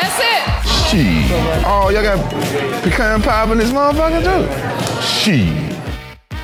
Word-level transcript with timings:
That's 0.00 0.18
it. 0.18 0.68
Shit. 0.88 1.30
Oh, 1.64 1.90
y'all 1.90 2.02
got 2.02 2.18
pecan 2.82 3.20
pie 3.20 3.52
in 3.52 3.58
this 3.58 3.72
motherfucker 3.72 4.22
too? 4.22 4.46
Shit. 5.02 5.68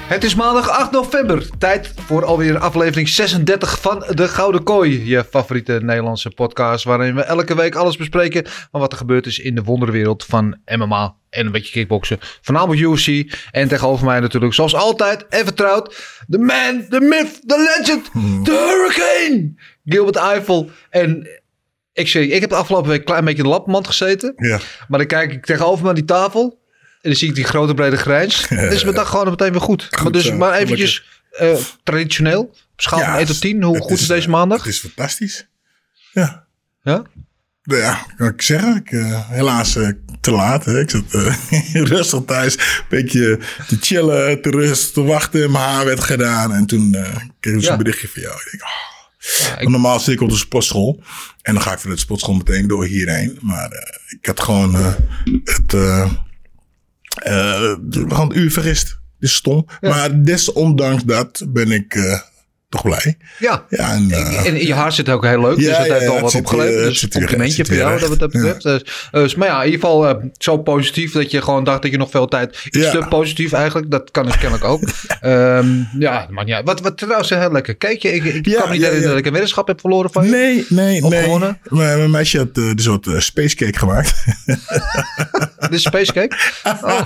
Het 0.04 0.24
is 0.24 0.34
maandag 0.34 0.68
8 0.68 0.90
november. 0.90 1.48
Tijd 1.58 1.92
voor 2.06 2.24
alweer 2.24 2.58
aflevering 2.58 3.08
36 3.08 3.80
van 3.80 4.04
De 4.08 4.28
Gouden 4.28 4.62
Kooi. 4.62 5.08
Je 5.08 5.24
favoriete 5.24 5.78
Nederlandse 5.82 6.30
podcast 6.30 6.84
waarin 6.84 7.14
we 7.14 7.22
elke 7.22 7.56
week 7.56 7.74
alles 7.74 7.96
bespreken 7.96 8.46
van 8.46 8.80
wat 8.80 8.92
er 8.92 8.98
gebeurd 8.98 9.26
is 9.26 9.38
in 9.38 9.54
de 9.54 9.62
wonderwereld 9.62 10.24
van 10.24 10.56
MMA 10.76 11.14
en 11.30 11.46
een 11.46 11.52
beetje 11.52 11.72
kickboksen. 11.72 12.18
Voornamelijk 12.20 12.80
UFC. 12.80 13.36
En 13.50 13.68
tegenover 13.68 14.04
mij 14.04 14.20
natuurlijk 14.20 14.54
zoals 14.54 14.74
altijd 14.74 15.26
en 15.28 15.44
vertrouwd 15.44 16.18
de 16.26 16.38
man, 16.38 16.86
the 16.88 17.00
myth, 17.00 17.40
the 17.46 17.76
legend, 17.76 18.10
the 18.44 18.52
hurricane. 18.52 19.54
Gilbert 19.84 20.16
Eiffel. 20.16 20.70
En 20.90 21.28
ik, 21.94 22.08
zeg, 22.08 22.24
ik 22.24 22.40
heb 22.40 22.50
de 22.50 22.56
afgelopen 22.56 22.90
week 22.90 22.98
een 22.98 23.04
klein 23.04 23.24
beetje 23.24 23.42
in 23.42 23.48
de 23.48 23.54
lapmand 23.54 23.86
gezeten. 23.86 24.32
Ja. 24.36 24.60
Maar 24.88 24.98
dan 24.98 25.08
kijk 25.08 25.32
ik 25.32 25.44
tegenover 25.46 25.82
me 25.82 25.88
aan 25.88 25.94
die 25.94 26.04
tafel. 26.04 26.62
En 26.78 27.10
dan 27.10 27.14
zie 27.18 27.28
ik 27.28 27.34
die 27.34 27.44
grote 27.44 27.74
brede 27.74 27.96
grijns. 27.96 28.46
Dan 28.48 28.58
is 28.58 28.82
mijn 28.84 28.94
dag 28.94 29.08
gewoon 29.08 29.30
meteen 29.30 29.52
weer 29.52 29.60
goed. 29.60 29.88
maar, 30.02 30.12
dus, 30.12 30.24
zo, 30.24 30.34
maar 30.36 30.52
eventjes 30.58 31.04
eh, 31.30 31.56
traditioneel. 31.82 32.40
Op 32.42 32.56
schaal 32.76 32.98
Ja, 32.98 33.04
van 33.08 33.16
1 33.16 33.26
tot 33.26 33.40
10. 33.40 33.62
Hoe 33.62 33.80
goed 33.80 34.00
is, 34.00 34.06
deze 34.06 34.26
eh, 34.26 34.32
maandag? 34.32 34.58
Het 34.58 34.72
is 34.72 34.78
fantastisch. 34.80 35.46
Ja. 36.12 36.46
Ja? 36.82 37.02
Ja, 37.62 38.06
kan 38.16 38.28
ik 38.28 38.42
zeggen. 38.42 38.76
Ik, 38.76 38.92
eh, 38.92 39.28
helaas 39.30 39.76
eh, 39.76 39.88
te 40.20 40.30
laat. 40.30 40.64
Hè. 40.64 40.80
Ik 40.80 40.90
zat 40.90 41.02
eh, 41.10 41.36
rustig 41.92 42.20
thuis. 42.26 42.54
Een 42.54 42.84
beetje 42.88 43.38
te 43.68 43.76
chillen, 43.80 44.42
te 44.42 44.50
rust, 44.50 44.94
te 44.94 45.02
wachten. 45.02 45.50
Mijn 45.50 45.64
haar 45.64 45.84
werd 45.84 46.00
gedaan. 46.00 46.52
En 46.52 46.66
toen 46.66 46.94
eh 46.94 47.16
kreeg 47.40 47.54
ik 47.54 47.60
Ja. 47.60 47.72
een 47.72 47.78
berichtje 47.78 48.08
van 48.08 48.22
jou. 48.22 48.34
Ik 48.34 48.50
denk, 48.50 48.62
oh. 48.62 48.93
Ja, 49.38 49.58
ik- 49.58 49.68
Normaal 49.68 50.00
zit 50.00 50.14
ik 50.14 50.20
op 50.20 50.28
de 50.28 50.36
sportschool. 50.36 51.02
En 51.42 51.54
dan 51.54 51.62
ga 51.62 51.72
ik 51.72 51.78
van 51.78 51.90
de 51.90 51.96
sportschool 51.96 52.34
meteen 52.34 52.66
door 52.68 52.84
hierheen. 52.84 53.38
Maar 53.40 53.70
eh, 53.70 54.16
ik 54.18 54.26
had 54.26 54.40
gewoon 54.40 54.74
eh, 54.76 54.92
het... 55.44 55.74
eh, 55.74 56.10
gewoon 58.08 58.28
het 58.28 58.36
uur 58.36 58.50
vergist. 58.50 58.86
Dit 59.18 59.30
is 59.30 59.34
stom. 59.34 59.66
Maar 59.80 60.22
desondanks 60.22 61.02
dat 61.04 61.42
ben 61.48 61.70
ik 61.72 61.94
eh, 61.94 62.20
toch 62.74 62.82
blij. 62.82 63.16
ja. 63.38 63.64
Ja, 63.68 63.92
en, 63.92 64.10
eh, 64.10 64.46
En 64.46 64.66
je 64.66 64.74
haar 64.74 64.92
zit 64.92 65.08
ook 65.08 65.24
heel 65.24 65.40
leuk. 65.40 65.56
dus 65.56 65.66
Ja, 65.66 65.78
dat 65.78 65.86
ja, 65.86 65.92
heeft 65.92 66.06
al 66.06 66.14
het 66.14 66.22
wat 66.22 66.34
opgeleverd. 66.34 66.84
dus 66.84 67.00
het 67.00 67.14
een 67.14 67.20
complimentje 67.20 67.58
het 67.58 67.66
voor 67.66 67.76
jou 67.76 68.00
dat 68.00 68.08
wat 68.08 68.18
dat 68.18 68.32
betreft. 68.32 68.62
Dus, 68.62 68.82
dus, 69.10 69.34
maar 69.34 69.48
ja, 69.48 69.58
in 69.58 69.70
ieder 69.70 69.80
geval 69.80 70.08
eh, 70.08 70.24
zo 70.38 70.58
positief 70.58 71.12
dat 71.12 71.30
je 71.30 71.42
gewoon 71.42 71.64
dacht 71.64 71.82
dat 71.82 71.90
je 71.90 71.96
nog 71.96 72.10
veel 72.10 72.26
tijd... 72.26 72.58
Iets 72.64 72.78
Ja. 72.78 72.90
te 72.90 73.06
positief 73.08 73.52
eigenlijk. 73.52 73.90
Dat 73.90 74.10
kan 74.10 74.24
dus 74.24 74.38
kennelijk 74.38 74.64
ook. 74.64 74.82
Ehm, 75.20 75.68
ja, 75.98 76.26
maar 76.30 76.46
ja. 76.46 76.62
Wat, 76.62 76.80
wat 76.80 76.98
trouwens 76.98 77.30
een 77.30 77.40
heel 77.40 77.52
lekker 77.52 77.76
cakeje. 77.76 78.14
Ik, 78.14 78.24
ik 78.24 78.54
kan 78.54 78.68
me 78.68 78.72
niet 78.72 78.82
herinneren 78.82 79.08
dat 79.08 79.18
ik 79.18 79.26
een 79.26 79.32
weddenschap 79.32 79.66
heb 79.66 79.80
verloren 79.80 80.10
van 80.10 80.24
je. 80.24 80.30
Nee, 80.30 80.66
nee, 80.68 81.00
nee. 81.00 81.38
Mijn, 81.68 82.10
meisje 82.10 82.38
had 82.38 82.48
eh, 82.52 82.74
dus 82.74 82.86
wat 82.86 83.06
eh, 83.06 83.18
space 83.18 83.56
cake 83.56 83.78
gemaakt. 83.78 84.24
Dit 85.60 85.72
is 85.72 85.82
space 85.82 86.12
cake. 86.12 86.36
Oh, 86.84 87.00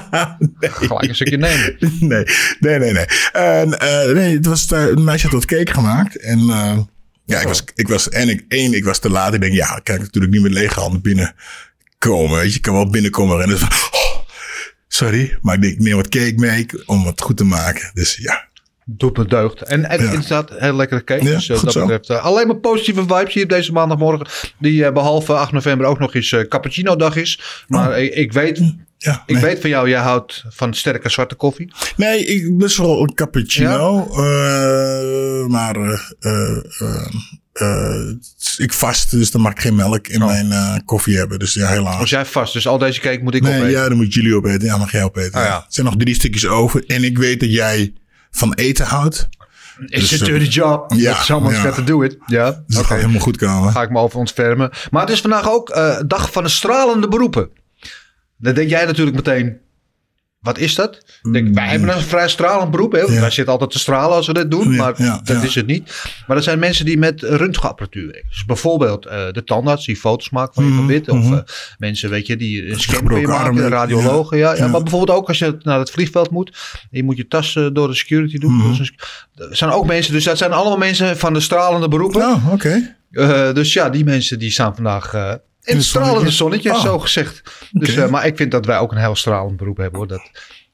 gelijk 0.60 1.08
een 1.08 1.14
stukje 1.14 1.36
nemen. 1.36 1.76
nee, 2.00 2.24
nee, 2.60 2.78
nee, 2.78 2.92
nee. 2.92 3.04
En, 3.32 3.78
eh, 3.78 4.14
nee, 4.14 4.36
het 4.36 4.46
was, 4.46 4.70
een 4.70 5.04
meisje 5.04 5.26
had 5.26 5.34
wat 5.34 5.44
cake 5.44 5.57
gemaakt. 5.66 6.16
En 6.16 6.38
eh, 6.38 6.78
ja, 7.24 7.40
ik 7.40 7.46
was, 7.48 7.62
ik 7.74 7.88
was, 7.88 8.08
en 8.08 8.28
ik, 8.28 8.44
één, 8.48 8.72
ik 8.72 8.84
was 8.84 8.98
te 8.98 9.10
laat. 9.10 9.34
Ik 9.34 9.40
denk, 9.40 9.52
ja, 9.54 9.80
kan 9.82 9.94
ik 9.94 10.00
natuurlijk 10.00 10.32
niet 10.32 10.42
met 10.42 10.52
lege 10.52 10.80
handen 10.80 11.00
binnenkomen. 11.00 12.38
Weet 12.38 12.50
je, 12.50 12.56
ik 12.56 12.62
kan 12.62 12.74
wel 12.74 12.90
binnenkomen 12.90 13.42
en 13.42 13.58
van, 13.58 13.68
oh, 13.90 14.18
sorry, 14.88 15.38
maar 15.42 15.54
ik 15.54 15.62
denk, 15.62 15.78
neem 15.78 15.96
wat 15.96 16.08
cake 16.08 16.34
mee 16.36 16.66
om 16.86 17.06
het 17.06 17.20
goed 17.20 17.36
te 17.36 17.44
maken. 17.44 17.90
Dus 17.94 18.16
ja. 18.16 18.46
Doet 18.90 19.16
me 19.16 19.24
deugd. 19.24 19.62
En, 19.62 19.84
en 19.84 20.02
Ja. 20.02 20.12
inderdaad, 20.12 20.50
heel 20.56 20.74
lekkere 20.74 21.04
cake. 21.04 21.24
Ja, 21.24 21.30
dus 21.30 21.48
eh, 21.48 21.62
dat 21.62 21.72
zo. 21.72 21.80
betreft 21.80 22.10
eh, 22.10 22.24
alleen 22.24 22.46
maar 22.46 22.56
positieve 22.56 23.00
vibes 23.00 23.34
hier 23.34 23.42
op 23.42 23.48
deze 23.48 23.72
maandagmorgen. 23.72 24.26
Die 24.58 24.84
eh, 24.84 24.92
behalve 24.92 25.32
8 25.32 25.52
november 25.52 25.86
ook 25.86 25.98
nog 25.98 26.14
eens 26.14 26.36
cappuccino 26.48 26.96
dag 26.96 27.16
is. 27.16 27.64
Maar 27.66 28.00
ik, 28.00 28.14
ik 28.14 28.32
weet... 28.32 28.74
Ja, 28.98 29.22
Ik 29.26 29.34
nee. 29.34 29.42
weet 29.44 29.60
van 29.60 29.70
jou, 29.70 29.88
jij 29.88 30.00
houdt 30.00 30.44
van 30.48 30.74
sterke 30.74 31.08
zwarte 31.08 31.34
koffie. 31.34 31.72
Nee, 31.96 32.24
ik 32.26 32.58
best 32.58 32.76
wel 32.76 33.00
een 33.02 33.14
cappuccino. 33.14 34.06
eh, 34.10 35.46
maar 35.46 35.76
eh, 36.20 36.56
eh, 37.52 38.08
ik 38.56 38.72
vast, 38.72 39.10
dus 39.10 39.30
dan 39.30 39.40
mag 39.40 39.52
ik 39.52 39.60
geen 39.60 39.74
melk 39.74 40.06
in 40.08 40.24
mijn 40.24 40.52
eh, 40.52 40.74
koffie 40.84 41.16
hebben. 41.16 41.38
Dus 41.38 41.54
ja, 41.54 41.68
helaas. 41.68 42.00
Als 42.00 42.10
jij 42.10 42.24
vast, 42.24 42.52
dus 42.52 42.66
al 42.66 42.78
deze 42.78 43.00
cake 43.00 43.22
moet 43.22 43.34
ik 43.34 43.42
Nee, 43.42 43.52
opeten. 43.52 43.70
ja, 43.70 43.88
dan 43.88 43.96
moet 43.96 44.14
jullie 44.14 44.34
opeten. 44.36 44.64
Ja, 44.68 44.76
mag 44.76 44.92
jij 44.92 45.02
opeten. 45.04 45.40
Ah, 45.40 45.46
ja. 45.46 45.56
Er 45.56 45.64
zijn 45.68 45.86
nog 45.86 45.96
drie 45.96 46.14
stukjes 46.14 46.46
over. 46.46 46.84
En 46.86 47.04
ik 47.04 47.18
weet 47.18 47.40
dat 47.40 47.52
jij 47.52 47.92
van 48.30 48.54
eten 48.54 48.86
houdt. 48.86 49.28
It's 49.86 50.08
Dus, 50.08 50.22
a 50.22 50.24
dirty 50.24 50.44
job. 50.48 50.92
ja, 50.94 51.22
someone's 51.22 51.58
got 51.60 51.74
to 51.74 51.84
do 51.84 52.02
it. 52.02 52.16
Ja, 52.26 52.44
Dus 52.50 52.56
dat 52.66 52.78
oké. 52.78 52.86
gaat 52.86 52.98
helemaal 52.98 53.20
goed 53.20 53.36
komen. 53.36 53.72
Ga 53.72 53.82
ik 53.82 53.90
me 53.90 53.98
over 53.98 54.18
ontfermen. 54.18 54.70
Maar 54.90 55.00
het 55.02 55.10
is 55.10 55.20
vandaag 55.20 55.50
ook 55.50 55.74
dag 56.06 56.32
van 56.32 56.42
de 56.42 56.48
stralende 56.48 57.08
beroepen. 57.08 57.48
Dan 58.38 58.54
denk 58.54 58.70
jij 58.70 58.84
natuurlijk 58.84 59.16
meteen... 59.16 59.58
Wat 60.38 60.58
is 60.58 60.74
dat? 60.74 61.04
Denk, 61.32 61.54
wij 61.54 61.68
hebben 61.68 61.88
een 61.88 62.02
vrij 62.02 62.28
stralend 62.28 62.70
beroep. 62.70 62.92
Hè? 62.92 63.02
Mm. 63.06 63.12
Ja. 63.12 63.20
Wij 63.20 63.30
zitten 63.30 63.52
altijd 63.52 63.70
te 63.70 63.78
stralen 63.78 64.16
als 64.16 64.26
we 64.26 64.34
dit 64.34 64.50
doen. 64.50 64.76
Maar 64.76 64.94
ja, 65.02 65.20
dat 65.24 65.42
is 65.42 65.54
het 65.54 65.66
niet. 65.66 66.04
Maar 66.26 66.36
er 66.36 66.42
zijn 66.42 66.58
mensen 66.58 66.84
die 66.84 66.98
met 66.98 67.22
röntgenapparatuur 67.22 68.06
werken. 68.06 68.28
Dus 68.28 68.44
bijvoorbeeld 68.44 69.06
eh, 69.06 69.30
de 69.32 69.44
tandarts 69.44 69.86
die 69.86 69.96
foto's 69.96 70.30
maakt 70.30 70.54
van 70.54 70.64
je 70.64 70.70
Mhm, 70.70 70.80
gebit. 70.80 71.08
Of 71.08 71.24
mhm. 71.24 71.32
eh, 71.32 71.40
mensen 71.78 72.10
weet 72.10 72.26
je, 72.26 72.36
die 72.36 72.70
een 72.70 72.80
scan 72.80 72.94
je 72.94 73.00
Gebroken 73.00 73.28
maken. 73.28 73.68
Radiologen. 73.68 74.38
Ja. 74.38 74.66
Maar 74.68 74.82
bijvoorbeeld 74.82 75.18
ook 75.18 75.28
als 75.28 75.38
je 75.38 75.56
naar 75.62 75.78
het 75.78 75.90
vliegveld 75.90 76.30
moet. 76.30 76.56
Je 76.90 77.02
moet 77.02 77.16
je 77.16 77.28
tas 77.28 77.56
eh, 77.56 77.66
door 77.72 77.88
de 77.88 77.94
security 77.94 78.38
doen. 78.38 78.76
Dus 78.76 78.92
er 79.34 79.56
zijn 79.56 79.70
ook 79.70 79.86
mensen. 79.86 80.12
Dus 80.12 80.24
dat 80.24 80.38
zijn 80.38 80.52
allemaal 80.52 80.78
mensen 80.78 81.16
van 81.16 81.32
de 81.32 81.40
stralende 81.40 81.88
beroepen. 81.88 82.42
Oké. 82.52 82.96
Dus 83.54 83.72
ja, 83.72 83.90
die 83.90 84.04
mensen 84.04 84.38
die 84.38 84.50
staan 84.50 84.74
vandaag 84.74 85.38
in 85.68 85.76
het 85.76 85.84
het 85.84 85.84
stralende 85.84 86.30
zonnetje? 86.30 86.70
Oh. 86.72 86.80
zo 86.80 86.98
gezegd. 86.98 87.42
Dus, 87.70 87.96
eh, 87.96 88.08
maar 88.08 88.26
ik 88.26 88.36
vind 88.36 88.50
dat 88.50 88.66
wij 88.66 88.78
ook 88.78 88.92
een 88.92 88.98
heel 88.98 89.16
stralend 89.16 89.56
beroep 89.56 89.76
hebben 89.76 89.98
hoor. 89.98 90.08
Dat, 90.08 90.20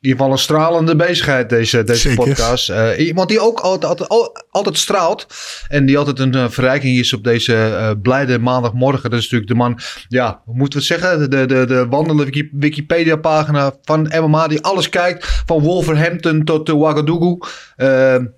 in 0.01 0.11
ieder 0.11 0.19
geval 0.19 0.33
een 0.33 0.43
stralende 0.45 0.97
bezigheid, 0.97 1.49
deze, 1.49 1.85
deze 1.85 2.01
Zeker. 2.09 2.25
podcast. 2.25 2.71
Eh, 2.71 3.07
iemand 3.07 3.29
die 3.29 3.41
ook 3.41 3.61
altijd, 3.61 3.85
altijd, 3.91 4.09
al- 4.09 4.37
altijd 4.51 4.79
straalt. 4.79 5.27
En 5.69 5.87
die 5.87 5.99
altijd 5.99 6.19
een 6.19 6.35
eh, 6.35 6.49
verrijking 6.49 6.99
is 6.99 7.13
op 7.13 7.25
deze 7.25 7.55
eh, 7.55 7.91
blijde 8.03 8.39
maandagmorgen. 8.39 9.11
Dat 9.11 9.19
is 9.19 9.25
natuurlijk 9.25 9.51
de 9.51 9.57
man, 9.57 9.79
ja, 10.09 10.41
hoe 10.45 10.57
moeten 10.57 10.79
we 10.81 10.85
het 10.87 11.01
zeggen? 11.01 11.31
De, 11.31 11.47
de, 11.47 11.65
de 11.67 11.87
wandelende 11.89 12.25
Wiki- 12.25 12.49
Wikipedia-pagina 12.53 13.75
van 13.83 14.13
MMA. 14.21 14.47
Die 14.49 14.61
alles 14.63 14.89
kijkt, 14.89 15.43
van 15.47 15.61
Wolverhampton 15.61 16.45
tot 16.45 16.69
uh, 16.69 16.75
Ouagadougou. 16.75 17.39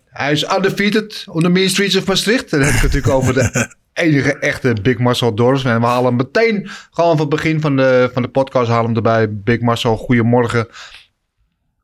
Hij 0.07 0.33
is 0.33 0.45
undefeated 0.57 1.25
on 1.29 1.43
the 1.43 1.49
main 1.49 1.69
streets 1.71 1.97
of 1.97 2.07
Maastricht. 2.07 2.51
Dan 2.51 2.61
heb 2.61 2.69
ik 2.75 2.75
het 2.75 2.83
natuurlijk 2.93 3.15
over 3.15 3.35
de 3.35 3.75
enige 3.97 4.39
echte 4.39 4.77
Big 4.83 4.99
Marcel 4.99 5.35
Dorsman. 5.35 5.75
En 5.75 5.81
we 5.81 5.87
halen 5.87 6.07
hem 6.07 6.17
meteen 6.17 6.69
gewoon 6.91 7.17
van 7.17 7.27
het 7.27 7.29
begin 7.29 7.61
van 7.61 7.77
de, 7.77 8.11
van 8.13 8.23
de 8.23 8.29
podcast 8.29 8.71
halen 8.71 8.87
hem 8.87 8.97
erbij. 8.97 9.33
Big 9.33 9.61
Marcel, 9.61 9.97
goedemorgen. 9.97 10.69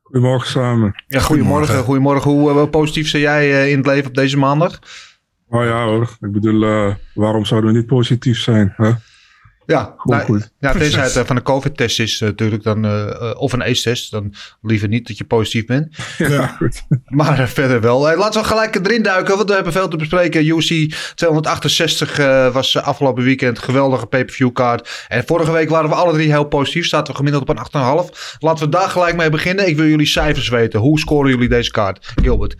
Goedemorgen 0.03 0.49
samen. 0.49 1.03
Ja, 1.07 1.19
goedemorgen. 1.19 1.83
Goedemorgen. 1.83 2.31
Hoe 2.31 2.49
eh, 2.49 2.69
positief 2.69 3.07
sta 3.07 3.17
jij 3.17 3.51
eh, 3.51 3.71
in 3.71 3.77
het 3.77 3.85
leven 3.85 4.07
op 4.07 4.15
deze 4.15 4.37
maandag? 4.37 4.79
Oh 5.49 5.63
ja 5.63 5.85
hoor, 5.85 6.17
ik 6.19 6.31
bedoel, 6.31 6.63
eh, 6.63 6.95
waarom 7.13 7.45
zouden 7.45 7.71
we 7.71 7.77
niet 7.77 7.87
positief 7.87 8.39
zijn? 8.39 8.73
Hè? 8.77 8.91
Ja, 9.65 9.93
Goed, 9.97 10.11
nou, 10.11 10.25
goed. 10.25 10.51
ja 10.59 10.71
tenzij 10.71 11.03
het 11.03 11.15
eh, 11.15 11.23
van 11.25 11.35
een 11.35 11.43
COVID-test 11.43 11.99
is 11.99 12.21
eh, 12.21 12.27
natuurlijk, 12.27 12.63
dan, 12.63 12.85
eh, 12.85 13.31
of 13.35 13.53
een 13.53 13.61
ACE-test, 13.61 14.11
dan 14.11 14.33
liever 14.61 14.87
niet 14.87 15.07
dat 15.07 15.17
je 15.17 15.23
positief 15.23 15.65
bent. 15.65 15.95
Ja, 16.17 16.47
goed. 16.47 16.83
Maar 17.05 17.47
verder 17.49 17.81
wel. 17.81 18.17
Laten 18.17 18.41
we 18.41 18.47
gelijk 18.47 18.75
erin 18.75 19.03
duiken, 19.03 19.35
want 19.35 19.49
we 19.49 19.55
hebben 19.55 19.73
veel 19.73 19.87
te 19.87 19.97
bespreken. 19.97 20.45
UC 20.45 20.93
268 21.15 22.19
eh, 22.19 22.53
was 22.53 22.77
afgelopen 22.77 23.23
weekend 23.23 23.59
geweldige 23.59 24.05
pay-per-view 24.05 24.51
kaart. 24.51 25.05
En 25.07 25.25
vorige 25.25 25.51
week 25.51 25.69
waren 25.69 25.89
we 25.89 25.95
alle 25.95 26.13
drie 26.13 26.29
heel 26.29 26.43
positief. 26.43 26.87
Zaten 26.87 27.11
we 27.11 27.17
gemiddeld 27.17 27.49
op 27.49 27.57
een 27.73 28.05
8,5. 28.05 28.37
Laten 28.39 28.65
we 28.65 28.71
daar 28.71 28.89
gelijk 28.89 29.15
mee 29.15 29.29
beginnen. 29.29 29.67
Ik 29.67 29.75
wil 29.75 29.85
jullie 29.85 30.05
cijfers 30.05 30.49
weten. 30.49 30.79
Hoe 30.79 30.99
scoren 30.99 31.29
jullie 31.31 31.49
deze 31.49 31.71
kaart, 31.71 32.13
Gilbert? 32.21 32.55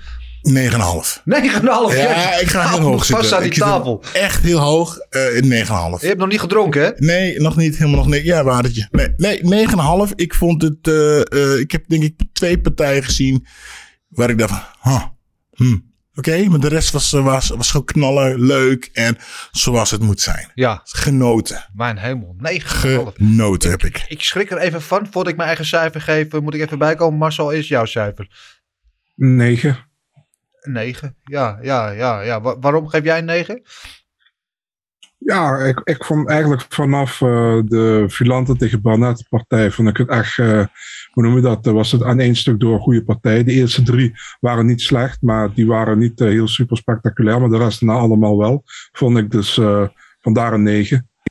9,5. 0.50 0.52
9,5. 0.52 1.98
Ja, 1.98 2.40
ik 2.40 2.48
ga 2.48 2.70
heel 2.70 2.80
hoog 2.80 3.06
zitten. 3.06 3.16
vast 3.16 3.34
aan 3.34 3.40
die 3.40 3.48
Ik 3.50 3.54
zit 3.54 3.64
tafel. 3.64 4.04
Echt 4.14 4.44
heel 4.44 4.60
hoog. 4.60 4.98
eh 4.98 5.22
9,5. 5.36 6.02
Je 6.02 6.08
hebt 6.08 6.18
nog 6.18 6.28
niet 6.28 6.40
gedronken, 6.40 6.82
hè? 6.82 6.92
Nee, 6.98 7.40
nog 7.40 7.56
niet. 7.56 7.78
Helemaal 7.78 8.00
nog 8.00 8.14
niet. 8.14 8.24
Ja, 8.24 8.44
waardertje. 8.44 8.88
Nee, 8.92 9.42
nee 9.42 9.68
9,5. 10.10 10.16
Ik 10.16 10.34
vond 10.34 10.62
het... 10.62 10.78
eh, 10.88 11.20
eh, 11.54 11.60
ik 11.60 11.72
heb 11.72 11.88
denk 11.88 12.04
ik 12.04 12.20
twee 12.34 12.60
partijen 12.62 13.04
gezien 13.04 13.46
waar 14.08 14.30
ik 14.30 14.38
dacht 14.38 14.52
van... 14.52 14.92
Huh, 14.94 15.04
hmm, 15.52 15.92
Oké, 16.16 16.44
maar 16.50 16.60
de 16.60 16.68
rest 16.68 16.92
was, 16.92 17.12
was, 17.12 17.50
was 17.50 17.72
gewoon 17.72 17.86
knallen, 17.86 18.40
leuk 18.46 18.90
en 18.94 19.18
zoals 19.52 19.92
het 19.92 20.02
moet 20.02 20.22
zijn. 20.22 20.52
Ja, 20.56 20.82
Genoten. 20.84 21.70
mijn 21.74 21.98
hemel. 21.98 22.36
9,5. 22.52 22.58
Genoten 22.58 23.70
heb 23.70 23.84
ik. 23.84 24.06
Ik 24.08 24.22
schrik 24.24 24.52
er 24.52 24.58
even 24.58 24.82
van. 24.82 25.08
Voordat 25.12 25.28
ik 25.28 25.36
mijn 25.36 25.48
eigen 25.48 25.66
cijfer 25.66 26.02
geef, 26.02 26.32
moet 26.32 26.54
ik 26.54 26.62
even 26.62 26.78
bijkomen. 26.78 27.20
Marcel, 27.20 27.52
is 27.52 27.68
jouw 27.68 27.86
cijfer? 27.86 28.28
9. 29.16 29.92
9. 30.64 31.16
Ja, 31.24 31.60
ja, 31.62 31.90
ja, 31.90 32.22
ja. 32.22 32.42
Wa- 32.42 32.60
waarom 32.60 32.88
geef 32.88 33.04
jij 33.04 33.18
een 33.18 33.26
9? 33.26 33.62
Ja, 35.18 35.58
ik, 35.58 35.82
ik 35.84 36.04
vond 36.06 36.30
eigenlijk 36.30 36.66
vanaf 36.70 37.22
eh, 37.22 37.60
de 37.66 38.06
Vilante 38.08 38.56
tegen 38.56 38.82
Barnett 38.82 39.26
partij, 39.30 39.72
vond 39.72 39.90
ik 39.90 39.98
het 39.98 40.10
echt, 40.10 40.38
eh, 40.38 40.66
hoe 41.12 41.24
noem 41.24 41.36
je 41.36 41.42
dat, 41.42 41.68
eh, 41.68 41.74
was 41.74 41.92
het 41.92 42.04
aan 42.04 42.20
één 42.20 42.36
stuk 42.36 42.60
door 42.60 42.74
een 42.74 42.80
goede 42.80 43.04
partij. 43.04 43.44
De 43.44 43.52
eerste 43.52 43.84
drie 43.84 44.12
waren 44.40 44.66
niet 44.66 44.82
slecht, 44.82 45.22
maar 45.22 45.54
die 45.54 45.68
waren 45.68 45.98
niet 45.98 46.20
heel 46.20 46.48
super 46.48 46.78
spectaculair, 46.78 47.40
maar 47.40 47.50
de 47.50 47.58
rest 47.58 47.82
na 47.82 47.94
allemaal 47.94 48.38
wel. 48.38 48.64
Vond 48.92 49.18
ik 49.18 49.32
dus 49.32 49.60
vandaar 50.20 50.54
een 50.54 50.64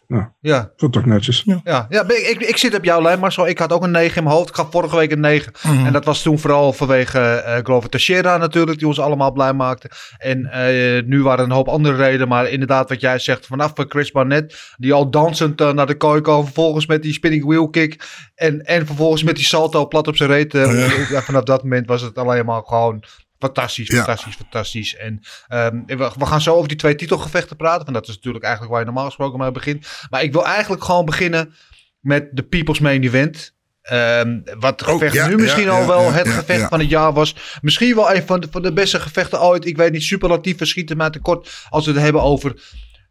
9. 0.06 0.34
Ja, 0.40 0.70
ik 0.76 0.90
toch 0.90 1.04
netjes. 1.04 1.42
ja, 1.64 1.86
ja 1.88 2.06
ben 2.06 2.16
ik, 2.16 2.26
ik, 2.26 2.48
ik 2.48 2.56
zit 2.56 2.74
op 2.74 2.84
jouw 2.84 3.02
lijn, 3.02 3.18
Marcel. 3.18 3.48
Ik 3.48 3.58
had 3.58 3.72
ook 3.72 3.82
een 3.82 3.90
9 3.90 4.16
in 4.16 4.22
mijn 4.24 4.36
hoofd. 4.36 4.48
Ik 4.48 4.54
gaf 4.54 4.70
vorige 4.70 4.96
week 4.96 5.12
een 5.12 5.20
9. 5.20 5.52
Mhm. 5.62 5.86
En 5.86 5.92
dat 5.92 6.04
was 6.04 6.22
toen 6.22 6.38
vooral 6.38 6.72
vanwege 6.72 7.18
eh 7.20 7.64
Glover 7.64 7.90
Teixeira 7.90 8.36
natuurlijk, 8.36 8.78
die 8.78 8.86
ons 8.88 9.00
allemaal 9.00 9.32
blij 9.32 9.52
maakte. 9.52 9.90
En 10.18 10.46
eh, 10.46 11.02
nu 11.04 11.22
waren 11.22 11.38
er 11.38 11.44
een 11.44 11.56
hoop 11.56 11.68
andere 11.68 11.96
redenen. 11.96 12.28
Maar 12.28 12.50
inderdaad, 12.50 12.88
wat 12.88 13.00
jij 13.00 13.18
zegt, 13.18 13.46
vanaf 13.46 13.72
Chris 13.74 14.10
Barnett, 14.10 14.74
die 14.76 14.92
al 14.92 15.10
dansend 15.10 15.60
eh, 15.60 15.72
naar 15.72 15.86
de 15.86 15.96
kooi 15.96 16.20
kwam. 16.20 16.44
Vervolgens 16.44 16.86
met 16.86 17.02
die 17.02 17.12
spinning 17.12 17.44
wheel 17.44 17.68
kick. 17.68 18.04
En, 18.34 18.64
en 18.64 18.86
vervolgens 18.86 19.22
met 19.22 19.36
die 19.36 19.44
salto 19.44 19.86
plat 19.86 20.08
op 20.08 20.16
zijn 20.16 20.30
reet. 20.30 20.54
eh, 20.54 21.10
ja, 21.10 21.22
vanaf 21.22 21.42
dat 21.42 21.62
moment 21.62 21.86
was 21.86 22.02
het 22.02 22.18
alleen 22.18 22.44
maar 22.44 22.62
gewoon 22.64 23.04
fantastisch, 23.42 23.88
Ja. 23.88 23.96
fantastisch, 23.96 24.34
fantastisch. 24.34 24.96
En 24.96 25.20
ehm, 25.48 25.82
we, 25.86 26.10
we 26.18 26.26
gaan 26.26 26.40
zo 26.40 26.54
over 26.54 26.68
die 26.68 26.76
twee 26.76 26.94
titelgevechten 26.94 27.56
praten. 27.56 27.84
Want 27.84 27.96
dat 27.96 28.08
is 28.08 28.14
natuurlijk 28.14 28.44
eigenlijk 28.44 28.72
waar 28.72 28.82
je 28.82 28.86
normaal 28.90 29.06
gesproken 29.06 29.38
mee 29.38 29.50
begint. 29.52 29.86
Maar 30.10 30.22
ik 30.22 30.32
wil 30.32 30.46
eigenlijk 30.46 30.84
gewoon 30.84 31.04
beginnen 31.04 31.54
met 32.00 32.28
de 32.32 32.42
People's 32.42 32.78
Main 32.78 33.02
Event. 33.02 33.54
Ehm, 33.82 34.40
wat 34.58 34.80
het 34.80 34.88
Oh, 34.88 34.94
gevecht 34.94 35.14
ja, 35.14 35.26
nu 35.28 35.36
misschien 35.36 35.62
ja, 35.64 35.70
al 35.80 35.86
wel 35.86 36.12
het 36.12 36.28
gevecht 36.28 36.68
van 36.68 36.78
het 36.80 36.88
jaar 36.88 37.12
was. 37.12 37.58
Misschien 37.60 37.94
wel 37.94 38.14
een 38.14 38.22
van 38.26 38.40
de, 38.40 38.48
van 38.50 38.62
de 38.62 38.72
beste 38.72 39.00
gevechten 39.00 39.42
ooit. 39.42 39.66
Ik 39.66 39.76
weet 39.76 39.92
niet, 39.92 40.02
superlatief 40.02 40.56
schieten 40.60 40.96
mij 40.96 41.10
tekort 41.10 41.66
als 41.68 41.86
we 41.86 41.92
het 41.92 42.00
hebben 42.00 42.22
over 42.22 42.62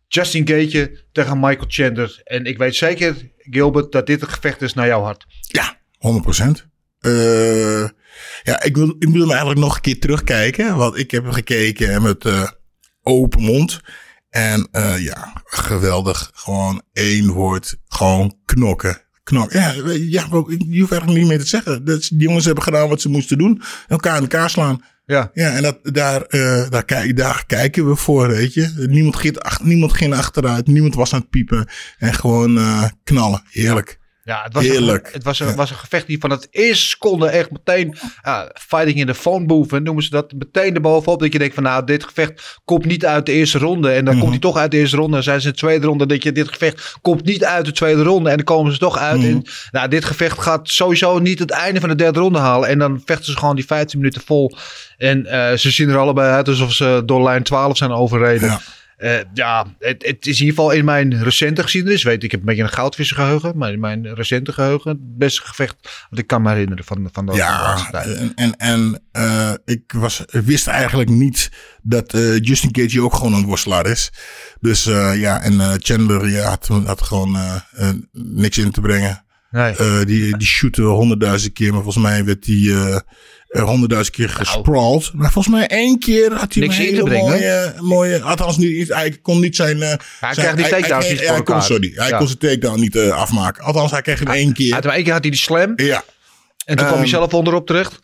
Justin 0.08 0.48
Gaethje 0.48 1.04
tegen 1.12 1.40
Michael 1.40 1.66
Chandler. 1.68 2.22
En 2.24 2.46
ik 2.46 2.58
weet 2.58 2.76
zeker, 2.76 3.16
Gilbert, 3.38 3.92
dat 3.92 4.06
dit 4.08 4.22
een 4.22 4.28
gevecht 4.30 4.62
is 4.62 4.74
naar 4.74 4.88
jouw 4.88 5.02
hart. 5.02 5.26
Ja, 5.42 5.78
100%. 5.98 6.70
Eh 7.00 7.84
ja, 8.44 8.64
ik 8.64 8.76
wil, 8.76 8.96
ik 9.00 9.10
wil 9.10 9.30
eigenlijk 9.30 9.60
nog 9.60 9.76
een 9.76 9.82
keer 9.82 10.00
terugkijken. 10.00 10.76
Want 10.76 10.98
ik 10.98 11.12
heb 11.12 11.30
gekeken 11.30 12.02
met 12.02 12.26
eh, 12.26 12.50
open 13.02 13.42
mond. 13.42 13.80
En 14.30 14.68
eh, 14.72 15.04
ja, 15.04 15.42
geweldig. 15.46 16.32
Gewoon 16.34 16.82
één 16.94 17.30
woord. 17.30 17.78
Gewoon 17.88 18.38
knokken. 18.46 19.02
Knokken. 19.24 19.60
Ja, 19.60 19.72
ja, 19.72 20.26
je 20.70 20.80
hoeft 20.80 20.92
eigenlijk 20.92 21.20
niet 21.20 21.28
meer 21.28 21.40
te 21.40 21.48
zeggen. 21.48 21.86
Dat, 21.86 22.02
die 22.02 22.20
jongens 22.20 22.46
hebben 22.46 22.64
gedaan 22.64 22.90
wat 22.90 23.02
ze 23.02 23.10
moesten 23.10 23.38
doen. 23.38 23.62
Elkaar 23.88 24.16
in 24.16 24.22
elkaar 24.22 24.50
slaan. 24.50 24.84
Ja, 25.06 25.32
Ja, 25.34 25.52
en 25.52 25.62
dat, 25.64 25.80
daar, 25.84 26.22
eh, 26.22 26.70
daar, 26.70 26.86
kijk, 26.86 27.18
daar 27.18 27.44
kijken 27.46 27.88
we 27.88 27.96
voor, 27.96 28.28
weet 28.28 28.54
je. 28.54 28.88
Niemand 28.90 29.16
ging, 29.16 29.40
ach, 29.40 29.64
niemand 29.64 29.94
ging 29.94 30.14
achteruit. 30.14 30.68
Niemand 30.68 30.96
was 30.96 31.14
aan 31.14 31.20
het 31.20 31.30
piepen. 31.30 31.68
En 31.98 32.14
gewoon 32.14 32.60
knallen. 33.04 33.44
Heerlijk. 33.50 34.01
Ja 34.24 34.42
het 34.44 34.54
was, 34.54 34.64
Heerlijk. 34.64 35.08
Een, 35.08 35.14
het 35.14 35.24
was, 35.24 35.40
een, 35.40 35.56
was 35.56 35.70
een 35.70 35.76
gevecht 35.76 36.08
die 36.08 36.20
van 36.20 36.30
het 36.30 36.48
eerste 36.52 36.86
seconde 36.88 37.28
echt 37.28 37.52
meteen... 37.52 37.98
ja, 38.22 38.52
fighting 38.54 38.98
in 38.98 39.06
de 39.06 39.16
phone 39.16 39.46
booth, 39.46 39.72
noemen 39.84 40.04
ze 40.04 40.10
dat. 40.10 40.34
Meteen 40.34 40.76
erbovenop 40.76 41.20
dat 41.20 41.34
je 41.34 41.40
denkt 41.40 41.54
van 41.54 41.64
nou, 41.64 41.86
dit 41.86 42.04
gevecht 42.04 42.60
komt 42.66 42.86
niet 42.86 43.06
uit 43.06 43.26
de 43.26 43.32
eerste 43.32 43.58
ronde. 43.58 43.92
En 43.92 44.06
dan 44.06 44.14
Mhm. 44.14 44.20
komt 44.20 44.32
hij 44.32 44.42
toch 44.42 44.58
uit 44.58 44.72
de 44.72 44.78
eerste 44.78 44.96
ronde. 44.98 45.18
En 45.18 45.24
zijn 45.24 45.42
ze 45.42 45.48
in 45.48 45.54
de 45.54 45.60
tweede 45.60 45.86
ronde 45.86 46.06
dat 46.06 46.24
je 46.24 46.32
dit 46.32 46.48
gevecht 46.48 46.96
komt 47.02 47.26
niet 47.26 47.46
uit 47.46 47.66
de 47.66 47.72
tweede 47.72 48.04
ronde. 48.04 48.30
En 48.30 48.36
dan 48.36 48.46
komen 48.46 48.72
ze 48.72 48.78
toch 48.80 48.98
uit. 48.98 49.18
Mhm. 49.20 49.28
En 49.28 49.44
nou, 49.72 49.88
dit 49.88 50.06
gevecht 50.06 50.40
gaat 50.42 50.70
sowieso 50.70 51.20
niet 51.20 51.40
het 51.40 51.52
einde 51.52 51.80
van 51.80 51.90
de 51.90 51.96
derde 51.96 52.20
ronde 52.20 52.40
halen. 52.40 52.70
En 52.70 52.80
dan 52.80 53.02
vechten 53.06 53.26
ze 53.32 53.38
gewoon 53.38 53.56
die 53.56 53.66
15 53.66 54.00
minuten 54.00 54.22
vol. 54.26 54.58
En 54.98 55.26
eh, 55.26 55.58
ze 55.58 55.72
zien 55.72 55.90
er 55.90 55.98
allebei 55.98 56.32
uit 56.32 56.48
alsof 56.48 56.72
ze 56.74 57.02
door 57.06 57.24
lijn 57.24 57.44
12 57.44 57.78
zijn 57.78 57.92
overreden. 57.92 58.48
Ja. 58.50 58.62
Eh, 59.02 59.20
ja, 59.34 59.66
het, 59.80 60.06
het 60.06 60.26
is 60.28 60.40
in 60.40 60.46
ieder 60.46 60.64
geval 60.64 60.72
in 60.72 60.86
mijn 60.86 61.24
recente 61.24 61.62
geschiedenis. 61.62 62.04
Weet, 62.04 62.24
ik 62.24 62.32
heb 62.32 62.40
een 62.40 62.46
beetje 62.46 62.64
een 62.64 62.70
goudvissergeheugen. 62.70 63.58
Maar 63.58 63.72
in 63.72 63.80
mijn 63.80 64.14
recente 64.14 64.54
geheugen 64.54 64.92
het 64.92 65.18
beste 65.18 65.42
gevecht 65.42 65.76
wat 66.10 66.20
ik 66.20 66.28
kan 66.28 66.42
me 66.42 66.50
herinneren 66.50 66.84
van, 66.84 67.10
van 67.12 67.26
de 67.26 67.34
Ja, 67.34 67.92
en, 67.92 68.32
en, 68.36 68.58
en 68.58 69.02
eh, 69.12 69.54
ik 69.66 69.92
was, 69.92 70.24
wist 70.32 70.68
eigenlijk 70.68 71.10
niet 71.10 71.52
dat 71.82 72.14
eh, 72.14 72.40
Justin 72.40 72.76
Gaethje 72.76 73.02
ook 73.02 73.16
gewoon 73.16 73.34
een 73.34 73.46
worstelaar 73.46 73.86
is. 73.86 74.12
Dus 74.60 74.84
ja, 75.16 75.42
en 75.42 75.82
Chandler 75.82 76.30
ja, 76.30 76.50
had, 76.50 76.68
had 76.68 77.02
gewoon 77.02 77.38
niks 78.12 78.58
in 78.58 78.72
te 78.72 78.82
brengen. 78.82 79.24
Nee. 79.52 79.76
Eh, 79.76 80.00
die, 80.06 80.38
die 80.38 80.48
shootte 80.48 80.82
honderdduizend 80.82 81.54
keer, 81.54 81.74
maar 81.74 81.84
volgens 81.84 82.04
mij 82.04 82.26
werd 82.26 82.44
die 82.46 82.74
eh, 82.74 83.64
honderdduizend 83.64 84.16
keer 84.16 84.30
gesprawled. 84.30 85.14
Maar 85.14 85.32
volgens 85.32 85.56
mij 85.56 85.68
één 85.68 86.00
keer 86.00 86.34
had 86.34 86.54
hij 86.54 86.64
Niks 86.64 86.78
een 86.78 86.84
hele 86.84 87.04
brengen. 87.04 87.30
mooie, 87.30 87.74
mooie, 87.80 88.22
althans 88.22 88.58
niet, 88.58 88.88
hij 88.94 89.12
kon 89.22 89.40
niet 89.40 89.56
zijn... 89.56 89.82
eh, 89.82 89.88
zijn- 90.20 90.34
krijgt 90.34 90.58
die 90.58 90.68
takedowns 90.68 91.10
niet 91.10 91.20
hij, 91.20 91.28
hij 91.28 91.44
kon. 91.44 91.62
Sorry, 91.62 91.92
hij 91.96 92.10
Ja. 92.10 92.18
kon 92.18 92.28
zijn 92.28 92.40
takedown 92.40 92.80
niet 92.80 92.98
afmaken. 93.00 93.64
Althans, 93.64 93.92
hij 93.92 94.02
kreeg 94.02 94.20
hem 94.20 94.28
één 94.28 94.54
keer. 94.54 94.74
Uit 94.74 94.86
één 94.86 95.04
keer 95.04 95.14
had 95.14 95.22
hij 95.22 95.32
die 95.32 95.40
slam. 95.40 95.74
Ja, 95.76 96.04
En 96.66 96.76
toen 96.76 96.86
kwam 96.86 96.90
hij 96.90 96.98
Ehm, 96.98 97.06
zelf 97.08 97.34
onderop 97.34 97.68
terecht. 97.68 98.00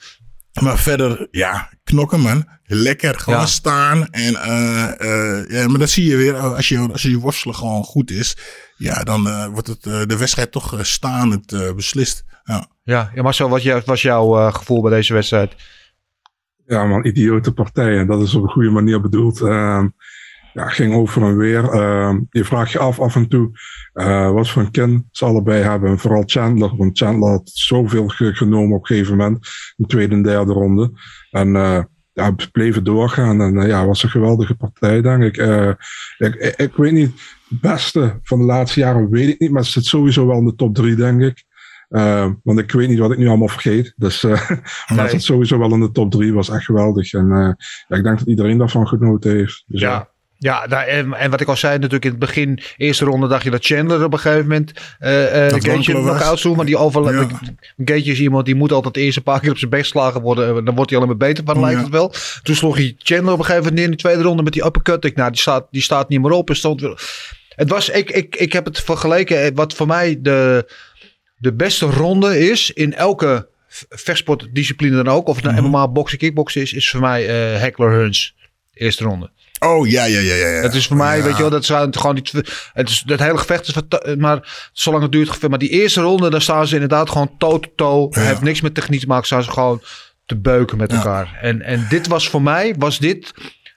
Maar 0.62 0.78
verder, 0.80 1.28
ja, 1.32 1.70
knokken 1.84 2.20
man. 2.20 2.48
Lekker, 2.64 3.20
gewoon 3.20 3.40
Ja. 3.40 3.46
staan. 3.46 4.08
En, 4.10 4.32
ja, 5.50 5.68
maar 5.68 5.80
dat 5.80 5.90
zie 5.90 6.06
je 6.10 6.16
weer, 6.16 6.36
als 6.36 6.68
je, 6.70 6.88
als 6.92 7.02
je 7.02 7.18
worstelen 7.18 7.56
gewoon 7.56 7.84
goed 7.84 8.12
is. 8.12 8.38
Ja, 8.78 9.04
dan 9.04 9.28
eh, 9.28 9.48
wordt 9.48 9.68
het, 9.68 9.86
eh, 9.86 10.02
de 10.06 10.18
wedstrijd 10.18 10.52
toch 10.52 10.74
eh, 10.74 10.84
staand 10.84 11.52
eh, 11.54 11.74
beslist. 11.74 12.26
Ja. 12.44 12.68
Ja, 12.84 13.12
ja 13.16 13.22
Marcel, 13.22 13.50
wat 13.50 13.64
jou- 13.64 13.82
was 13.86 14.02
jouw 14.02 14.38
eh, 14.38 14.54
gevoel 14.54 14.82
bij 14.82 14.92
deze 14.92 15.14
wedstrijd? 15.14 15.56
Ja, 16.66 16.86
man, 16.86 17.06
idiote 17.06 17.54
partij. 17.54 17.98
En 17.98 18.08
dat 18.08 18.22
is 18.22 18.36
op 18.36 18.44
een 18.44 18.50
goede 18.50 18.70
manier 18.70 19.02
bedoeld. 19.02 19.42
Ehm, 19.42 19.88
ja, 20.54 20.70
ging 20.70 20.94
over 20.94 21.22
en 21.22 21.38
weer. 21.38 21.70
Ehm, 21.70 22.20
je 22.30 22.44
vraagt 22.46 22.72
je 22.72 22.80
af 22.80 23.00
af 23.00 23.16
en 23.16 23.28
toe 23.28 23.52
eh, 23.94 24.32
wat 24.32 24.50
voor 24.50 24.62
een 24.62 24.72
kin 24.72 25.08
ze 25.12 25.26
allebei 25.26 25.64
hebben. 25.64 25.90
En 25.90 26.00
vooral 26.00 26.24
Chandler. 26.26 26.76
Want 26.78 26.98
Chandler 26.98 27.30
had 27.30 27.50
zoveel 27.54 28.08
ge- 28.08 28.36
genomen 28.36 28.76
op 28.76 28.82
een 28.82 28.96
gegeven 28.96 29.18
moment. 29.18 29.36
In 29.46 29.74
de 29.76 29.86
tweede 29.88 30.16
en 30.16 30.22
derde 30.24 30.54
ronde. 30.54 30.92
En 31.32 31.56
eh 31.56 31.84
ja, 32.14 32.36
we 32.36 32.50
bleven 32.52 32.84
doorgaan. 32.84 33.42
En 33.42 33.68
ja, 33.68 33.78
het 33.78 33.88
was 33.88 34.04
een 34.04 34.10
geweldige 34.10 34.56
partij, 34.56 35.02
denk 35.02 35.24
ik. 35.24 35.38
Eh, 35.38 35.70
ik, 36.18 36.36
ik. 36.36 36.56
Ik 36.58 36.76
weet 36.76 36.92
niet, 36.92 37.12
beste 37.50 38.20
van 38.24 38.40
de 38.40 38.46
laatste 38.46 38.80
jaren 38.80 39.10
weet 39.10 39.28
ik 39.30 39.40
niet. 39.40 39.52
Maar 39.52 39.62
het 39.62 39.72
zit 39.72 39.86
sowieso 39.86 40.28
wel 40.28 40.38
in 40.38 40.46
de 40.46 40.56
top 40.56 40.76
drie, 40.76 40.96
denk 40.96 41.22
ik. 41.22 41.44
Eh, 41.90 42.28
want 42.44 42.60
ik 42.60 42.72
weet 42.72 42.90
niet 42.90 43.00
wat 43.00 43.12
ik 43.12 43.18
nu 43.18 43.28
allemaal 43.28 43.48
vergeet. 43.48 43.94
Dus, 43.96 44.24
eh, 44.24 44.50
maar 44.88 45.02
het 45.02 45.12
zit 45.12 45.24
sowieso 45.24 45.58
wel 45.58 45.74
in 45.74 45.80
de 45.80 45.92
top 45.92 46.12
drie. 46.12 46.34
Was 46.34 46.50
echt 46.50 46.66
geweldig. 46.66 47.14
En 47.14 47.32
eh, 47.32 47.50
ja, 47.88 47.98
ik 47.98 48.04
denk 48.04 48.18
dat 48.20 48.28
iedereen 48.28 48.58
daarvan 48.58 48.88
genoten 48.88 49.32
heeft. 49.32 49.64
Dus, 49.68 49.82
Ja. 49.82 50.10
Ja, 50.40 50.66
nou, 50.68 50.88
en, 50.88 51.14
en 51.14 51.32
wat 51.32 51.42
ik 51.42 51.48
al 51.48 51.58
zei, 51.58 51.74
natuurlijk 51.74 52.06
in 52.06 52.10
het 52.12 52.20
begin, 52.20 52.60
eerste 52.78 53.06
ronde, 53.06 53.28
dacht 53.28 53.44
je 53.44 53.50
dat 53.50 53.66
Chandler 53.66 54.04
op 54.04 54.14
een 54.14 54.20
gegeven 54.20 54.48
moment 54.48 54.72
eh 55.00 55.46
eh 55.46 55.52
wankelen 55.52 56.04
was. 56.04 56.16
knock-out 56.18 56.40
sloeg. 56.40 56.56
Maar 56.56 56.66
die 56.66 56.78
over, 56.78 57.14
Ja. 57.76 57.94
Is 57.94 58.20
iemand 58.20 58.46
die 58.46 58.56
moet 58.56 58.72
altijd 58.72 58.98
eerst 58.98 59.18
een 59.18 59.24
paar 59.24 59.40
keer 59.40 59.52
op 59.52 59.58
zijn 59.58 59.72
bek 59.72 59.80
geslagen 59.80 60.22
worden. 60.22 60.66
Dan 60.66 60.76
wordt 60.76 60.90
hij 60.90 61.00
alleen 61.00 61.18
maar 61.18 61.28
beter 61.28 61.44
van, 61.44 61.60
lijkt 61.60 61.78
Ja. 61.78 61.84
het 61.84 61.92
wel. 61.92 62.14
Toen 62.44 62.56
sloeg 62.56 62.76
hij 62.76 62.96
Chandler 62.98 63.34
op 63.34 63.40
een 63.40 63.46
gegeven 63.46 63.68
moment 63.68 63.84
in 63.86 63.92
de 63.92 63.98
tweede 63.98 64.22
ronde 64.22 64.44
met 64.44 64.54
die 64.54 64.66
uppercut. 64.66 65.06
Ik, 65.06 65.16
nou, 65.16 65.32
die 65.32 65.40
staat, 65.40 65.68
die 65.72 65.82
staat 65.82 66.10
niet 66.10 66.22
meer 66.22 66.32
op. 66.32 66.50
En 66.50 66.56
stond 66.56 66.82
weer... 66.82 67.02
Het 67.58 67.70
was, 67.70 67.90
ik, 67.90 68.10
ik, 68.12 68.36
ik 68.36 68.54
heb 68.54 68.66
het 68.66 68.80
vergeleken, 68.82 69.44
eh, 69.44 69.52
wat 69.54 69.74
voor 69.74 69.88
mij 69.88 70.18
de, 70.22 70.72
de 71.38 71.54
beste 71.54 71.86
ronde 71.86 72.50
is 72.50 72.72
in 72.72 72.94
elke 72.94 73.48
vechtsportdiscipline 73.90 74.96
dan 74.96 75.08
ook. 75.08 75.28
Of 75.28 75.36
het 75.36 75.46
nou 75.46 75.62
MMA, 75.62 75.88
boksen, 75.88 76.18
kickboksen 76.18 76.62
is, 76.62 76.74
is 76.74 76.90
voor 76.90 77.00
mij 77.00 77.28
eh 77.28 77.60
Heckler 77.60 77.92
Hearns. 77.92 78.36
Eerste 78.74 79.04
ronde. 79.04 79.30
Oh, 79.60 79.88
ja, 79.88 80.06
ja, 80.06 80.20
ja, 80.20 80.36
ja. 80.36 80.46
Het 80.46 80.74
is 80.74 80.88
voor 80.88 80.98
mij, 80.98 81.18
Ja. 81.18 81.24
weet 81.24 81.36
je 81.36 81.42
wel, 81.42 81.50
dat 81.50 81.66
zijn 81.66 81.98
gewoon 81.98 82.16
die 82.16 82.44
het 82.74 82.90
is 82.90 83.04
het 83.06 83.20
hele 83.20 83.38
gevecht 83.38 83.68
is 83.68 84.16
maar 84.18 84.70
zolang 84.74 85.04
het 85.04 85.12
duurt 85.12 85.48
maar 85.50 85.60
die 85.60 85.70
eerste 85.70 86.02
ronde 86.02 86.30
dan 86.30 86.42
staan 86.42 86.68
ze 86.68 86.74
inderdaad 86.74 87.10
gewoon 87.10 87.38
toe 87.38 87.60
to 87.60 87.72
toe. 87.76 88.22
Ja. 88.22 88.28
heeft 88.28 88.42
niks 88.42 88.62
met 88.62 88.74
techniek 88.74 89.00
te 89.00 89.08
maken, 89.08 89.26
staan 89.26 89.44
ze 89.44 89.52
gewoon 89.52 89.82
te 90.26 90.36
beuken 90.36 90.78
met 90.78 90.92
elkaar. 90.94 91.38
En 91.42 91.62
en 91.62 91.86
dit 91.90 92.08
was 92.08 92.30
voor 92.30 92.42
mij 92.42 92.76
was 92.78 93.00
dit 93.00 93.34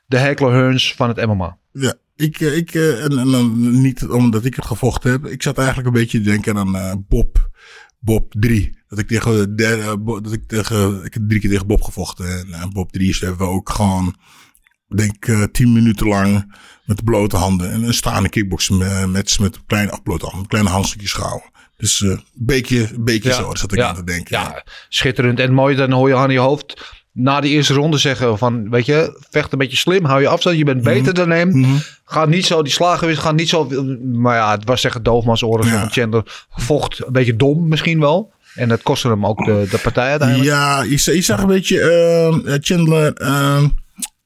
de 0.07 0.19
Heckler 0.19 0.53
Hearns 0.53 0.95
van 0.95 1.09
het 1.09 1.27
MMA. 1.27 1.57
Ja, 1.73 1.95
ik, 2.21 2.41
eh, 2.41 2.57
ik 2.57 2.75
eh, 2.75 3.05
en, 3.05 3.19
en 3.19 3.31
dan 3.31 3.81
niet 3.81 4.07
omdat 4.07 4.45
ik 4.45 4.55
het 4.55 4.67
gevochten 4.67 5.11
heb. 5.11 5.27
Ik 5.27 5.43
zat 5.43 5.59
eigenlijk 5.59 5.87
een 5.87 5.93
beetje 5.93 6.19
te 6.19 6.31
denken 6.31 6.57
aan 6.57 6.77
eh, 6.77 6.93
Bob. 7.09 7.49
Bob 7.99 8.35
3. 8.39 8.79
Dat 8.89 8.99
ik 8.99 9.09
tegen 9.09 9.57
de 9.57 10.21
dat 10.23 10.33
ik 10.33 10.49
tegen, 10.49 11.05
ik 11.05 11.15
heb 11.15 11.29
drie 11.29 11.41
keer 11.41 11.51
tegen 11.51 11.67
Bob 11.67 11.83
gevochten. 11.83 12.53
En 12.53 12.73
Bob 12.73 12.93
3 12.93 13.09
is 13.09 13.21
hebben 13.21 13.47
we 13.47 13.53
ook 13.53 13.71
gewoon, 13.71 14.17
denk 14.89 15.49
tien 15.53 15.73
minuten 15.73 16.07
lang 16.07 16.55
met 16.85 16.97
de 16.97 17.05
blote 17.05 17.37
handen. 17.37 17.71
En 17.71 17.83
een 17.83 17.95
staande 17.95 18.29
kickboksen 18.29 18.83
eh, 18.83 19.05
met, 19.05 19.39
met 19.39 19.65
kleine 19.67 19.91
afblote 19.91 20.27
handen, 20.27 20.49
kleine 20.49 20.71
handstukjes 20.71 21.13
gehouden. 21.13 21.51
Dus 21.77 22.01
een 22.01 22.25
beetje, 22.35 22.89
een 22.95 23.05
beetje 23.05 23.33
zo, 23.33 23.55
zat 23.55 23.73
ik 23.73 23.81
aan 23.81 23.95
te 23.95 24.05
denken. 24.05 24.39
Ja, 24.39 24.65
schitterend. 24.89 25.39
En 25.39 25.53
mooi, 25.53 25.77
dan 25.77 25.93
hoor 25.93 26.09
je 26.09 26.17
aan 26.17 26.31
je 26.31 26.39
hoofd 26.39 27.00
na 27.23 27.41
de 27.41 27.49
eerste 27.49 27.75
ronde 27.75 27.99
zeggen 27.99 28.39
van, 28.39 28.71
weet 28.71 28.87
je, 28.87 29.19
vecht 29.31 29.53
een 29.53 29.59
beetje 29.59 29.77
slim, 29.77 30.05
hou 30.05 30.21
je 30.21 30.29
afstand, 30.29 30.57
je 30.59 30.65
bent 30.65 30.83
beter 30.83 31.15
dan 31.15 31.31
hem. 31.31 31.49
Mhm. 31.59 31.71
Ga 32.05 32.25
niet 32.25 32.47
zo, 32.47 32.63
die 32.63 32.73
slagen 32.73 33.07
weer, 33.07 33.17
ga 33.17 33.33
niet 33.33 33.49
zo, 33.49 33.69
maar 34.03 34.37
ja, 34.37 34.51
het 34.51 34.65
was 34.65 34.81
zeggen 34.81 35.03
doofmans 35.03 35.43
oren 35.43 35.67
Ja. 35.67 35.81
van 35.81 35.91
Chandler. 35.91 36.47
Vocht 36.51 37.07
een 37.07 37.13
beetje 37.13 37.37
dom 37.37 37.69
misschien 37.69 38.01
wel. 38.01 38.33
En 38.55 38.69
dat 38.69 38.83
kostte 38.83 39.09
hem 39.09 39.27
ook 39.27 39.45
de, 39.45 39.67
de 39.71 39.79
partij 39.79 40.11
uiteindelijk. 40.11 40.49
Ja, 40.49 40.83
je, 40.83 41.15
je 41.15 41.21
zag 41.21 41.41
een 41.41 41.47
beetje 41.47 41.81
ehm, 41.81 42.59
Chandler. 42.61 43.13
ehm 43.15 43.67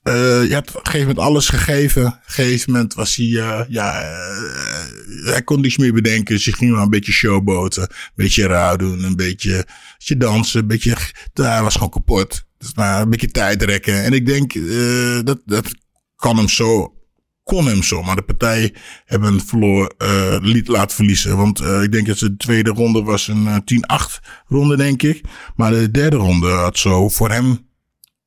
eh, 0.05 0.49
je 0.49 0.55
had 0.55 0.69
op 0.69 0.75
een 0.75 0.81
gegeven 0.87 1.07
moment 1.09 1.27
alles 1.27 1.49
gegeven. 1.49 2.07
Op 2.07 2.13
een 2.13 2.19
gegeven 2.33 2.73
moment 2.73 2.95
was 2.95 3.17
hij, 3.17 3.27
eh, 3.27 3.61
ja, 3.69 4.01
eh, 4.03 5.33
hij 5.33 5.43
kon 5.43 5.61
niks 5.61 5.77
meer 5.77 5.93
bedenken. 5.93 6.35
Dus 6.35 6.45
je 6.45 6.53
ging 6.53 6.73
maar 6.73 6.83
een 6.83 6.91
beetje 6.91 7.13
showboten, 7.13 7.83
een 7.83 7.89
beetje 8.15 8.47
raar 8.47 8.79
doen, 8.79 9.03
een 9.05 9.17
beetje, 9.17 9.55
een 9.57 9.65
beetje 9.99 10.17
dansen, 10.17 10.61
een 10.61 10.67
beetje, 10.67 10.97
hij 11.33 11.63
was 11.63 11.75
gewoon 11.75 11.91
kapot. 11.91 12.44
Dus 12.65 12.75
maar 12.75 13.01
een 13.03 13.11
beetje 13.11 13.31
tijd 13.31 13.63
rekken. 13.63 14.03
En 14.03 14.13
ik 14.13 14.27
denk, 14.27 14.55
eh, 14.55 15.19
dat, 15.25 15.41
dat 15.45 15.75
kan 16.17 16.37
hem 16.37 16.49
zo, 16.49 16.95
kon 17.43 17.67
hem 17.67 17.83
zo. 17.83 18.03
Maar 18.03 18.17
de 18.17 18.23
partij 18.23 18.75
hebben 19.05 19.41
verloor, 19.47 19.95
eh, 19.99 20.37
liet 20.41 20.69
laten 20.69 20.97
verliezen. 20.97 21.37
Want 21.37 21.61
eh, 21.61 21.83
ik 21.83 21.93
denk 21.93 22.07
dat 22.07 22.19
de 22.19 22.37
tweede 22.37 22.71
ronde 22.71 23.03
was 23.03 23.29
een 23.29 23.47
eh, 23.47 23.57
10-8 23.65 24.21
ronde, 24.47 24.77
denk 24.77 25.03
ik. 25.03 25.25
Maar 25.57 25.71
de 25.71 25.91
derde 25.91 26.17
ronde 26.17 26.51
had 26.51 26.79
zo 26.79 27.09
voor 27.09 27.31
hem 27.31 27.69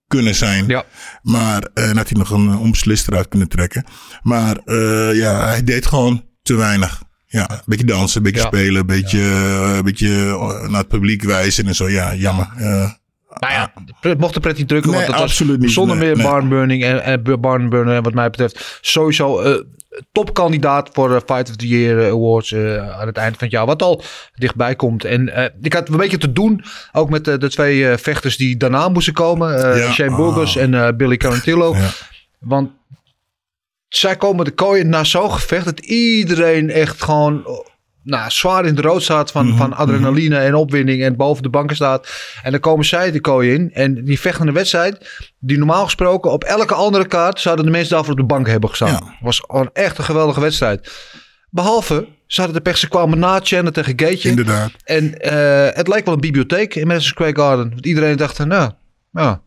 kunnen 0.08 0.36
zijn. 0.36 0.68
Ja. 0.68 0.86
Maar 1.22 1.70
en 1.74 1.98
had 1.98 2.10
hij 2.10 2.18
nog 2.20 2.30
een 2.30 2.58
onbeslist 2.58 3.08
eruit 3.08 3.28
kunnen 3.28 3.48
trekken. 3.48 3.86
Maar 4.22 4.58
ja, 5.16 5.48
hij 5.48 5.64
deed 5.64 5.86
gewoon 5.86 6.26
te 6.42 6.56
weinig. 6.56 7.04
Ja, 7.26 7.52
een 7.52 7.62
beetje 7.66 7.86
dansen, 7.86 8.18
een 8.18 8.24
beetje 8.24 8.42
Ja. 8.42 8.48
spelen, 8.48 8.80
een 8.80 8.86
beetje, 8.86 9.22
een 9.78 9.84
beetje 9.84 10.10
naar 10.70 10.80
het 10.80 10.88
publiek 10.88 11.24
wijzen 11.24 11.68
en 11.68 11.76
zo. 11.76 11.90
Ja, 11.90 12.16
jammer. 12.16 12.48
Eh, 13.40 13.50
Nou 13.50 13.54
ja, 13.54 13.74
het 14.10 14.20
mocht 14.20 14.34
de 14.34 14.40
pret 14.40 14.58
niet 14.58 14.68
drukken, 14.68 14.92
Nee, 14.92 15.00
want 15.00 15.12
het 15.12 15.22
was 15.22 15.30
absoluut 15.30 15.72
zonder 15.72 15.98
Nee, 15.98 16.08
meer 16.08 16.18
nee. 16.18 16.26
barnburning 16.26 16.84
en, 16.84 17.04
en 17.04 17.42
barnburner 17.42 18.02
wat 18.02 18.14
mij 18.14 18.30
betreft 18.30 18.80
sowieso 18.82 19.40
eh, 19.40 19.62
topkandidaat 20.12 20.90
voor 20.94 21.10
de 21.10 21.22
Fight 21.26 21.50
of 21.50 21.56
the 21.56 21.68
Year 21.68 22.00
eh, 22.00 22.12
Awards 22.12 22.52
eh, 22.52 23.00
aan 23.00 23.08
het 23.08 23.18
eind 23.18 23.38
van 23.38 23.48
het 23.48 23.52
jaar, 23.52 23.66
wat 23.66 23.82
al 23.82 24.02
dichtbij 24.36 24.76
komt. 24.76 25.04
En 25.06 25.30
eh, 25.36 25.46
ik 25.62 25.74
had 25.74 25.90
een 25.90 25.98
beetje 25.98 26.18
te 26.18 26.32
doen, 26.32 26.64
ook 26.92 27.10
met 27.10 27.26
de, 27.26 27.38
de 27.38 27.50
twee 27.50 27.90
eh, 27.90 27.98
vechters 27.98 28.38
die 28.38 28.58
daarna 28.58 28.90
moesten 28.90 29.14
komen, 29.14 29.74
eh, 29.74 29.80
Ja, 29.80 29.92
Shane 29.92 30.12
oh. 30.12 30.18
Burgos 30.18 30.56
en 30.56 30.74
eh, 30.74 30.88
Billy 30.96 31.18
Carantillo. 31.18 31.76
Ja. 31.76 31.90
Want 32.40 32.70
zij 33.88 34.16
komen 34.16 34.46
de 34.46 34.52
kooien 34.52 34.90
na 34.90 35.04
zo'n 35.04 35.32
gevecht 35.32 35.66
dat 35.66 35.80
iedereen 35.80 36.70
echt 36.70 37.04
gewoon 37.04 37.44
nou, 38.08 38.32
zwaar 38.32 38.66
in 38.66 38.76
de 38.76 38.82
rood 38.82 39.04
staat 39.04 39.32
van, 39.32 39.48
Mhm, 39.48 39.58
van 39.58 39.74
adrenaline 39.74 40.38
en 40.38 40.56
opwinding 40.56 41.04
en 41.04 41.16
boven 41.16 41.44
de 41.44 41.50
banken 41.50 41.76
staat. 41.76 42.08
En 42.44 42.52
dan 42.52 42.60
komen 42.60 42.86
zij 42.86 43.12
de 43.12 43.22
kooi 43.22 43.54
in 43.54 43.70
en 43.74 44.04
die 44.04 44.20
vechtende 44.20 44.52
wedstrijd, 44.52 45.20
die 45.40 45.58
normaal 45.58 45.84
gesproken 45.84 46.32
op 46.32 46.44
elke 46.44 46.74
andere 46.74 47.08
kaart 47.08 47.40
zouden 47.40 47.66
de 47.66 47.72
mensen 47.72 47.90
daarvoor 47.94 48.12
op 48.12 48.20
de 48.20 48.26
bank 48.26 48.48
hebben 48.48 48.70
gestaan. 48.70 48.90
Ja. 48.90 49.16
Was 49.22 49.40
gewoon 49.48 49.70
echt 49.74 49.98
een 49.98 50.04
geweldige 50.04 50.40
wedstrijd. 50.40 50.92
Behalve, 51.50 52.08
ze 52.28 52.42
hadden 52.42 52.64
de 52.64 52.70
pech, 52.70 52.78
ze 52.78 52.88
kwamen 52.88 53.20
na 53.20 53.40
Chandler 53.44 53.74
tegen 53.74 53.94
Gaetje. 53.96 54.30
inderdaad. 54.30 54.72
En 54.84 55.20
eh, 55.20 55.76
het 55.78 55.88
lijkt 55.88 56.06
wel 56.06 56.14
een 56.14 56.22
bibliotheek 56.22 56.76
in 56.76 56.88
Madison 56.88 57.10
Square 57.10 57.36
Garden. 57.36 57.70
Want 57.70 57.86
iedereen 57.86 58.18
dacht, 58.18 58.46
nou, 58.46 58.72
ja, 59.12 59.42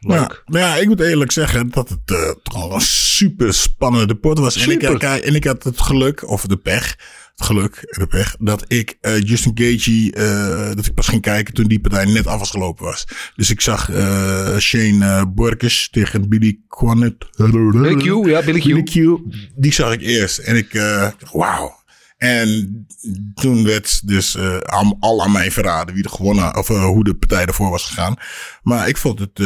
leuk. 0.00 0.42
Ja, 0.46 0.76
ik 0.76 0.86
moet 0.88 1.00
eerlijk 1.00 1.32
zeggen 1.32 1.70
dat 1.70 1.88
het 1.88 1.98
eh, 2.04 2.30
toch 2.42 2.74
een 2.74 2.80
super 2.80 3.54
spannende 3.54 4.14
pot 4.14 4.38
was. 4.38 4.56
En 4.56 4.70
ik, 4.70 4.82
en 4.82 5.34
ik 5.34 5.44
had 5.44 5.62
het 5.64 5.80
geluk, 5.80 6.28
of 6.28 6.46
de 6.46 6.56
pech, 6.56 6.86
het 7.29 7.29
geluk 7.42 7.76
en 7.76 8.00
de 8.00 8.06
pech, 8.06 8.36
dat 8.38 8.64
ik 8.66 8.96
eh, 9.00 9.20
Justin 9.20 9.52
Gaethje, 9.54 10.12
eh, 10.12 10.76
dat 10.76 10.86
ik 10.86 10.94
pas 10.94 11.08
ging 11.08 11.22
kijken 11.22 11.54
toen 11.54 11.66
die 11.66 11.80
partij 11.80 12.04
net 12.04 12.26
af 12.26 12.38
was 12.38 12.50
gelopen 12.50 12.84
was. 12.84 13.06
Dus 13.36 13.50
ik 13.50 13.60
zag 13.60 13.90
eh, 13.90 14.56
Shane 14.58 15.32
Burkes 15.34 15.88
tegen 15.90 16.28
Billy 16.28 16.60
Quanet. 16.68 17.14
Billy 17.36 17.94
Q, 17.94 18.26
ja, 18.26 18.42
Billy 18.42 18.60
Q. 18.60 18.64
Billy 18.64 18.82
Q, 18.82 19.18
die 19.54 19.72
zag 19.72 19.92
ik 19.92 20.00
eerst. 20.00 20.38
En 20.38 20.56
ik 20.56 20.72
dacht, 20.72 21.32
wauw. 21.32 21.78
En 22.20 22.86
toen 23.34 23.64
werd 23.64 24.08
dus 24.08 24.36
eh, 24.36 24.58
al, 24.58 24.96
al 25.00 25.22
aan 25.22 25.32
mij 25.32 25.50
verraden 25.50 25.94
wie 25.94 26.04
er 26.04 26.10
gewonnen, 26.10 26.56
of 26.56 26.68
hoe 26.68 27.04
de 27.04 27.14
partij 27.14 27.44
ervoor 27.44 27.70
was 27.70 27.84
gegaan. 27.84 28.16
Maar 28.62 28.88
ik 28.88 28.96
vond 28.96 29.18
het 29.18 29.40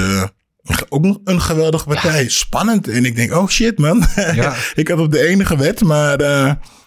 ook 0.89 1.03
nog 1.03 1.19
een 1.25 1.41
geweldige 1.41 1.85
partij. 1.85 2.29
Spannend. 2.29 2.89
En 2.89 3.05
ik 3.05 3.17
denk, 3.17 3.33
oh 3.35 3.49
shit 3.49 3.79
man. 3.79 4.07
Ja. 4.35 4.55
ik 4.75 4.89
had 4.89 4.99
op 4.99 5.13
de 5.13 5.27
ene 5.27 5.45
gewet, 5.45 5.83
maar 5.83 6.17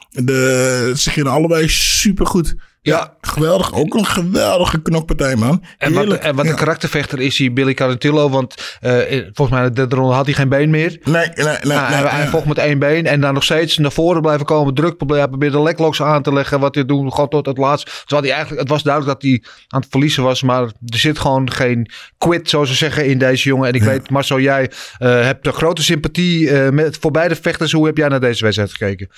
de, 0.09 0.93
ze 0.95 1.09
gingen 1.09 1.31
allebei 1.31 1.69
supergoed. 1.69 2.55
Ja, 2.81 2.97
Ja. 2.97 3.13
geweldig. 3.21 3.73
Ook 3.73 3.93
een 3.93 4.05
geweldige 4.05 4.81
knokpartij 4.81 5.35
man. 5.35 5.63
En 5.77 5.93
wat, 5.93 6.13
en 6.17 6.35
wat 6.35 6.45
Ja. 6.45 6.51
een 6.51 6.57
karaktervechter 6.57 7.19
is 7.19 7.37
hij, 7.37 7.53
Billy 7.53 7.73
Carantillo. 7.73 8.29
Want 8.29 8.77
eh, 8.79 8.91
volgens 9.33 9.49
mij 9.49 9.61
in 9.61 9.67
de 9.67 9.73
derde 9.73 9.95
ronde 9.95 10.13
had 10.13 10.25
hij 10.25 10.33
geen 10.35 10.49
been 10.49 10.69
meer. 10.69 10.99
Nee, 11.03 11.13
nee, 11.13 11.45
nee. 11.45 11.57
Nee, 11.61 11.77
hij, 11.77 12.01
hij 12.09 12.19
nee. 12.19 12.29
vocht 12.29 12.45
met 12.45 12.57
één 12.57 12.79
been 12.79 13.05
en 13.05 13.21
dan 13.21 13.33
nog 13.33 13.43
steeds 13.43 13.77
naar 13.77 13.91
voren 13.91 14.21
blijven 14.21 14.45
komen. 14.45 14.73
Druk 14.73 14.97
proberen, 14.97 15.63
leglocks 15.63 16.01
aan 16.01 16.23
te 16.23 16.33
leggen. 16.33 16.59
Wat 16.59 16.75
hij 16.75 16.85
doen, 16.85 17.11
gewoon 17.13 17.29
tot 17.29 17.45
het 17.45 17.57
laatst. 17.57 17.85
Terwijl 17.85 18.21
hij 18.21 18.31
eigenlijk, 18.31 18.61
het 18.61 18.69
was 18.69 18.83
duidelijk 18.83 19.13
dat 19.21 19.29
hij 19.29 19.43
aan 19.67 19.79
het 19.81 19.89
verliezen 19.89 20.23
was. 20.23 20.43
Maar 20.43 20.61
er 20.61 20.71
zit 20.97 21.19
gewoon 21.19 21.51
geen 21.51 21.91
quit, 22.17 22.49
zoals 22.49 22.69
ze 22.69 22.75
zeggen, 22.75 23.05
in 23.05 23.17
deze 23.17 23.47
jongen. 23.49 23.67
En 23.67 23.73
ik 23.73 23.83
weet, 23.83 24.09
Marcel, 24.09 24.39
jij 24.39 24.71
eh, 24.97 25.09
hebt 25.21 25.43
de 25.43 25.51
grote 25.51 25.83
sympathie 25.83 26.49
eh, 26.51 26.69
met, 26.69 26.97
voor 27.01 27.11
beide 27.11 27.35
vechters. 27.35 27.71
Hoe 27.71 27.85
heb 27.85 27.97
jij 27.97 28.07
naar 28.07 28.19
deze 28.19 28.43
wedstrijd 28.43 28.71
gekeken? 28.71 29.09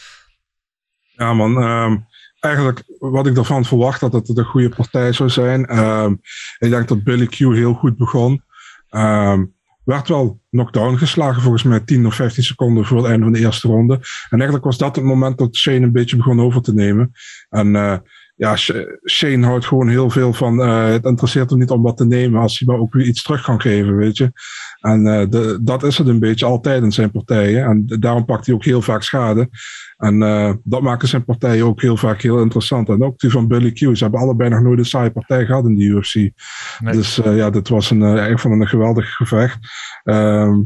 Ja, 1.20 1.34
man. 1.34 1.58
ehm, 1.62 1.98
eigenlijk 2.40 2.84
wat 3.00 3.28
ik 3.28 3.38
ervan 3.38 3.66
verwacht 3.66 4.00
dat 4.00 4.14
het 4.14 4.38
een 4.38 4.44
goede 4.46 4.70
partij 4.70 5.14
zou 5.14 5.30
zijn. 5.30 5.66
Ehm, 5.66 6.12
ik 6.60 6.70
denk 6.70 6.88
dat 6.88 7.04
Billy 7.04 7.26
Q 7.26 7.36
heel 7.38 7.74
goed 7.74 7.98
begon. 7.98 8.44
Ehm, 8.90 9.46
werd 9.84 10.08
wel 10.08 10.42
knockdown 10.50 10.96
geslagen, 10.96 11.42
volgens 11.42 11.64
mij 11.64 11.80
10 11.80 12.06
of 12.06 12.16
15 12.16 12.44
seconden 12.44 12.86
voor 12.86 12.98
het 12.98 13.06
einde 13.08 13.24
van 13.24 13.34
de 13.34 13.40
eerste 13.40 13.68
ronde. 13.68 13.94
En 14.30 14.38
eigenlijk 14.38 14.64
was 14.64 14.78
dat 14.78 14.96
het 14.96 15.06
moment 15.06 15.38
dat 15.38 15.56
Shane 15.56 15.80
een 15.80 15.92
beetje 15.92 16.16
begon 16.18 16.40
over 16.42 16.62
te 16.62 16.74
nemen. 16.74 17.12
En 17.50 17.76
eh, 17.76 17.98
ja, 18.36 18.56
Sh- 18.56 18.84
Shane 19.10 19.46
houdt 19.46 19.66
gewoon 19.66 19.88
heel 19.90 20.10
veel 20.10 20.34
van. 20.34 20.62
eh, 20.62 20.86
het 20.86 21.06
interesseert 21.06 21.50
hem 21.50 21.60
niet 21.60 21.70
om 21.70 21.82
wat 21.82 21.98
te 21.98 22.06
nemen 22.06 22.42
als 22.42 22.60
hij 22.60 22.68
maar 22.68 22.82
ook 22.84 22.94
weer 22.94 23.06
iets 23.06 23.24
terug 23.24 23.42
kan 23.42 23.62
geven, 23.62 23.96
weet 23.96 24.18
je. 24.18 24.32
En 24.80 25.08
eh, 25.08 25.30
de, 25.30 25.60
dat 25.62 25.84
is 25.84 25.98
het 25.98 26.08
een 26.08 26.20
beetje 26.20 26.46
altijd 26.46 26.84
in 26.84 26.92
zijn 26.92 27.12
partijen. 27.12 27.64
En 27.66 27.86
daarom 28.00 28.26
pakt 28.26 28.46
hij 28.46 28.56
ook 28.56 28.64
heel 28.64 28.82
vaak 28.82 29.04
schade. 29.04 29.50
En 30.00 30.24
eh, 30.24 30.54
dat 30.64 30.82
maakt 30.82 31.08
zijn 31.08 31.26
partijen 31.26 31.66
ook 31.66 31.82
heel 31.82 31.98
vaak 31.98 32.22
heel 32.22 32.42
interessant. 32.42 32.90
En 32.90 33.04
ook 33.04 33.20
die 33.20 33.30
van 33.30 33.48
Billy 33.48 33.72
Q. 33.72 33.78
Ze 33.78 34.04
hebben 34.04 34.20
allebei 34.20 34.50
nog 34.50 34.62
nooit 34.62 34.80
een 34.80 34.86
saaie 34.86 35.12
partij 35.12 35.46
gehad 35.46 35.66
in 35.66 35.76
de 35.76 35.84
UFC. 35.84 36.14
Dus 36.92 37.22
eh, 37.22 37.38
ja, 37.38 37.50
dit 37.50 37.70
was 37.70 37.92
een, 37.92 38.04
eh, 38.04 38.26
echt 38.32 38.42
van 38.42 38.52
een 38.52 38.68
geweldig 38.68 39.14
gevecht. 39.16 39.58
Ehm, 40.04 40.62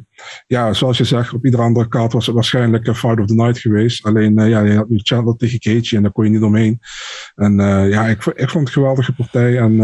ja, 0.48 0.74
zoals 0.74 0.98
je 0.98 1.04
zegt, 1.04 1.34
op 1.34 1.46
iedere 1.46 1.64
andere 1.64 1.88
kaart 1.88 2.14
was 2.14 2.26
het 2.26 2.36
waarschijnlijk 2.36 2.88
een 2.88 2.96
fight 2.96 3.20
of 3.20 3.26
the 3.26 3.34
night 3.34 3.60
geweest. 3.60 4.06
Alleen, 4.06 4.36
ja, 4.36 4.60
je 4.60 4.76
had 4.76 4.90
nu 4.90 5.00
Chandler 5.04 5.36
tegen 5.36 5.62
Gaethje 5.62 5.96
en 5.98 6.04
daar 6.04 6.12
kon 6.12 6.24
je 6.26 6.32
niet 6.32 6.42
omheen. 6.42 6.80
En 7.36 7.56
ja, 7.90 8.06
ik, 8.08 8.22
vo- 8.22 8.32
ik 8.36 8.50
vond 8.50 8.68
het 8.68 8.76
een 8.76 8.82
geweldige 8.82 9.14
partij. 9.14 9.58
En 9.58 9.76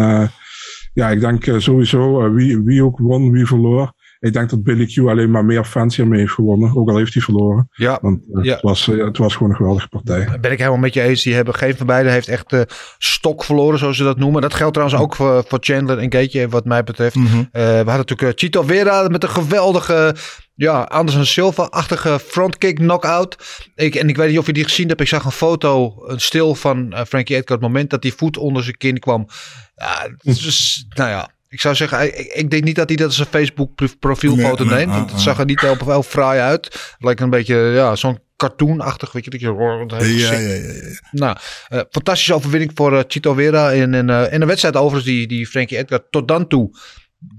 ja, 0.94 1.10
ik 1.10 1.20
denk 1.20 1.44
sowieso, 1.58 2.32
wie, 2.34 2.62
wie 2.62 2.84
ook 2.84 3.00
won, 3.00 3.32
wie 3.32 3.46
verloor. 3.46 3.94
Ik 4.20 4.34
denk 4.34 4.50
dat 4.50 4.64
Billy 4.64 4.86
Q 4.86 4.98
alleen 4.98 5.32
maar 5.32 5.46
meer 5.46 5.66
fans 5.66 5.96
hiermee 5.96 6.20
heeft 6.20 6.32
gewonnen. 6.34 6.76
Ook 6.76 6.90
al 6.90 6.98
heeft 6.98 7.14
hij 7.14 7.24
verloren. 7.24 7.68
Ja, 7.72 8.00
Want 8.02 8.20
eh, 8.34 8.44
Ja. 8.44 8.54
het, 8.54 8.62
was, 8.62 8.88
eh, 8.90 9.06
het 9.06 9.18
was 9.18 9.34
gewoon 9.34 9.50
een 9.50 9.56
geweldige 9.58 9.88
partij. 9.88 10.40
ben 10.42 10.52
ik 10.52 10.58
helemaal 10.58 10.80
met 10.80 10.94
je 10.94 11.02
eens. 11.02 11.24
Die 11.24 11.34
hebben 11.34 11.54
geen 11.54 11.76
van 11.78 11.86
beiden 11.86 12.12
heeft 12.12 12.28
echt 12.28 12.54
eh, 12.54 12.62
stok 12.98 13.44
verloren, 13.44 13.80
zoals 13.80 13.98
ze 13.98 14.04
dat 14.04 14.18
noemen. 14.18 14.42
Dat 14.42 14.54
geldt 14.54 14.74
trouwens 14.74 15.02
ook 15.02 15.16
voor, 15.16 15.44
voor 15.48 15.58
Chandler 15.62 15.98
en 15.98 16.12
Gaethje, 16.12 16.50
wat 16.50 16.66
mij 16.66 16.84
betreft. 16.84 17.16
Mhm. 17.16 17.44
We 17.52 17.60
hadden 17.76 17.96
natuurlijk 17.96 18.40
Chito 18.40 18.62
Vera 18.64 19.08
met 19.08 19.24
een 19.24 19.30
geweldige, 19.30 20.16
ja, 20.56 20.82
Anderson 20.82 21.26
Silva-achtige 21.26 22.20
frontkick 22.20 22.76
knockout. 22.76 23.38
Ik, 23.76 23.96
en 23.96 24.10
ik 24.10 24.16
weet 24.18 24.30
niet 24.30 24.40
of 24.40 24.46
je 24.46 24.54
die 24.54 24.64
gezien 24.64 24.88
hebt. 24.88 25.02
Ik 25.02 25.08
zag 25.08 25.26
een 25.26 25.32
foto, 25.32 25.96
een 26.08 26.20
stil 26.22 26.56
van 26.56 26.96
Frankie 27.08 27.36
Edgar. 27.36 27.58
Het 27.58 27.66
moment 27.66 27.90
dat 27.90 28.02
die 28.02 28.14
voet 28.14 28.38
onder 28.38 28.64
zijn 28.64 28.78
kin 28.78 29.00
kwam. 29.00 29.28
Ja, 29.76 30.10
dus, 30.24 30.86
nou 30.90 31.10
ja. 31.10 31.30
Ik 31.50 31.60
zou 31.62 31.76
zeggen, 31.76 32.20
ik, 32.20 32.34
ik 32.34 32.52
denk 32.52 32.64
niet 32.64 32.76
dat 32.76 32.88
hij 32.88 32.98
dat 32.98 33.08
als 33.08 33.20
een 33.20 33.26
Facebook 33.26 33.76
pro- 33.76 33.88
profielfoto 34.00 34.64
Nee, 34.64 34.74
nee, 34.76 34.86
neemt. 34.86 34.98
Want 34.98 35.12
het 35.12 35.22
zag 35.22 35.40
er 35.40 35.46
niet 35.46 35.62
heel, 35.62 35.76
heel 35.86 36.04
fraai 36.04 36.40
uit. 36.40 36.66
Het 36.66 36.96
lijkt 37.00 37.22
een 37.22 37.30
beetje, 37.30 37.56
ja, 37.56 37.96
zo'n 37.96 38.20
cartoonachtig, 38.38 39.12
weet 39.12 39.24
je. 39.24 39.30
Dat 39.30 39.40
je 39.40 39.48
hoort, 39.48 39.92
Ja, 39.92 40.04
ja, 40.04 40.34
ja, 40.34 40.54
ja. 40.54 41.00
Nou, 41.12 41.38
eh, 41.68 41.80
fantastische 41.92 42.34
overwinning 42.34 42.72
voor 42.76 42.98
eh, 42.98 43.04
Chito 43.08 43.34
Vera. 43.34 43.72
In, 43.72 43.94
eh, 44.10 44.34
in 44.34 44.42
een 44.42 44.48
wedstrijd 44.48 44.76
overigens 44.76 45.06
die, 45.06 45.28
die 45.28 45.48
Frankie 45.48 45.78
Edgar 45.78 46.02
tot 46.10 46.28
dan 46.28 46.48
toe 46.48 46.78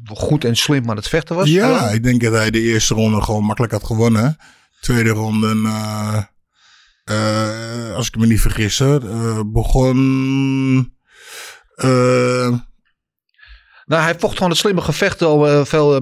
goed 0.04 0.44
en 0.44 0.56
slim 0.56 0.90
aan 0.90 0.96
het 0.96 1.08
vechten 1.08 1.36
was. 1.36 1.48
Ja, 1.48 1.88
ik 1.88 2.02
denk 2.02 2.20
dat 2.22 2.32
hij 2.32 2.50
de 2.50 2.60
eerste 2.60 2.94
ronde 2.94 3.22
gewoon 3.22 3.44
makkelijk 3.44 3.72
had 3.72 3.84
gewonnen. 3.84 4.36
Tweede 4.80 5.10
ronde, 5.10 5.46
eh, 5.64 6.22
eh, 7.04 7.94
als 7.94 8.06
ik 8.06 8.16
me 8.16 8.26
niet 8.26 8.40
vergis, 8.40 8.80
eh, 8.80 9.40
begon. 9.46 10.98
Nou, 13.90 14.02
hij 14.02 14.14
vocht 14.18 14.34
gewoon 14.34 14.50
het 14.50 14.58
slimme 14.58 14.80
gevecht 14.80 15.22
al 15.22 15.48
eh, 15.48 15.64
veel 15.64 15.94
eh, 15.94 16.00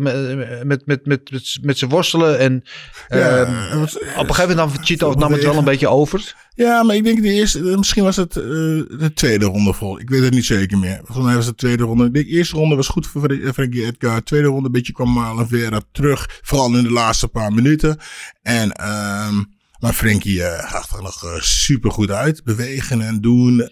met, 0.65 0.87
met, 0.87 1.07
met, 1.07 1.31
met, 1.63 1.79
zijn 1.79 1.91
worstelen. 1.91 2.39
En 2.39 2.63
ehm, 3.09 3.53
het 3.53 3.79
was- 3.79 3.99
op 3.99 4.03
een 4.05 4.35
gegeven 4.35 4.57
moment 4.57 4.75
nam 4.75 4.85
Chito 4.85 5.13
nam 5.15 5.33
het 5.33 5.43
wel 5.43 5.57
een 5.57 5.65
beetje 5.65 5.89
over. 5.89 6.35
Ja, 6.55 6.83
maar 6.83 6.97
ik 6.97 7.05
denk 7.05 7.23
de 7.23 7.33
eerste, 7.33 7.71
eh, 7.71 7.77
misschien 7.77 8.05
was 8.05 8.17
het 8.17 8.33
de 8.33 9.11
tweede 9.15 9.45
ronde 9.45 9.73
vol. 9.73 10.01
Ik 10.01 10.11
weet 10.11 10.23
het 10.23 10.35
niet 10.35 10.45
zeker 10.45 10.79
meer. 10.79 11.01
Volgens 11.05 11.27
mij 11.27 11.35
was 11.37 11.47
het 11.47 11.59
de 11.59 11.67
tweede 11.67 11.83
ronde. 11.83 12.11
De 12.11 12.25
eerste 12.25 12.57
ronde 12.57 12.77
was 12.77 12.89
goed 12.89 13.07
voor 13.07 13.37
Frankie 13.55 13.85
Edgar. 13.85 14.23
Tweede 14.23 14.47
ronde 14.47 14.67
een 14.67 14.73
beetje 14.73 14.93
kwam 14.93 15.13
Malavera 15.13 15.81
terug. 15.93 16.41
Vooral 16.43 16.77
in 16.77 16.83
de 16.83 16.93
laatste 16.93 17.29
paar 17.29 17.53
minuten. 17.53 17.99
En, 18.43 18.73
ehm 18.73 19.43
maar 19.79 19.93
Frankie 19.93 20.39
zag 20.71 20.97
er 20.97 21.03
nog 21.03 21.39
super 21.41 21.91
goed 21.91 22.11
uit. 22.11 22.45
Bewegen 22.45 23.01
en 23.01 23.21
doen. 23.21 23.71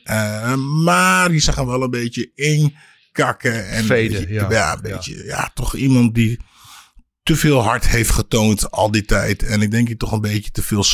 Maar 0.85 1.28
die 1.28 1.40
zag 1.40 1.54
hem 1.54 1.66
wel 1.66 1.82
een 1.82 1.90
beetje 1.90 2.30
inkakken. 3.18 3.68
En 3.68 3.85
Veden, 3.85 4.14
een 4.16 4.20
beetje- 4.20 4.35
ja. 4.35 4.50
ja, 4.50 4.73
een 4.73 4.80
beetje, 4.82 5.25
ja, 5.25 5.50
toch 5.54 5.75
iemand 5.75 6.14
die 6.14 6.40
te 7.23 7.37
veel 7.37 7.62
hard 7.62 7.88
heeft 7.88 8.11
getoond 8.11 8.70
al 8.70 8.90
die 8.90 9.04
tijd. 9.04 9.42
En 9.42 9.62
ik 9.62 9.70
denk 9.70 9.87
hij 9.87 9.96
toch 9.96 10.12
een 10.12 10.20
beetje 10.20 10.50
te 10.50 10.62
veel. 10.62 10.85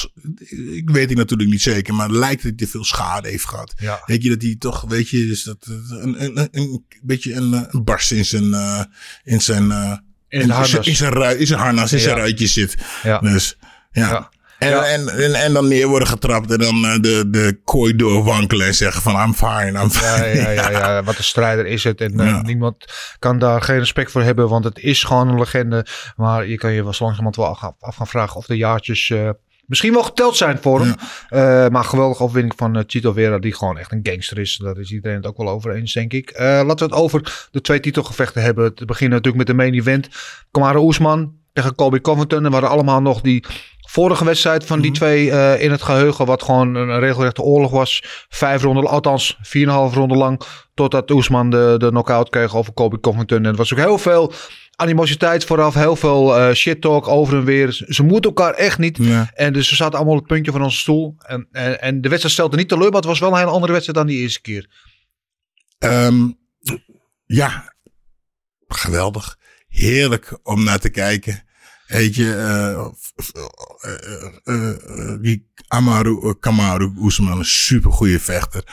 Ik 0.72 0.90
weet 0.90 1.08
het 1.08 1.18
natuurlijk 1.18 1.50
niet 1.50 1.62
zeker, 1.62 1.94
maar 1.94 2.08
het 2.08 2.16
lijkt 2.16 2.34
dat 2.42 2.42
hij 2.42 2.52
te 2.52 2.66
veel 2.68 2.84
schade 2.84 3.28
heeft 3.28 3.48
gehad. 3.48 3.74
Ja. 3.78 4.02
Weet 4.06 4.22
je 4.22 4.28
dat 4.28 4.42
hij 4.42 4.56
toch, 4.58 4.80
weet 4.88 5.08
je, 5.08 5.26
dus 5.26 5.42
dat 5.42 5.66
eh, 5.68 5.74
een, 6.02 6.22
een, 6.24 6.36
een, 6.38 6.50
een 6.52 6.84
beetje 7.02 7.34
een, 7.34 7.54
eh, 7.54 7.62
een 7.68 7.84
barst 7.84 8.10
in 8.12 8.24
zijn. 8.24 8.54
eh, 8.54 8.80
in 9.24 9.40
zijn. 9.40 9.70
eh, 9.70 9.96
In 10.28 10.40
harnas. 10.50 10.86
In 10.86 10.96
zijn, 10.96 11.38
in 11.38 11.46
zijn 11.46 11.60
harnas, 11.60 11.92
in 11.92 11.98
zijn 11.98 12.16
ruitje 12.16 12.46
zit. 12.46 12.76
Dus 13.20 13.56
ja. 13.92 14.30
Ja. 14.68 14.84
En, 14.84 15.04
Ja. 15.04 15.10
En, 15.10 15.22
en, 15.22 15.34
en 15.34 15.52
dan 15.52 15.68
neer 15.68 15.86
worden 15.88 16.08
getrapt 16.08 16.50
en 16.50 16.58
dan 16.58 16.84
eh, 16.84 16.92
de, 17.00 17.24
de 17.30 17.60
kooi 17.64 17.96
doorwankelen 17.96 18.66
en 18.66 18.74
zeggen 18.74 19.02
van 19.02 19.14
I'm 19.14 19.34
fine, 19.34 19.80
I'm 19.82 19.90
fine. 19.90 20.26
Ja, 20.34 20.50
ja, 20.50 20.50
ja, 20.50 20.70
ja, 20.70 21.02
wat 21.02 21.18
een 21.18 21.24
strijder 21.24 21.66
is 21.66 21.84
het. 21.84 22.00
En 22.00 22.20
eh, 22.20 22.26
Ja. 22.26 22.42
niemand 22.42 22.84
kan 23.18 23.38
daar 23.38 23.62
geen 23.62 23.78
respect 23.78 24.10
voor 24.10 24.22
hebben, 24.22 24.48
want 24.48 24.64
het 24.64 24.78
is 24.78 25.04
gewoon 25.04 25.28
een 25.28 25.38
legende. 25.38 25.86
Maar 26.16 26.46
je 26.46 26.56
kan 26.56 26.72
je 26.72 26.82
wel 26.82 26.94
langzamerhand 26.98 27.36
wel 27.36 27.46
af, 27.46 27.72
af 27.80 27.96
gaan 27.96 28.06
vragen 28.06 28.36
of 28.36 28.46
de 28.46 28.56
jaartjes 28.56 29.10
eh, 29.10 29.30
misschien 29.66 29.92
wel 29.92 30.02
geteld 30.02 30.36
zijn 30.36 30.58
voor 30.60 30.80
hem. 30.80 30.94
Eh, 31.28 31.68
maar 31.68 31.84
geweldige 31.84 32.22
overwinning 32.22 32.54
van 32.56 32.84
Chito 32.86 33.12
Vera, 33.12 33.38
die 33.38 33.54
gewoon 33.54 33.78
echt 33.78 33.92
een 33.92 34.00
gangster 34.02 34.38
is. 34.38 34.56
Daar 34.62 34.78
is 34.78 34.90
iedereen 34.90 35.16
het 35.16 35.26
ook 35.26 35.36
wel 35.36 35.48
over 35.48 35.74
eens, 35.74 35.92
denk 35.92 36.12
ik. 36.12 36.32
Laten 36.38 36.76
we 36.76 36.84
het 36.84 36.92
over 36.92 37.48
de 37.50 37.60
twee 37.60 37.80
titelgevechten 37.80 38.42
hebben. 38.42 38.74
Te 38.74 38.84
beginnen 38.84 39.16
natuurlijk 39.16 39.46
met 39.48 39.56
de 39.56 39.62
main 39.62 39.74
event. 39.74 40.08
Kamaru 40.50 40.78
Oesman 40.78 41.32
tegen 41.52 41.74
Colby 41.74 42.00
Covington. 42.00 42.38
En 42.38 42.44
we 42.44 42.52
hadden 42.52 42.70
allemaal 42.70 43.00
nog 43.00 43.20
die 43.20 43.44
vorige 43.88 44.24
wedstrijd 44.24 44.64
van 44.64 44.80
die 44.80 44.92
twee 44.92 45.30
eh, 45.30 45.62
in 45.62 45.70
het 45.70 45.82
geheugen. 45.82 46.26
Wat 46.26 46.42
gewoon 46.42 46.74
een 46.74 46.98
regelrechte 46.98 47.42
oorlog 47.42 47.70
was. 47.70 48.02
Vijf 48.28 48.62
ronden, 48.62 48.86
althans 48.86 49.36
4,5 49.36 49.42
ronden 49.94 50.16
lang. 50.16 50.40
Totdat 50.74 51.10
Oesman 51.10 51.50
de, 51.50 51.74
de 51.78 51.88
knockout 51.88 52.30
kreeg 52.30 52.56
over 52.56 52.72
Colby 52.72 52.96
Covington. 53.00 53.38
En 53.38 53.44
er 53.44 53.56
was 53.56 53.72
ook 53.72 53.78
heel 53.78 53.98
veel 53.98 54.32
animositeit 54.76 55.44
vooraf. 55.44 55.74
Heel 55.74 55.96
veel 55.96 56.38
eh 56.38 56.54
shit 56.54 56.80
talk 56.80 57.08
over 57.08 57.36
en 57.36 57.44
weer. 57.44 57.72
Ze, 57.72 58.02
moeten 58.02 58.30
elkaar 58.30 58.54
echt 58.54 58.78
niet. 58.78 58.98
Ja. 59.00 59.30
En 59.34 59.52
dus 59.52 59.68
ze 59.68 59.76
zaten 59.76 59.94
allemaal 59.94 60.14
op 60.14 60.20
het 60.20 60.28
puntje 60.28 60.52
van 60.52 60.62
onze 60.62 60.78
stoel. 60.78 61.14
En, 61.18 61.48
en, 61.52 61.80
en 61.80 62.00
de 62.00 62.08
wedstrijd 62.08 62.34
stelde 62.34 62.56
niet 62.56 62.68
teleur. 62.68 62.90
Maar 62.90 63.00
het 63.00 63.04
was 63.04 63.18
wel 63.18 63.30
een 63.30 63.38
hele 63.38 63.50
andere 63.50 63.72
wedstrijd 63.72 63.98
dan 63.98 64.06
die 64.06 64.20
eerste 64.20 64.40
keer. 64.40 64.70
Ehm, 65.78 66.30
ja, 67.26 67.74
geweldig. 68.68 69.38
Heerlijk 69.68 70.38
om 70.42 70.64
naar 70.64 70.78
te 70.78 70.90
kijken. 70.90 71.44
Weet 71.92 72.14
je, 72.14 72.34
eh, 72.34 72.70
eh, 73.80 73.94
eh, 74.44 74.68
eh, 74.68 75.20
die 75.20 75.50
Amaru, 75.68 76.34
Kamaru 76.40 76.92
Oesman, 76.98 77.38
een 77.38 77.44
supergoeie 77.44 78.18
vechter. 78.20 78.64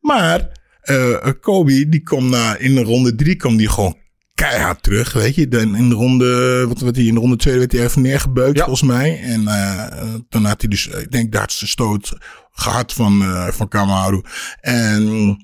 Maar 0.00 0.64
eh 0.80 1.30
Kobe, 1.40 1.88
die 1.88 2.02
komt 2.02 2.30
na, 2.30 2.56
in 2.56 2.74
de 2.74 2.82
ronde 2.82 3.14
drie 3.14 3.36
kwam 3.36 3.56
die 3.56 3.68
gewoon 3.68 3.96
keihard 4.34 4.82
terug, 4.82 5.12
weet 5.12 5.34
je. 5.34 5.48
Dan 5.48 5.76
in 5.76 5.88
de 5.88 5.94
ronde, 5.94 6.64
wat 6.68 6.80
werd 6.80 6.96
hij, 6.96 7.04
in 7.04 7.14
de 7.14 7.20
ronde 7.20 7.36
twee 7.36 7.58
werd 7.58 7.72
hij 7.72 7.82
even 7.84 8.02
neergebeukt, 8.02 8.56
Ja. 8.56 8.64
volgens 8.64 8.88
mij. 8.88 9.20
En 9.22 9.48
eh, 9.48 10.14
toen 10.28 10.44
had 10.44 10.60
hij 10.60 10.70
dus, 10.70 10.86
ik 10.86 11.10
denk, 11.12 11.32
de 11.32 11.38
hardste 11.38 11.66
stoot 11.66 12.18
gehad 12.52 12.92
van, 12.92 13.22
eh 13.22 13.48
van 13.48 13.68
Kamaru. 13.68 14.22
En 14.60 15.36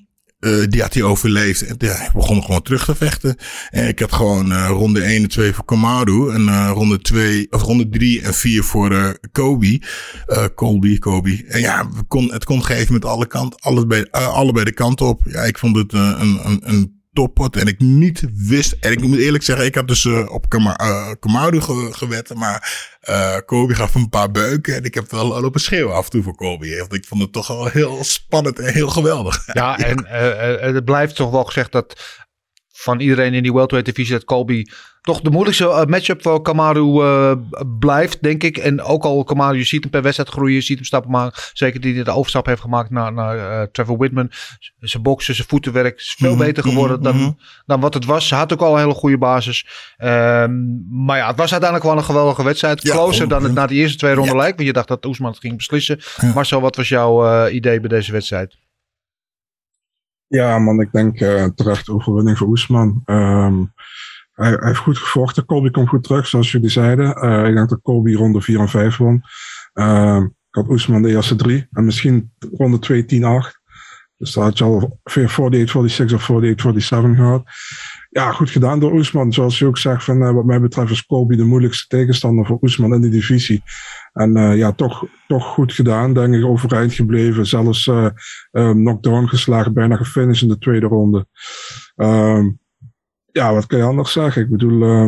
eh, 0.43 0.63
die 0.69 0.81
had 0.81 0.93
hij 0.93 1.03
overleefd. 1.03 1.65
En 1.65 1.75
ja, 1.77 1.93
hij 1.93 2.09
begon 2.13 2.43
gewoon 2.43 2.61
terug 2.61 2.85
te 2.85 2.95
vechten. 2.95 3.35
En 3.69 3.87
ik 3.87 3.99
had 3.99 4.13
gewoon 4.13 4.51
eh, 4.51 4.67
ronde 4.69 5.01
1 5.01 5.23
en 5.23 5.29
2 5.29 5.53
voor 5.53 5.65
Kamaru. 5.65 6.33
En 6.33 6.47
eh, 6.47 6.71
ronde 6.73 6.99
2, 7.01 7.47
of 7.49 7.61
ronde 7.61 7.89
3 7.89 8.21
en 8.21 8.33
4 8.33 8.63
voor 8.63 9.19
Kobe. 9.31 9.81
Colby, 10.55 10.99
Kobe. 10.99 11.45
En 11.47 11.59
ja, 11.59 11.87
kon, 12.07 12.31
het 12.31 12.45
kon 12.45 12.63
geven 12.63 12.93
met 12.93 13.05
alle 13.05 13.27
kanten, 13.27 13.59
allebei, 13.59 14.05
allebei 14.11 14.65
de 14.65 14.73
kanten 14.73 15.05
op. 15.05 15.21
Ja, 15.25 15.41
ik 15.41 15.57
vond 15.57 15.75
het 15.75 15.93
een, 15.93 16.39
een, 16.43 16.59
een 16.63 16.92
toppot. 17.13 17.55
En 17.55 17.67
ik 17.67 17.79
niet 17.79 18.23
wist, 18.33 18.75
en 18.79 18.91
ik 18.91 19.01
moet 19.01 19.17
eerlijk 19.17 19.43
zeggen, 19.43 19.65
ik 19.65 19.75
had 19.75 19.87
dus 19.87 20.05
eh, 20.05 20.31
op 20.31 20.49
Kama, 20.49 20.75
eh, 20.75 21.11
Kamaru 21.19 21.61
ge, 21.61 21.89
gewet. 21.91 22.33
Maar 22.33 22.91
eh 23.03 23.37
Kobe 23.45 23.75
gaf 23.75 23.95
een 23.95 24.09
paar 24.09 24.31
beuken. 24.31 24.75
En 24.75 24.83
ik 24.83 24.93
heb 24.93 25.11
wel 25.11 25.41
lopen 25.41 25.61
schreeuwen 25.61 25.95
af 25.95 26.03
en 26.03 26.09
toe 26.09 26.23
voor 26.23 26.35
Kobe. 26.35 26.77
Want 26.77 26.93
ik 26.93 27.05
vond 27.05 27.21
het 27.21 27.31
toch 27.31 27.47
wel 27.47 27.65
heel 27.65 28.03
spannend 28.03 28.59
en 28.59 28.73
heel 28.73 28.87
geweldig. 28.87 29.43
Ja, 29.53 29.77
en 29.89 30.05
eh, 30.05 30.53
eh, 30.53 30.73
het 30.73 30.85
blijft 30.85 31.15
toch 31.15 31.31
wel 31.31 31.43
gezegd 31.43 31.71
dat 31.71 32.22
van 32.83 32.99
iedereen 32.99 33.33
in 33.33 33.43
die 33.43 33.53
welterweight 33.53 33.95
divisie 33.95 34.13
dat 34.15 34.23
Colby 34.25 34.63
toch 35.03 35.21
de 35.21 35.29
moeilijkste 35.29 35.69
eh, 35.69 35.85
matchup 35.85 36.21
voor 36.21 36.41
Kamaru 36.41 37.01
eh, 37.01 37.31
blijft, 37.79 38.23
denk 38.23 38.43
ik. 38.43 38.57
En 38.57 38.81
ook 38.81 39.03
al 39.03 39.23
Kamaru, 39.23 39.57
je 39.57 39.63
ziet 39.63 39.81
hem 39.81 39.91
per 39.91 40.01
wedstrijd 40.01 40.29
groeien, 40.29 40.53
je 40.55 40.61
ziet 40.61 40.75
hem 40.75 40.85
stappen 40.85 41.11
maken. 41.11 41.41
Zeker 41.53 41.81
die 41.81 42.03
de 42.03 42.11
overstap 42.11 42.45
heeft 42.45 42.61
gemaakt 42.61 42.89
naar, 42.89 43.13
naar 43.13 43.37
eh, 43.61 43.67
Trevor 43.71 43.97
Whitman. 43.97 44.31
Zijn 44.79 45.03
boksen, 45.03 45.35
zijn 45.35 45.47
voetenwerk 45.47 45.97
is 45.97 46.15
veel 46.17 46.29
Mhm, 46.35 46.39
beter 46.43 46.63
geworden 46.63 46.99
mhm, 46.99 47.09
mhm. 47.09 47.19
dan, 47.19 47.37
dan 47.65 47.79
wat 47.79 47.93
het 47.93 48.05
was. 48.05 48.29
Hij 48.29 48.39
had 48.39 48.53
ook 48.53 48.61
al 48.61 48.73
een 48.73 48.79
hele 48.79 48.93
goede 48.93 49.17
basis. 49.17 49.65
Ehm, 49.97 50.51
maar 51.05 51.17
ja, 51.17 51.27
het 51.27 51.37
was 51.37 51.51
uiteindelijk 51.51 51.89
wel 51.89 51.97
een 51.97 52.05
geweldige 52.07 52.43
wedstrijd. 52.43 52.81
Ja, 52.83 52.91
Closer 52.93 53.27
dan 53.27 53.43
het 53.43 53.51
100%. 53.51 53.53
na 53.55 53.67
die 53.67 53.79
eerste 53.79 53.97
twee 53.97 54.13
ronden 54.13 54.33
Ja. 54.33 54.39
lijkt. 54.39 54.55
Want 54.55 54.67
je 54.67 54.73
dacht 54.73 54.87
dat 54.87 55.05
Oesman 55.05 55.31
het 55.31 55.39
ging 55.39 55.57
beslissen. 55.57 55.99
Ja. 56.21 56.33
Marcel, 56.33 56.61
wat 56.61 56.75
was 56.75 56.89
jouw 56.89 57.47
idee 57.47 57.79
bij 57.79 57.89
deze 57.89 58.11
wedstrijd? 58.11 58.57
Ja, 60.33 60.59
man, 60.59 60.81
ik 60.81 60.91
denk 60.91 61.19
eh, 61.19 61.45
terecht 61.45 61.89
overwinning 61.89 62.37
voor 62.37 62.47
Oesman. 62.47 63.01
Ehm, 63.05 63.63
hij, 64.33 64.57
heeft 64.59 64.77
goed 64.77 64.97
gevochten. 64.97 65.45
Colby 65.45 65.69
komt 65.69 65.89
goed 65.89 66.03
terug, 66.03 66.27
zoals 66.27 66.51
jullie 66.51 66.69
zeiden. 66.69 67.15
Eh, 67.15 67.47
ik 67.47 67.55
denk 67.55 67.69
dat 67.69 67.81
Colby 67.81 68.13
ronde 68.13 68.41
4 68.41 68.59
en 68.59 68.69
5 68.69 68.97
won. 68.97 69.21
Ehm, 69.73 70.23
ik 70.23 70.55
had 70.55 70.69
Oesman 70.69 71.01
de 71.01 71.09
eerste 71.09 71.35
drie. 71.35 71.67
En 71.71 71.85
misschien 71.85 72.31
ronde 72.57 72.79
2, 72.79 73.05
10, 73.05 73.23
8. 73.23 73.61
Dus 74.17 74.33
daar 74.33 74.43
had 74.43 74.57
je 74.57 74.63
al 74.63 74.99
48, 75.03 75.71
46 75.71 76.17
of 76.17 76.21
48, 76.21 76.61
47 76.61 77.15
gehad. 77.15 77.43
Ja, 78.09 78.31
goed 78.31 78.49
gedaan 78.49 78.79
door 78.79 78.93
Oesman. 78.93 79.33
Zoals 79.33 79.59
je 79.59 79.65
ook 79.65 79.77
zegt, 79.77 80.03
van, 80.03 80.23
eh, 80.23 80.33
wat 80.33 80.45
mij 80.45 80.61
betreft 80.61 80.91
is 80.91 81.05
Colby 81.05 81.35
de 81.35 81.43
moeilijkste 81.43 81.87
tegenstander 81.87 82.45
voor 82.45 82.57
Oesman 82.61 82.93
in 82.93 83.01
die 83.01 83.11
divisie. 83.11 83.63
En 84.13 84.37
eh, 84.37 84.57
ja, 84.57 84.71
toch, 84.71 85.05
toch 85.27 85.45
goed 85.45 85.73
gedaan, 85.73 86.13
denk 86.13 86.33
ik, 86.33 86.45
overeind 86.45 86.93
gebleven. 86.93 87.45
Zelfs 87.45 87.87
eh 87.87 88.05
eh, 88.51 88.71
knockdown 88.71 89.25
geslagen, 89.25 89.73
bijna 89.73 89.95
gefinished 89.95 90.41
in 90.41 90.47
de 90.47 90.57
tweede 90.57 90.85
ronde. 90.85 91.27
Ehm, 91.95 92.51
ja, 93.31 93.53
wat 93.53 93.65
kan 93.65 93.77
je 93.77 93.83
anders 93.83 94.11
zeggen? 94.11 94.41
Ik 94.41 94.49
bedoel, 94.49 95.07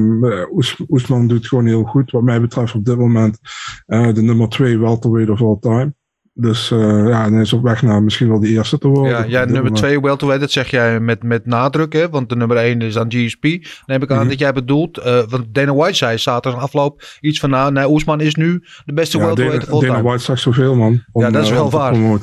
Oes, 0.51 0.83
Oesman 0.89 1.27
doet 1.27 1.47
gewoon 1.47 1.65
heel 1.65 1.83
goed. 1.83 2.11
Wat 2.11 2.23
mij 2.23 2.41
betreft 2.41 2.75
op 2.75 2.85
dit 2.85 2.97
moment 2.97 3.39
de 3.85 4.21
nummer 4.21 4.49
twee 4.49 4.79
welterweight 4.79 5.29
of 5.29 5.41
all 5.41 5.57
time. 5.59 5.93
Dus 6.37 6.71
eh, 6.71 7.07
ja, 7.07 7.29
hij 7.31 7.41
is 7.41 7.53
op 7.53 7.63
weg 7.63 7.81
naar 7.81 8.03
misschien 8.03 8.29
wel 8.29 8.39
de 8.39 8.47
eerste 8.47 8.77
te 8.77 8.87
worden. 8.87 9.11
Ja, 9.11 9.23
ja 9.23 9.39
nummer 9.39 9.55
moment. 9.63 9.75
twee 9.75 10.01
welterweight, 10.01 10.41
dat 10.41 10.51
zeg 10.51 10.69
jij 10.71 10.99
met, 10.99 11.23
met 11.23 11.45
nadruk, 11.45 11.93
hè? 11.93 12.09
Want 12.09 12.29
de 12.29 12.35
nummer 12.35 12.57
één 12.57 12.81
is 12.81 12.93
dan 12.93 13.11
GSP. 13.11 13.43
Neem 13.85 14.01
ik 14.01 14.11
aan 14.11 14.19
Mhm. 14.19 14.27
dat 14.27 14.39
jij 14.39 14.53
bedoelt. 14.53 14.97
eh, 14.97 15.21
want 15.29 15.45
Dana 15.53 15.73
White 15.73 15.95
zei 15.95 16.17
zaterdag 16.17 16.61
afloop 16.61 17.03
iets 17.21 17.39
van, 17.39 17.49
nou, 17.49 17.71
nee, 17.71 17.89
Oesman 17.89 18.21
is 18.21 18.35
nu 18.35 18.63
de 18.85 18.93
beste 18.93 19.17
Ja, 19.17 19.25
welterweight 19.25 19.69
Dana, 19.69 19.79
Dana. 19.87 20.01
White 20.01 20.23
zegt 20.23 20.41
zoveel, 20.41 20.75
man. 20.75 21.03
Om, 21.11 21.21
Ja, 21.23 21.29
dat 21.29 21.43
is 21.43 21.49
eh, 21.49 21.55
wel 21.55 21.69
waar. 21.69 21.95
Ja, 21.95 22.17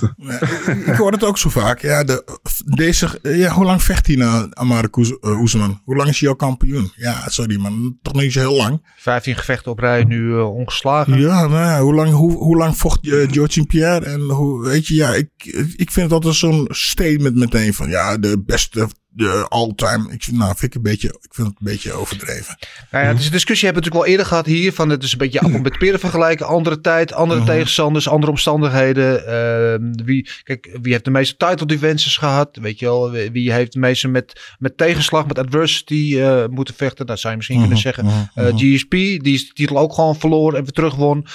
ik 0.92 0.94
hoor 0.96 1.12
het 1.12 1.24
ook 1.24 1.38
zo 1.38 1.48
vaak. 1.48 1.80
Ja, 1.80 2.04
de, 2.04 2.38
deze, 2.64 3.08
ja, 3.22 3.50
hoe 3.52 3.64
lang 3.64 3.82
vecht 3.82 4.06
hij 4.06 4.16
nou, 4.16 4.46
Amare 4.50 4.88
eh, 5.20 5.40
Oesman? 5.40 5.80
Hoe 5.84 5.96
lang 5.96 6.08
is 6.08 6.20
hij 6.20 6.28
al 6.28 6.36
kampioen? 6.36 6.92
Ja, 6.96 7.14
sorry 7.26 7.60
man, 7.60 7.98
toch 8.02 8.14
niet 8.14 8.32
zo 8.32 8.38
heel 8.40 8.56
lang. 8.56 8.86
15 8.96 9.36
gevechten 9.36 9.70
op 9.70 9.78
rij, 9.78 10.04
nu 10.04 10.34
ongeslagen. 10.40 11.20
Ja, 11.20 11.46
nou 11.46 11.64
ja, 11.64 11.80
hoe 11.80 11.94
lang, 11.94 12.10
hoe, 12.10 12.32
hoe 12.32 12.56
lang 12.56 12.76
vocht 12.76 13.06
uh, 13.06 13.28
George 13.30 13.64
Pierre? 13.66 14.00
En 14.04 14.20
hoe, 14.20 14.64
weet 14.64 14.86
je, 14.86 14.94
ja, 14.94 15.14
ik, 15.14 15.30
ik 15.76 15.90
vind 15.90 15.94
het 15.94 16.12
altijd 16.12 16.34
zo'n 16.34 16.66
statement 16.70 17.36
meteen 17.36 17.74
van, 17.74 17.88
ja, 17.88 18.18
de 18.18 18.42
beste 18.46 18.88
de 19.14 19.46
all-time. 19.48 20.12
Ik 20.12 20.22
vind, 20.22 20.36
nou, 20.36 20.52
vind 20.56 20.62
ik 20.62 20.74
een 20.74 20.82
beetje, 20.82 21.08
ik 21.08 21.34
vind 21.34 21.48
het 21.48 21.56
een 21.58 21.66
beetje 21.66 21.92
overdreven. 21.92 22.56
Nou 22.90 23.04
ja, 23.04 23.10
het 23.10 23.18
is 23.18 23.26
een 23.26 23.32
discussie 23.32 23.68
hebben 23.68 23.82
we 23.82 23.88
natuurlijk 23.88 23.94
wel 23.94 24.06
eerder 24.06 24.26
gehad 24.26 24.46
hier. 24.46 24.72
Van 24.72 24.88
het 24.88 25.02
is 25.02 25.12
een 25.12 25.18
beetje 25.18 25.40
appel 25.40 25.60
met 25.60 25.78
peren 25.78 26.00
vergelijken. 26.00 26.46
Andere 26.46 26.80
tijd, 26.80 27.12
andere 27.12 27.40
Mhm. 27.40 27.48
tegenstanders, 27.48 28.08
andere 28.08 28.32
omstandigheden. 28.32 29.26
Ehm, 29.26 30.04
wie, 30.04 30.28
kijk, 30.42 30.78
wie 30.82 30.92
heeft 30.92 31.04
de 31.04 31.10
meeste 31.10 31.36
title 31.36 31.66
defenses 31.66 32.16
gehad? 32.16 32.56
Weet 32.60 32.78
je 32.78 32.84
wel, 32.84 33.10
wie 33.10 33.52
heeft 33.52 33.72
de 33.72 33.78
meeste 33.78 34.08
met, 34.08 34.54
met 34.58 34.76
tegenslag, 34.76 35.26
met 35.26 35.38
adversity 35.38 36.18
eh, 36.18 36.44
moeten 36.50 36.74
vechten? 36.74 37.06
Dat 37.06 37.18
zou 37.20 37.32
je 37.32 37.38
misschien 37.38 37.60
kunnen 37.60 37.78
zeggen. 37.78 38.30
Eh, 38.34 38.46
GSP, 38.56 38.90
die 38.90 39.34
is 39.34 39.46
de 39.46 39.52
titel 39.54 39.78
ook 39.78 39.92
gewoon 39.94 40.16
verloren 40.16 40.58
en 40.58 40.62
weer 40.62 40.72
terug 40.72 40.94
won. 40.94 41.26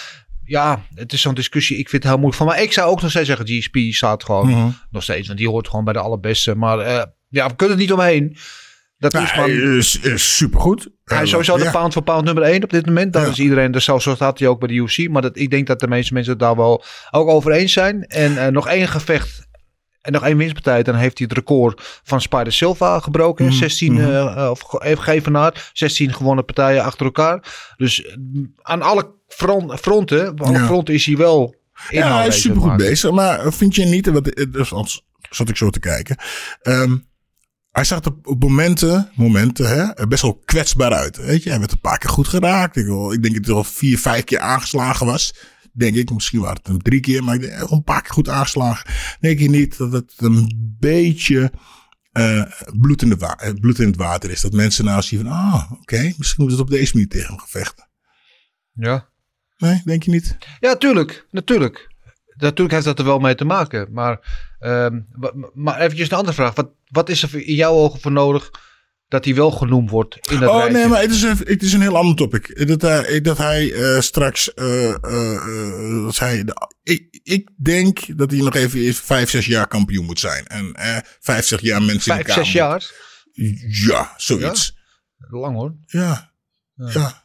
Ja, 0.48 0.82
het 0.94 1.14
is 1.14 1.22
zo'n 1.22 1.34
discussie. 1.34 1.78
Ik 1.78 1.90
vind 1.90 2.04
het 2.04 2.12
heel 2.12 2.22
moeilijk 2.22 2.38
van. 2.44 2.48
Maar 2.48 2.62
ik 2.62 2.74
zou 2.74 2.90
ook 2.90 3.02
nog 3.02 3.10
steeds 3.10 3.28
zeggen, 3.28 3.48
GSP 3.48 3.78
staat 3.90 4.24
gewoon 4.24 4.48
Mhm. 4.50 4.68
nog 4.90 5.04
steeds. 5.04 5.28
Want 5.28 5.40
die 5.40 5.50
hoort 5.50 5.68
gewoon 5.68 5.84
bij 5.86 5.94
de 5.94 6.00
allerbeste. 6.00 6.56
Maar 6.56 6.80
eh, 6.80 7.04
ja, 7.30 7.48
we 7.48 7.56
kunnen 7.56 7.76
er 7.76 7.82
niet 7.82 7.94
omheen. 7.94 8.38
Dat 8.98 9.12
Nou, 9.14 9.26
Oesman, 9.26 9.44
hij 9.50 9.78
is, 9.78 10.00
is 10.00 10.36
supergoed. 10.38 10.88
hij 11.04 11.18
Eh, 11.18 11.24
is 11.24 11.30
sowieso 11.30 11.58
de 11.58 11.70
pound 11.72 11.94
voor 11.94 12.02
pound 12.04 12.26
nummer 12.26 12.44
1 12.44 12.64
op 12.64 12.70
dit 12.70 12.86
moment. 12.86 13.14
Dat 13.14 13.24
Ja. 13.26 13.30
is 13.32 13.40
iedereen, 13.40 13.72
dus 13.72 13.84
zo 13.84 14.00
staat 14.00 14.40
hij 14.40 14.48
ook 14.48 14.60
bij 14.60 14.68
de 14.68 14.74
UFC. 14.74 15.08
Maar 15.10 15.22
dat, 15.22 15.38
ik 15.38 15.50
denk 15.50 15.68
dat 15.68 15.80
de 15.80 15.88
meeste 15.88 16.14
mensen 16.14 16.32
het 16.32 16.42
daar 16.42 16.56
wel 16.56 16.84
ook 17.12 17.28
over 17.30 17.52
eens 17.52 17.74
zijn. 17.74 18.04
En 18.04 18.38
eh, 18.38 18.48
nog 18.52 18.68
één 18.68 18.88
gevecht 18.88 19.47
en 20.08 20.14
nog 20.14 20.24
één 20.24 20.38
winstpartij. 20.38 20.84
Dan 20.84 20.96
heeft 20.96 21.18
hij 21.18 21.28
het 21.30 21.38
record 21.38 22.02
van 22.04 22.22
Spider 22.22 22.54
Silva 22.54 23.00
gebroken. 23.00 23.46
Mhm, 23.46 23.54
16, 23.54 23.94
mhm. 23.94 24.04
eh, 24.04 24.44
eh, 24.44 24.50
of 24.50 24.82
even 24.84 25.04
geëvenaard. 25.04 25.70
16 25.74 26.14
gewonnen 26.14 26.46
partijen 26.46 26.84
achter 26.84 27.06
elkaar. 27.06 27.44
Dus 27.78 28.06
eh, 28.06 28.16
aan 28.62 28.82
alle 28.82 29.12
front, 29.28 29.80
fronten, 29.80 30.36
alle 30.36 30.58
Ja. 30.58 30.66
fronten 30.66 30.94
is 30.94 31.06
hij 31.06 31.18
wel 31.18 31.56
in 31.90 32.00
Ja, 32.00 32.18
hij 32.18 32.28
is 32.28 32.42
supergoed 32.42 32.78
bezig. 32.78 33.12
Maar 33.12 33.54
vind 33.54 33.76
je 33.76 33.86
niet, 33.86 34.08
wat, 34.08 34.28
eh, 34.28 34.46
dus 34.52 34.74
anders 34.74 35.02
zat 35.30 35.50
ik 35.50 35.58
zo 35.58 35.70
te 35.70 35.80
kijken. 35.80 36.18
Ehm, 36.62 36.98
hij 37.72 37.84
zag 37.84 38.04
er 38.04 38.12
op 38.24 38.44
momenten, 38.44 39.12
momenten 39.16 39.70
hè, 39.70 40.08
best 40.08 40.22
wel 40.22 40.42
kwetsbaar 40.46 40.94
uit. 40.94 41.18
Weet 41.18 41.44
je? 41.44 41.50
Hij 41.50 41.60
werd 41.60 41.72
een 41.72 41.80
paar 41.80 41.98
keer 41.98 42.10
goed 42.10 42.28
geraakt. 42.28 42.76
Ik 42.76 43.22
denk 43.22 43.36
dat 43.36 43.46
hij 43.46 43.56
al 43.56 43.64
vier, 43.64 44.00
vijf 44.00 44.24
keer 44.24 44.40
aangeslagen 44.40 45.06
was. 45.06 45.34
Denk 45.78 45.96
ik, 45.96 46.12
misschien 46.12 46.40
waren 46.40 46.58
het 46.58 46.68
hem 46.68 46.82
drie 46.82 47.00
keer, 47.00 47.24
maar 47.24 47.36
ik 47.36 47.44
eh, 47.44 47.64
een 47.70 47.84
paar 47.84 48.02
keer 48.02 48.12
goed 48.14 48.30
aangeslagen. 48.30 48.92
Denk 49.20 49.40
je 49.40 49.50
niet 49.50 49.78
dat 49.78 49.92
het 49.92 50.14
een 50.18 50.76
beetje 50.80 51.52
eh, 52.12 52.44
bloed, 52.80 53.02
in 53.02 53.10
de 53.10 53.36
eh, 53.38 53.54
bloed 53.54 53.80
in 53.80 53.88
het 53.88 53.96
water 53.96 54.30
is? 54.30 54.42
Dat 54.42 54.54
mensen 54.54 54.86
nou 54.86 55.02
zien 55.02 55.20
van, 55.20 55.32
ah, 55.32 55.72
oké, 55.72 56.14
misschien 56.18 56.44
moeten 56.44 56.58
ze 56.58 56.62
het 56.64 56.72
op 56.72 56.78
deze 56.78 56.92
manier 56.94 57.10
tegen 57.10 57.28
hem 57.28 57.38
gaan 57.38 57.48
vechten. 57.48 57.90
Ja. 58.74 59.10
Nee, 59.58 59.82
denk 59.86 60.04
je 60.04 60.12
niet? 60.12 60.38
Ja, 60.60 60.76
tuurlijk. 60.76 61.28
Natuurlijk. 61.32 61.96
Natuurlijk 62.36 62.72
heeft 62.72 62.86
dat 62.86 63.00
er 63.00 63.06
wel 63.06 63.20
mee 63.20 63.36
te 63.36 63.46
maken. 63.46 63.88
Maar, 63.92 64.46
wa- 65.12 65.50
maar 65.54 65.80
eventjes 65.80 66.10
een 66.12 66.18
andere 66.18 66.36
vraag. 66.36 66.56
Wat, 66.56 66.70
wat 66.88 67.10
is 67.10 67.24
er 67.24 67.48
in 67.48 67.56
jouw 67.56 67.74
ogen 67.74 68.00
voor 68.00 68.12
nodig 68.12 68.50
dat 69.08 69.26
hij 69.26 69.36
wel 69.36 69.52
genoemd 69.52 69.90
wordt 69.90 70.32
in 70.32 70.40
dat 70.40 70.50
Oh 70.50 70.56
rijtje? 70.58 70.78
nee, 70.78 70.88
maar 70.88 71.02
het 71.02 71.12
is, 71.12 71.22
een, 71.22 71.38
het 71.38 71.64
is 71.64 71.74
een 71.74 71.82
heel 71.82 71.98
ander 71.98 72.16
topic. 72.16 72.68
Dat 72.68 72.82
hij, 72.82 73.22
dat 73.22 73.38
hij 73.38 73.74
eh, 73.74 74.02
straks. 74.02 74.54
eh, 74.54 74.90
eh, 74.94 76.04
dat 76.06 76.18
hij, 76.20 76.46
ik, 76.84 77.20
ik 77.24 77.50
denk 77.56 78.18
dat 78.18 78.32
hij 78.32 78.40
nog 78.40 78.56
even 78.56 78.80
eerst 78.80 79.00
vijf, 79.00 79.30
zes 79.30 79.46
jaar 79.46 79.68
kampioen 79.68 80.06
moet 80.06 80.20
zijn. 80.20 80.48
En 80.48 80.72
vijf, 81.20 81.46
zes 81.46 81.62
jaar 81.62 81.82
mensen 81.82 81.96
in 82.18 82.24
Vijf, 82.24 82.28
elkaar 82.28 82.36
zes 82.46 82.54
moet- 82.54 82.54
jaar? 82.54 82.92
Ja, 83.88 84.14
zoiets. 84.18 84.76
Lang 85.18 85.56
hoor. 85.56 85.76
Ja. 85.86 86.32
Ja. 86.76 87.24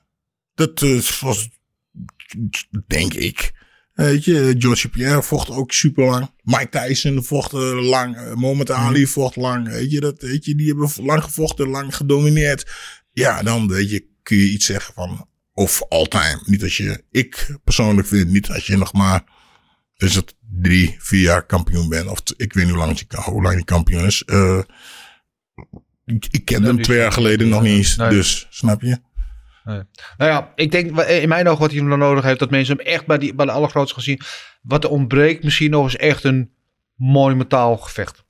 Dat 0.54 0.82
eh, 0.82 0.98
was. 1.20 1.48
Denk 2.86 3.14
ik. 3.14 3.52
Weet 3.92 4.24
je, 4.24 4.54
George 4.58 4.88
Pierre 4.88 5.22
vocht 5.22 5.50
ook 5.50 5.72
super 5.72 6.04
lang. 6.04 6.30
Mike 6.42 6.68
Tyson 6.68 7.24
vocht 7.24 7.52
eh, 7.52 7.88
lang. 7.88 8.16
Eh, 8.16 8.34
Muhammad 8.34 8.70
Ali 8.70 9.06
vocht 9.06 9.36
lang. 9.36 9.68
Weet 9.68 9.90
je, 9.90 10.00
dat, 10.00 10.20
weet 10.20 10.44
je, 10.44 10.54
die 10.54 10.68
hebben 10.68 10.90
lang 10.96 11.22
gevochten, 11.22 11.68
lang 11.68 11.96
gedomineerd. 11.96 12.70
Ja, 13.12 13.42
dan 13.42 13.68
weet 13.68 13.90
je, 13.90 14.06
kun 14.22 14.36
je 14.36 14.50
iets 14.50 14.66
zeggen 14.66 14.94
van. 14.94 15.28
Of 15.54 15.82
all-time. 15.88 16.42
Niet 16.44 16.62
als 16.62 16.76
je, 16.76 17.04
ik 17.10 17.58
persoonlijk 17.64 18.08
vind, 18.08 18.30
niet 18.30 18.50
als 18.50 18.66
je 18.66 18.76
nog 18.76 18.92
maar. 18.92 19.24
Dus 19.96 20.14
het 20.14 20.34
drie, 20.60 20.96
vier 20.98 21.20
jaar 21.20 21.46
kampioen 21.46 21.88
bent. 21.88 22.08
Of 22.08 22.22
ik 22.36 22.52
weet 22.52 22.64
niet 22.64 22.74
hoe 22.74 22.84
lang 22.84 22.98
die, 22.98 23.06
hoe 23.20 23.42
lang 23.42 23.54
die 23.54 23.64
kampioen 23.64 24.04
is. 24.04 24.22
Eh, 24.22 24.62
ik, 26.04 26.26
ik 26.30 26.44
kende 26.44 26.66
hem 26.66 26.82
twee 26.82 26.98
jaar 26.98 27.12
geleden 27.12 27.48
nog 27.48 27.62
niet 27.62 27.72
eens. 27.72 27.96
Dus, 27.96 28.46
snap 28.50 28.82
je? 28.82 28.98
Nou 29.64 29.84
ja, 30.16 30.52
ik 30.54 30.70
denk 30.70 30.94
wa- 30.94 31.04
in 31.04 31.28
mijn 31.28 31.48
ogen 31.48 31.60
wat 31.60 31.72
hij 31.72 31.80
nog 31.80 31.98
nodig 31.98 32.24
heeft, 32.24 32.38
dat 32.38 32.50
mensen 32.50 32.76
hem 32.76 32.86
echt 32.86 33.06
bij, 33.06 33.18
die, 33.18 33.34
bij 33.34 33.46
de 33.46 33.52
allergrootste 33.52 33.94
gaan 33.94 34.04
zien. 34.04 34.20
Wat 34.62 34.84
er 34.84 34.90
ontbreekt 34.90 35.44
misschien 35.44 35.70
nog 35.70 35.86
is 35.86 35.96
echt 35.96 36.24
een 36.24 36.50
monumentaal 36.94 37.76
gevecht. 37.76 38.24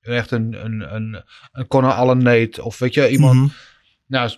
Echt 0.00 0.30
een, 0.30 0.64
een, 0.64 0.94
een, 0.94 1.22
een 1.52 1.66
Conor 1.66 1.92
Allen 1.92 2.22
Nate 2.22 2.62
of 2.64 2.78
weet 2.78 2.94
je, 2.94 3.08
iemand. 3.08 3.34
Mhm. 3.34 3.48
Nou, 4.06 4.30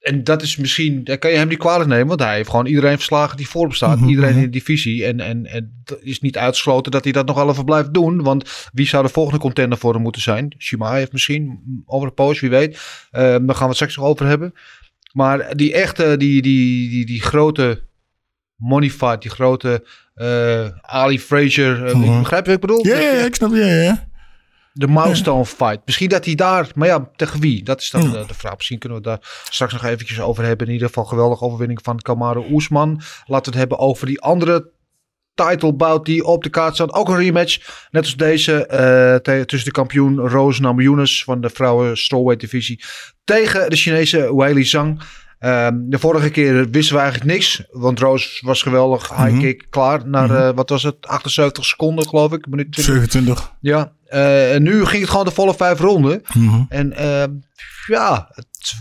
en 0.00 0.24
dat 0.24 0.42
is 0.42 0.56
misschien, 0.56 1.04
daar 1.04 1.18
kan 1.18 1.30
je 1.30 1.36
hem 1.36 1.48
niet 1.48 1.58
kwalijk 1.58 1.88
nemen, 1.88 2.06
want 2.06 2.20
hij 2.20 2.34
heeft 2.36 2.50
gewoon 2.50 2.66
iedereen 2.66 2.96
verslagen 2.96 3.36
die 3.36 3.48
voor 3.48 3.62
hem 3.62 3.72
staat. 3.72 3.98
Mhm, 3.98 4.08
Iedereen 4.08 4.30
mhm. 4.30 4.38
in 4.38 4.44
de 4.44 4.50
divisie. 4.50 5.04
En, 5.04 5.20
en, 5.20 5.46
en 5.46 5.82
het 5.84 5.98
is 6.00 6.20
niet 6.20 6.36
uitgesloten 6.38 6.92
dat 6.92 7.04
hij 7.04 7.12
dat 7.12 7.26
nog 7.26 7.36
wel 7.36 7.50
even 7.50 7.64
blijft 7.64 7.94
doen. 7.94 8.22
Want 8.22 8.68
wie 8.72 8.86
zou 8.86 9.02
de 9.04 9.12
volgende 9.12 9.40
contender 9.40 9.78
voor 9.78 9.92
hem 9.92 10.02
moeten 10.02 10.22
zijn? 10.22 10.54
Shimaev 10.58 11.12
misschien, 11.12 11.60
over 11.86 12.08
de 12.08 12.14
poos, 12.14 12.40
wie 12.40 12.50
weet. 12.50 12.76
Eh, 13.10 13.20
daar 13.22 13.40
gaan 13.40 13.56
we 13.56 13.64
het 13.64 13.74
straks 13.74 13.96
nog 13.96 14.06
over 14.06 14.26
hebben. 14.26 14.54
Maar 15.12 15.56
die 15.56 15.72
echte, 15.72 16.16
die, 16.16 16.42
die, 16.42 16.88
die, 16.88 17.06
die 17.06 17.22
grote 17.22 17.82
money 18.56 18.90
fight, 18.90 19.22
die 19.22 19.30
grote 19.30 19.86
eh, 20.14 20.68
Ali 20.80 21.20
Frazier, 21.20 21.86
eh, 21.86 22.18
begrijp 22.18 22.46
je 22.46 22.52
wat 22.52 22.62
ik 22.62 22.66
bedoel? 22.66 22.86
Ja, 22.86 22.98
ja, 22.98 23.12
ja, 23.12 23.24
ik 23.24 23.34
snap. 23.34 23.54
Ja, 23.54 23.66
ja. 23.66 24.08
De 24.72 24.88
milestone 24.88 25.46
fight. 25.46 25.80
Misschien 25.84 26.08
dat 26.08 26.24
hij 26.24 26.34
daar, 26.34 26.68
maar 26.74 26.88
ja, 26.88 27.10
tegen 27.16 27.40
wie? 27.40 27.62
Dat 27.62 27.80
is 27.80 27.90
dan 27.90 28.10
de, 28.10 28.24
de 28.26 28.34
vraag. 28.34 28.56
Misschien 28.56 28.78
kunnen 28.78 28.98
we 28.98 29.04
daar 29.04 29.18
straks 29.50 29.72
nog 29.72 29.84
eventjes 29.84 30.20
over 30.20 30.44
hebben. 30.44 30.66
In 30.66 30.72
ieder 30.72 30.88
geval 30.88 31.04
geweldige 31.04 31.44
overwinning 31.44 31.80
van 31.82 31.98
Kamaru 31.98 32.44
Oesman. 32.50 33.00
Laten 33.26 33.52
we 33.52 33.58
het 33.58 33.68
hebben 33.68 33.78
over 33.78 34.06
die 34.06 34.20
andere 34.20 34.70
title 35.34 35.74
bout 35.74 36.04
die 36.04 36.24
op 36.24 36.42
de 36.42 36.50
kaart 36.50 36.74
staat. 36.74 36.92
Ook 36.92 37.08
een 37.08 37.16
rematch, 37.16 37.86
net 37.90 38.02
als 38.02 38.16
deze, 38.16 38.66
eh, 38.66 39.42
tussen 39.44 39.68
de 39.68 39.74
kampioen 39.74 40.18
Rose 40.28 40.60
Namajunas 40.60 41.24
van 41.24 41.40
de 41.40 41.50
vrouwen 41.50 41.96
strawweight 41.96 42.40
divisie 42.40 42.82
tegen 43.24 43.70
de 43.70 43.76
Chinese 43.76 44.36
Weili 44.36 44.64
Zhang. 44.64 45.00
Ehm, 45.38 45.74
de 45.78 45.98
vorige 45.98 46.30
keer 46.30 46.70
wisten 46.70 46.94
we 46.96 47.00
eigenlijk 47.00 47.32
niks, 47.32 47.62
want 47.70 47.98
Rose 48.00 48.46
was 48.46 48.62
geweldig, 48.62 49.08
high 49.08 49.30
Mhm. 49.30 49.40
kick, 49.40 49.66
klaar. 49.70 50.08
Naar, 50.08 50.30
eh, 50.30 50.54
wat 50.54 50.68
was 50.70 50.82
het, 50.82 51.06
78 51.06 51.64
seconden 51.64 52.08
geloof 52.08 52.32
ik, 52.32 52.46
minuut 52.46 52.72
20. 52.72 52.94
27. 52.94 53.52
Ja, 53.60 53.92
eh, 54.06 54.54
en 54.54 54.62
nu 54.62 54.84
ging 54.84 55.00
het 55.00 55.10
gewoon 55.10 55.24
de 55.24 55.30
volle 55.30 55.54
vijf 55.54 55.78
ronden. 55.78 56.22
Mhm. 56.34 56.62
En 56.68 56.92
ehm, 56.92 57.30
ja, 57.86 58.28
het 58.34 58.74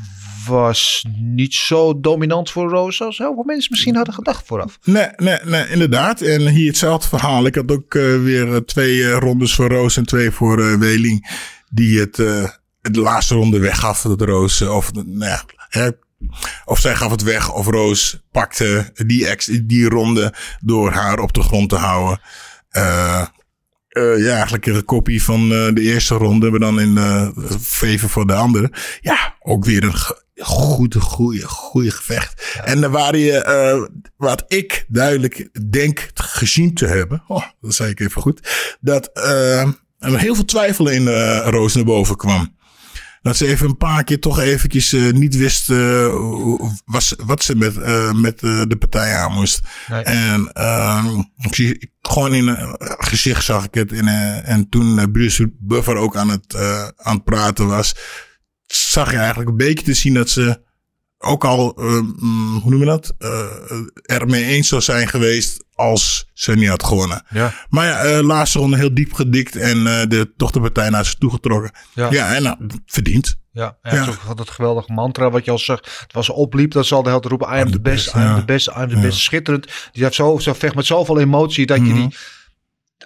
was 0.50 1.06
niet 1.18 1.54
zo 1.54 2.00
dominant 2.00 2.52
voor 2.52 2.70
Rose 2.70 3.04
als 3.04 3.18
heel 3.18 3.34
veel 3.34 3.44
mensen 3.44 3.72
misschien 3.72 3.96
hadden 3.96 4.14
gedacht 4.14 4.46
vooraf. 4.46 4.80
Nee, 4.84 5.08
nee, 5.16 5.38
nee, 5.44 5.70
inderdaad. 5.70 6.22
En 6.22 6.48
hier 6.48 6.68
hetzelfde 6.68 7.08
verhaal. 7.08 7.46
Ik 7.46 7.56
had 7.56 7.72
ook 7.72 7.96
eh, 7.96 8.22
weer 8.22 8.54
eh, 8.54 8.58
twee 8.58 9.04
eh, 9.04 9.18
rondes 9.18 9.56
voor 9.56 9.70
Roos 9.70 9.98
en 9.98 10.06
twee 10.06 10.32
voor 10.32 10.60
eh 10.60 10.74
Weling. 10.74 11.48
Die 11.70 12.00
het 12.00 12.16
de 12.82 13.00
laatste 13.00 13.36
ronde 13.36 13.60
weggaf. 13.60 14.02
Dat 14.02 14.22
Roos, 14.22 14.62
of, 14.62 14.92
nou 15.06 15.40
of 16.66 16.80
zij 16.80 16.96
gaf 16.96 17.12
het 17.12 17.24
weg 17.24 17.54
of 17.54 17.68
Roos 17.68 18.20
pakte 18.32 18.92
die, 18.94 19.28
ex, 19.28 19.46
die 19.46 19.90
ronde 19.90 20.34
door 20.60 20.92
haar 20.92 21.20
op 21.20 21.34
de 21.34 21.42
grond 21.42 21.70
te 21.70 21.76
houden. 21.76 22.22
Eh, 22.70 23.26
eh, 23.90 24.18
ja, 24.18 24.34
eigenlijk 24.34 24.66
een 24.66 24.86
kopie 24.86 25.24
van 25.24 25.50
de 25.50 25.82
eerste 25.82 26.16
ronde, 26.16 26.50
maar 26.50 26.60
dan 26.60 26.80
in 26.80 26.98
eh 26.98 27.30
favor 27.62 28.10
voor 28.10 28.28
de 28.28 28.34
andere. 28.34 28.72
Ja, 29.02 29.36
ook 29.40 29.66
weer 29.66 29.84
een 29.84 29.96
ge- 30.46 30.52
goede, 30.52 31.00
goede, 31.00 31.48
goede 31.48 31.92
gevecht. 31.92 32.60
En 32.64 32.82
daar 32.82 32.90
waar 32.92 33.18
je, 33.18 33.32
eh, 33.44 33.82
wat 34.18 34.44
ik 34.48 34.86
duidelijk 34.88 35.50
denk 35.72 36.10
gezien 36.14 36.74
te 36.74 36.86
hebben, 36.86 37.24
oh, 37.28 37.44
dat 37.62 37.74
zei 37.74 37.90
ik 37.90 38.00
even 38.00 38.22
goed, 38.22 38.50
dat 38.82 39.10
eh, 39.14 39.62
er 40.00 40.20
heel 40.20 40.36
veel 40.36 40.46
twijfel 40.46 40.90
in 40.90 41.08
eh, 41.08 41.48
Roos 41.50 41.74
naar 41.76 41.84
boven 41.84 42.16
kwam. 42.16 42.58
Dat 43.22 43.38
ze 43.38 43.48
even 43.48 43.68
een 43.70 43.78
paar 43.78 44.04
keer 44.04 44.20
toch 44.20 44.40
eventjes 44.40 44.92
niet 45.12 45.36
wist 45.36 45.68
was, 46.86 47.14
wat 47.26 47.44
ze 47.44 47.56
met, 47.56 47.76
met 48.16 48.40
de 48.40 48.76
partij 48.80 49.16
aan 49.16 49.34
moest. 49.34 49.60
Nee. 49.88 50.04
En 50.04 50.52
ehm, 50.54 51.20
ik 51.38 51.88
gewoon 52.02 52.34
in 52.34 52.48
een 52.48 52.76
gezicht 53.00 53.44
zag 53.46 53.66
ik 53.66 53.74
het. 53.74 53.92
En, 53.92 54.08
eh, 54.08 54.50
en 54.50 54.70
toen 54.70 55.12
Bruce 55.12 55.52
Buffer 55.60 55.96
ook 55.96 56.16
aan 56.16 56.30
het, 56.30 56.56
aan 56.98 57.16
het 57.16 57.24
praten 57.24 57.68
was, 57.68 57.96
zag 58.74 59.12
je 59.12 59.18
eigenlijk 59.18 59.50
een 59.50 59.58
beetje 59.58 59.86
te 59.86 59.94
zien 59.94 60.14
dat 60.14 60.30
ze 60.30 60.62
ook 61.18 61.46
al, 61.46 61.74
eh, 61.78 61.86
mm, 62.18 62.60
hoe 62.62 62.72
noem 62.72 62.80
je 62.80 62.86
dat, 62.86 63.14
eh 63.18 63.46
er 64.04 64.28
mee 64.28 64.44
eens 64.46 64.68
zou 64.68 64.82
zijn 64.82 65.08
geweest 65.08 65.64
als 65.74 66.30
ze 66.34 66.52
niet 66.56 66.70
had 66.70 66.84
gewonnen. 66.84 67.24
Ja. 67.30 67.54
Maar 67.70 67.86
ja, 67.86 67.98
eh, 68.04 68.20
laatste 68.24 68.60
ronde 68.60 68.78
heel 68.78 68.94
diep 68.94 69.14
gedikt 69.14 69.56
en 69.56 69.84
de, 69.84 70.34
toch 70.38 70.52
de 70.52 70.60
partij 70.60 70.90
naar 70.90 71.06
zich 71.06 71.14
toe 71.16 71.32
getrokken. 71.32 71.72
Ja. 71.94 72.12
Ja, 72.12 72.36
en 72.36 72.44
nou, 72.44 72.58
verdiend. 72.86 73.38
Ja, 73.52 73.78
ja, 73.84 73.94
Ja. 73.96 74.06
Het 74.06 74.14
is 74.24 74.30
ook 74.30 74.38
dat 74.38 74.50
geweldige 74.50 74.94
mantra 74.94 75.30
wat 75.30 75.46
je 75.46 75.52
al 75.52 75.60
zegt. 75.60 76.00
Het 76.02 76.14
was 76.14 76.30
opliep, 76.30 76.72
dat 76.72 76.86
zal 76.86 77.04
de 77.04 77.10
hele 77.10 77.22
roepen. 77.22 77.48
I 77.58 77.62
am 77.62 77.72
the 77.72 77.82
best, 77.82 78.08
I 78.16 78.18
am 78.20 78.40
the 78.40 78.46
best, 78.46 78.68
I 78.68 78.72
am 78.72 78.90
the 78.90 79.00
best. 79.00 79.18
Schitterend. 79.20 79.68
Die 79.92 80.04
heeft 80.04 80.16
zo, 80.16 80.38
zo 80.38 80.54
vecht 80.54 80.76
met 80.76 80.86
zoveel 80.86 81.20
emotie 81.20 81.66
dat 81.66 81.78
je 81.78 81.84
Mhm. 81.84 81.96
die... 81.96 82.16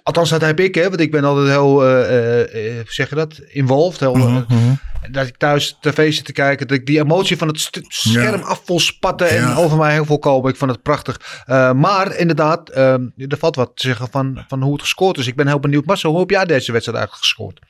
Althans, 0.04 0.30
dat 0.30 0.40
heb 0.40 0.60
ik, 0.60 0.74
hè. 0.74 0.82
Want 0.88 1.00
ik 1.00 1.10
ben 1.10 1.24
altijd 1.24 1.48
heel, 1.48 1.62
hoe 1.82 2.84
zeg 2.88 3.08
je 3.08 3.14
dat? 3.14 3.38
Involved. 3.48 4.00
Heel, 4.00 4.14
Mhm, 4.14 4.42
mhm. 4.48 4.74
dat 5.10 5.26
ik 5.26 5.36
thuis 5.36 5.76
tv 5.80 6.12
zit 6.12 6.24
te 6.24 6.32
kijken, 6.32 6.66
dat 6.66 6.76
ik 6.76 6.86
die 6.86 6.98
emotie 7.00 7.36
van 7.36 7.48
het 7.48 7.70
scherm 7.88 8.40
Ja. 8.40 8.46
af 8.46 8.62
vol 8.64 8.80
spatten 8.80 9.28
en 9.28 9.36
Ja. 9.42 9.54
over 9.54 9.76
mij 9.78 9.92
heel 9.92 10.04
veel 10.04 10.18
komen. 10.18 10.50
Ik 10.50 10.56
vond 10.56 10.70
het 10.70 10.82
prachtig. 10.82 11.44
Maar 11.76 12.16
inderdaad, 12.16 12.68
ehm, 12.68 13.06
er 13.16 13.38
valt 13.38 13.56
wat 13.56 13.70
te 13.74 13.86
zeggen 13.86 14.08
van, 14.10 14.44
van 14.48 14.62
hoe 14.62 14.72
het 14.72 14.82
gescoord 14.82 15.18
is. 15.18 15.26
Ik 15.26 15.36
ben 15.36 15.46
heel 15.46 15.60
benieuwd. 15.60 15.84
Marcel, 15.84 16.10
hoe 16.10 16.20
heb 16.20 16.30
jij 16.30 16.44
deze 16.44 16.72
wedstrijd 16.72 16.98
eigenlijk 16.98 17.26
gescoord? 17.26 17.60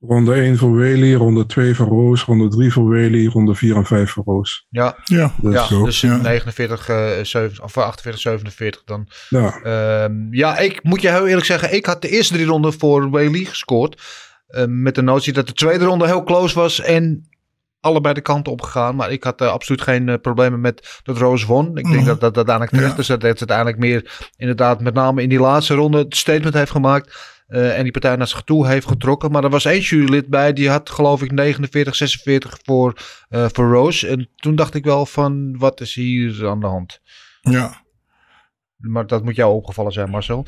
Ronde 0.00 0.34
1 0.34 0.56
voor 0.56 0.70
Whaley, 0.70 1.12
ronde 1.12 1.46
2 1.46 1.74
voor 1.74 1.86
Roos, 1.86 2.24
ronde 2.24 2.48
3 2.48 2.72
voor 2.72 2.88
Whaley, 2.88 3.24
ronde 3.24 3.54
4 3.54 3.76
en 3.76 3.84
5 3.86 4.10
voor 4.10 4.24
Roos. 4.24 4.66
Ja, 4.70 4.96
Ja, 5.04 5.32
Dus, 5.42 5.52
ja 5.54 5.64
zo, 5.66 5.84
dus 5.84 6.00
ja. 6.00 6.16
49, 6.16 6.88
eh, 6.88 7.10
7, 7.22 7.62
of 7.64 7.78
48, 7.78 8.20
47 8.20 8.82
dan. 8.84 9.08
Ja, 9.28 9.60
Ehm, 9.62 10.12
ja, 10.34 10.58
ik 10.58 10.82
moet 10.82 11.02
je 11.02 11.08
heel 11.10 11.26
eerlijk 11.26 11.46
zeggen, 11.46 11.74
ik 11.74 11.86
had 11.86 12.02
de 12.02 12.08
eerste 12.08 12.32
drie 12.34 12.46
ronden 12.46 12.72
voor 12.72 13.10
Whaley 13.10 13.44
gescoord. 13.44 14.02
Eh, 14.46 14.64
met 14.66 14.94
de 14.94 15.02
notie 15.02 15.32
dat 15.32 15.46
de 15.46 15.52
tweede 15.52 15.84
ronde 15.84 16.06
heel 16.06 16.22
close 16.24 16.54
was 16.54 16.80
en 16.80 17.28
allebei 17.80 18.14
de 18.14 18.20
kanten 18.20 18.52
op 18.52 18.62
gegaan. 18.62 18.96
Maar 18.96 19.12
ik 19.12 19.24
had 19.24 19.40
eh, 19.40 19.48
absoluut 19.48 19.82
geen 19.82 20.08
eh, 20.08 20.14
problemen 20.22 20.60
met 20.60 21.00
dat 21.02 21.16
Rose 21.18 21.46
won. 21.46 21.66
Ik 21.76 21.84
denk 21.84 21.96
Mhm. 21.96 22.04
dat 22.06 22.20
dat 22.20 22.36
uiteindelijk 22.36 22.74
terecht 22.76 22.94
Ja. 22.94 23.00
is. 23.00 23.06
Dat 23.06 23.22
het 23.22 23.38
uiteindelijk 23.38 23.78
meer 23.78 24.30
inderdaad 24.36 24.80
met 24.80 24.94
name 24.94 25.22
in 25.22 25.28
die 25.28 25.40
laatste 25.40 25.74
ronde 25.74 25.98
het 25.98 26.16
statement 26.16 26.54
heeft 26.54 26.70
gemaakt. 26.70 27.36
Eh, 27.48 27.76
en 27.76 27.82
die 27.82 27.92
partij 27.92 28.16
naar 28.16 28.26
zich 28.26 28.42
toe 28.42 28.66
heeft 28.66 28.86
getrokken. 28.86 29.30
Maar 29.30 29.44
er 29.44 29.50
was 29.50 29.64
één 29.64 29.80
jurylid 29.80 30.28
bij. 30.28 30.52
Die 30.52 30.68
had 30.68 30.90
geloof 30.90 31.22
ik 31.22 31.32
49, 31.32 31.96
46 31.96 32.58
voor, 32.62 33.00
eh, 33.28 33.46
voor 33.52 33.70
Rose. 33.70 34.08
En 34.08 34.30
toen 34.36 34.54
dacht 34.54 34.74
ik 34.74 34.84
wel 34.84 35.06
van 35.06 35.58
wat 35.58 35.80
is 35.80 35.94
hier 35.94 36.48
aan 36.48 36.60
de 36.60 36.66
hand. 36.66 37.00
Ja. 37.40 37.84
Maar 38.76 39.06
dat 39.06 39.24
moet 39.24 39.36
jou 39.36 39.54
opgevallen 39.54 39.92
zijn 39.92 40.10
Marcel. 40.10 40.46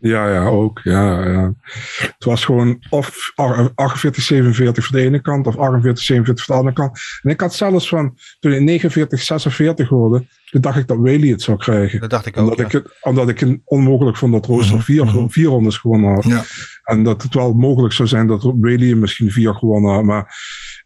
Ja, 0.00 0.32
ja, 0.32 0.46
ook. 0.46 0.80
Ja, 0.82 1.28
ja. 1.28 1.54
Het 2.00 2.24
was 2.24 2.44
gewoon 2.44 2.78
of 2.90 3.32
48, 3.74 4.22
47 4.22 4.84
voor 4.84 4.96
de 4.96 5.02
ene 5.02 5.20
kant 5.20 5.46
of 5.46 5.56
48, 5.56 6.04
47 6.04 6.44
voor 6.44 6.54
de 6.54 6.60
andere 6.60 6.80
kant. 6.80 7.00
En 7.22 7.30
ik 7.30 7.40
had 7.40 7.54
zelfs 7.54 7.88
van, 7.88 8.18
toen 8.40 8.52
ik 8.52 8.60
49, 8.60 9.22
46 9.22 9.88
hoorde, 9.88 10.26
toen 10.50 10.60
dacht 10.60 10.78
ik 10.78 10.86
dat 10.86 10.96
Whaley 10.96 11.28
het 11.28 11.42
zou 11.42 11.58
krijgen. 11.58 12.00
Dat 12.00 12.10
dacht 12.10 12.26
ik 12.26 12.36
ook. 12.36 12.42
Omdat, 12.42 12.58
ja. 12.58 12.64
ik 12.64 12.72
het, 12.72 12.96
omdat 13.00 13.28
ik 13.28 13.40
het 13.40 13.60
onmogelijk 13.64 14.16
vond 14.16 14.32
dat 14.32 14.46
Roos 14.46 14.66
Mhm, 14.66 14.76
er 14.76 14.82
vier, 14.82 15.04
mhm. 15.04 15.28
vier 15.28 15.46
rondes 15.46 15.76
gewonnen 15.76 16.14
had. 16.14 16.24
Ja. 16.24 16.44
En 16.84 17.02
dat 17.02 17.22
het 17.22 17.34
wel 17.34 17.52
mogelijk 17.52 17.94
zou 17.94 18.08
zijn 18.08 18.26
dat 18.26 18.42
Whaley 18.42 18.94
misschien 18.94 19.30
vier 19.30 19.54
gewonnen 19.54 19.92
had. 19.92 20.04
Maar 20.04 20.34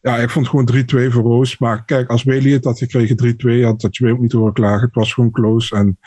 ja, 0.00 0.16
ik 0.16 0.30
vond 0.30 0.48
gewoon 0.48 0.68
3-2 0.72 0.76
voor 0.86 1.22
Roos. 1.22 1.58
Maar 1.58 1.84
kijk, 1.84 2.10
als 2.10 2.22
Whaley 2.22 2.50
het 2.50 2.64
had 2.64 2.78
gekregen 2.78 3.36
3-2, 3.60 3.64
had 3.64 3.80
dat 3.80 3.96
je 3.96 4.10
ook 4.10 4.20
niet 4.20 4.32
horen 4.32 4.52
klagen. 4.52 4.86
Het 4.86 4.94
was 4.94 5.12
gewoon 5.12 5.30
close. 5.30 5.76
En 5.76 5.98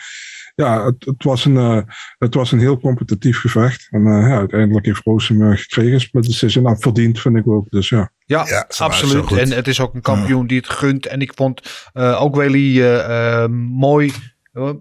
ja, 0.65 0.85
het, 0.85 1.05
het, 1.05 1.23
was, 1.23 1.45
een, 1.45 1.57
eh, 1.57 1.81
het 2.17 2.33
was 2.33 2.51
een 2.51 2.59
heel 2.59 2.79
competitief 2.79 3.39
gevecht. 3.39 3.87
En 3.91 4.05
eh, 4.05 4.27
ja, 4.27 4.37
uiteindelijk 4.37 4.85
heeft 4.85 5.03
Roos 5.03 5.27
hem 5.27 5.51
eh, 5.51 5.57
gekregen. 5.57 6.01
Split 6.01 6.25
decision. 6.25 6.63
Nou, 6.63 6.77
verdiend 6.79 7.19
vind 7.19 7.35
ik 7.35 7.47
ook. 7.47 7.69
Dus 7.69 7.89
ja. 7.89 8.11
Ja, 8.27 8.65
absoluut. 8.77 9.31
En 9.31 9.51
het 9.51 9.67
is 9.67 9.79
ook 9.79 9.93
een 9.93 10.01
kampioen 10.01 10.47
die 10.47 10.57
het 10.57 10.69
gunt. 10.69 11.05
En 11.05 11.21
ik 11.21 11.31
vond 11.35 11.61
eh, 11.93 12.21
ook 12.21 12.35
eh, 12.83 13.43
eh, 13.43 13.49
mooi 13.71 14.13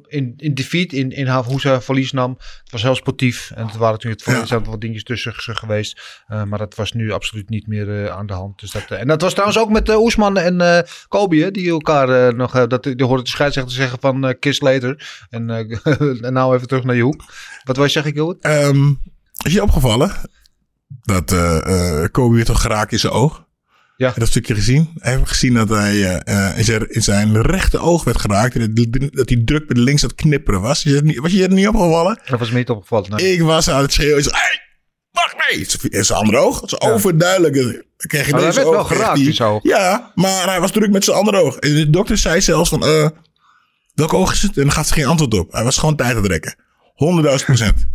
in, 0.07 0.35
in 0.37 0.55
defeat, 0.55 0.93
in, 0.93 1.11
in 1.11 1.61
ze 1.61 1.81
verlies 1.81 2.12
nam. 2.12 2.37
Het 2.39 2.71
was 2.71 2.83
heel 2.83 2.95
sportief. 2.95 3.51
En 3.55 3.67
het 3.67 3.77
waren 3.77 3.93
natuurlijk 3.95 4.51
het 4.51 4.67
wat 4.67 4.81
dingetjes 4.81 5.05
tussen 5.05 5.35
ge- 5.35 5.55
geweest. 5.55 6.23
Eh, 6.27 6.43
maar 6.43 6.59
dat 6.59 6.75
was 6.75 6.93
nu 6.93 7.12
absoluut 7.12 7.49
niet 7.49 7.67
meer 7.67 8.05
eh, 8.05 8.17
aan 8.17 8.27
de 8.27 8.33
hand. 8.33 8.61
Dus 8.61 8.71
dat, 8.71 8.91
eh, 8.91 9.01
en 9.01 9.07
dat 9.07 9.21
was 9.23 9.33
trouwens 9.33 9.59
ook 9.59 9.71
met 9.71 9.89
Oesman 9.89 10.39
en 10.39 10.61
eh 10.61 10.83
Kobe, 11.09 11.51
die 11.51 11.71
elkaar 11.71 12.35
nog... 12.35 12.67
dat, 12.67 12.83
die 12.83 13.05
hoorde 13.05 13.23
de 13.23 13.29
scheidsrechter 13.29 13.75
zeggen 13.75 13.99
van 14.01 14.37
kiss 14.39 14.61
later. 14.61 15.25
En, 15.31 15.51
en 16.23 16.33
nou 16.33 16.55
even 16.55 16.69
terug 16.69 16.85
naar 16.85 16.97
je 16.97 17.03
hoek. 17.03 17.25
Wat 17.65 17.77
wil 17.77 17.85
je 17.85 17.91
zeggen, 17.91 18.12
Gilbert? 18.12 18.43
Ehm, 18.43 18.93
is 19.45 19.53
je 19.53 19.62
opgevallen 19.62 20.11
dat 21.03 21.35
Kobe 22.11 22.35
weer 22.35 22.45
toch 22.45 22.61
geraakt 22.61 22.93
in 22.93 22.99
zijn 22.99 23.12
oog? 23.12 23.46
Ja. 23.97 24.13
Dat 24.17 24.29
stukje 24.29 24.55
gezien? 24.55 24.91
Heb 24.99 25.19
je 25.19 25.27
gezien 25.27 25.55
dat 25.55 25.69
hij 25.69 26.21
eh, 26.23 26.51
eh, 26.55 26.87
in, 26.89 27.03
zijn, 27.03 27.43
rechte 27.43 27.79
oog 27.79 28.05
werd 28.05 28.21
geraakt? 28.21 28.55
En 28.55 28.75
dat, 29.13 29.29
hij 29.29 29.43
druk 29.45 29.69
met 29.69 29.77
links 29.77 30.03
aan 30.03 30.09
het 30.09 30.19
knipperen 30.19 30.61
was? 30.61 30.85
Was 31.21 31.33
je 31.33 31.41
dat 31.41 31.51
niet 31.51 31.69
opgevallen? 31.69 32.21
Dat 32.27 32.39
was 32.39 32.51
me 32.51 32.57
niet 32.59 32.71
opgevallen. 32.71 33.11
nee. 33.11 33.33
Ik 33.33 33.43
was 33.43 33.71
aan 33.71 33.83
het 33.83 33.93
schreeuwen. 33.93 34.23
Zei, 34.23 34.35
hey, 34.37 34.61
wacht 35.11 35.37
mee! 35.51 35.91
In 35.91 36.05
zijn 36.05 36.19
andere 36.19 36.39
oog. 36.39 36.61
Dat 36.61 36.73
is 36.73 36.89
overduidelijk. 36.89 37.55
Dan 37.55 37.73
kreeg 37.97 38.27
je 38.27 38.31
Maar 38.33 38.41
hij 38.41 38.51
deze 38.51 38.61
werd 38.61 38.71
wel 38.71 38.79
oog, 38.81 38.87
kreeg 38.87 38.99
geraakt 38.99 39.19
hij- 39.19 39.27
in 39.27 39.35
zijn 39.35 39.49
oog. 39.49 39.63
Ja, 39.63 40.13
maar 40.15 40.47
hij 40.47 40.61
was 40.61 40.71
druk 40.71 40.91
met 40.91 41.05
zijn 41.05 41.17
andere 41.17 41.43
oog. 41.43 41.57
En 41.57 41.75
de 41.75 41.91
dokter 41.91 42.19
zei 42.19 42.41
zelfs 42.41 42.69
van, 42.69 42.85
eh, 42.85 43.09
welk 43.95 44.15
oog 44.15 44.33
is 44.33 44.43
het? 44.43 44.57
En 44.57 44.63
dan 44.63 44.73
gaf 44.73 44.87
ze 44.87 44.93
geen 44.95 45.07
antwoord 45.07 45.35
op. 45.35 45.53
Hij 45.53 45.65
was 45.65 45.79
gewoon 45.79 45.97
tijd 45.97 46.11
aan 46.17 46.23
het 46.23 46.31
rekken. 46.31 46.55
100.000 46.95 47.45
procent. 47.45 47.87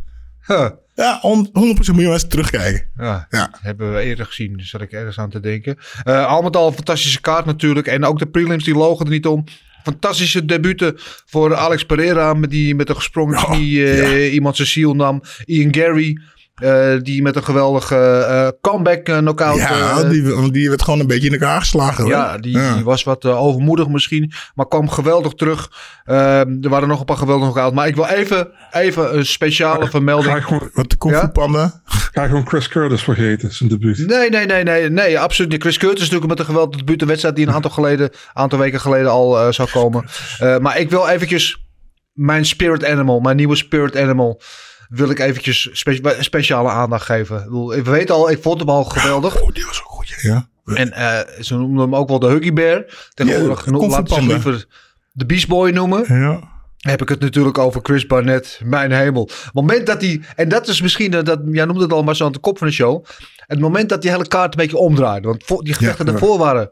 Huh. 0.48 0.70
Ja, 1.02 1.18
hon- 1.22 1.50
100% 1.54 1.54
moet 1.76 1.86
je 1.86 1.92
maar 1.94 2.04
eens 2.14 2.28
terugkijken. 2.28 2.88
Ja, 2.98 3.28
Ja. 3.30 3.52
hebben 3.62 3.94
we 3.94 4.00
eerder 4.02 4.26
gezien. 4.26 4.58
Dus 4.58 4.70
zat 4.70 4.82
ik 4.82 4.92
ergens 4.92 5.18
aan 5.20 5.30
te 5.30 5.40
denken. 5.40 5.78
Eh 6.04 6.26
al 6.26 6.42
met 6.42 6.56
al 6.56 6.68
een 6.68 6.74
fantastische 6.74 7.22
kaart 7.22 7.46
natuurlijk. 7.46 7.88
En 7.88 8.06
ook 8.06 8.20
de 8.20 8.26
prelims 8.28 8.64
die 8.64 8.74
logen 8.76 9.06
er 9.06 9.12
niet 9.12 9.26
om. 9.26 9.44
Fantastische 9.84 10.46
debuten 10.46 10.94
voor 11.26 11.56
Alex 11.56 11.86
Pereira. 11.86 12.34
Met 12.34 12.50
die 12.50 12.76
met 12.76 12.90
een 12.90 12.96
gesprongen 12.96 13.38
Oh, 13.38 13.44
knie 13.52 13.86
eh, 13.94 14.34
iemand 14.34 14.56
zijn 14.56 14.68
ziel 14.68 14.94
nam. 14.94 15.22
Ian 15.46 15.74
Gary. 15.76 16.18
Eh, 16.56 16.94
die 17.02 17.22
met 17.22 17.36
een 17.36 17.44
geweldige 17.44 17.96
eh, 17.96 18.48
comeback 18.62 19.08
eh, 19.08 19.18
knockout. 19.18 19.58
ja, 19.58 20.04
die, 20.04 20.52
die 20.52 20.70
werd 20.70 20.82
gewoon 20.82 21.00
een 21.00 21.08
beetje 21.08 21.28
in 21.28 21.34
elkaar 21.34 21.60
geslagen. 21.60 22.04
hoor. 22.04 22.12
ja, 22.14 22.38
die, 22.38 22.58
Ja. 22.58 22.74
die 22.76 22.84
was 22.84 23.04
wat 23.04 23.26
overmoedig 23.26 23.88
misschien. 23.88 24.32
Maar 24.56 24.68
kwam 24.68 24.90
geweldig 24.90 25.34
terug. 25.34 25.72
Er 26.06 26.70
waren 26.70 26.88
nog 26.88 27.00
een 27.00 27.06
paar 27.06 27.18
geweldige 27.18 27.52
knockouts. 27.52 27.76
Maar 27.76 27.88
ik 27.88 27.96
wil 27.96 28.06
even, 28.06 28.52
even 28.72 29.18
een 29.18 29.26
speciale 29.26 29.84
Ga 29.84 29.90
vermelding. 29.90 30.36
ik 30.36 30.44
gewoon, 30.44 30.70
Wat 30.74 30.90
de 30.90 30.98
kung 30.98 31.16
fu 31.16 31.22
Ja? 31.22 31.28
panda. 31.28 31.82
ga 31.86 32.24
ik 32.24 32.30
gewoon 32.30 32.48
Chris 32.48 32.68
Curtis 32.68 33.04
vergeten, 33.04 33.54
zijn 33.54 33.70
debuut. 33.70 33.98
Nee, 34.08 34.30
nee, 34.30 34.46
nee, 34.46 34.64
nee, 34.64 34.90
nee, 34.90 35.20
absoluut 35.20 35.52
niet. 35.52 35.62
Chris 35.62 35.78
Curtis 35.78 36.02
is 36.04 36.10
natuurlijk 36.10 36.30
met 36.30 36.40
een 36.40 36.46
geweldige 36.54 36.78
debuut. 36.78 37.02
Een 37.02 37.08
wedstrijd 37.08 37.36
die 37.36 37.48
een 37.48 37.54
aantal, 37.54 37.72
geleden, 37.72 38.10
aantal 38.34 38.60
weken 38.60 38.80
geleden 38.80 39.12
al 39.12 39.40
eh, 39.40 39.52
zou 39.52 39.70
komen. 39.72 40.06
Eh, 40.40 40.58
maar 40.58 40.80
ik 40.80 40.90
wil 40.90 41.08
eventjes 41.08 41.66
mijn 42.14 42.46
spirit 42.46 42.86
animal, 42.86 43.20
mijn 43.20 43.36
nieuwe 43.36 43.56
spirit 43.56 43.98
animal, 43.98 44.42
wil 44.92 45.10
ik 45.10 45.20
eventjes 45.20 45.70
spe- 45.72 46.18
speciale 46.20 46.70
aandacht 46.70 47.06
geven. 47.06 47.68
We 47.68 47.82
weten 47.82 48.16
al, 48.16 48.32
ik 48.32 48.42
vond 48.42 48.60
hem 48.60 48.70
al 48.70 48.84
geweldig. 48.84 49.42
Oh, 49.42 49.54
die 49.54 49.66
was 49.66 49.82
ook 49.82 49.90
goed, 49.90 50.14
ja. 50.22 50.50
En 50.66 50.92
eh, 50.92 51.20
ze 51.44 51.56
noemden 51.56 51.82
hem 51.82 51.96
ook 51.96 52.10
wel 52.10 52.20
de 52.20 52.28
Huggy 52.28 52.54
Bear. 52.54 52.86
Tegenwoordig 53.14 53.66
Ja, 53.66 53.72
laten 53.72 54.16
ze 54.16 54.22
liever 54.22 54.66
de 55.12 55.26
Beast 55.26 55.48
Boy 55.48 55.70
noemen. 55.72 56.20
Ja. 56.20 56.50
Heb 56.78 57.02
ik 57.02 57.10
het 57.10 57.20
natuurlijk 57.20 57.58
over 57.58 57.80
Chris 57.84 58.06
Barnett, 58.06 58.60
mijn 58.64 58.92
hemel. 58.92 59.30
Het 59.44 59.54
moment 59.54 59.86
dat 59.86 60.02
hij, 60.02 60.22
en 60.36 60.50
dat 60.50 60.68
is 60.68 60.82
misschien, 60.82 61.14
eh, 61.14 61.24
dat, 61.24 61.40
jij 61.52 61.66
noemde 61.66 61.84
het 61.84 61.94
al 61.94 62.04
maar 62.04 62.16
zo 62.16 62.26
aan 62.26 62.32
de 62.32 62.40
kop 62.40 62.58
van 62.58 62.68
de 62.68 62.74
show. 62.74 63.06
Het 63.36 63.60
moment 63.60 63.90
dat 63.90 64.02
die 64.02 64.12
hele 64.12 64.28
kaart 64.28 64.54
een 64.54 64.62
beetje 64.62 64.78
omdraaide. 64.78 65.28
Want 65.28 65.44
voor, 65.44 65.64
die 65.64 65.74
gevechten 65.74 66.06
Ja, 66.06 66.12
daarvoor 66.12 66.38
waren 66.38 66.72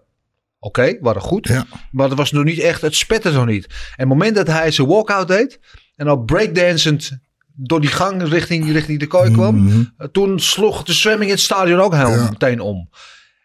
oké, 0.60 0.98
waren 1.02 1.22
goed. 1.22 1.48
Ja. 1.48 1.66
Maar 1.92 2.10
dat 2.10 2.18
was 2.18 2.32
nog 2.32 2.44
niet 2.44 2.60
echt, 2.60 2.82
het 2.82 2.96
spette 2.96 3.32
nog 3.32 3.46
niet. 3.46 3.66
En 3.66 3.76
het 3.96 4.08
moment 4.08 4.36
dat 4.36 4.48
hij 4.48 4.72
zijn 4.72 4.88
walkout 4.88 5.28
deed. 5.28 5.60
En 5.96 6.08
al 6.08 6.24
breakdancend 6.24 7.20
door 7.62 7.82
die 7.82 7.90
gang 7.90 8.24
richting, 8.28 8.72
richting 8.72 9.00
de 9.00 9.08
kooi 9.08 9.32
kwam. 9.32 9.56
Mhm. 9.64 9.84
eh, 9.98 10.08
Toen 10.08 10.40
sloeg 10.40 10.84
de 10.84 10.94
zwemming 10.94 11.30
in 11.30 11.36
het 11.36 11.40
stadion 11.46 11.80
ook 11.80 11.94
helemaal 11.94 12.18
Ja. 12.18 12.30
meteen 12.30 12.60
om. 12.60 12.90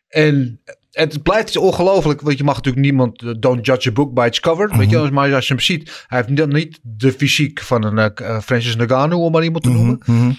En 0.09 0.61
het 0.91 1.23
blijft 1.23 1.57
ongelooflijk. 1.57 2.21
Want 2.21 2.39
je 2.39 2.45
mag 2.45 2.55
natuurlijk 2.57 2.85
niemand. 2.85 3.23
eh, 3.23 3.31
Don't 3.39 3.67
judge 3.67 3.89
a 3.89 3.93
book 3.93 4.15
by 4.15 4.25
its 4.27 4.41
cover. 4.41 4.77
Weet 4.77 4.91
Mhm. 4.91 5.05
je, 5.05 5.11
maar 5.11 5.35
als 5.35 5.47
je 5.47 5.55
hem 5.55 5.63
ziet. 5.63 6.05
Hij 6.07 6.19
heeft 6.19 6.29
niet, 6.31 6.53
niet 6.53 6.79
de 6.83 7.13
fysiek 7.13 7.61
van 7.61 7.85
een 7.85 7.99
eh, 8.15 8.41
Francis 8.41 8.77
Ngannou, 8.77 9.23
om 9.23 9.33
maar 9.33 9.45
iemand 9.45 9.65
te 9.65 9.71
Mhm, 9.71 9.79
noemen. 9.79 10.01
mhm. 10.07 10.31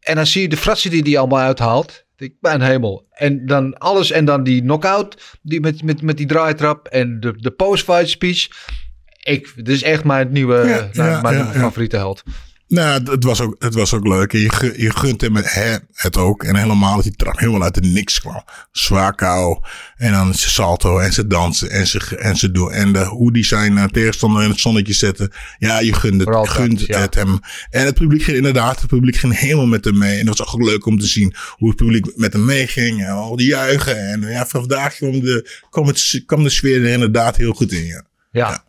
En 0.00 0.14
dan 0.16 0.26
zie 0.26 0.42
je 0.42 0.48
de 0.48 0.56
fratsen 0.56 0.90
die 0.90 1.02
hij 1.02 1.18
allemaal 1.18 1.38
uithaalt. 1.40 2.02
Ik 2.16 2.34
ben 2.40 2.60
hemel. 2.60 3.06
En 3.10 3.46
dan 3.46 3.78
alles. 3.78 4.10
En 4.10 4.24
dan 4.24 4.42
die 4.42 4.60
knockout. 4.60 5.38
Die 5.42 5.60
met, 5.60 5.82
met, 5.82 6.02
met 6.02 6.16
die 6.16 6.26
draaitrap. 6.26 6.86
En 6.86 7.20
de, 7.20 7.32
de 7.36 7.50
post-fight 7.50 8.08
speech. 8.08 8.48
Ik, 9.22 9.52
dit 9.56 9.68
is 9.68 9.82
echt 9.82 10.04
mijn 10.04 10.32
nieuwe. 10.32 10.54
Ja, 10.56 10.88
nou, 10.92 11.10
ja, 11.10 11.20
mijn 11.20 11.34
ja. 11.36 11.52
favoriete 11.52 11.96
held. 11.96 12.22
Nou, 12.68 13.10
het, 13.10 13.24
was 13.24 13.40
ook, 13.40 13.56
het 13.58 13.74
was 13.74 13.94
ook 13.94 14.06
leuk. 14.06 14.32
En 14.32 14.38
je, 14.38 14.74
je 14.76 14.90
gunt 14.90 15.20
hem 15.20 15.36
het, 15.36 15.52
hè, 15.52 15.76
het 15.92 16.16
ook. 16.16 16.44
En 16.44 16.56
helemaal 16.56 16.94
dat 16.94 17.02
die 17.02 17.16
trap 17.16 17.38
helemaal 17.38 17.62
uit 17.62 17.74
de 17.74 17.80
niks 17.80 18.20
kwam. 18.20 18.44
Zwaar 18.72 19.14
kou. 19.14 19.58
En 19.96 20.12
dan 20.12 20.34
zijn 20.34 20.50
salto 20.50 20.98
en 20.98 21.12
ze 21.12 21.26
dansen 21.26 21.70
en 21.70 21.86
ze, 21.86 22.16
en 22.16 22.36
ze 22.36 22.50
doen. 22.50 22.72
En 22.72 22.92
de, 22.92 23.04
hoe 23.04 23.32
die 23.32 23.44
zijn 23.44 23.78
eh, 23.78 23.84
tegenstander 23.84 24.42
in 24.42 24.50
het 24.50 24.60
zonnetje 24.60 24.92
zetten. 24.92 25.32
Ja, 25.58 25.80
je 25.80 25.92
gunt 25.92 26.20
het, 26.20 26.32
dat, 26.32 26.48
gunt 26.48 26.80
ja. 26.80 27.00
het 27.00 27.14
hem. 27.14 27.38
En 27.70 27.84
het 27.84 27.94
publiek 27.94 28.22
ging 28.22 28.36
inderdaad, 28.36 28.80
het 28.80 28.90
publiek 28.90 29.16
ging 29.16 29.38
helemaal 29.38 29.66
met 29.66 29.84
hem 29.84 29.98
mee. 29.98 30.18
En 30.18 30.26
dat 30.26 30.38
was 30.38 30.54
ook 30.54 30.62
leuk 30.62 30.86
om 30.86 30.98
te 30.98 31.06
zien 31.06 31.34
hoe 31.50 31.68
het 31.68 31.76
publiek 31.76 32.16
met 32.16 32.32
hem 32.32 32.44
meeging. 32.44 33.04
En 33.04 33.10
al 33.10 33.36
die 33.36 33.48
juichen. 33.48 34.08
En 34.08 34.20
ja, 34.20 34.46
vandaag 34.46 34.94
kwam 34.94 35.20
de, 35.20 35.60
kwam, 35.70 35.86
het, 35.86 36.22
kwam 36.26 36.42
de 36.42 36.50
sfeer 36.50 36.84
er 36.84 36.92
inderdaad 36.92 37.36
heel 37.36 37.52
goed 37.52 37.72
in. 37.72 37.84
Ja. 37.84 38.04
Ja. 38.30 38.64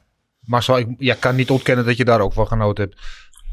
Maar 0.45 0.63
zal 0.63 0.77
ik 0.77 0.87
ja, 0.97 1.15
kan 1.19 1.35
niet 1.35 1.49
ontkennen 1.49 1.85
dat 1.85 1.97
je 1.97 2.05
daar 2.05 2.19
ook 2.19 2.33
van 2.33 2.47
genoten 2.47 2.83
hebt. 2.83 3.01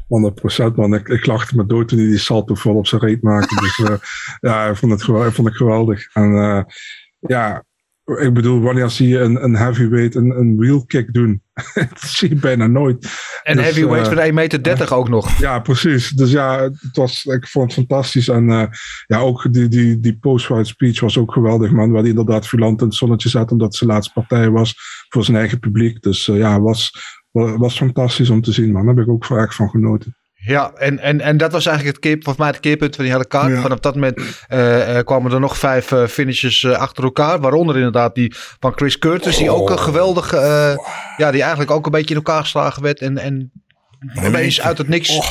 100% 0.03 0.75
man. 0.75 0.93
Ik, 0.93 1.07
ik 1.07 1.25
lachte 1.25 1.55
me 1.55 1.65
dood 1.65 1.87
toen 1.87 1.97
hij 1.97 2.07
die 2.07 2.17
salto 2.17 2.55
vol 2.55 2.75
op 2.75 2.87
zijn 2.87 3.01
reet 3.01 3.21
maakte. 3.21 3.55
Dus 3.61 3.89
eh, 3.89 3.95
ja, 4.51 4.67
ik 4.67 4.75
vond 4.75 4.91
het 4.91 5.03
geweldig. 5.03 5.33
Vond 5.33 5.47
ik 5.47 5.53
geweldig. 5.53 6.13
En 6.13 6.35
eh, 6.35 6.63
ja, 7.19 7.63
ik 8.05 8.33
bedoel, 8.33 8.61
wanneer 8.61 8.89
zie 8.89 9.07
je 9.07 9.19
een, 9.19 9.43
een 9.43 9.55
heavyweight 9.55 10.15
een, 10.15 10.29
een 10.29 10.57
wheel 10.57 10.85
kick 10.85 11.13
doen? 11.13 11.41
dat 11.73 11.99
zie 11.99 12.29
je 12.29 12.35
bijna 12.35 12.67
nooit. 12.67 13.07
En 13.43 13.55
Dus, 13.55 13.65
heavyweight 13.65 14.07
eh, 14.07 14.17
van 14.17 14.27
1,30 14.27 14.33
meter 14.33 14.93
ook 14.93 15.09
nog. 15.09 15.39
Ja, 15.39 15.59
precies. 15.59 16.09
Dus 16.09 16.31
ja, 16.31 16.61
het 16.61 16.95
was, 16.95 17.25
ik 17.25 17.47
vond 17.47 17.65
het 17.65 17.73
fantastisch. 17.73 18.27
En 18.27 18.69
ja, 19.07 19.19
ook 19.19 19.53
die, 19.53 19.67
die, 19.67 19.99
die 19.99 20.17
post-fight 20.17 20.67
speech 20.67 20.99
was 20.99 21.17
ook 21.17 21.33
geweldig, 21.33 21.71
man. 21.71 21.91
Waar 21.91 22.01
hij 22.01 22.09
inderdaad 22.09 22.47
Vulant 22.47 22.81
in 22.81 22.87
het 22.87 22.95
zonnetje 22.95 23.29
zat, 23.29 23.51
omdat 23.51 23.67
het 23.67 23.75
zijn 23.75 23.89
laatste 23.89 24.13
partij 24.13 24.49
was 24.49 24.75
voor 25.09 25.23
zijn 25.23 25.37
eigen 25.37 25.59
publiek. 25.59 26.01
Dus 26.01 26.27
eh, 26.27 26.37
ja, 26.37 26.61
was, 26.61 26.91
was, 27.33 27.77
fantastisch 27.77 28.29
om 28.29 28.41
te 28.41 28.51
zien, 28.51 28.71
man. 28.71 28.85
Daar 28.85 28.95
heb 28.95 29.05
ik 29.05 29.11
ook 29.11 29.29
erg 29.29 29.55
van 29.55 29.69
genoten. 29.69 30.15
Ja, 30.45 30.71
en, 30.73 30.99
en, 30.99 31.21
en 31.21 31.37
dat 31.37 31.51
was 31.51 31.65
eigenlijk 31.65 31.95
het 31.95 32.05
keer, 32.05 32.15
volgens 32.15 32.37
mij 32.37 32.47
het 32.47 32.59
keerpunt 32.59 32.95
van 32.95 33.03
die 33.03 33.13
hele 33.13 33.27
kaart. 33.27 33.51
Ja. 33.51 33.61
Vanaf 33.61 33.79
dat 33.79 33.93
moment 33.93 34.21
eh, 34.47 34.97
eh, 34.97 35.05
kwamen 35.05 35.31
er 35.31 35.39
nog 35.39 35.57
vijf 35.57 35.91
eh, 35.91 36.05
finishes 36.05 36.65
achter 36.65 37.03
elkaar. 37.03 37.39
Waaronder 37.39 37.75
inderdaad 37.75 38.15
die 38.15 38.33
van 38.59 38.71
Chris 38.75 38.99
Curtis. 38.99 39.37
Die 39.37 39.49
ook 39.49 39.69
een 39.69 39.79
geweldige, 39.79 40.37
eh, 40.37 40.77
ja, 41.17 41.31
die 41.31 41.41
eigenlijk 41.41 41.71
ook 41.71 41.85
een 41.85 41.91
beetje 41.91 42.09
in 42.09 42.15
elkaar 42.15 42.41
geslagen 42.41 42.81
werd. 42.81 42.99
En, 42.99 43.17
en 43.17 43.51
opeens 44.25 44.61
uit 44.61 44.77
het 44.77 44.87
niks. 44.87 45.17
Oh, 45.17 45.25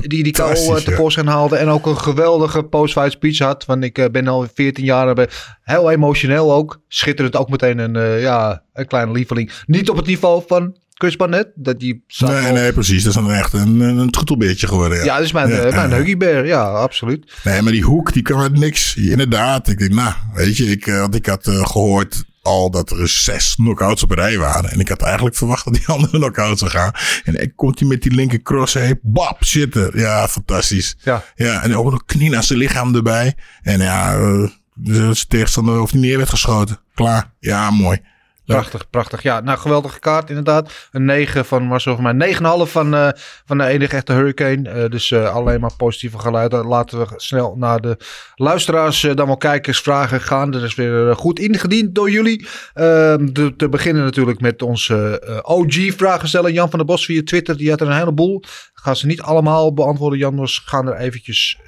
die 0.00 0.22
die 0.22 0.32
KO 0.32 0.42
eh, 0.42 0.48
fantastisch, 0.48 0.84
ja. 0.84 0.90
tevoorschijn 0.90 1.26
haalde. 1.26 1.56
En 1.56 1.68
ook 1.68 1.86
een 1.86 1.98
geweldige 1.98 2.62
post-fight 2.62 3.12
speech 3.12 3.38
had. 3.38 3.64
Want 3.64 3.84
ik 3.84 4.08
ben 4.12 4.28
al 4.28 4.46
14 4.54 4.84
jaar 4.84 5.16
eh, 5.16 5.26
heel 5.62 5.90
emotioneel 5.90 6.52
ook. 6.52 6.80
Schitterend 6.88 7.36
ook 7.36 7.48
meteen 7.48 7.78
een, 7.78 8.20
ja, 8.20 8.62
een 8.72 8.86
kleine 8.86 9.12
lieveling. 9.12 9.52
Niet 9.66 9.90
op 9.90 9.96
het 9.96 10.06
niveau 10.06 10.42
van 10.46 10.76
Chris 11.02 11.16
Barnett. 11.16 11.50
Dat 11.54 11.80
die 11.80 12.04
Nee, 12.18 12.52
nee, 12.52 12.72
precies. 12.72 13.02
Dat 13.02 13.14
is 13.14 13.22
dan 13.22 13.32
echt 13.32 13.52
een, 13.52 13.80
een 13.80 14.10
troetelbeertje 14.10 14.66
geworden. 14.66 14.98
Ja, 14.98 15.04
Ja, 15.04 15.14
dat 15.14 15.24
is 15.24 15.32
mijn, 15.32 15.48
Ja, 15.48 15.58
eh, 15.58 15.74
mijn 15.74 15.90
ja. 15.90 15.96
Huggy 15.96 16.16
Bear. 16.16 16.46
Ja, 16.46 16.62
absoluut. 16.62 17.32
Nee, 17.44 17.62
maar 17.62 17.72
die 17.72 17.82
hoek, 17.82 18.12
die 18.12 18.22
kan 18.22 18.40
uit 18.40 18.58
niks. 18.58 18.96
Inderdaad. 18.96 19.68
Ik 19.68 19.78
denk, 19.78 19.92
nou, 19.92 20.14
weet 20.34 20.56
je, 20.56 20.64
ik, 20.64 20.86
eh, 20.86 21.00
want 21.00 21.14
ik 21.14 21.26
had 21.26 21.46
eh, 21.46 21.66
gehoord 21.66 22.24
al 22.42 22.70
dat 22.70 22.90
er 22.90 23.08
zes 23.08 23.54
knockouts 23.54 24.02
op 24.02 24.10
een 24.10 24.16
rij 24.16 24.38
waren. 24.38 24.70
En 24.70 24.80
ik 24.80 24.88
had 24.88 25.02
eigenlijk 25.02 25.36
verwacht 25.36 25.64
dat 25.64 25.74
die 25.74 25.86
andere 25.96 26.18
knockouts 26.18 26.60
zou 26.60 26.70
gaan. 26.70 26.92
En 27.24 27.42
ik 27.42 27.52
komt 27.56 27.78
hij 27.78 27.88
met 27.88 28.02
die 28.02 28.14
linker 28.14 28.42
cross 28.42 28.74
heen. 28.74 28.98
Bap, 29.02 29.44
zitten. 29.44 29.90
Ja, 29.94 30.28
fantastisch. 30.28 30.96
Ja. 31.02 31.24
Ja, 31.34 31.62
en 31.62 31.76
ook 31.76 31.90
nog 31.90 32.04
knie 32.04 32.30
naar 32.30 32.44
zijn 32.44 32.58
lichaam 32.58 32.94
erbij. 32.94 33.34
En 33.62 33.80
ja, 33.80 34.14
eh, 34.14 34.50
zijn 34.84 35.28
tegenstander 35.28 35.80
of 35.80 35.92
niet 35.92 36.02
neer 36.02 36.16
werd 36.16 36.30
geschoten. 36.30 36.80
Klaar. 36.94 37.32
Ja, 37.38 37.70
mooi. 37.70 38.00
Prachtig, 38.46 38.90
prachtig. 38.90 39.22
Ja, 39.22 39.40
nou, 39.40 39.58
geweldige 39.58 39.98
kaart 39.98 40.28
inderdaad. 40.28 40.88
Een 40.90 41.04
9 41.04 41.44
van 41.44 41.62
Marcel 41.62 41.96
van 41.96 42.16
mij. 42.16 42.34
9,5 42.66 42.70
van, 42.70 43.12
van 43.44 43.58
de 43.58 43.64
enige 43.66 43.96
echte 43.96 44.12
Hurricane. 44.12 44.68
Eh, 44.68 44.90
dus 44.90 45.10
eh, 45.10 45.34
alleen 45.34 45.60
maar 45.60 45.76
positieve 45.76 46.18
geluiden. 46.18 46.66
Laten 46.66 46.98
we 46.98 47.06
snel 47.16 47.54
naar 47.56 47.80
de 47.80 47.96
luisteraars, 48.34 49.04
eh, 49.04 49.14
dan 49.14 49.26
wel 49.26 49.36
kijkers, 49.36 49.80
vragen 49.80 50.20
gaan. 50.20 50.50
Dat 50.50 50.62
is 50.62 50.74
weer 50.74 51.16
goed 51.16 51.38
ingediend 51.38 51.94
door 51.94 52.10
jullie. 52.10 52.46
Ehm, 52.74 53.32
de- 53.32 53.56
te 53.56 53.68
beginnen 53.68 54.04
natuurlijk 54.04 54.40
met 54.40 54.62
onze 54.62 55.22
OG-vragen 55.44 56.28
stellen. 56.28 56.52
Jan 56.52 56.70
van 56.70 56.78
der 56.78 56.88
Bos 56.88 57.04
via 57.04 57.22
Twitter, 57.24 57.56
die 57.56 57.70
had 57.70 57.80
er 57.80 57.86
een 57.86 57.96
heleboel. 57.96 58.42
Gaan 58.74 58.96
ze 58.96 59.06
niet 59.06 59.22
allemaal 59.22 59.74
beantwoorden, 59.74 60.18
Jan. 60.18 60.36
Dus 60.36 60.58
gaan 60.58 60.88
er 60.88 60.96
eventjes 60.96 61.58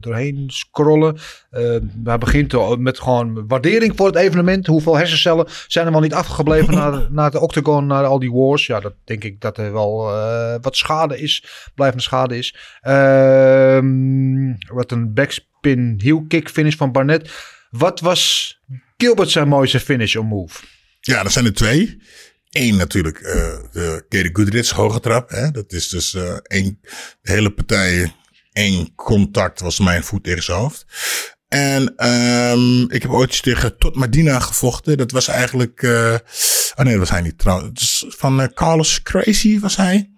doorheen 0.00 0.44
scrollen. 0.46 1.18
Uh, 1.56 1.76
hij 2.04 2.18
begint 2.18 2.78
met 2.78 3.00
gewoon 3.00 3.46
waardering 3.46 3.92
voor 3.96 4.06
het 4.06 4.16
evenement. 4.16 4.66
Hoeveel 4.66 4.96
hersencellen 4.96 5.46
zijn 5.66 5.86
er 5.86 5.92
wel 5.92 6.00
niet 6.00 6.14
afgebleven 6.14 6.74
naar, 6.74 7.06
naar 7.10 7.30
de 7.30 7.40
octagon, 7.46 7.86
naar 7.86 8.04
al 8.04 8.18
die 8.18 8.32
wars. 8.32 8.66
Ja, 8.66 8.80
dat 8.80 8.94
denk 9.04 9.24
ik 9.24 9.40
dat 9.40 9.58
er 9.58 9.72
wel 9.72 10.10
eh, 10.10 10.54
wat 10.60 10.76
schade 10.76 11.20
is. 11.20 11.44
Blijvende 11.74 12.02
schade 12.02 12.38
is. 12.38 12.56
Ehm, 12.80 14.54
wat 14.74 14.90
een 14.90 15.14
backspin 15.14 15.94
heel 16.02 16.24
kick 16.28 16.48
finish 16.48 16.76
van 16.76 16.92
Barnett. 16.92 17.30
Wat 17.70 18.00
was 18.00 18.54
Gilbert 18.96 19.30
zijn 19.30 19.48
mooiste 19.48 19.80
finish 19.80 20.16
on 20.16 20.26
move? 20.26 20.60
Ja, 21.00 21.22
dat 21.22 21.32
zijn 21.32 21.44
er 21.44 21.54
twee. 21.54 21.98
Eén 22.50 22.76
natuurlijk, 22.76 23.18
eh 23.18 23.58
de 23.72 24.04
Gary 24.08 24.30
Goodrich 24.32 24.70
hoge 24.70 25.00
trap. 25.00 25.30
Hè? 25.30 25.50
Dat 25.50 25.72
is 25.72 25.88
dus 25.88 26.14
eh 26.14 26.36
één, 26.42 26.78
de 27.22 27.32
hele 27.32 27.50
partij, 27.50 28.14
één 28.52 28.94
contact 28.94 29.60
was 29.60 29.78
mijn 29.78 30.04
voet 30.04 30.24
tegen 30.24 30.42
zijn 30.42 30.58
hoofd. 30.58 30.86
En 31.54 31.96
ehm 31.96 32.82
ik 32.82 33.02
heb 33.02 33.10
ooit 33.10 33.42
tegen 33.42 33.78
Tot 33.78 33.96
Medina 33.96 34.38
gevochten. 34.38 34.96
Dat 34.96 35.10
was 35.10 35.28
eigenlijk, 35.28 35.82
eh 35.82 36.16
oh 36.74 36.84
nee, 36.84 36.90
dat 36.90 36.98
was 36.98 37.10
hij 37.10 37.20
niet 37.20 37.38
trouwens. 37.38 38.04
Van 38.08 38.40
eh, 38.40 38.48
Carlos 38.54 39.02
Crazy 39.02 39.60
was 39.60 39.76
hij. 39.76 40.10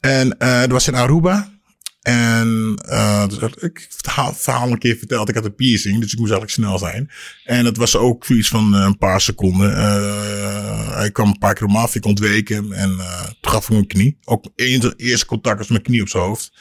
En 0.00 0.38
eh 0.38 0.60
dat 0.60 0.70
was 0.70 0.88
in 0.88 0.94
Aruba. 0.94 1.54
En 2.02 2.78
uh, 2.88 3.26
dus 3.26 3.34
ik 3.34 3.40
heb 3.40 3.52
het 3.52 4.36
verhaal, 4.36 4.70
een 4.70 4.78
keer 4.78 4.96
verteld. 4.96 5.28
Ik 5.28 5.34
had 5.34 5.44
een 5.44 5.54
piercing, 5.54 6.00
dus 6.00 6.12
ik 6.12 6.18
moest 6.18 6.32
eigenlijk 6.32 6.60
snel 6.60 6.78
zijn. 6.78 7.10
En 7.44 7.64
het 7.64 7.76
was 7.76 7.96
ook 7.96 8.24
zoiets 8.24 8.48
van 8.48 8.74
uh, 8.74 8.80
een 8.80 8.98
paar 8.98 9.20
seconden. 9.20 9.70
Uh, 9.70 10.96
hij 10.96 11.10
kwam 11.10 11.28
een 11.28 11.38
paar 11.38 11.54
keer 11.54 11.66
om 11.66 11.76
af, 11.76 11.94
ik. 11.94 12.50
En 12.50 12.90
uh, 12.90 13.24
toen 13.40 13.52
gaf 13.52 13.70
ik 13.70 13.76
een 13.76 13.86
knie. 13.86 14.18
Ook 14.24 14.44
het 14.54 14.94
eerste 14.96 15.26
contact 15.26 15.58
was 15.58 15.68
mijn 15.68 15.82
knie 15.82 16.00
op 16.00 16.08
zijn 16.08 16.22
hoofd. 16.22 16.52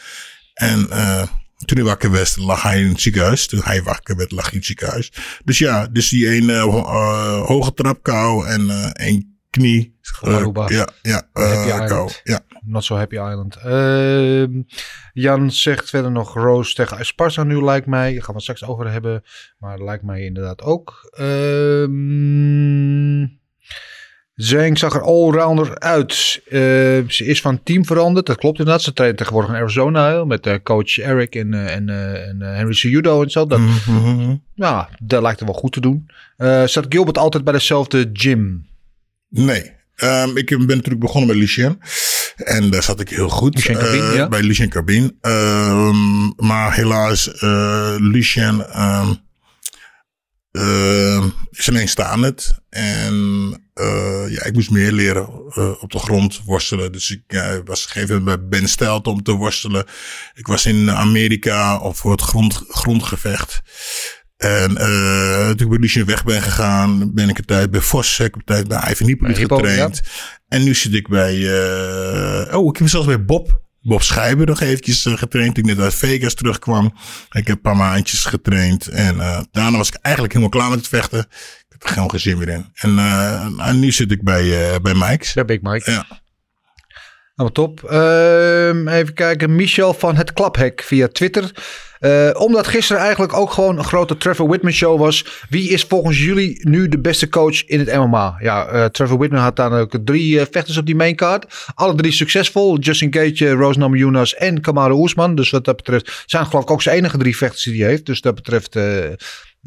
En 0.54 0.88
uh, 0.90 1.24
toen 1.66 1.78
hij 1.78 1.86
wakker 1.86 2.12
werd, 2.12 2.38
lag 2.38 2.62
hij 2.62 2.82
in 2.82 2.88
het 2.88 3.02
ziekenhuis. 3.02 3.48
Toen 3.48 3.62
hij 3.64 3.84
wakker 3.84 4.16
werd, 4.16 4.32
lag 4.32 4.44
hij 4.44 4.52
in 4.52 4.58
het 4.58 4.68
ziekenhuis. 4.68 5.12
Dus 5.44 5.58
ja, 5.58 5.88
dus 5.88 6.10
die 6.10 6.36
een 6.38 6.50
uh, 6.50 6.64
hoge 7.46 7.74
trapkou 7.74 8.48
en 8.48 8.62
uh, 8.62 8.90
één 8.94 9.40
knie. 9.50 9.94
Aruba. 10.22 10.70
ja, 10.70 10.88
ja, 11.02 11.28
Happy 11.34 11.86
kou. 11.86 12.12
Ja. 12.24 12.40
Not 12.66 12.84
so 12.84 12.96
happy 12.96 13.16
island. 13.16 13.58
Uh, 13.66 14.64
Jan 15.14 15.52
zegt 15.52 15.90
verder 15.90 16.12
nog 16.12 16.34
Roos 16.34 16.74
tegen 16.74 16.98
Esparza 16.98 17.44
nu 17.44 17.64
lijkt 17.64 17.88
mij. 17.88 18.14
Daar 18.14 18.24
gaan 18.24 18.28
we 18.28 18.34
het 18.34 18.42
straks 18.42 18.64
over 18.64 18.92
hebben. 18.92 19.24
Maar 19.58 19.84
lijkt 19.84 20.04
mij 20.04 20.22
inderdaad 20.22 20.62
ook. 20.62 21.10
Uh, 21.20 21.88
Zeng 24.36 24.78
zag 24.78 24.96
er 24.96 25.02
allrounder 25.02 25.80
uit. 25.80 26.42
Uh, 26.46 26.52
ze 27.08 27.26
is 27.26 27.42
van 27.42 27.64
team 27.64 27.86
veranderd. 27.86 28.26
Dat 28.26 28.38
klopt 28.38 28.60
inderdaad. 28.60 28.84
Ze 28.84 28.94
traint 28.94 29.18
tegenwoordig 29.18 29.52
in 29.52 29.58
Arizona 29.58 30.26
met 30.26 30.48
uh, 30.48 30.54
coach 30.64 30.98
Eric 30.98 31.36
en, 31.36 31.54
uh, 31.54 31.76
en, 31.76 31.90
en 31.90 32.42
Henry 32.42 32.74
Cejudo 32.74 33.24
en 33.24 33.30
zo. 33.30 33.46
Dat, 33.46 33.60
mm 33.60 33.78
-hmm. 33.86 34.44
Ja, 34.54 34.90
dat 35.00 35.22
lijkt 35.22 35.40
er 35.40 35.46
wel 35.46 35.56
goed 35.56 35.72
te 35.72 35.80
doen. 35.80 36.10
zat 36.66 36.86
Gilbert 36.90 37.18
altijd 37.18 37.44
bij 37.44 37.54
dezelfde 37.54 38.10
gym? 38.14 38.66
Nee. 39.30 39.74
Um, 40.04 40.38
ik 40.38 40.48
ben 40.48 40.68
natuurlijk 40.68 41.00
begonnen 41.00 41.30
bij 41.30 41.40
Lucien. 41.40 41.80
En 42.36 42.70
daar 42.70 42.84
zat 42.84 43.00
ik 43.00 43.10
heel 43.10 43.30
goed. 43.30 43.56
Lucien 43.56 43.78
Carbine, 43.78 44.14
ja. 44.14 44.28
Bij 44.28 44.42
Lucien 44.42 44.70
Carbine. 44.70 45.14
Um, 45.22 46.34
maar 46.38 46.74
helaas, 46.74 47.30
Lucien 47.98 48.82
um, 48.82 49.18
is 51.52 51.70
alleen 51.70 51.88
staand. 51.88 52.60
En 52.70 53.65
uh, 53.82 54.30
ja, 54.30 54.44
ik 54.44 54.54
moest 54.54 54.70
meer 54.70 54.92
leren 54.92 55.30
uh, 55.58 55.84
op 55.84 55.92
de 55.92 56.00
grond 56.00 56.42
worstelen. 56.46 56.92
Dus 56.92 57.12
ik 57.12 57.62
was 57.66 57.86
gegeven 57.86 58.24
bij 58.24 58.48
Ben 58.48 58.70
Stelt 58.70 59.08
om 59.08 59.24
te 59.24 59.32
worstelen. 59.32 59.86
Ik 60.34 60.48
was 60.48 60.66
in 60.66 60.92
Amerika 60.92 61.78
op 61.78 61.96
voor 61.96 62.12
het 62.12 62.22
grond, 62.22 62.64
grondgevecht. 62.68 63.62
En 64.38 64.72
uh, 64.72 65.50
toen 65.50 65.68
ik 65.68 65.70
bij 65.70 65.80
Lucien 65.80 66.06
weg 66.06 66.24
ben 66.24 66.42
gegaan, 66.42 67.14
ben 67.14 67.30
ik 67.30 67.38
een 67.38 67.46
tijd 67.46 67.72
bij 67.72 67.82
Vos, 67.82 68.20
ik 68.20 68.24
heb 68.24 68.36
een 68.36 68.44
tijd 68.46 68.68
bij 68.68 68.92
Ivan 68.92 69.08
Hippolyt 69.08 69.38
getraind. 69.38 70.02
Ja. 70.04 70.12
En 70.48 70.64
nu 70.64 70.74
zit 70.74 70.94
ik 70.94 71.08
bij, 71.08 71.34
oh, 72.54 72.68
ik 72.68 72.78
heb 72.78 72.88
zelfs 72.88 73.08
bij 73.08 73.26
Bob, 73.26 73.64
Bob 73.82 74.02
Schijber 74.02 74.46
nog 74.46 74.62
eventjes 74.62 75.06
getraind. 75.06 75.56
Toen 75.56 75.64
ik 75.64 75.76
net 75.76 75.84
uit 75.84 75.96
Vegas 75.96 76.34
terugkwam. 76.34 76.94
Ik 77.32 77.48
heb 77.48 77.56
een 77.56 77.62
paar 77.62 77.76
maandjes 77.76 78.26
getraind. 78.26 78.88
En 78.88 79.16
uh, 79.16 79.40
daarna 79.52 79.78
was 79.78 79.88
ik 79.88 79.96
eigenlijk 80.02 80.34
helemaal 80.34 80.58
klaar 80.60 80.70
met 80.70 80.80
het 80.80 80.88
vechten. 80.88 81.28
Heb 81.76 81.84
er 81.84 81.90
gewoon 81.90 82.10
geen 82.10 82.20
zin 82.20 82.38
meer 82.38 82.50
in. 82.50 82.66
En, 82.74 82.90
uh, 82.96 83.68
en 83.68 83.80
nu 83.80 83.92
zit 83.92 84.12
ik 84.12 84.24
bij, 84.24 84.44
uh, 84.44 84.80
bij 84.82 84.94
Mike's. 84.94 85.34
Bij 85.34 85.46
Big 85.46 85.62
Mike. 85.62 85.92
Ja. 85.92 86.06
Nou, 87.36 87.52
top. 87.52 87.90
Uh, 87.92 88.98
even 88.98 89.14
kijken. 89.14 89.56
Michel 89.56 89.94
van 89.94 90.16
het 90.16 90.34
Klaphek 90.34 90.82
via 90.82 91.08
Twitter. 91.08 91.52
Uh, 92.00 92.30
omdat 92.34 92.68
gisteren 92.68 93.02
eigenlijk 93.02 93.34
ook 93.34 93.52
gewoon 93.52 93.78
een 93.78 93.84
grote 93.84 94.18
Trevor 94.18 94.48
Whitman 94.48 94.72
show 94.72 95.00
was. 95.00 95.26
Wie 95.50 95.70
is 95.70 95.84
volgens 95.84 96.24
jullie 96.24 96.70
nu 96.70 96.88
de 96.88 97.00
beste 97.00 97.30
coach 97.30 97.66
in 97.66 97.80
het 97.80 97.96
MMA? 97.96 98.38
Ja, 98.40 98.90
Trevor 98.90 99.18
Whitman 99.18 99.42
had 99.42 99.56
dan 99.56 99.74
ook 99.74 99.98
drie 100.04 100.40
vechters 100.40 100.78
op 100.78 100.86
die 100.86 100.96
maincard. 100.96 101.68
Alle 101.74 101.96
drie 101.96 102.12
succesvol. 102.12 102.80
Justin 102.80 103.14
Gage, 103.14 103.52
Rose 103.52 103.80
Namajunas 103.80 104.36
en 104.36 104.62
Kamaru 104.62 104.94
Oesman. 104.94 105.36
Dus 105.36 105.50
wat 105.50 105.66
dat 105.66 105.76
betreft 105.76 106.24
zijn 106.26 106.46
geloof 106.46 106.64
ik 106.64 106.72
ook 106.72 106.82
zijn 106.82 106.98
enige 106.98 107.18
drie 107.18 107.38
vechters 107.38 107.64
die 107.64 107.82
hij 107.82 107.90
heeft. 107.90 108.06
Dus 108.06 108.22
dat 108.22 108.36
betreft 108.36 108.76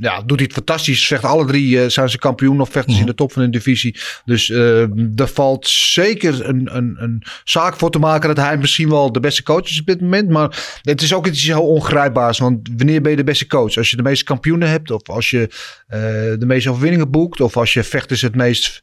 ja, 0.00 0.22
doet 0.22 0.36
hij 0.36 0.44
het 0.44 0.52
fantastisch. 0.52 1.06
Zegt 1.06 1.24
alle 1.24 1.44
drie 1.44 1.76
uh, 1.76 1.88
zijn 1.88 2.08
ze 2.08 2.18
kampioen 2.18 2.60
of 2.60 2.70
vechters 2.70 2.94
mm. 2.94 3.00
in 3.00 3.06
de 3.06 3.14
top 3.14 3.32
van 3.32 3.42
hun 3.42 3.50
divisie. 3.50 3.96
Dus 4.24 4.48
uh, 4.48 4.80
er 5.20 5.28
valt 5.28 5.68
zeker 5.68 6.48
een, 6.48 6.76
een, 6.76 6.96
een 6.98 7.22
zaak 7.44 7.76
voor 7.76 7.90
te 7.90 7.98
maken 7.98 8.34
dat 8.34 8.44
hij 8.44 8.56
misschien 8.56 8.88
wel 8.88 9.12
de 9.12 9.20
beste 9.20 9.42
coach 9.42 9.64
is 9.64 9.80
op 9.80 9.86
dit 9.86 10.00
moment. 10.00 10.28
Maar 10.28 10.78
het 10.82 11.02
is 11.02 11.14
ook 11.14 11.26
iets 11.26 11.46
heel 11.46 11.66
ongrijpbaars. 11.66 12.38
Want 12.38 12.68
wanneer 12.76 13.02
ben 13.02 13.10
je 13.10 13.16
de 13.16 13.24
beste 13.24 13.46
coach? 13.46 13.76
Als 13.76 13.90
je 13.90 13.96
de 13.96 14.02
meeste 14.02 14.24
kampioenen 14.24 14.68
hebt 14.68 14.90
of 14.90 15.08
als 15.08 15.30
je 15.30 15.40
uh, 15.40 15.98
de 16.38 16.46
meeste 16.46 16.70
overwinningen 16.70 17.10
boekt 17.10 17.40
of 17.40 17.56
als 17.56 17.72
je 17.72 17.84
vechters 17.84 18.20
het 18.20 18.34
meest 18.34 18.82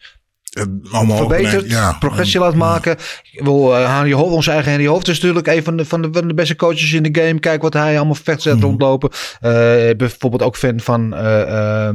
allemaal 0.91 1.17
verbeterd, 1.17 1.69
ja. 1.69 1.95
progressie 1.99 2.39
laat 2.39 2.55
maken. 2.55 2.97
Wil, 3.31 3.71
uh, 3.71 3.95
Henry 3.95 4.13
Hoofd, 4.13 4.33
onze 4.33 4.51
eigen 4.51 4.71
Henry 4.71 4.87
Hoofd 4.87 5.07
is 5.07 5.19
natuurlijk 5.19 5.47
een 5.47 5.63
van 5.63 5.77
de, 5.77 5.85
van 5.85 6.01
de, 6.01 6.09
van 6.11 6.27
de 6.27 6.33
beste 6.33 6.55
coaches 6.55 6.93
in 6.93 7.03
de 7.03 7.21
game. 7.21 7.39
Kijk 7.39 7.61
wat 7.61 7.73
hij 7.73 7.95
allemaal 7.95 8.15
vechters 8.15 8.43
zet 8.43 8.55
Mhm. 8.55 8.63
rondlopen. 8.63 9.09
Uh, 9.11 9.49
bijvoorbeeld 9.97 10.43
ook 10.43 10.57
fan 10.57 10.79
van 10.79 11.13
uh, 11.13 11.89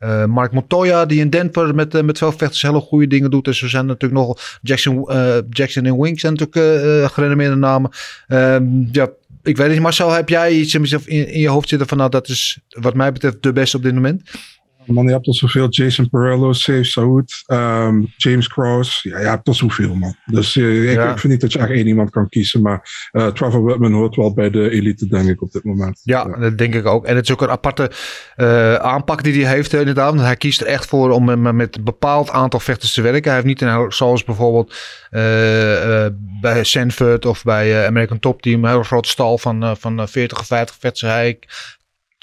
uh, 0.00 0.24
Mark 0.24 0.52
Montoya, 0.52 1.06
die 1.06 1.20
in 1.20 1.30
Denver 1.30 1.74
met, 1.74 2.02
met 2.02 2.18
veel 2.18 2.32
vechters 2.32 2.62
hele 2.62 2.80
goede 2.80 3.06
dingen 3.06 3.30
doet. 3.30 3.44
Dus 3.44 3.62
er 3.62 3.68
zijn 3.68 3.86
natuurlijk 3.86 4.20
nog 4.20 4.58
Jackson, 4.62 5.08
Jackson 5.50 5.84
en 5.84 6.00
Wink 6.00 6.20
zijn 6.20 6.34
natuurlijk 6.38 7.12
gerenommeerde 7.12 7.56
namen. 7.56 7.90
Um, 8.28 8.88
ja, 8.92 9.08
ik 9.42 9.56
weet 9.56 9.70
niet, 9.70 9.80
Marcel, 9.80 10.10
heb 10.10 10.28
jij 10.28 10.52
iets 10.52 10.74
in, 10.74 11.06
in 11.06 11.40
je 11.40 11.48
hoofd 11.48 11.68
zitten 11.68 11.88
van 11.88 11.98
nou, 11.98 12.10
dat 12.10 12.28
is 12.28 12.58
wat 12.68 12.94
mij 12.94 13.12
betreft 13.12 13.42
de 13.42 13.52
beste 13.52 13.76
op 13.76 13.82
dit 13.82 13.94
moment? 13.94 14.22
Man, 14.86 15.04
je 15.06 15.12
hebt 15.12 15.26
er 15.26 15.34
zoveel. 15.34 15.68
Jason 15.68 16.08
Perillo, 16.10 16.52
Safe 16.52 16.84
Saud, 16.84 17.42
ehm, 17.46 18.02
James 18.16 18.48
Krause. 18.48 19.08
Ja, 19.08 19.18
je 19.20 19.26
hebt 19.26 19.48
er 19.48 19.54
zoveel, 19.54 19.94
man. 19.94 20.14
Dus 20.26 20.56
eh, 20.56 20.90
ik, 20.90 20.96
Ja. 20.96 21.18
vind 21.18 21.32
niet 21.32 21.40
dat 21.40 21.52
je 21.52 21.58
echt 21.58 21.70
één 21.70 21.86
iemand 21.86 22.10
kan 22.10 22.28
kiezen. 22.28 22.62
Maar 22.62 23.08
eh, 23.10 23.26
Trevor 23.26 23.62
Whitman 23.62 23.92
hoort 23.92 24.16
wel 24.16 24.34
bij 24.34 24.50
de 24.50 24.70
elite, 24.70 25.06
denk 25.06 25.28
ik, 25.28 25.42
op 25.42 25.52
dit 25.52 25.64
moment. 25.64 26.00
Ja, 26.04 26.24
dat 26.24 26.58
denk 26.58 26.74
ik 26.74 26.86
ook. 26.86 27.06
En 27.06 27.16
het 27.16 27.24
is 27.24 27.32
ook 27.32 27.42
een 27.42 27.48
aparte 27.50 27.90
eh, 28.36 28.74
aanpak 28.74 29.22
die 29.22 29.44
hij 29.44 29.54
heeft, 29.54 29.72
inderdaad. 29.72 30.14
Hij 30.14 30.36
kiest 30.36 30.60
er 30.60 30.66
echt 30.66 30.86
voor 30.86 31.10
om 31.10 31.24
met- 31.24 31.54
met 31.54 31.76
een 31.76 31.84
bepaald 31.84 32.30
aantal 32.30 32.60
vechters 32.60 32.92
te 32.94 33.02
werken. 33.02 33.24
Hij 33.24 33.34
heeft 33.34 33.46
niet 33.46 33.60
een, 33.60 33.92
zoals 33.92 34.24
bijvoorbeeld 34.24 34.74
bij 36.40 36.64
Sanford 36.64 37.26
of 37.26 37.42
bij 37.44 37.86
American 37.86 38.18
Top 38.18 38.42
Team 38.42 38.64
een 38.64 38.70
hele 38.70 38.84
grote 38.84 39.08
stal 39.08 39.38
van, 39.38 39.76
van 39.78 40.00
eh, 40.00 40.06
40 40.06 40.40
of 40.40 40.46
50 40.46 40.76
vechters. 40.80 41.10
Hij 41.12 41.38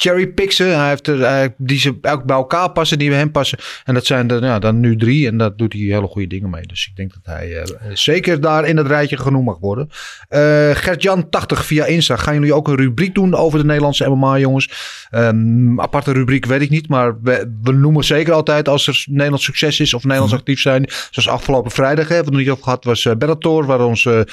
cherrypickt 0.03 0.53
ze. 0.53 0.63
Hij 0.63 0.89
heeft 0.89 1.07
er, 1.07 1.19
hij- 1.19 1.53
die 1.57 1.79
ze 1.79 1.97
ook 2.01 2.23
bij 2.23 2.35
elkaar 2.35 2.71
passen, 2.71 2.97
die 2.99 3.09
bij 3.09 3.17
hem 3.17 3.31
passen. 3.31 3.57
En 3.83 3.93
dat 3.93 4.05
zijn 4.05 4.29
er 4.31 4.43
ja, 4.43 4.59
dan 4.59 4.79
nu 4.79 4.95
drie. 4.97 5.27
En 5.27 5.37
daar 5.37 5.55
doet 5.55 5.73
hij 5.73 5.81
hele 5.81 6.07
goede 6.07 6.27
dingen 6.27 6.49
mee. 6.49 6.65
Dus 6.65 6.87
ik 6.87 6.95
denk 6.95 7.13
dat 7.13 7.35
hij 7.35 7.57
eh, 7.61 7.75
zeker 7.93 8.41
daar 8.41 8.65
in 8.67 8.77
het 8.77 8.87
rijtje 8.87 9.17
genoemd 9.17 9.45
mag 9.45 9.57
worden. 9.59 9.89
Eh 10.27 10.69
Gert-Jan 10.73 11.29
80 11.29 11.65
via 11.65 11.85
Insta. 11.85 12.15
Gaan 12.15 12.33
jullie 12.33 12.53
ook 12.53 12.67
een 12.67 12.75
rubriek 12.75 13.15
doen 13.15 13.35
over 13.35 13.59
de 13.59 13.65
Nederlandse 13.65 14.09
MMA, 14.09 14.37
jongens? 14.37 14.69
Ehm, 15.09 15.79
aparte 15.81 16.11
rubriek 16.11 16.45
weet 16.45 16.61
ik 16.61 16.69
niet. 16.69 16.87
Maar 16.89 17.21
we, 17.21 17.57
we 17.63 17.71
noemen 17.71 18.03
zeker 18.03 18.33
altijd 18.33 18.67
als 18.67 18.87
er 18.87 19.03
Nederlands 19.09 19.45
succes 19.45 19.79
is 19.79 19.93
of 19.93 20.03
Nederlands 20.03 20.33
actief 20.33 20.59
zijn. 20.61 20.85
Zoals 21.11 21.29
afgelopen 21.29 21.71
vrijdag. 21.71 22.07
Hè, 22.07 22.15
wat 22.17 22.29
we 22.29 22.35
niet 22.35 22.49
over 22.49 22.63
gehad 22.63 22.83
was 22.83 23.05
eh, 23.05 23.15
Bellator. 23.15 23.65
Waar 23.65 23.81
onze 23.85 24.27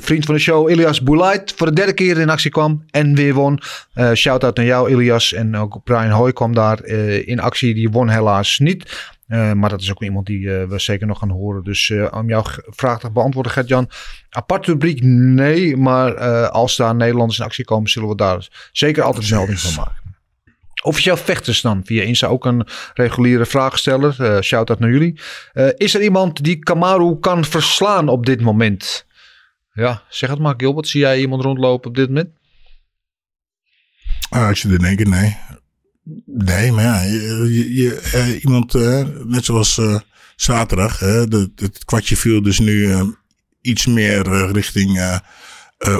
vriend 0.00 0.24
van 0.24 0.34
de 0.34 0.40
show, 0.40 0.70
Ilias 0.70 1.02
Boulait, 1.02 1.52
voor 1.56 1.66
de 1.66 1.72
derde 1.72 1.92
keer 1.92 2.18
in 2.18 2.30
actie 2.30 2.50
kwam. 2.50 2.84
En 2.90 3.14
weer 3.14 3.34
won. 3.34 3.58
Shout-out 4.14 4.56
naar 4.56 4.66
jou, 4.66 4.90
Ilias. 4.90 4.98
En 5.08 5.56
ook 5.56 5.84
Brian 5.84 6.10
Hoy 6.10 6.32
kwam 6.32 6.54
daar 6.54 6.80
eh, 6.80 7.28
in 7.28 7.40
actie. 7.40 7.74
Die 7.74 7.90
won 7.90 8.08
helaas 8.08 8.58
niet. 8.58 9.10
Eh, 9.26 9.52
maar 9.52 9.70
dat 9.70 9.80
is 9.80 9.90
ook 9.90 10.02
iemand 10.02 10.26
die 10.26 10.54
eh, 10.54 10.68
we 10.68 10.78
zeker 10.78 11.06
nog 11.06 11.18
gaan 11.18 11.30
horen. 11.30 11.64
Dus 11.64 11.92
om 12.10 12.28
jouw 12.28 12.44
vraag 12.66 13.00
te 13.00 13.10
beantwoorden, 13.10 13.52
Gert-Jan. 13.52 13.90
Apart 14.30 14.66
rubriek, 14.66 15.02
nee. 15.02 15.76
Maar 15.76 16.14
als 16.48 16.76
daar 16.76 16.94
Nederlanders 16.94 17.38
in 17.38 17.44
actie 17.44 17.64
komen, 17.64 17.90
zullen 17.90 18.08
we 18.08 18.16
daar 18.16 18.48
zeker 18.72 19.02
altijd 19.02 19.30
melding 19.30 19.60
van 19.60 19.74
maken. 19.74 19.98
Officieel 20.82 21.16
vechters 21.16 21.60
dan. 21.60 21.82
Via 21.84 22.02
Insta 22.02 22.26
ook 22.26 22.44
een 22.44 22.66
reguliere 22.94 23.46
vraagsteller. 23.46 24.42
Shout-out 24.44 24.78
naar 24.78 24.90
jullie. 24.90 25.20
Is 25.76 25.94
er 25.94 26.02
iemand 26.02 26.44
die 26.44 26.58
Kamaru 26.58 27.18
kan 27.18 27.44
verslaan 27.44 28.08
op 28.08 28.26
dit 28.26 28.40
moment? 28.40 29.06
Ja, 29.72 30.02
zeg 30.08 30.30
het 30.30 30.38
maar 30.38 30.54
Gilbert. 30.56 30.88
Zie 30.88 31.00
jij 31.00 31.20
iemand 31.20 31.42
rondlopen 31.42 31.88
op 31.88 31.96
dit 31.96 32.08
moment? 32.08 32.39
Ah, 34.30 34.46
als 34.48 34.62
je 34.62 34.68
er 34.68 34.78
denkt, 34.78 35.08
nee. 35.08 35.36
Nee, 36.26 36.72
maar 36.72 36.84
ja, 36.84 37.00
je, 37.02 37.74
je- 37.74 38.00
eh, 38.12 38.42
iemand, 38.44 38.74
eh, 38.74 39.04
net 39.24 39.44
zoals 39.44 39.78
eh, 39.78 39.98
zaterdag, 40.36 40.98
de, 40.98 41.50
het 41.54 41.84
kwartje 41.84 42.16
viel 42.16 42.42
dus 42.42 42.58
nu 42.58 42.92
eh, 42.92 43.02
iets 43.60 43.86
meer 43.86 44.50
richting 44.52 44.98
eh, 44.98 45.18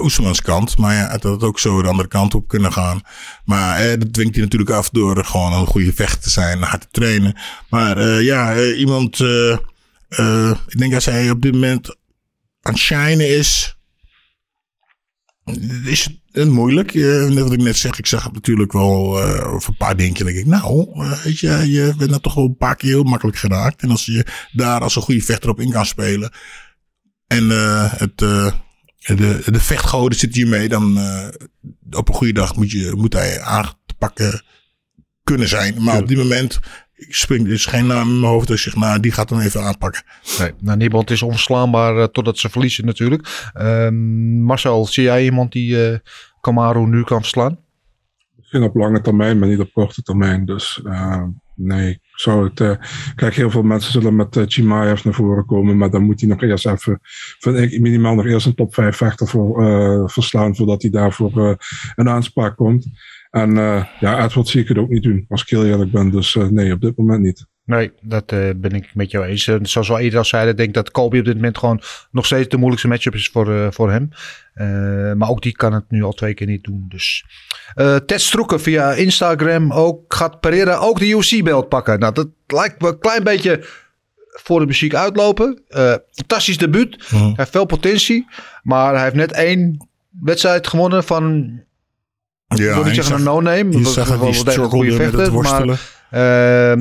Oeselmans 0.02 0.42
kant. 0.42 0.76
Maar 0.78 0.94
ja, 0.94 1.08
het 1.10 1.22
had 1.22 1.42
ook 1.42 1.58
zo 1.58 1.82
de 1.82 1.88
andere 1.88 2.08
kant 2.08 2.34
op 2.34 2.48
kunnen 2.48 2.72
gaan. 2.72 3.00
Maar 3.44 3.98
dat 3.98 4.12
dwingt 4.12 4.34
hij 4.34 4.44
natuurlijk 4.44 4.70
af 4.70 4.90
door 4.90 5.24
gewoon 5.24 5.52
een 5.52 5.66
goede 5.66 5.92
vechter 5.92 6.20
te 6.20 6.30
zijn, 6.30 6.62
hard 6.62 6.80
te 6.80 6.88
trainen. 6.90 7.36
Maar 7.70 8.22
ja, 8.22 8.62
iemand, 8.72 9.18
ik 10.66 10.78
denk 10.78 10.94
als 10.94 11.04
hij 11.04 11.30
op 11.30 11.42
dit 11.42 11.52
moment 11.52 11.88
aan 12.62 12.72
het 12.72 12.80
shinen 12.82 13.28
is, 13.38 13.78
is 15.84 16.08
het 16.32 16.48
moeilijk. 16.48 16.94
Eh, 16.94 17.24
net 17.26 17.38
wat 17.38 17.52
ik 17.52 17.60
net 17.60 17.76
zeg, 17.76 17.98
ik 17.98 18.06
zag 18.06 18.24
het 18.24 18.32
natuurlijk 18.32 18.72
wel 18.72 19.22
over 19.46 19.68
een 19.68 19.76
paar 19.76 19.96
dingen. 19.96 20.24
Denk 20.24 20.36
ik, 20.36 20.46
nou, 20.46 21.02
eh, 21.02 21.22
weet 21.24 21.38
je, 21.38 21.48
je 21.48 21.94
bent 21.96 22.10
nou 22.10 22.22
toch 22.22 22.34
wel 22.34 22.44
een 22.44 22.56
paar 22.56 22.76
keer 22.76 22.90
heel 22.90 23.02
makkelijk 23.02 23.38
geraakt. 23.38 23.82
En 23.82 23.90
als 23.90 24.04
je 24.04 24.26
daar 24.52 24.80
als 24.80 24.96
een 24.96 25.02
goede 25.02 25.22
vechter 25.22 25.50
op 25.50 25.60
in 25.60 25.70
kan 25.70 25.86
spelen. 25.86 26.32
En 27.26 27.48
het, 27.98 28.18
de, 28.18 28.52
de 29.46 29.60
vechtgoden 29.60 30.18
zit 30.18 30.34
hiermee. 30.34 30.68
Dan 30.68 30.98
op 31.90 32.08
een 32.08 32.14
goede 32.14 32.32
dag 32.32 32.56
moet, 32.56 32.70
je, 32.70 32.92
moet 32.96 33.12
hij 33.12 33.40
aan 33.40 33.64
te 33.86 33.94
pakken 33.98 34.42
kunnen 35.24 35.48
zijn. 35.48 35.82
Maar 35.82 35.98
op 35.98 36.08
dit 36.08 36.16
moment 36.16 36.60
springt 37.08 37.46
er 37.46 37.52
is 37.52 37.66
geen 37.66 37.86
naam 37.86 38.08
in 38.08 38.20
mijn 38.20 38.32
hoofd. 38.32 38.46
Dus 38.48 38.66
ik 38.66 38.72
zeg, 38.72 38.82
nou, 38.82 39.00
die 39.00 39.12
gaat 39.12 39.30
hem 39.30 39.40
even 39.40 39.62
aanpakken. 39.62 40.02
Nee, 40.38 40.50
nou, 40.60 40.76
niemand 40.78 41.10
is 41.10 41.22
onverslaanbaar 41.22 41.96
eh, 41.96 42.04
totdat 42.04 42.38
ze 42.38 42.48
verliezen 42.50 42.84
natuurlijk. 42.86 43.50
Ehm, 43.52 44.42
Marcel, 44.42 44.86
zie 44.86 45.02
jij 45.02 45.24
iemand 45.24 45.52
die 45.52 45.84
eh 45.90 45.98
Kamaru 46.40 46.86
nu 46.86 47.02
kan 47.02 47.20
verslaan? 47.20 47.58
Misschien 48.36 48.62
op 48.62 48.74
lange 48.74 49.00
termijn, 49.00 49.38
maar 49.38 49.48
niet 49.48 49.58
op 49.60 49.72
korte 49.72 50.02
termijn. 50.02 50.44
Dus 50.44 50.80
eh, 50.84 51.22
nee, 51.54 51.90
ik 51.90 52.00
zou 52.12 52.44
het. 52.48 52.60
eh, 52.60 52.76
kijk, 53.14 53.34
heel 53.34 53.50
veel 53.50 53.62
mensen 53.62 53.92
zullen 53.92 54.16
met 54.16 54.36
uh, 54.36 54.44
Chimaev 54.46 55.04
naar 55.04 55.14
voren 55.14 55.46
komen. 55.46 55.76
Maar 55.76 55.90
dan 55.90 56.02
moet 56.02 56.20
hij 56.20 56.28
nog 56.28 56.42
eerst 56.42 56.66
even, 56.66 56.98
vind 57.38 57.56
ik, 57.58 57.80
minimaal 57.80 58.14
nog 58.14 58.26
eerst 58.26 58.46
een 58.46 58.54
top 58.54 58.74
5 58.74 58.96
vechter 58.96 59.26
voor, 59.26 59.66
eh, 59.66 60.08
verslaan. 60.08 60.56
Voordat 60.56 60.82
hij 60.82 60.90
daarvoor 60.90 61.48
eh, 61.48 61.54
een 61.94 62.08
aanspraak 62.08 62.56
komt. 62.56 62.86
En 63.30 63.58
eh, 63.58 63.84
ja, 64.00 64.24
Edward 64.24 64.48
zie 64.48 64.60
ik 64.60 64.68
het 64.68 64.78
ook 64.78 64.88
niet 64.88 65.02
doen, 65.02 65.24
als 65.28 65.42
ik 65.42 65.48
heel 65.48 65.66
eerlijk 65.66 65.90
ben. 65.90 66.10
Dus 66.10 66.36
eh, 66.36 66.46
nee, 66.46 66.72
op 66.72 66.80
dit 66.80 66.96
moment 66.96 67.22
niet. 67.22 67.46
Nee, 67.70 67.92
dat 68.00 68.32
eh, 68.32 68.48
ben 68.56 68.70
ik 68.70 68.94
met 68.94 69.10
jou 69.10 69.26
eens. 69.26 69.46
En 69.46 69.66
zoals 69.66 69.88
we 69.88 69.94
al 69.94 70.00
eerder 70.00 70.18
al 70.18 70.24
zeiden, 70.24 70.56
denk 70.56 70.68
ik 70.68 70.74
dat 70.74 70.90
Kobe 70.90 71.18
op 71.18 71.24
dit 71.24 71.34
moment 71.34 71.58
gewoon 71.58 71.82
nog 72.10 72.26
steeds 72.26 72.48
de 72.48 72.56
moeilijkste 72.56 72.88
matchup 72.88 73.14
is 73.14 73.28
voor, 73.28 73.54
eh, 73.54 73.66
voor 73.70 73.90
hem. 73.90 74.08
Eh, 74.54 74.66
maar 75.12 75.28
ook 75.28 75.42
die 75.42 75.52
kan 75.52 75.72
het 75.72 75.84
nu 75.88 76.02
al 76.02 76.12
twee 76.12 76.34
keer 76.34 76.46
niet 76.46 76.64
doen. 76.64 76.84
Dus. 76.88 77.24
Eh 77.74 77.96
Ted 77.96 78.20
Stroeken 78.20 78.60
via 78.60 78.92
Instagram 78.92 79.72
ook. 79.72 80.14
Gaat 80.14 80.40
Pereira 80.40 80.76
ook 80.76 80.98
de 80.98 81.08
UFC-belt 81.08 81.68
pakken? 81.68 81.98
Nou, 81.98 82.14
dat 82.14 82.28
lijkt 82.46 82.80
me 82.80 82.88
een 82.88 82.98
klein 82.98 83.24
beetje 83.24 83.64
voor 84.28 84.60
de 84.60 84.66
muziek 84.66 84.94
uitlopen. 84.94 85.62
Eh, 85.68 85.94
fantastisch 86.12 86.58
debuut. 86.58 87.06
Hij 87.08 87.32
heeft 87.36 87.50
veel 87.50 87.66
potentie. 87.66 88.26
Maar 88.62 88.94
hij 88.94 89.02
heeft 89.02 89.14
net 89.14 89.32
één 89.32 89.88
wedstrijd 90.20 90.66
gewonnen 90.66 91.04
van... 91.04 91.50
Ja, 92.56 92.68
ik 92.68 92.74
wil 92.74 92.76
niet 92.76 92.84
en 92.84 92.88
je 92.88 92.94
zeggen 92.94 93.16
een 93.16 93.22
no-name. 93.22 93.78
Je 93.78 93.84
zag 93.84 94.08
wel 94.08 94.18
hij 94.18 94.54
een 94.54 94.70
goede 94.70 94.92
vechter. 94.92 95.32
Maar 95.32 95.78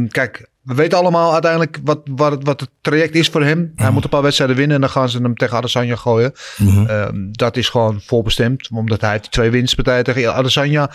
kijk, 0.07 0.49
we 0.61 0.75
weten 0.75 0.97
allemaal 0.97 1.33
uiteindelijk 1.33 1.79
wat, 1.83 1.99
wat, 2.05 2.31
het, 2.31 2.43
wat 2.43 2.59
het 2.59 2.69
traject 2.81 3.15
is 3.15 3.27
voor 3.27 3.43
hem. 3.43 3.71
Hij 3.75 3.91
moet 3.91 4.03
een 4.03 4.09
paar 4.09 4.21
wedstrijden 4.21 4.55
winnen 4.55 4.75
en 4.75 4.81
dan 4.81 4.89
gaan 4.89 5.09
ze 5.09 5.21
hem 5.21 5.35
tegen 5.35 5.57
Adesanya 5.57 5.95
gooien. 5.95 6.33
Mhm. 6.57 6.85
Ehm, 6.85 7.31
dat 7.31 7.57
is 7.57 7.69
gewoon 7.69 8.01
voorbestemd, 8.01 8.69
omdat 8.73 9.01
hij 9.01 9.19
twee 9.19 9.49
winstpartijen 9.49 10.03
tegen 10.03 10.33
Adesanya 10.33 10.91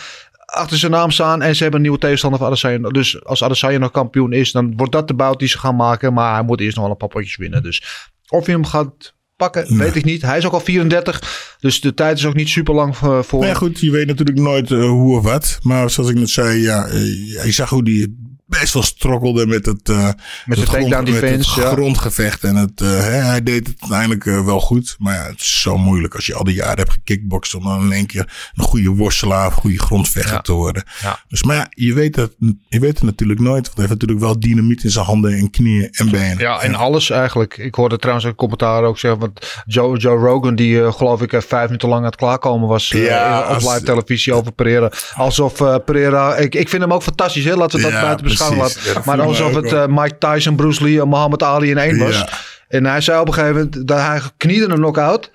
achter 0.47 0.79
zijn 0.79 0.93
naam 0.93 1.11
staan 1.11 1.43
en 1.43 1.57
ze 1.57 1.62
hebben 1.62 1.81
een 1.81 1.87
nieuwe 1.87 2.03
tegenstander 2.03 2.39
van 2.39 2.49
Adesanya. 2.49 2.89
Dus 2.89 3.25
als 3.25 3.43
Adesanya 3.43 3.79
nog 3.79 3.91
kampioen 3.91 4.33
is, 4.33 4.53
dan 4.53 4.77
wordt 4.77 4.93
dat 4.93 5.09
de 5.09 5.14
bout 5.14 5.39
die 5.39 5.49
ze 5.49 5.59
gaan 5.59 5.77
maken. 5.77 6.12
Maar 6.12 6.35
hij 6.35 6.43
moet 6.43 6.61
eerst 6.61 6.75
nog 6.75 6.85
wel 6.85 6.93
een 6.93 6.99
paar 6.99 7.09
potjes 7.09 7.37
winnen. 7.37 7.62
Dus 7.62 8.07
of 8.29 8.47
hij 8.47 8.55
hem 8.55 8.64
gaat 8.64 9.14
pakken, 9.51 9.78
weet 9.78 9.95
ik 9.95 10.05
niet. 10.05 10.22
Hij 10.22 10.38
is 10.38 10.47
ook 10.47 10.53
al 10.53 10.61
34, 10.61 11.57
dus 11.61 11.80
de 11.80 11.95
tijd 11.95 12.18
is 12.18 12.26
ook 12.26 12.34
niet 12.34 12.49
super 12.49 12.74
lang 12.74 12.97
voor. 12.97 13.24
voor 13.24 13.45
ja, 13.45 13.55
goed, 13.55 13.80
je 13.80 13.90
weet 13.90 14.07
natuurlijk 14.07 14.38
nooit 14.38 14.70
eh, 14.70 14.88
hoe 14.88 15.16
of 15.16 15.22
wat. 15.22 15.59
Maar 15.62 15.90
zoals 15.90 16.11
ik 16.11 16.16
net 16.16 16.30
zei, 16.30 16.61
ja, 16.61 16.86
eh, 16.86 17.45
je 17.45 17.53
zag 17.53 17.70
hoe 17.70 17.84
die 17.84 18.16
best 18.47 18.72
wel 18.72 18.82
strokkelde 18.82 19.47
met 19.47 19.66
het, 19.66 19.88
eh, 19.88 19.97
Met 20.45 20.59
het 20.59 20.66
de 20.66 20.72
takedown 20.72 21.05
met 21.05 21.12
het 21.12 21.20
defense, 21.20 21.61
ja. 21.61 21.70
grondgevecht. 21.70 22.45
En 22.45 22.57
het, 22.57 22.80
eh, 22.80 22.88
hè, 22.88 23.11
hij 23.11 23.42
deed 23.42 23.66
het 23.66 23.76
uiteindelijk 23.80 24.26
eh, 24.26 24.45
wel 24.45 24.61
goed. 24.61 24.97
Maar 24.99 25.14
ja, 25.14 25.22
het 25.26 25.40
is 25.40 25.61
zo 25.61 25.76
moeilijk 25.78 26.14
als 26.14 26.26
je 26.26 26.34
al 26.34 26.45
die 26.45 26.55
jaren 26.55 26.78
hebt 26.78 26.90
gekickboxd. 26.92 27.55
Om 27.55 27.62
dan 27.64 27.82
in 27.82 27.92
één 27.92 28.07
keer 28.07 28.51
een 28.55 28.64
goede 28.64 28.88
worstelaar, 28.88 29.47
een 29.47 29.53
goede 29.53 29.78
grondvechter 29.78 30.32
Ja. 30.34 30.40
te 30.40 30.53
worden. 30.53 30.84
Ja. 31.03 31.18
Dus, 31.28 31.42
maar 31.42 31.57
ja, 31.57 31.66
je 31.70 31.92
weet, 31.95 32.16
het, 32.16 32.34
je 32.68 32.80
weet 32.80 32.95
het 32.95 33.03
natuurlijk 33.03 33.40
nooit. 33.40 33.64
Want 33.64 33.76
hij 33.76 33.86
heeft 33.86 34.01
natuurlijk 34.01 34.20
wel 34.20 34.40
dynamiet 34.40 34.84
in 34.84 34.90
zijn 34.90 35.05
handen 35.05 35.32
en 35.32 35.51
knieën 35.51 35.88
en 35.92 36.11
benen. 36.11 36.38
Ja, 36.38 36.61
en 36.61 36.74
alles 36.74 37.11
eigenlijk. 37.11 37.57
Ik 37.59 37.74
hoorde 37.74 37.99
trouwens 37.99 38.26
een 38.26 38.34
commentaar 38.34 38.82
ook 38.82 38.99
zeggen. 38.99 39.20
Want 39.20 39.62
Joe, 39.66 39.99
Joe 39.99 40.18
Rogan, 40.18 40.55
die 40.55 40.92
geloof 40.92 41.22
ik 41.22 41.42
vijf 41.47 41.64
minuten 41.64 41.88
lang 41.88 42.01
aan 42.01 42.07
het 42.07 42.16
klaarkomen 42.16 42.68
was. 42.68 42.88
Ja, 42.88 43.49
op 43.51 43.61
live 43.61 43.82
televisie 43.82 44.32
over 44.32 44.53
Pereira. 44.53 44.90
Alsof 45.14 45.82
Pereira. 45.84 46.36
Ik, 46.36 46.55
ik 46.55 46.68
vind 46.68 46.82
hem 46.82 46.92
ook 46.92 47.03
fantastisch. 47.03 47.45
Hè? 47.45 47.55
Laten 47.55 47.76
we 47.78 47.84
dat 47.84 47.92
Ja, 47.92 48.01
buiten 48.01 48.24
Ja, 48.39 49.03
maar 49.05 49.20
alsof 49.20 49.55
het 49.55 49.72
eh, 49.72 49.87
Mike 49.87 50.18
Tyson, 50.18 50.57
Bruce 50.57 50.82
Lee 50.85 51.01
en 51.01 51.09
Muhammad 51.09 51.43
Ali 51.43 51.70
in 51.70 51.78
één 51.78 51.99
was. 51.99 52.14
Ja. 52.18 52.28
En 52.68 52.87
hij 52.87 53.01
zei 53.01 53.20
op 53.20 53.26
een 53.28 53.35
gegeven 53.35 53.57
moment 53.57 53.89
dat 53.89 53.99
hij 53.99 54.20
kniede 54.37 54.64
een 54.68 54.74
knock-out. 54.74 55.30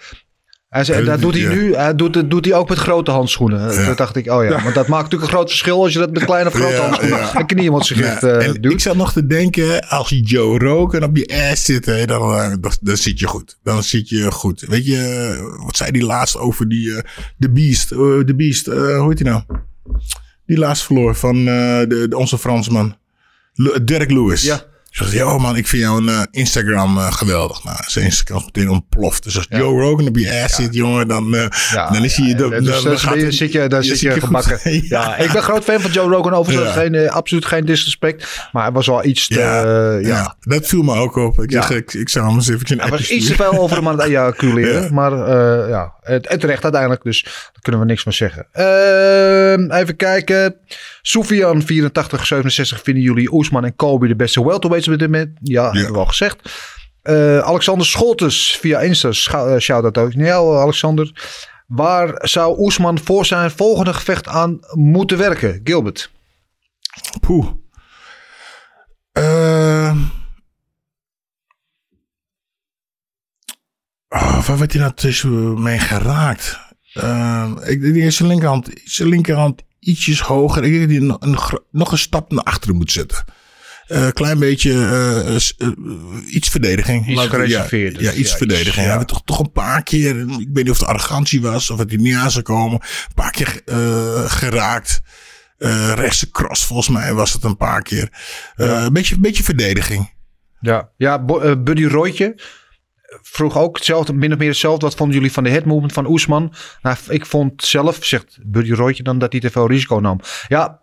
Hij 0.69 0.83
zei, 0.83 0.99
Eh, 0.99 1.05
dat 1.05 1.21
doet 1.21 1.33
hij 1.33 1.41
ja. 1.41 1.49
nu. 1.49 1.75
Hij 1.75 1.95
doet, 1.95 2.15
het- 2.15 2.29
doet 2.29 2.45
hij 2.45 2.53
ook 2.53 2.69
met 2.69 2.77
grote 2.77 3.11
handschoenen. 3.11 3.85
Toen 3.85 3.95
dacht 3.95 4.15
ik, 4.15 4.31
oh 4.31 4.43
ja, 4.43 4.63
want 4.63 4.75
dat 4.75 4.87
maakt 4.87 5.03
natuurlijk 5.03 5.31
een 5.31 5.37
groot 5.37 5.49
verschil 5.49 5.83
als 5.83 5.93
je 5.93 5.99
dat 5.99 6.11
met 6.11 6.25
kleine 6.25 6.49
of 6.49 6.55
grote 6.55 6.73
Ja, 6.73 6.81
handschoenen 6.81 7.17
ja. 7.19 7.33
en 7.35 7.45
knieën 7.45 7.81
Ja, 7.95 8.21
eh, 8.21 8.47
en 8.47 8.53
doet. 8.61 8.71
ik 8.71 8.79
zat 8.79 8.95
nog 8.95 9.13
te 9.13 9.25
denken, 9.27 9.87
als 9.87 10.09
je 10.09 10.21
Joe 10.21 10.57
Rogan 10.59 11.03
op 11.03 11.17
je 11.17 11.49
ass 11.51 11.65
zit, 11.65 11.85
hè, 11.85 12.05
dan, 12.05 12.21
eh, 12.35 12.49
dan, 12.59 12.71
dan 12.81 12.97
zit 12.97 13.19
je 13.19 13.27
goed. 13.27 13.57
Dan 13.63 13.83
zit 13.83 14.09
je 14.09 14.31
goed. 14.31 14.61
Weet 14.67 14.85
je, 14.85 14.97
eh, 14.97 15.63
wat 15.65 15.77
zei 15.77 15.91
die 15.91 16.05
laatst 16.05 16.37
over 16.37 16.69
die, 16.69 16.95
eh, 16.95 17.01
de 17.37 17.49
Beast, 17.51 17.91
eh, 17.91 17.97
de 18.25 18.35
Beast, 18.35 18.67
eh, 18.67 18.97
hoe 18.97 19.07
heet 19.07 19.17
die 19.17 19.25
nou? 19.27 19.41
Die 20.49 20.57
laatst 20.57 20.83
verloor 20.85 21.15
van 21.15 21.35
eh, 21.37 21.79
de, 21.79 22.05
de- 22.09 22.17
onze 22.17 22.37
Fransman. 22.37 22.95
Derek 23.83 24.11
Lewis. 24.11 24.41
Ja. 24.43 24.61
Ze 24.89 25.05
zegt, 25.05 25.25
oh 25.25 25.41
man, 25.41 25.55
ik 25.55 25.67
vind 25.67 25.81
jouw 25.81 26.01
uh, 26.01 26.21
Instagram 26.31 26.97
uh, 26.97 27.11
geweldig. 27.11 27.63
Nou, 27.63 27.77
zijn 27.87 28.05
Instagram 28.05 28.43
meteen 28.45 28.69
ontploft. 28.69 29.23
Dus 29.23 29.37
als 29.37 29.45
ja. 29.49 29.57
Joe 29.57 29.81
Rogan 29.81 30.07
op 30.07 30.17
je 30.17 30.41
ass 30.43 30.55
zit, 30.55 30.73
jongen, 30.73 31.07
dan, 31.07 31.35
uh, 31.35 31.45
ja, 31.71 31.89
dan 31.89 32.03
is 32.03 32.15
hij... 32.15 32.35
Dan, 32.35 32.49
dus 32.49 32.83
dan, 32.83 32.97
dan 33.19 33.31
zit 33.31 33.51
je, 33.51 33.67
dan 33.67 33.83
zit 33.83 33.99
je, 33.99 34.13
je 34.13 34.21
gebakken. 34.21 34.59
ja. 34.87 35.17
ik 35.17 35.31
ben 35.31 35.41
groot 35.41 35.63
fan 35.63 35.79
van 35.79 35.91
Joe 35.91 36.09
Rogan. 36.09 36.33
Overigens 36.33 36.71
geen, 36.71 37.09
absoluut 37.09 37.45
geen 37.45 37.65
disrespect. 37.65 38.47
Maar 38.51 38.63
hij 38.63 38.71
was 38.71 38.87
wel 38.87 39.05
iets 39.05 39.27
te... 39.27 39.99
Ja, 40.03 40.35
dat 40.39 40.67
viel 40.67 40.81
me 40.81 40.95
ook 40.95 41.15
op. 41.15 41.41
Ik, 41.41 41.51
zeg, 41.51 41.69
ik, 41.69 41.93
ik 41.93 42.09
zou 42.09 42.25
hem 42.25 42.35
eens 42.35 42.49
even 42.49 42.79
Hij 42.79 42.89
was 42.89 43.09
iets 43.09 43.27
te 43.27 43.35
veel 43.35 43.59
over 43.59 43.77
hem 43.77 43.87
aan 43.87 43.97
het 43.97 44.07
ejaculeren. 44.07 44.93
Maar 44.99 45.11
ja, 45.69 45.93
het, 46.01 46.29
het 46.29 46.43
recht 46.43 46.63
uiteindelijk. 46.63 47.03
Dus 47.03 47.23
daar 47.23 47.61
kunnen 47.61 47.81
we 47.81 47.87
niks 47.87 48.03
van 48.03 48.13
zeggen. 48.13 48.47
Ehm, 48.51 49.71
even 49.71 49.95
kijken. 49.95 50.55
Soufian 51.01 51.61
84, 51.61 52.25
67 52.25 52.81
vinden 52.83 53.03
jullie 53.03 53.33
Oesman 53.33 53.65
en 53.65 53.75
Kobe 53.75 54.07
de 54.07 54.15
beste 54.15 54.45
welterweights 54.45 54.87
op 54.87 54.99
dit 54.99 55.09
moment? 55.09 55.37
Ja, 55.41 55.63
ja. 55.63 55.71
hebben 55.71 55.91
we 55.91 55.99
al 55.99 56.05
gezegd. 56.05 56.67
Uh, 57.03 57.39
Alexander 57.39 57.85
Scholtes 57.85 58.57
via 58.59 58.79
Insta, 58.79 59.09
uh, 59.09 59.57
shout-out 59.57 59.97
ook 59.97 60.13
naar 60.15 60.25
jou 60.25 60.57
Alexander. 60.57 61.11
Waar 61.67 62.27
zou 62.27 62.59
Oesman 62.59 62.99
voor 62.99 63.25
zijn 63.25 63.51
volgende 63.51 63.93
gevecht 63.93 64.27
aan 64.27 64.59
moeten 64.71 65.17
werken? 65.17 65.61
Gilbert. 65.63 66.11
Poeh. 67.19 67.47
Uh... 69.13 69.97
Oh, 74.09 74.47
waar 74.47 74.57
werd 74.57 74.71
hij 74.71 74.81
nou 74.81 74.93
tussen 74.93 75.61
mee 75.61 75.79
geraakt? 75.79 76.59
Uh, 76.93 77.51
ik 77.65 77.81
denk 77.81 78.11
zijn 78.11 78.29
linkerhand, 78.29 78.69
zijn 78.83 79.09
linkerhand 79.09 79.63
ietsjes 79.79 80.21
hoger. 80.21 80.63
Ik 80.63 80.71
denk 80.71 80.81
dat 80.81 81.19
hij 81.19 81.29
een, 81.29 81.39
nog 81.71 81.91
een 81.91 81.97
stap 81.97 82.31
naar 82.31 82.43
achteren 82.43 82.75
moet 82.75 82.91
zetten. 82.91 83.23
Een 83.87 84.01
uh, 84.01 84.11
klein 84.11 84.39
beetje 84.39 84.71
uh, 84.71 85.37
uh, 85.57 86.33
iets 86.33 86.49
verdediging. 86.49 87.07
Iets 87.07 87.21
gereserveerd. 87.21 87.95
Ja, 87.95 88.01
ja, 88.01 88.13
iets 88.13 88.31
ja, 88.31 88.37
verdediging. 88.37 88.85
Iets, 88.85 88.95
ja. 88.95 89.05
Toch, 89.05 89.21
toch 89.25 89.39
een 89.39 89.51
paar 89.51 89.83
keer, 89.83 90.19
ik 90.19 90.27
weet 90.27 90.53
niet 90.53 90.69
of 90.69 90.79
het 90.79 90.87
arrogantie 90.87 91.41
was 91.41 91.69
of 91.69 91.79
het 91.79 91.89
hij 91.89 91.99
niet 91.99 92.15
aan 92.15 92.31
zou 92.31 92.43
komen. 92.43 92.79
Een 92.81 93.13
paar 93.15 93.31
keer 93.31 93.61
geraakt. 94.27 95.01
rechtse 95.95 96.31
cross 96.31 96.65
volgens 96.65 96.89
mij 96.89 97.13
was 97.13 97.33
het 97.33 97.43
een 97.43 97.57
paar 97.57 97.81
keer. 97.81 98.09
Een 98.55 98.93
beetje, 98.93 99.19
beetje 99.19 99.43
verdediging. 99.43 100.13
Ja, 100.59 100.89
ja 100.97 101.25
Buddy 101.55 101.85
Roytje 101.85 102.35
vroeg 103.21 103.57
ook 103.57 103.75
hetzelfde, 103.75 104.13
min 104.13 104.31
of 104.31 104.37
meer 104.37 104.49
hetzelfde. 104.49 104.85
Wat 104.85 104.95
vonden 104.95 105.15
jullie 105.15 105.31
van 105.31 105.43
de 105.43 105.49
head 105.49 105.65
movement 105.65 105.93
van 105.93 106.07
Oesman? 106.07 106.53
Nou, 106.81 106.97
ik 107.07 107.25
vond 107.25 107.63
zelf, 107.63 108.05
zegt 108.05 108.37
Buddy 108.43 108.71
Roytje 108.71 109.03
dan, 109.03 109.17
dat 109.19 109.31
hij 109.31 109.41
te 109.41 109.49
veel 109.49 109.67
risico 109.67 109.99
nam. 109.99 110.19
Ja, 110.47 110.79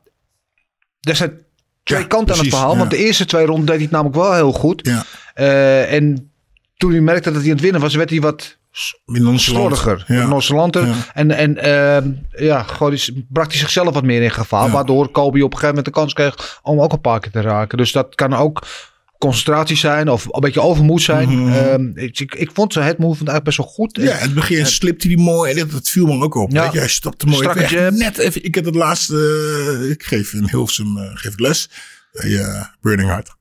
er 1.00 1.16
zijn 1.16 1.44
twee 1.82 2.00
ja, 2.00 2.06
kanten 2.06 2.26
precies, 2.26 2.42
aan 2.42 2.46
het 2.46 2.54
verhaal. 2.54 2.72
Ja. 2.72 2.78
Want 2.78 2.90
de 2.90 3.04
eerste 3.04 3.24
twee 3.24 3.46
ronden 3.46 3.66
deed 3.66 3.74
hij 3.74 3.84
het 3.84 3.92
namelijk 3.92 4.16
wel 4.16 4.34
heel 4.34 4.52
goed. 4.52 4.86
Ja. 4.86 5.04
Uh, 5.34 5.92
en 5.92 6.32
toen 6.76 6.90
hij 6.90 7.00
merkte 7.00 7.30
dat 7.30 7.40
hij 7.40 7.50
aan 7.50 7.56
het 7.56 7.64
winnen 7.64 7.80
was, 7.80 7.94
werd 7.94 8.10
hij 8.10 8.20
wat 8.20 8.58
slordiger, 9.36 10.04
ja. 10.06 10.26
nonchalanter. 10.26 10.86
Ja. 10.86 10.94
En, 11.14 11.30
en 11.30 11.56
uh, 11.56 12.46
ja, 12.46 12.62
gewoon 12.62 12.98
brak 13.28 13.50
hij 13.50 13.58
zichzelf 13.58 13.94
wat 13.94 14.02
meer 14.04 14.22
in 14.22 14.30
gevaar. 14.30 14.70
Waardoor 14.70 15.08
Kobe 15.08 15.44
op 15.44 15.52
een 15.52 15.58
gegeven 15.58 15.66
moment 15.68 15.84
de 15.84 15.90
kans 15.90 16.12
kreeg 16.12 16.60
om 16.62 16.80
ook 16.80 16.92
een 16.92 17.00
paar 17.00 17.20
keer 17.20 17.30
te 17.30 17.40
raken. 17.40 17.78
Dus 17.78 17.92
dat 17.92 18.14
kan 18.14 18.34
ook 18.34 18.62
concentratie 19.26 19.76
zijn 19.76 20.08
of 20.08 20.26
een 20.30 20.40
beetje 20.40 20.60
overmoed 20.60 21.02
zijn. 21.02 21.28
Mm 21.28 21.52
-hmm. 21.52 21.72
um, 21.72 21.92
ik, 21.94 22.34
ik, 22.34 22.50
vond 22.52 22.72
zijn 22.72 22.84
head 22.84 22.98
movement 22.98 23.28
eigenlijk 23.28 23.44
best 23.44 23.56
wel 23.56 23.66
goed. 23.66 23.96
Ja, 23.96 24.16
in 24.16 24.22
het 24.22 24.34
begin 24.34 24.58
en, 24.58 24.66
slipte 24.66 25.06
hij 25.06 25.16
mooi 25.16 25.50
en 25.50 25.58
dat, 25.58 25.70
dat 25.70 25.88
viel 25.88 26.06
me 26.06 26.24
ook 26.24 26.34
op. 26.34 26.50
Ja, 26.50 26.70
je, 26.72 26.78
hij 26.78 26.88
stopte 26.88 27.26
mooi 27.26 27.48
weg. 27.48 27.70
Jab. 27.70 27.92
Net 27.92 28.18
even, 28.18 28.44
ik 28.44 28.54
heb 28.54 28.64
het 28.64 28.74
laatste, 28.74 29.14
uh, 29.82 29.90
ik 29.90 30.02
geef 30.02 30.32
in 30.32 30.48
Hilversum 30.48 30.96
uh, 30.96 31.10
geef 31.14 31.32
ik 31.32 31.40
les 31.40 31.70
bij 32.12 32.30
uh, 32.30 32.62
Burning 32.80 33.08
Heart. 33.08 33.34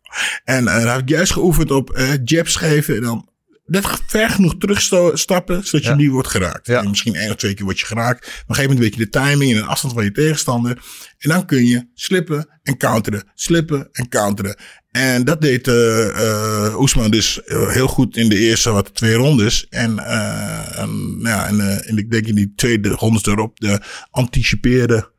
En 0.43 0.65
daar 0.65 0.91
heb 0.91 1.01
ik 1.01 1.09
juist 1.09 1.31
geoefend 1.31 1.71
op 1.71 1.99
jabs 2.23 2.55
geven 2.55 2.95
en 2.95 3.01
dan 3.01 3.29
net 3.66 3.88
ver 4.07 4.30
genoeg 4.30 4.57
terugstappen, 4.57 5.63
zodat 5.63 5.84
je 5.84 5.89
ja. 5.89 5.95
niet 5.95 6.09
wordt 6.09 6.28
geraakt. 6.28 6.68
Ja. 6.68 6.82
En 6.82 6.89
misschien 6.89 7.16
één 7.16 7.30
of 7.30 7.36
twee 7.36 7.53
keer 7.53 7.66
word 7.66 7.80
je 7.80 7.86
geraakt. 7.86 8.26
Maar 8.26 8.41
op 8.41 8.49
een 8.49 8.55
gegeven 8.55 8.76
moment 8.76 8.80
weet 8.80 8.99
je 8.99 9.09
de 9.11 9.20
timing 9.20 9.51
en 9.51 9.57
de 9.57 9.66
afstand 9.66 9.93
van 9.93 10.03
je 10.03 10.11
tegenstander. 10.11 10.84
En 11.18 11.30
dan 11.30 11.45
kun 11.45 11.66
je 11.66 11.88
slippen 11.93 12.47
en 12.63 12.78
counteren, 12.78 13.24
slippen 13.36 13.89
en 13.91 14.09
counteren. 14.09 14.55
En 14.91 15.24
dat 15.24 15.41
deed 15.41 15.68
uh, 15.68 15.76
uh, 16.07 16.80
Oesman 16.80 17.11
dus 17.11 17.39
heel 17.45 17.88
goed 17.88 18.18
in 18.18 18.30
de 18.30 18.38
eerste 18.38 18.72
wat 18.72 18.95
twee 18.95 19.13
rondes. 19.13 19.68
En, 19.70 19.91
uh, 19.91 20.80
en, 20.80 21.20
ja, 21.22 21.47
en, 21.47 21.86
en 21.86 21.97
ik 21.97 22.11
denk 22.11 22.28
in 22.28 22.36
die 22.36 22.53
tweede 22.55 22.89
rondes 22.89 23.26
erop 23.26 23.59
de 23.59 23.82
anticipeerde, 24.11 25.11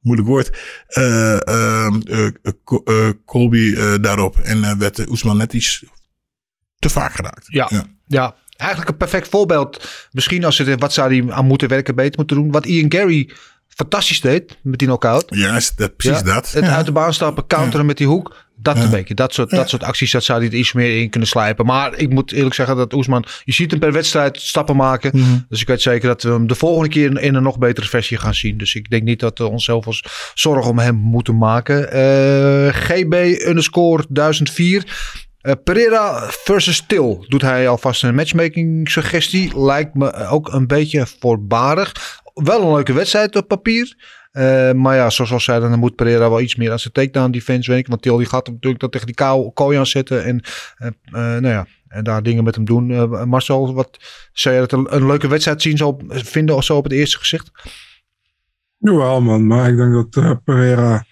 moeilijk 0.00 0.28
woord, 0.28 0.58
uh, 0.98 1.36
uh, 1.48 3.08
Colby 3.26 3.74
daarop. 4.00 4.38
En 4.38 4.78
werd 4.78 5.08
Oesman 5.08 5.36
net 5.36 5.52
iets 5.52 5.84
te 6.82 6.88
vaak 6.88 7.12
geraakt. 7.14 7.46
Ja, 7.46 7.66
ja. 7.70 7.84
ja. 8.06 8.34
Eigenlijk 8.56 8.90
een 8.90 8.96
perfect 8.96 9.28
voorbeeld. 9.28 9.88
Misschien 10.10 10.44
als 10.44 10.56
ze 10.56 10.76
wat 10.76 10.92
zou 10.92 11.22
hij 11.22 11.34
aan 11.34 11.46
moeten 11.46 11.68
werken 11.68 11.94
beter 11.94 12.14
moeten 12.16 12.36
doen. 12.36 12.50
Wat 12.50 12.66
Ian 12.66 12.92
Gary 12.92 13.30
fantastisch 13.68 14.20
deed 14.20 14.58
met 14.62 14.78
die 14.78 14.88
knockout. 14.88 15.24
Ja, 15.28 15.60
dat, 15.76 15.96
precies 15.96 16.18
ja, 16.18 16.24
dat. 16.24 16.52
Het 16.52 16.64
ja. 16.64 16.76
uit 16.76 16.86
de 16.86 16.92
baan 16.92 17.14
stappen, 17.14 17.46
counteren 17.46 17.80
ja. 17.80 17.86
met 17.86 17.96
die 17.96 18.06
hoek. 18.06 18.36
Dat 18.56 18.76
een 18.76 18.90
beetje. 18.90 19.14
Dat 19.14 19.34
soort, 19.34 19.50
dat 19.50 19.68
soort 19.68 19.82
acties, 19.82 20.10
dat 20.10 20.24
zou 20.24 20.40
hij 20.40 20.48
er 20.48 20.54
iets 20.54 20.72
meer 20.72 21.00
in 21.00 21.10
kunnen 21.10 21.28
slijpen. 21.28 21.66
Maar 21.66 21.98
ik 21.98 22.10
moet 22.10 22.32
eerlijk 22.32 22.54
zeggen 22.54 22.76
dat 22.76 22.92
Oesman... 22.92 23.24
Je 23.44 23.52
ziet 23.52 23.70
hem 23.70 23.80
per 23.80 23.92
wedstrijd 23.92 24.40
stappen 24.40 24.76
maken. 24.76 25.10
Mm 25.14 25.22
-hmm. 25.22 25.46
Dus 25.48 25.60
ik 25.60 25.66
weet 25.66 25.82
zeker 25.82 26.08
dat 26.08 26.22
we 26.22 26.30
hem 26.30 26.46
de 26.46 26.54
volgende 26.54 26.88
keer 26.88 27.20
in 27.20 27.34
een 27.34 27.42
nog 27.42 27.58
betere 27.58 27.86
versie 27.86 28.18
gaan 28.18 28.34
zien. 28.34 28.58
Dus 28.58 28.74
ik 28.74 28.90
denk 28.90 29.02
niet 29.02 29.20
dat 29.20 29.38
we 29.38 29.46
onszelf 29.46 29.86
als 29.86 30.04
zorgen 30.34 30.70
om 30.70 30.78
hem 30.78 30.94
moeten 30.94 31.38
maken. 31.38 31.96
Uh, 31.96 32.74
GB 32.74 33.14
underscore 33.46 34.04
1004. 34.08 34.84
Uh, 35.42 35.52
Pereira 35.64 36.28
versus 36.30 36.86
Til. 36.86 37.24
Doet 37.28 37.42
hij 37.42 37.68
alvast 37.68 38.02
een 38.02 38.14
matchmaking 38.14 38.90
suggestie. 38.90 39.64
Lijkt 39.64 39.94
me 39.94 40.14
ook 40.26 40.52
een 40.52 40.66
beetje 40.66 41.06
voorbarig. 41.18 42.20
Wel 42.34 42.62
een 42.62 42.74
leuke 42.74 42.92
wedstrijd 42.92 43.36
op 43.36 43.48
papier. 43.48 43.94
Uh, 44.32 44.72
maar 44.72 44.96
ja, 44.96 45.10
zoals 45.10 45.32
al 45.32 45.40
zei, 45.40 45.60
dan 45.60 45.78
moet 45.78 45.94
Pereira 45.94 46.28
wel 46.28 46.40
iets 46.40 46.56
meer 46.56 46.70
aan 46.70 46.78
zijn 46.78 46.92
takedown 46.92 47.30
defense 47.30 47.70
werken. 47.70 47.90
Want 47.90 48.02
Til 48.02 48.16
die 48.16 48.26
gaat 48.26 48.46
natuurlijk 48.46 48.80
dat 48.80 48.92
tegen 48.92 49.06
die 49.06 49.52
kooi 49.54 49.78
aan 49.78 49.86
zetten. 49.86 50.24
En, 50.24 50.42
uh, 50.82 50.90
nou 51.12 51.46
ja, 51.46 51.66
en 51.88 52.04
daar 52.04 52.22
dingen 52.22 52.44
met 52.44 52.54
hem 52.54 52.64
doen. 52.64 53.08
Marcel, 53.28 53.74
wat 53.74 53.98
zou 54.32 54.54
je 54.54 54.66
dat 54.66 54.72
een, 54.72 55.06
leuke 55.06 55.28
wedstrijd 55.28 55.62
zien 55.62 55.76
zo, 55.76 55.98
vinden 56.08 56.56
of 56.56 56.64
zo 56.64 56.76
op 56.76 56.84
het 56.84 56.92
eerste 56.92 57.18
gezicht? 57.18 57.50
Jawel 58.78 59.20
man, 59.20 59.46
maar 59.46 59.68
ik 59.68 59.76
denk 59.76 59.92
dat 59.92 60.44
Pereira 60.44 61.04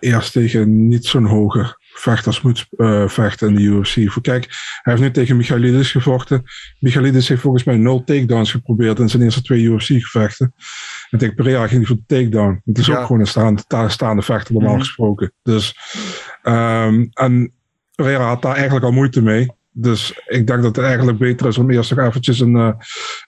eerst 0.00 0.32
tegen 0.32 0.88
niet 0.88 1.04
zo'n 1.04 1.26
hoge 1.26 1.76
vechters 1.98 2.40
moet 2.40 2.66
uh, 2.76 3.08
vechten 3.08 3.48
in 3.48 3.54
de 3.54 3.62
UFC. 3.62 4.20
Kijk, 4.22 4.44
hij 4.82 4.92
heeft 4.92 5.00
nu 5.00 5.10
tegen 5.10 5.36
Michailidis 5.36 5.90
gevochten. 5.90 6.42
Michailidis 6.80 7.28
heeft 7.28 7.40
volgens 7.40 7.64
mij 7.64 7.76
nul 7.76 8.04
takedowns 8.04 8.50
geprobeerd 8.50 8.98
in 8.98 9.08
zijn 9.08 9.22
eerste 9.22 9.42
twee 9.42 9.62
UFC-gevechten. 9.62 10.54
En 11.10 11.18
tegen 11.18 11.34
Pereira 11.34 11.66
ging 11.66 11.86
hij 11.86 11.86
voor 11.86 12.04
de 12.06 12.14
takedown. 12.16 12.60
Het 12.64 12.78
is 12.78 12.86
ja. 12.86 12.98
ook 12.98 13.06
gewoon 13.06 13.20
een 13.20 13.26
staande, 13.26 13.62
staande 13.86 14.22
vechter 14.22 14.52
normaal 14.52 14.70
mm 14.70 14.78
-hmm. 14.78 14.86
gesproken. 14.86 15.32
Dus, 15.42 15.76
um, 16.42 17.08
en 17.12 17.52
Pereira 17.94 18.26
had 18.26 18.42
daar 18.42 18.54
eigenlijk 18.54 18.84
al 18.84 18.92
moeite 18.92 19.22
mee. 19.22 19.56
Dus 19.80 20.20
ik 20.26 20.46
denk 20.46 20.62
dat 20.62 20.76
het 20.76 20.84
eigenlijk 20.84 21.18
beter 21.18 21.46
is 21.46 21.58
om 21.58 21.70
eerst 21.70 21.94
nog 21.94 22.06
eventjes 22.06 22.40
een, 22.40 22.56
uh, 22.56 22.72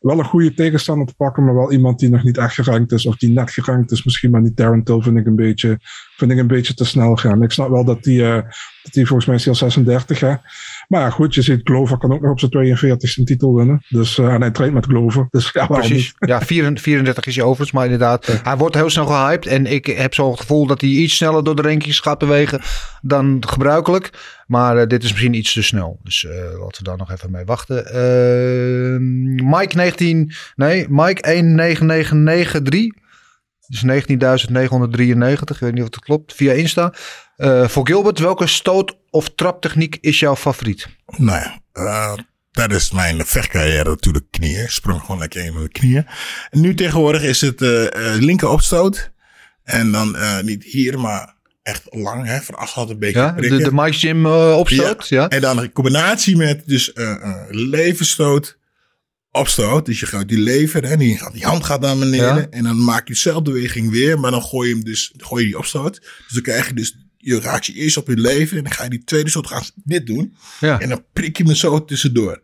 wel 0.00 0.18
een 0.18 0.24
goede 0.24 0.54
tegenstander 0.54 1.06
te 1.06 1.14
pakken, 1.14 1.44
maar 1.44 1.54
wel 1.54 1.72
iemand 1.72 1.98
die 1.98 2.10
nog 2.10 2.22
niet 2.22 2.38
echt 2.38 2.54
gerankt 2.54 2.92
is, 2.92 3.06
of 3.06 3.16
die 3.16 3.30
net 3.30 3.50
gerankt 3.50 3.90
is. 3.90 4.04
Misschien 4.04 4.30
maar 4.30 4.40
niet 4.40 4.56
Darren 4.56 4.84
Till 4.84 5.00
vind 5.02 5.16
ik 5.16 5.26
een 5.26 5.36
beetje, 5.36 5.78
vind 6.16 6.30
ik 6.30 6.38
een 6.38 6.46
beetje 6.46 6.74
te 6.74 6.84
snel 6.84 7.16
gaan. 7.16 7.42
Ik 7.42 7.50
snap 7.50 7.68
wel 7.68 7.84
dat 7.84 8.02
die, 8.02 8.20
uh, 8.20 8.34
dat 8.82 8.92
die 8.92 9.06
volgens 9.06 9.26
mij 9.26 9.52
al 9.52 9.54
36 9.54 10.20
hè. 10.20 10.34
Maar 10.90 11.12
goed, 11.12 11.34
je 11.34 11.42
ziet 11.42 11.60
Glover 11.64 11.98
kan 11.98 12.12
ook 12.12 12.20
nog 12.20 12.30
op 12.30 12.38
zijn 12.38 12.50
42 12.50 13.16
een 13.16 13.24
titel 13.24 13.54
winnen. 13.54 13.84
Dus, 13.88 14.18
uh, 14.18 14.32
en 14.32 14.40
hij 14.40 14.50
traint 14.50 14.74
met 14.74 14.86
Glover. 14.86 15.26
Dus 15.30 15.50
ja, 15.52 15.66
Precies. 15.66 16.14
Ja, 16.18 16.40
34 16.40 17.26
is 17.26 17.36
hij 17.36 17.44
overigens, 17.44 17.72
maar 17.72 17.84
inderdaad, 17.84 18.26
ja. 18.26 18.40
hij 18.42 18.56
wordt 18.56 18.74
heel 18.74 18.90
snel 18.90 19.06
gehyped. 19.06 19.46
En 19.46 19.66
ik 19.66 19.86
heb 19.86 20.14
zo 20.14 20.30
het 20.30 20.40
gevoel 20.40 20.66
dat 20.66 20.80
hij 20.80 20.90
iets 20.90 21.16
sneller 21.16 21.44
door 21.44 21.56
de 21.56 21.62
rankings 21.62 22.00
gaat 22.00 22.18
bewegen 22.18 22.60
dan 23.02 23.42
gebruikelijk. 23.46 24.10
Maar 24.46 24.76
uh, 24.76 24.86
dit 24.86 25.02
is 25.02 25.10
misschien 25.10 25.34
iets 25.34 25.52
te 25.52 25.62
snel. 25.62 26.00
Dus 26.02 26.22
uh, 26.22 26.32
laten 26.32 26.78
we 26.78 26.82
daar 26.82 26.96
nog 26.96 27.10
even 27.10 27.30
mee 27.30 27.44
wachten. 27.44 27.76
Mike 29.50 29.76
19, 29.76 30.32
nee, 30.54 30.86
Mike 30.88 31.32
19993. 31.32 32.98
Dus 33.66 33.84
19.993. 33.84 33.92
Ik 35.42 35.58
weet 35.58 35.72
niet 35.72 35.82
of 35.82 35.84
het 35.84 35.98
klopt. 35.98 36.34
Via 36.34 36.52
Insta. 36.52 36.94
Uh, 37.40 37.68
voor 37.68 37.86
Gilbert, 37.86 38.18
welke 38.18 38.46
stoot- 38.46 38.96
of 39.10 39.30
traptechniek 39.34 39.98
is 40.00 40.18
jouw 40.18 40.36
favoriet? 40.36 40.88
Nou 41.16 41.38
ja, 41.38 41.60
uh, 41.74 42.18
dat 42.50 42.72
is 42.72 42.90
mijn 42.90 43.26
vechtcarrière 43.26 43.88
natuurlijk 43.88 44.24
knieën. 44.30 44.68
Sprong 44.68 45.00
gewoon 45.00 45.18
lekker 45.18 45.44
in 45.44 45.54
mijn 45.54 45.68
knieën. 45.68 46.06
En 46.50 46.60
nu 46.60 46.74
tegenwoordig 46.74 47.22
is 47.22 47.40
het 47.40 47.60
uh, 47.60 47.86
linker 48.18 48.48
opstoot. 48.48 49.10
En 49.64 49.92
dan 49.92 50.16
niet 50.42 50.64
hier, 50.64 50.98
maar 50.98 51.34
echt 51.62 51.82
lang, 51.90 52.26
hè, 52.26 52.40
van 52.40 52.54
afstand 52.54 52.90
een 52.90 52.98
beetje 52.98 53.20
ja, 53.20 53.32
De, 53.32 53.56
de 53.56 53.72
Mike 53.72 53.96
Jim 53.96 54.26
opstoot, 54.26 55.08
ja. 55.08 55.20
ja. 55.20 55.28
En 55.28 55.40
dan 55.40 55.58
een 55.58 55.72
combinatie 55.72 56.36
met 56.36 56.62
dus 56.66 56.92
levenstoot, 57.48 58.58
opstoot. 59.30 59.86
Dus 59.86 60.00
je 60.00 60.06
gaat 60.06 60.28
die 60.28 60.38
lever, 60.38 60.84
hè, 60.88 60.96
die, 60.96 61.20
die 61.32 61.44
hand 61.44 61.64
gaat 61.64 61.80
naar 61.80 61.98
beneden. 61.98 62.36
Ja. 62.36 62.46
En 62.50 62.62
dan 62.62 62.84
maak 62.84 63.08
je 63.08 63.12
dezelfde 63.12 63.50
beweging 63.50 63.90
weer, 63.90 64.20
maar 64.20 64.30
dan 64.30 64.42
gooi 64.42 64.68
je 64.68 64.74
hem 64.74 64.84
dus, 64.84 65.14
gooi 65.16 65.42
je 65.42 65.48
die 65.48 65.58
opstoot. 65.58 66.00
Dus 66.00 66.32
dan 66.32 66.42
krijg 66.42 66.68
je 66.68 66.74
dus 66.74 66.96
je 67.22 67.40
raakt 67.40 67.66
je 67.66 67.72
eerst 67.72 67.96
op 67.96 68.06
je 68.08 68.16
leven. 68.16 68.56
En 68.56 68.62
dan 68.62 68.72
ga 68.72 68.84
je 68.84 68.90
die 68.90 69.04
tweede 69.04 69.30
shot 69.30 69.46
gaan 69.46 69.62
dit 69.74 70.06
doen. 70.06 70.36
Ja. 70.60 70.80
En 70.80 70.88
dan 70.88 71.04
prik 71.12 71.36
je 71.38 71.44
me 71.44 71.56
zo 71.56 71.84
tussendoor. 71.84 72.40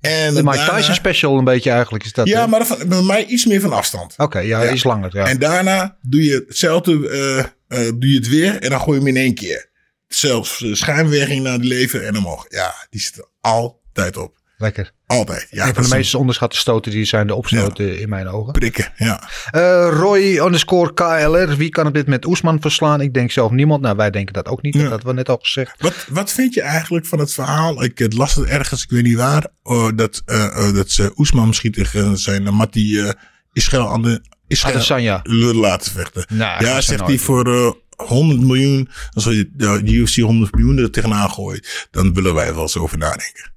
En 0.00 0.34
De 0.34 0.42
Mike 0.42 0.70
Tyson 0.76 0.94
special 0.94 1.38
een 1.38 1.44
beetje 1.44 1.70
eigenlijk 1.70 2.04
is 2.04 2.12
dat. 2.12 2.28
Ja, 2.28 2.46
maar 2.46 2.66
van- 2.66 2.88
bij 2.88 3.02
mij 3.02 3.24
iets 3.26 3.44
meer 3.46 3.60
van 3.60 3.72
afstand. 3.72 4.14
Oké, 4.16 4.38
ja, 4.38 4.62
Ja. 4.62 4.72
iets 4.72 4.84
langer. 4.84 5.10
Ja. 5.16 5.26
En 5.26 5.38
daarna 5.38 5.96
doe 6.02 6.24
je 6.24 6.44
hetzelfde, 6.48 7.08
eh, 7.08 7.38
eh, 7.86 7.92
doe 7.98 8.10
je 8.10 8.16
het 8.16 8.28
weer 8.28 8.58
en 8.62 8.70
dan 8.70 8.80
gooi 8.80 8.98
je 8.98 9.04
hem 9.04 9.16
in 9.16 9.22
één 9.22 9.34
keer. 9.34 9.68
Zelfs 10.08 10.64
schijnbeweging 10.72 11.42
naar 11.42 11.58
de 11.58 11.66
lever 11.66 12.02
en 12.04 12.16
omhoog. 12.16 12.44
Ja, 12.48 12.74
die 12.90 13.00
zit 13.00 13.16
er 13.16 13.28
altijd 13.40 14.16
op. 14.16 14.35
Lekker. 14.58 14.92
Altijd. 15.06 15.46
Ja, 15.50 15.66
een 15.66 15.74
van 15.74 15.82
de 15.82 15.90
een 15.90 15.96
meest 15.96 16.14
onderschatte 16.14 16.56
stoten 16.56 16.92
die 16.92 17.04
zijn 17.04 17.26
de 17.26 17.34
opstoten 17.34 18.00
in 18.00 18.08
mijn 18.08 18.28
ogen. 18.28 18.52
prikken. 18.52 18.92
Ja. 18.96 19.28
Eh, 19.50 19.88
Roy 19.90 20.38
underscore 20.38 20.94
KLR. 20.94 21.56
Wie 21.56 21.68
kan 21.68 21.86
op 21.86 21.94
dit 21.94 22.04
moment 22.04 22.24
Oesman 22.24 22.60
verslaan? 22.60 23.00
Ik 23.00 23.14
denk 23.14 23.30
zelf 23.30 23.50
niemand. 23.50 23.82
Nou, 23.82 23.96
wij 23.96 24.10
denken 24.10 24.34
dat 24.34 24.48
ook 24.48 24.62
niet. 24.62 24.74
Ja. 24.74 24.80
Dat 24.80 24.90
hadden 24.90 25.08
we 25.08 25.14
net 25.14 25.28
al 25.28 25.38
gezegd. 25.40 25.82
Wat, 25.82 26.06
wat 26.08 26.32
vind 26.32 26.54
je 26.54 26.62
eigenlijk 26.62 27.06
van 27.06 27.18
het 27.18 27.32
verhaal? 27.32 27.82
Ik 27.82 27.98
het 27.98 28.12
las 28.12 28.34
het 28.34 28.44
ergens, 28.44 28.82
ik 28.82 28.90
weet 28.90 29.02
niet 29.02 29.16
waar. 29.16 29.46
oh, 29.62 29.88
dat, 29.94 30.22
eh, 30.24 30.44
eh, 30.44 30.74
dat 30.74 30.90
ze 30.90 31.12
Oesman 31.16 31.46
misschien 31.46 31.72
tegen 31.72 32.18
zijn 32.18 32.42
uh, 32.42 32.50
Matti 32.50 33.00
eh 33.00 33.10
Israël 33.52 33.88
aan 33.88 34.02
de 34.02 34.22
Israël 34.46 35.54
laten 35.54 35.92
vechten. 35.92 36.24
Nou, 36.28 36.64
ja, 36.64 36.80
zegt 36.80 37.06
hij 37.06 37.18
voor 37.18 37.54
eh 37.54 37.70
100 38.08 38.40
miljoen. 38.40 38.88
Als 39.12 39.24
je 39.24 39.50
de 39.52 39.80
UFC 39.84 40.16
100 40.16 40.54
miljoen 40.54 40.78
er 40.78 40.90
tegenaan 40.90 41.30
gooit, 41.30 41.88
dan 41.90 42.14
willen 42.14 42.34
wij 42.34 42.54
wel 42.54 42.62
eens 42.62 42.76
over 42.76 42.98
nadenken. 42.98 43.54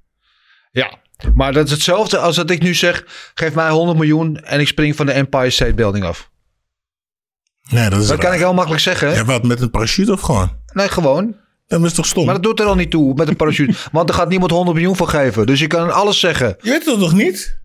Ja. 0.72 0.98
Maar 1.36 1.54
dat 1.54 1.66
is 1.66 1.72
hetzelfde 1.72 2.18
als 2.18 2.36
dat 2.36 2.50
ik 2.50 2.62
nu 2.62 2.74
zeg. 2.74 3.06
Geef 3.34 3.54
mij 3.54 3.70
100 3.70 3.98
miljoen 3.98 4.38
en 4.38 4.60
ik 4.60 4.68
spring 4.68 4.96
van 4.96 5.06
de 5.06 5.12
Empire 5.12 5.50
State 5.50 5.74
Building 5.74 6.06
af. 6.06 6.30
Nee, 7.70 7.90
dat 7.90 8.02
is 8.02 8.08
Dat 8.08 8.20
kan 8.20 8.34
ik 8.34 8.40
heel 8.40 8.54
makkelijk 8.54 8.82
zeggen. 8.82 9.14
Ja, 9.14 9.26
wat 9.26 9.44
met 9.44 9.62
een 9.62 9.70
parachute 9.70 10.12
of 10.12 10.22
gewoon? 10.22 10.58
Nee, 10.74 10.90
gewoon. 10.90 11.36
Dat 11.68 11.84
is 11.84 11.94
toch 11.94 12.06
stom? 12.06 12.26
Maar 12.26 12.34
dat 12.34 12.44
doet 12.44 12.60
er 12.60 12.66
al 12.66 12.76
niet 12.76 12.92
toe 12.92 13.14
met 13.14 13.28
een 13.28 13.36
parachute. 13.36 13.74
want 13.92 14.10
er 14.10 14.16
gaat 14.16 14.30
niemand 14.30 14.52
100 14.52 14.78
miljoen 14.78 14.96
voor 14.96 15.08
geven. 15.08 15.46
Dus 15.46 15.60
je 15.60 15.68
kan 15.68 15.94
alles 15.94 16.20
zeggen. 16.20 16.56
Je 16.62 16.70
weet 16.70 16.86
het 16.86 17.00
toch 17.00 17.14
niet? 17.14 17.58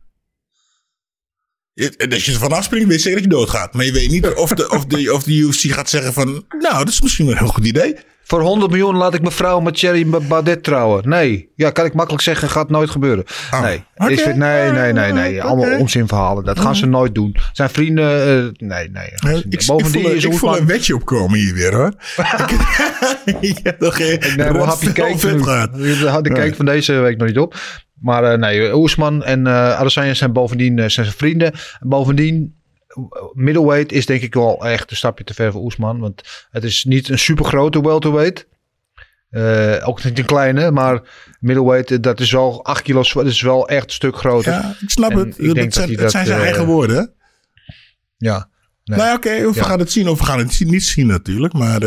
Als 2.11 2.25
je 2.25 2.33
er 2.33 2.39
vanaf 2.39 2.65
springt, 2.65 2.89
weet 2.89 2.97
je 2.97 3.03
zeker 3.03 3.23
dat 3.23 3.31
je 3.33 3.37
doodgaat. 3.37 3.75
Maar 3.75 3.85
je 3.85 3.93
weet 3.93 4.11
niet 4.11 4.27
of 4.27 4.51
de, 4.51 4.71
of 4.71 4.85
de, 4.85 5.13
of 5.13 5.23
de 5.23 5.33
UFC 5.33 5.61
gaat 5.61 5.89
zeggen 5.89 6.13
van... 6.13 6.45
Nou, 6.59 6.79
dat 6.79 6.89
is 6.89 7.01
misschien 7.01 7.27
wel 7.27 7.35
een 7.35 7.41
heel 7.41 7.53
goed 7.53 7.67
idee. 7.67 7.97
Voor 8.27 8.41
100 8.41 8.71
miljoen 8.71 8.97
laat 8.97 9.15
ik 9.15 9.21
mijn 9.21 9.33
vrouw 9.33 9.61
met 9.61 9.75
Thierry 9.75 10.07
Baudet 10.29 10.63
trouwen. 10.63 11.09
Nee. 11.09 11.49
Ja, 11.57 11.71
kan 11.71 11.85
ik 11.85 11.95
makkelijk 11.95 12.23
zeggen. 12.23 12.49
Gaat 12.49 12.71
nooit 12.71 12.91
gebeuren. 12.91 13.25
Oh, 13.53 13.61
nee. 13.63 13.85
Is 14.07 14.25
nee, 14.25 14.71
nee, 14.71 14.93
nee, 14.93 15.13
nee. 15.13 15.43
Allemaal 15.43 15.79
onzinverhalen. 15.79 16.45
Dat 16.45 16.61
gaan 16.61 16.77
ze 16.77 16.87
nooit 16.87 17.15
doen. 17.15 17.37
Zijn 17.53 17.71
vrienden... 17.71 18.27
eh, 18.27 18.69
nee, 18.69 18.91
nee. 18.91 19.11
ze 19.23 19.37
Ik, 19.37 19.45
ik, 19.49 19.63
voel, 19.63 19.79
is 20.11 20.25
ik 20.25 20.35
voel 20.35 20.59
een 20.59 20.67
wetje 20.67 20.95
opkomen 20.95 21.39
hier 21.39 21.55
weer 21.55 21.75
hoor. 21.75 21.93
ik, 22.47 22.51
ik 23.51 23.59
heb 23.63 23.81
nog 23.81 23.97
geen... 23.97 24.19
Nee, 24.19 24.37
maar 24.37 24.55
een 24.61 24.69
hapje 24.69 24.93
cake 24.93 25.19
de 26.23 26.29
cake 26.29 26.41
Nee. 26.41 26.55
van 26.55 26.65
deze 26.65 26.93
week 26.93 27.17
nog 27.19 27.29
niet 27.29 27.39
op. 27.39 27.55
Maar 28.01 28.25
eh, 28.33 28.39
nee, 28.39 28.75
Oesman 28.77 29.25
en 29.25 29.49
Adesanya 29.49 30.15
zijn 30.15 30.33
bovendien 30.33 30.91
zijn 30.91 31.07
vrienden. 31.07 31.53
En 31.53 31.89
bovendien, 31.89 32.55
middleweight 33.33 33.93
is 33.93 34.07
denk 34.07 34.23
ik 34.23 34.35
wel 34.35 34.67
echt 34.67 34.91
een 34.91 34.97
stapje 34.97 35.25
te 35.25 35.35
ver 35.35 35.53
voor 35.53 35.63
Oesman. 35.63 35.99
Want 35.99 36.47
het 36.51 36.65
is 36.65 36.85
niet 36.85 37.09
een 37.09 37.19
super 37.19 37.45
grote 37.45 37.81
welterweight. 37.83 38.47
Eh, 39.31 39.89
ook 39.89 40.05
niet 40.05 40.19
een 40.19 40.25
kleine, 40.25 40.71
maar 40.71 41.03
middleweight, 41.41 41.91
eh, 41.91 41.99
dat 42.01 42.21
is 42.21 42.31
wel 42.33 42.65
8 42.65 42.83
kilo 42.83 43.03
zwaar. 43.03 43.25
Dat 43.25 43.33
is 43.33 43.41
wel 43.41 43.69
echt 43.69 43.85
een 43.85 43.91
stuk 43.91 44.17
groter. 44.17 44.53
Ja. 44.53 44.61
Ja, 44.61 44.77
ik 44.81 44.91
snap 44.91 45.11
En 45.11 45.19
het. 45.19 45.39
ik 45.39 45.55
denk 45.55 45.55
dat 45.55 45.65
dat 45.65 45.75
zijn, 45.75 45.97
dat, 45.97 46.11
zijn 46.11 46.27
zijn 46.27 46.39
eh, 46.39 46.45
eigen 46.45 46.67
woorden. 46.67 46.97
hè? 46.97 47.03
Nee. 48.19 48.99
Nou 48.99 49.03
ja, 49.03 49.15
oké. 49.15 49.47
of 49.47 49.55
we 49.55 49.61
Ja. 49.61 49.67
gaan 49.67 49.79
het 49.79 49.93
zien 49.93 50.09
of 50.09 50.19
we 50.19 50.25
gaan 50.25 50.39
het 50.39 50.61
niet 50.65 50.85
zien 50.85 51.07
natuurlijk. 51.07 51.53
Maar 51.53 51.79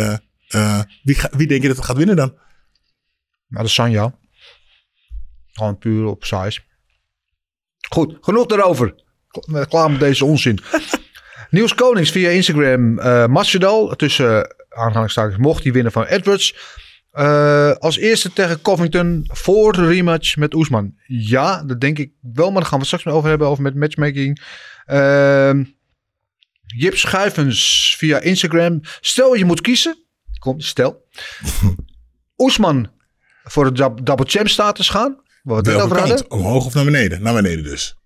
wie, 1.03 1.15
ga- 1.15 1.29
wie 1.37 1.47
denk 1.47 1.61
je 1.61 1.67
dat 1.67 1.77
het 1.77 1.85
gaat 1.85 1.97
winnen 1.97 2.15
dan? 2.15 2.37
Adesanya. 3.53 4.15
Gewoon 5.51 5.77
puur 5.77 6.05
op 6.05 6.23
size. 6.25 6.59
Goed, 7.89 8.17
genoeg 8.21 8.45
daarover. 8.45 8.95
Klaar 9.69 9.91
met 9.91 9.99
deze 9.99 10.25
onzin. 10.25 10.59
Niels 11.49 11.75
Konings 11.75 12.11
via 12.11 12.29
Instagram. 12.29 12.99
eh 12.99 13.25
Masvidal 13.27 13.95
tussen 13.95 14.55
aanhalingstekens 14.69 15.37
mocht 15.37 15.63
hij 15.63 15.71
winnen 15.71 15.91
van 15.91 16.03
Edwards. 16.05 16.55
Eh, 17.11 17.71
als 17.71 17.97
eerste 17.97 18.33
tegen 18.33 18.61
Covington 18.61 19.23
voor 19.27 19.73
de 19.73 19.87
rematch 19.87 20.35
met 20.35 20.53
Oesman. 20.53 20.93
Ja, 21.07 21.63
dat 21.63 21.81
denk 21.81 21.97
ik 21.97 22.11
wel, 22.33 22.51
maar 22.51 22.61
daar 22.61 22.69
gaan 22.69 22.79
we 22.79 22.85
straks 22.85 23.03
mee 23.03 23.13
over 23.13 23.29
hebben, 23.29 23.47
over 23.47 23.63
met 23.63 23.75
matchmaking. 23.75 24.41
Ehm 24.85 25.63
Jip 26.65 26.95
Schuivens 26.97 27.95
via 27.97 28.19
Instagram. 28.19 28.79
Stel 29.01 29.33
je 29.35 29.45
moet 29.45 29.61
kiezen. 29.61 30.03
Kom, 30.39 30.59
stel. 30.59 31.03
Oesman 32.37 32.89
voor 33.43 33.73
de 33.73 33.93
double 34.03 34.25
champ 34.27 34.47
status 34.47 34.89
gaan. 34.89 35.21
We 35.43 35.53
het 35.53 35.65
Welke 35.67 35.83
over 35.83 35.97
hadden. 35.97 36.15
kant? 36.17 36.29
Omhoog 36.29 36.65
of 36.65 36.73
naar 36.73 36.85
beneden? 36.85 37.21
Naar 37.21 37.33
beneden 37.33 37.63
dus. 37.63 37.97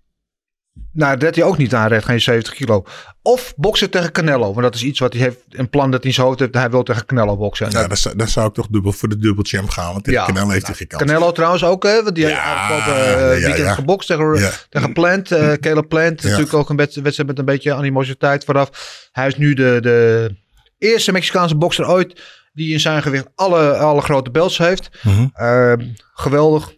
Nou, 0.92 1.16
dat 1.16 1.34
hij 1.34 1.44
ook 1.44 1.58
niet 1.58 1.74
aanrecht, 1.74 2.04
geen 2.04 2.20
70 2.20 2.54
kilo. 2.54 2.84
Of 3.22 3.54
boksen 3.56 3.90
tegen 3.90 4.12
Canelo. 4.12 4.46
Want 4.52 4.60
dat 4.62 4.74
is 4.74 4.82
iets 4.82 4.98
wat 4.98 5.12
hij 5.12 5.22
heeft, 5.22 5.38
een 5.48 5.70
plan 5.70 5.90
dat 5.90 6.00
hij 6.00 6.08
in 6.08 6.14
zijn 6.14 6.26
hoofd 6.26 6.38
heeft. 6.38 6.54
Hij 6.54 6.70
wil 6.70 6.82
tegen 6.82 7.06
Canelo 7.06 7.36
boksen. 7.36 7.70
Ja, 7.70 7.86
dan, 7.86 7.96
zou- 7.96 8.16
dan 8.16 8.28
zou 8.28 8.48
ik 8.48 8.54
toch 8.54 8.66
dubbel 8.66 8.92
voor 8.92 9.08
de 9.08 9.18
dubbelchamp 9.18 9.68
gaan. 9.70 9.92
Want 9.92 10.06
Ja, 10.06 10.24
Canelo 10.26 10.48
heeft 10.48 10.64
nou, 10.64 10.76
geen 10.76 10.86
kans. 10.86 11.02
Canelo 11.02 11.32
trouwens 11.32 11.64
ook, 11.64 11.82
hè? 11.82 12.02
Want 12.02 12.14
die 12.14 12.26
Ja, 12.26 12.30
heeft 12.30 12.40
afgelopen 12.80 13.32
eh, 13.34 13.44
weekend 13.44 13.68
gebokst 13.74 14.08
tegen, 14.08 14.34
Ja. 14.38 14.50
tegen 14.68 14.92
Plant. 14.92 15.30
eh 15.32 15.52
Caleb 15.52 15.88
Plant. 15.88 16.22
Natuurlijk 16.22 16.54
ook 16.54 16.70
een 16.70 16.76
wed- 16.76 16.94
wedstrijd 16.94 17.28
met 17.28 17.38
een 17.38 17.44
beetje 17.44 17.74
animositeit 17.74 18.44
vooraf. 18.44 19.08
Hij 19.12 19.26
is 19.26 19.36
nu 19.36 19.54
de, 19.54 19.78
de 19.82 20.30
eerste 20.78 21.12
Mexicaanse 21.12 21.56
bokser 21.56 21.88
ooit 21.88 22.20
die 22.52 22.72
in 22.72 22.80
zijn 22.80 23.02
gewicht 23.02 23.28
alle, 23.34 23.72
alle 23.76 24.00
grote 24.00 24.30
belts 24.30 24.58
heeft. 24.58 24.90
Mhm. 25.02 25.26
Ehm, 25.32 25.80
geweldig. 26.14 26.72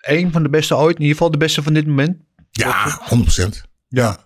Eén 0.00 0.32
van 0.32 0.42
de 0.42 0.48
beste 0.48 0.76
ooit. 0.76 0.94
In 0.96 1.00
ieder 1.02 1.16
geval 1.16 1.30
de 1.30 1.38
beste 1.38 1.62
van 1.62 1.72
dit 1.74 1.86
moment. 1.86 2.16
Ja, 2.60 3.00
100%. 3.08 3.60
Ja. 3.88 4.18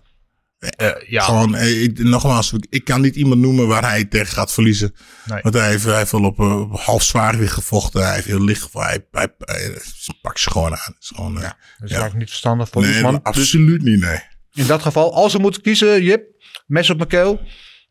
ja. 1.07 1.21
Gewoon, 1.23 1.55
eh, 1.55 1.83
ik, 1.83 1.99
nogmaals, 1.99 2.53
ik- 2.69 2.83
kan 2.83 3.01
niet 3.01 3.15
iemand 3.15 3.41
noemen 3.41 3.67
waar 3.67 3.83
hij 3.89 4.05
tegen 4.05 4.33
gaat 4.33 4.53
verliezen. 4.53 4.95
Nee. 5.25 5.41
Want 5.41 5.55
hij 5.55 5.69
heeft, 5.69 5.83
hij 5.83 5.97
heeft 5.97 6.11
wel 6.11 6.23
op, 6.23 6.39
eh, 6.39 6.59
op 6.59 6.79
half 6.79 7.03
zwaargewicht 7.03 7.53
gevochten. 7.53 8.03
Hij 8.05 8.13
heeft 8.13 8.25
heel 8.27 8.43
licht. 8.43 8.73
Hij, 8.73 9.05
hij, 9.11 9.33
hij, 9.37 9.81
pakt 10.21 10.39
ze 10.39 10.51
gewoon 10.51 10.75
aan. 10.77 10.95
Is 10.99 11.11
gewoon, 11.15 11.35
eh, 11.37 11.41
Dat 11.41 11.51
is 11.51 11.55
ja. 11.77 11.85
eigenlijk 11.87 12.15
niet 12.17 12.27
verstandig 12.29 12.69
voor 12.69 12.81
nee, 12.81 13.01
maar 13.01 13.11
Dus 13.11 13.21
absoluut 13.23 13.81
niet, 13.81 13.99
nee. 13.99 14.19
in 14.53 14.67
dat 14.67 14.81
geval, 14.81 15.13
als 15.13 15.33
we 15.33 15.39
moeten 15.39 15.61
kiezen, 15.61 16.03
Jip, 16.03 16.23
mes 16.65 16.89
op 16.89 16.97
mijn 16.97 17.09
keel, 17.09 17.41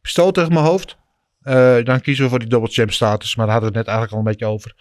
pistool 0.03 0.30
tegen 0.30 0.53
mijn 0.53 0.64
hoofd. 0.64 0.97
eh, 1.41 1.84
dan 1.84 2.01
kiezen 2.01 2.24
we 2.24 2.30
voor 2.30 2.39
die 2.39 2.49
double 2.49 2.70
champ 2.70 2.93
status. 2.93 3.36
Maar 3.36 3.45
daar 3.47 3.55
hadden 3.55 3.72
we 3.72 3.78
het 3.78 3.86
net 3.86 3.97
eigenlijk 3.97 4.12
al 4.12 4.18
een 4.18 4.32
beetje 4.36 4.55
over. 4.55 4.74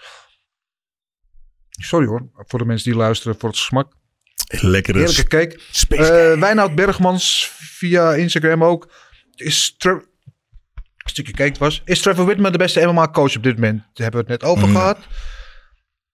Sorry 1.70 2.08
hoor, 2.08 2.30
voor 2.34 2.60
de 2.60 2.66
mensen 2.66 2.90
die 2.92 3.00
luisteren 3.00 3.40
voor 3.40 3.50
het 3.50 3.58
smak. 3.58 3.96
Lekkere 4.48 4.98
Heerlijke 4.98 5.28
cake. 5.28 5.60
space. 5.72 6.12
Eh 6.34 6.40
Wijnoud 6.40 6.76
Bergmans 6.76 7.52
via 7.58 8.14
Instagram 8.14 8.64
ook. 8.64 8.92
Is 9.36 9.76
Tra- 9.78 9.92
een 9.92 11.14
stukje 11.14 11.34
cake 11.34 11.60
was. 11.60 11.82
Is 11.86 12.02
Trevor 12.02 12.26
Whitman 12.26 12.52
de 12.52 12.58
beste 12.58 12.86
MMA 12.86 13.08
coach 13.10 13.36
op 13.36 13.44
dit 13.44 13.54
moment? 13.56 13.78
Daar 13.80 13.90
hebben 14.12 14.26
we 14.26 14.32
het 14.32 14.42
net 14.42 14.52
over 14.52 14.68
Mm. 14.68 14.76
gehad. 14.76 14.98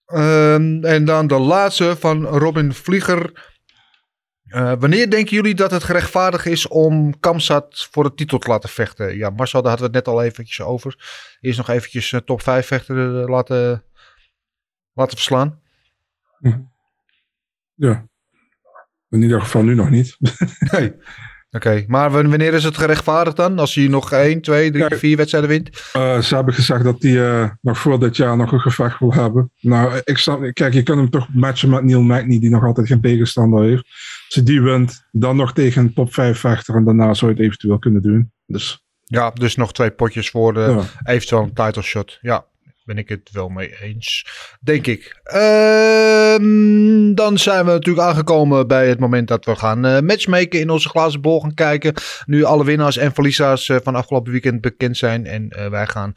Ehm, 0.06 0.84
en 0.84 1.04
dan 1.04 1.26
de 1.26 1.38
laatste 1.38 1.96
van 1.98 2.24
Robin 2.26 2.72
Vlieger. 2.72 3.52
Eh, 4.44 4.72
wanneer 4.78 5.10
denken 5.10 5.34
jullie 5.36 5.54
dat 5.54 5.70
het 5.70 5.84
gerechtvaardigd 5.84 6.46
is 6.46 6.68
om 6.68 7.20
Kamsat 7.20 7.88
voor 7.90 8.04
de 8.04 8.14
titel 8.14 8.38
te 8.38 8.48
laten 8.48 8.68
vechten? 8.68 9.16
Ja, 9.16 9.30
Marcel, 9.30 9.60
daar 9.62 9.70
hadden 9.70 9.90
we 9.90 9.96
het 9.96 10.06
net 10.06 10.14
al 10.14 10.22
eventjes 10.22 10.60
over. 10.60 10.96
Eerst 11.40 11.58
nog 11.58 11.68
eventjes 11.68 12.12
eh, 12.12 12.20
top 12.20 12.42
5 12.42 12.66
vechten 12.66 12.96
eh, 13.22 13.28
laten, 13.28 13.84
laten 14.92 15.16
verslaan. 15.16 15.60
Ja. 17.76 18.06
In 19.14 19.22
ieder 19.22 19.40
geval 19.40 19.62
nu 19.62 19.74
nog 19.74 19.90
niet. 19.90 20.16
Nee. 20.72 20.92
Oké, 21.50 21.84
maar 21.86 22.10
wan- 22.10 22.28
wanneer 22.30 22.54
is 22.54 22.64
het 22.64 22.76
gerechtvaardigd 22.76 23.36
dan? 23.36 23.58
Als 23.58 23.74
je 23.74 23.88
nog 23.88 24.12
1, 24.12 24.40
2, 24.40 24.70
3, 24.70 24.82
Ja. 24.88 24.96
4 24.96 25.16
wedstrijden 25.16 25.50
wint? 25.50 25.90
Eh, 25.92 26.18
ze 26.20 26.34
hebben 26.34 26.54
gezegd 26.54 26.84
dat 26.84 27.02
hij 27.02 27.26
eh, 27.42 27.50
nog 27.60 27.78
voor 27.78 28.00
dit 28.00 28.16
jaar 28.16 28.36
nog 28.36 28.52
een 28.52 28.60
gevecht 28.60 28.98
wil 28.98 29.12
hebben. 29.14 29.50
Nou, 29.60 30.00
ik 30.04 30.18
snap, 30.18 30.50
kijk, 30.52 30.72
je 30.72 30.82
kunt 30.82 30.98
hem 30.98 31.10
toch 31.10 31.28
matchen 31.32 31.70
met 31.70 31.84
Neil 31.84 32.02
Magny, 32.02 32.38
die 32.40 32.50
nog 32.50 32.64
altijd 32.64 32.86
geen 32.86 33.00
tegenstander 33.00 33.62
heeft. 33.64 33.82
Als 34.26 34.34
hij 34.34 34.42
die 34.44 34.60
wint, 34.62 35.04
dan 35.10 35.36
nog 35.36 35.52
tegen 35.52 35.82
een 35.82 35.94
top 35.94 36.14
5 36.14 36.38
vechter 36.38 36.74
en 36.74 36.84
daarna 36.84 37.14
zou 37.14 37.30
je 37.30 37.36
het 37.36 37.46
eventueel 37.46 37.78
kunnen 37.78 38.02
doen. 38.02 38.32
Dus 38.46 38.84
Ja, 39.04 39.30
dus 39.30 39.56
nog 39.56 39.72
twee 39.72 39.90
potjes 39.90 40.30
voor 40.30 40.54
de 40.54 40.60
ja. 40.60 41.12
eventueel 41.12 41.42
een 41.42 41.52
title 41.52 41.82
shot. 41.82 42.18
Ja, 42.20 42.46
ben 42.84 42.98
ik 42.98 43.08
het 43.08 43.30
wel 43.32 43.48
mee 43.48 43.82
eens. 43.82 44.26
Denk 44.60 44.86
ik. 44.86 45.20
Ehm, 45.22 47.14
dan 47.14 47.38
zijn 47.38 47.64
we 47.64 47.70
natuurlijk 47.70 48.06
aangekomen 48.06 48.66
bij 48.66 48.88
het 48.88 48.98
moment 48.98 49.28
dat 49.28 49.44
we 49.44 49.56
gaan 49.56 49.84
eh, 49.84 50.00
matchmaken 50.00 50.60
in 50.60 50.70
onze 50.70 50.88
glazen 50.88 51.20
bol 51.20 51.40
gaan 51.40 51.54
kijken. 51.54 51.94
Nu 52.26 52.44
alle 52.44 52.64
winnaars 52.64 52.96
en 52.96 53.14
verliezers 53.14 53.68
eh, 53.68 53.76
van 53.82 53.94
afgelopen 53.94 54.32
weekend 54.32 54.60
bekend 54.60 54.96
zijn. 54.96 55.26
En 55.26 55.48
eh, 55.48 55.68
wij 55.68 55.86
gaan 55.86 56.12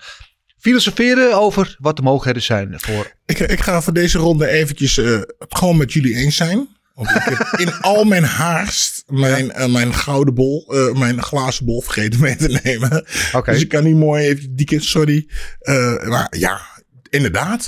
filosoferen 0.58 1.38
over 1.38 1.76
wat 1.80 1.96
de 1.96 2.02
mogelijkheden 2.02 2.42
zijn 2.42 2.80
voor... 2.80 3.12
Ik, 3.26 3.40
ik 3.40 3.60
ga 3.60 3.82
voor 3.82 3.94
deze 3.94 4.18
ronde 4.18 4.48
eventjes 4.48 5.02
gewoon 5.38 5.78
met 5.78 5.94
jullie 5.94 6.16
eens 6.16 6.36
zijn. 6.36 6.77
Want 6.98 7.10
ik 7.10 7.22
heb 7.24 7.60
in 7.60 7.74
al 7.74 8.04
mijn 8.04 8.24
haast 8.24 9.04
mijn, 9.08 9.52
eh, 9.52 9.68
mijn 9.68 9.94
gouden 9.94 10.34
bol, 10.34 10.66
eh, 10.68 10.94
mijn 10.94 11.24
glazen 11.24 11.66
bol 11.66 11.82
vergeten 11.82 12.20
mee 12.20 12.36
te 12.36 12.60
nemen. 12.64 13.06
Dus 13.46 13.62
ik 13.62 13.70
kan 13.70 13.84
niet 13.84 13.96
mooi 13.96 14.26
even 14.26 14.56
die 14.56 14.66
keer, 14.66 14.82
sorry. 14.82 15.28
Eh, 15.60 16.08
maar 16.08 16.28
ja, 16.38 16.62
inderdaad, 17.10 17.68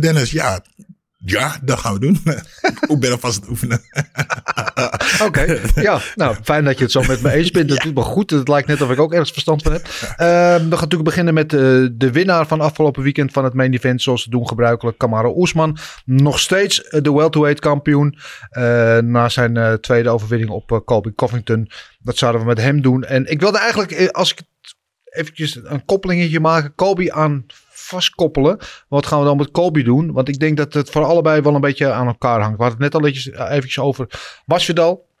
Dennis, 0.00 0.30
ja. 0.30 0.64
Ja, 1.26 1.56
dat 1.62 1.78
gaan 1.78 1.92
we 1.92 2.00
doen. 2.00 2.20
ik 2.94 3.00
ben 3.00 3.10
alvast 3.10 3.34
aan 3.36 3.40
het 3.40 3.50
oefenen. 3.50 3.80
Oké, 5.26 5.60
ja. 5.74 6.00
Nou, 6.14 6.36
fijn 6.42 6.64
dat 6.64 6.76
je 6.76 6.82
het 6.82 6.92
zo 6.92 7.02
met 7.02 7.22
me 7.22 7.30
eens 7.30 7.50
bent. 7.50 7.68
Dat 7.68 7.78
doet 7.80 7.94
me 7.94 8.00
goed. 8.00 8.30
Het 8.30 8.48
lijkt 8.48 8.68
net 8.68 8.80
of 8.82 8.90
ik 8.90 8.98
ook 8.98 9.10
ergens 9.12 9.30
verstand 9.30 9.62
van 9.62 9.72
heb. 9.72 9.82
Ehm, 10.16 10.16
we 10.16 10.58
gaan 10.58 10.68
natuurlijk 10.68 11.04
beginnen 11.04 11.34
met 11.34 11.52
eh, 11.52 11.60
de 11.92 12.10
winnaar 12.12 12.46
van 12.46 12.60
afgelopen 12.60 13.02
weekend 13.02 13.32
van 13.32 13.44
het 13.44 13.54
main 13.54 13.72
event. 13.74 14.02
Zoals 14.02 14.24
we 14.24 14.30
doen 14.30 14.48
gebruikelijk, 14.48 14.98
Kamaru 14.98 15.32
Oesman. 15.36 15.78
Nog 16.04 16.38
steeds 16.38 16.82
eh, 16.82 17.02
de 17.02 17.12
welterweight 17.12 17.60
kampioen. 17.60 18.18
eh, 18.50 18.62
na 18.98 19.28
zijn 19.28 19.80
tweede 19.80 20.08
overwinning 20.10 20.50
op 20.50 20.82
Colby 20.84 21.12
Covington. 21.14 21.70
Dat 21.98 22.16
zouden 22.16 22.40
we 22.40 22.46
met 22.46 22.60
hem 22.60 22.82
doen. 22.82 23.04
En 23.04 23.30
ik 23.30 23.40
wilde 23.40 23.58
eigenlijk, 23.58 24.10
als 24.10 24.32
ik 24.32 24.38
eventjes 25.14 25.58
een 25.62 25.84
koppelingetje 25.84 26.40
maken. 26.40 26.74
Colby 26.74 27.10
aan 27.10 27.46
vastkoppelen. 27.70 28.58
Wat 28.88 29.06
gaan 29.06 29.18
we 29.18 29.24
dan 29.24 29.36
met 29.36 29.50
Colby 29.50 29.82
doen? 29.82 30.12
Want 30.12 30.28
ik 30.28 30.38
denk 30.38 30.56
dat 30.56 30.72
het 30.72 30.90
voor 30.90 31.04
allebei 31.04 31.40
wel 31.40 31.54
een 31.54 31.60
beetje 31.60 31.92
aan 31.92 32.06
elkaar 32.06 32.40
hangt. 32.40 32.56
We 32.56 32.62
hadden 32.62 32.82
het 32.82 32.92
net 32.92 33.02
al 33.02 33.08
eventjes, 33.08 33.34
eventjes 33.34 33.78
over 33.78 34.06
Masvidal. 34.46 35.12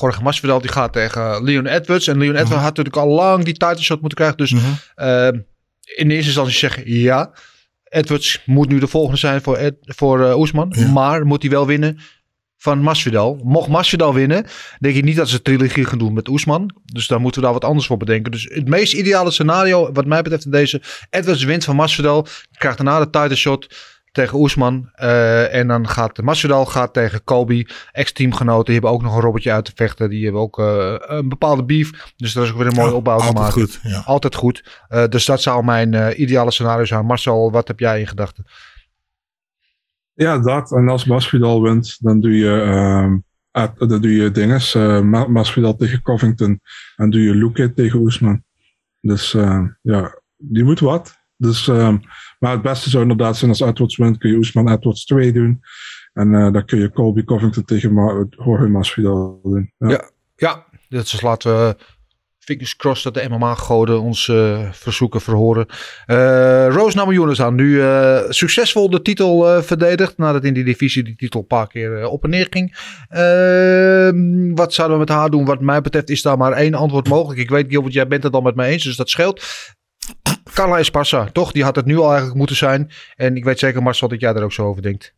Jorge 0.00 0.22
Masvidal 0.22 0.60
die 0.60 0.70
gaat 0.70 0.92
tegen 0.92 1.44
Leon 1.44 1.66
Edwards. 1.66 2.06
En 2.06 2.18
Leon 2.18 2.34
Edwards 2.34 2.54
had 2.54 2.62
natuurlijk 2.62 2.96
al 2.96 3.08
lang 3.08 3.44
die 3.44 3.56
title 3.56 3.82
shot 3.82 4.00
moeten 4.00 4.18
krijgen. 4.18 4.36
Dus 4.36 4.54
eh, 4.94 5.28
in 5.96 6.10
eerste 6.10 6.26
instantie 6.26 6.54
zeggen 6.54 6.90
ja. 6.90 7.32
Edwards 7.84 8.42
moet 8.44 8.68
nu 8.68 8.78
de 8.78 8.86
volgende 8.86 9.18
zijn 9.18 9.42
voor, 9.42 9.56
Ed, 9.56 9.74
voor 9.80 10.24
eh, 10.24 10.38
Oesman. 10.38 10.74
Maar 10.92 11.26
moet 11.26 11.42
hij 11.42 11.50
wel 11.50 11.66
winnen 11.66 11.98
van 12.66 12.78
Masvidal. 12.78 13.40
Mocht 13.44 13.68
Masvidal 13.68 14.14
winnen, 14.14 14.46
denk 14.78 14.96
ik 14.96 15.04
niet 15.04 15.16
dat 15.16 15.28
ze 15.28 15.42
trilogie 15.42 15.84
gaan 15.84 15.98
doen 15.98 16.12
met 16.12 16.28
Oesman. 16.28 16.70
Dus 16.84 17.06
daar 17.06 17.20
moeten 17.20 17.40
we 17.40 17.46
daar 17.46 17.56
wat 17.56 17.64
anders 17.64 17.86
voor 17.86 17.96
bedenken. 17.96 18.32
Dus 18.32 18.48
het 18.54 18.68
meest 18.68 18.92
ideale 18.92 19.30
scenario, 19.30 19.92
wat 19.92 20.06
mij 20.06 20.22
betreft 20.22 20.44
in 20.44 20.50
deze... 20.50 20.82
Edwards 21.10 21.44
wint 21.44 21.64
van 21.64 21.76
Masvidal, 21.76 22.26
krijgt 22.58 22.78
daarna 22.78 22.98
de 22.98 23.10
title 23.10 23.36
shot 23.36 23.74
tegen 24.12 24.38
Oesman. 24.38 24.90
eh, 24.94 25.54
en 25.54 25.68
dan 25.68 25.88
gaat 25.88 26.22
Masvidal 26.22 26.66
gaat 26.66 26.92
tegen 26.92 27.24
Kobe. 27.24 27.68
Ex-teamgenoten 27.92 28.64
die 28.64 28.72
hebben 28.72 28.90
ook 28.90 29.02
nog 29.02 29.14
een 29.14 29.20
robotje 29.20 29.52
uit 29.52 29.64
te 29.64 29.72
vechten. 29.74 30.10
Die 30.10 30.24
hebben 30.24 30.40
ook 30.40 30.58
eh, 30.58 30.94
een 30.98 31.28
bepaalde 31.28 31.64
beef. 31.64 31.90
Dus 32.16 32.32
daar 32.32 32.44
is 32.44 32.50
ook 32.50 32.58
weer 32.58 32.66
een 32.66 32.74
mooie 32.74 32.94
opbouw 32.94 33.18
te 33.18 33.24
Altijd 33.24 33.52
goed, 33.52 33.80
ja. 33.82 34.02
Altijd 34.06 34.34
goed. 34.34 34.64
Eh, 34.88 35.04
dus 35.08 35.24
dat 35.24 35.42
zou 35.42 35.64
mijn 35.64 36.22
ideale 36.22 36.50
scenario 36.50 36.84
zijn. 36.84 37.06
Marcel, 37.06 37.50
wat 37.50 37.68
heb 37.68 37.78
jij 37.78 38.00
in 38.00 38.06
gedachten? 38.06 38.46
Ja, 40.16 40.38
dat. 40.38 40.72
En 40.72 40.88
als 40.88 41.04
Masvidal 41.04 41.62
wint, 41.62 41.96
dan 42.00 42.20
doe 42.20 42.36
je, 42.36 42.60
ehm, 42.60 43.16
ah, 43.50 43.68
dan 43.78 44.00
doe 44.00 44.12
je 44.12 44.30
dinges. 44.30 44.74
Ma- 45.02 45.26
Masvidal 45.26 45.76
tegen 45.76 46.02
Covington. 46.02 46.60
En 46.96 47.10
doe 47.10 47.20
je 47.22 47.34
Luke 47.34 47.72
tegen 47.74 48.00
Oesman. 48.00 48.42
Dus 49.00 49.34
eh, 49.34 49.62
ja, 49.82 50.20
die 50.36 50.64
moet 50.64 50.80
wat. 50.80 51.14
Dus, 51.36 51.68
ehm, 51.68 51.98
maar 52.38 52.52
het 52.52 52.62
beste 52.62 52.90
zou 52.90 53.02
inderdaad 53.02 53.36
zijn 53.36 53.50
als 53.50 53.60
Edwards 53.60 53.96
wint, 53.96 54.18
kun 54.18 54.30
je 54.30 54.36
Oesman 54.36 54.68
Edwards 54.70 55.04
2 55.04 55.32
doen. 55.32 55.60
En 56.12 56.34
eh, 56.34 56.52
dan 56.52 56.64
kun 56.64 56.78
je 56.78 56.90
Colby 56.90 57.24
Covington 57.24 57.64
tegen 57.64 57.92
Ma 57.94 58.26
Jorge 58.30 58.68
Masvidal 58.68 59.40
doen. 59.42 59.72
Ja. 59.78 59.88
Ja. 60.36 60.64
Ja, 60.88 60.98
dus 61.02 61.20
laten 61.20 61.52
we 61.56 61.76
fingers 62.46 62.76
crossed 62.76 63.14
dat 63.14 63.22
de 63.22 63.28
MMA-goden 63.28 64.00
ons 64.00 64.28
eh, 64.28 64.72
verzoeken 64.72 65.20
verhoren. 65.20 65.66
Eh 66.06 66.66
Rose 66.70 66.96
Namajunas 66.96 67.40
aan. 67.40 67.54
Nu 67.54 67.82
eh, 67.82 68.20
succesvol 68.28 68.90
de 68.90 69.02
titel 69.02 69.62
verdedigd. 69.62 70.18
Nadat 70.18 70.44
in 70.44 70.54
die 70.54 70.64
divisie 70.64 71.02
die 71.02 71.16
titel 71.16 71.40
een 71.40 71.46
paar 71.46 71.66
keer 71.66 72.08
op 72.08 72.24
en 72.24 72.30
neer 72.30 72.46
ging. 72.50 72.76
Ehm, 73.08 74.54
wat 74.54 74.74
zouden 74.74 74.98
we 74.98 75.04
met 75.04 75.14
haar 75.14 75.30
doen? 75.30 75.44
Wat 75.44 75.60
mij 75.60 75.80
betreft 75.80 76.10
is 76.10 76.22
daar 76.22 76.38
maar 76.38 76.52
één 76.52 76.74
antwoord 76.74 77.08
mogelijk. 77.08 77.40
Ik 77.40 77.50
weet 77.50 77.66
Gilbert, 77.68 77.94
jij 77.94 78.06
bent 78.06 78.22
het 78.22 78.34
al 78.34 78.40
met 78.40 78.54
mij 78.54 78.70
eens. 78.70 78.84
Dus 78.84 78.96
dat 78.96 79.10
scheelt. 79.10 79.44
Carla 80.52 80.78
Esparza, 80.78 81.28
toch? 81.32 81.52
Die 81.52 81.64
had 81.64 81.76
het 81.76 81.86
nu 81.86 81.98
al 81.98 82.08
eigenlijk 82.08 82.36
moeten 82.36 82.56
zijn. 82.56 82.90
En 83.16 83.36
ik 83.36 83.44
weet 83.44 83.58
zeker 83.58 83.82
Marcel 83.82 84.08
dat 84.08 84.20
jij 84.20 84.34
er 84.34 84.42
ook 84.42 84.52
zo 84.52 84.66
over 84.66 84.82
denkt. 84.82 85.14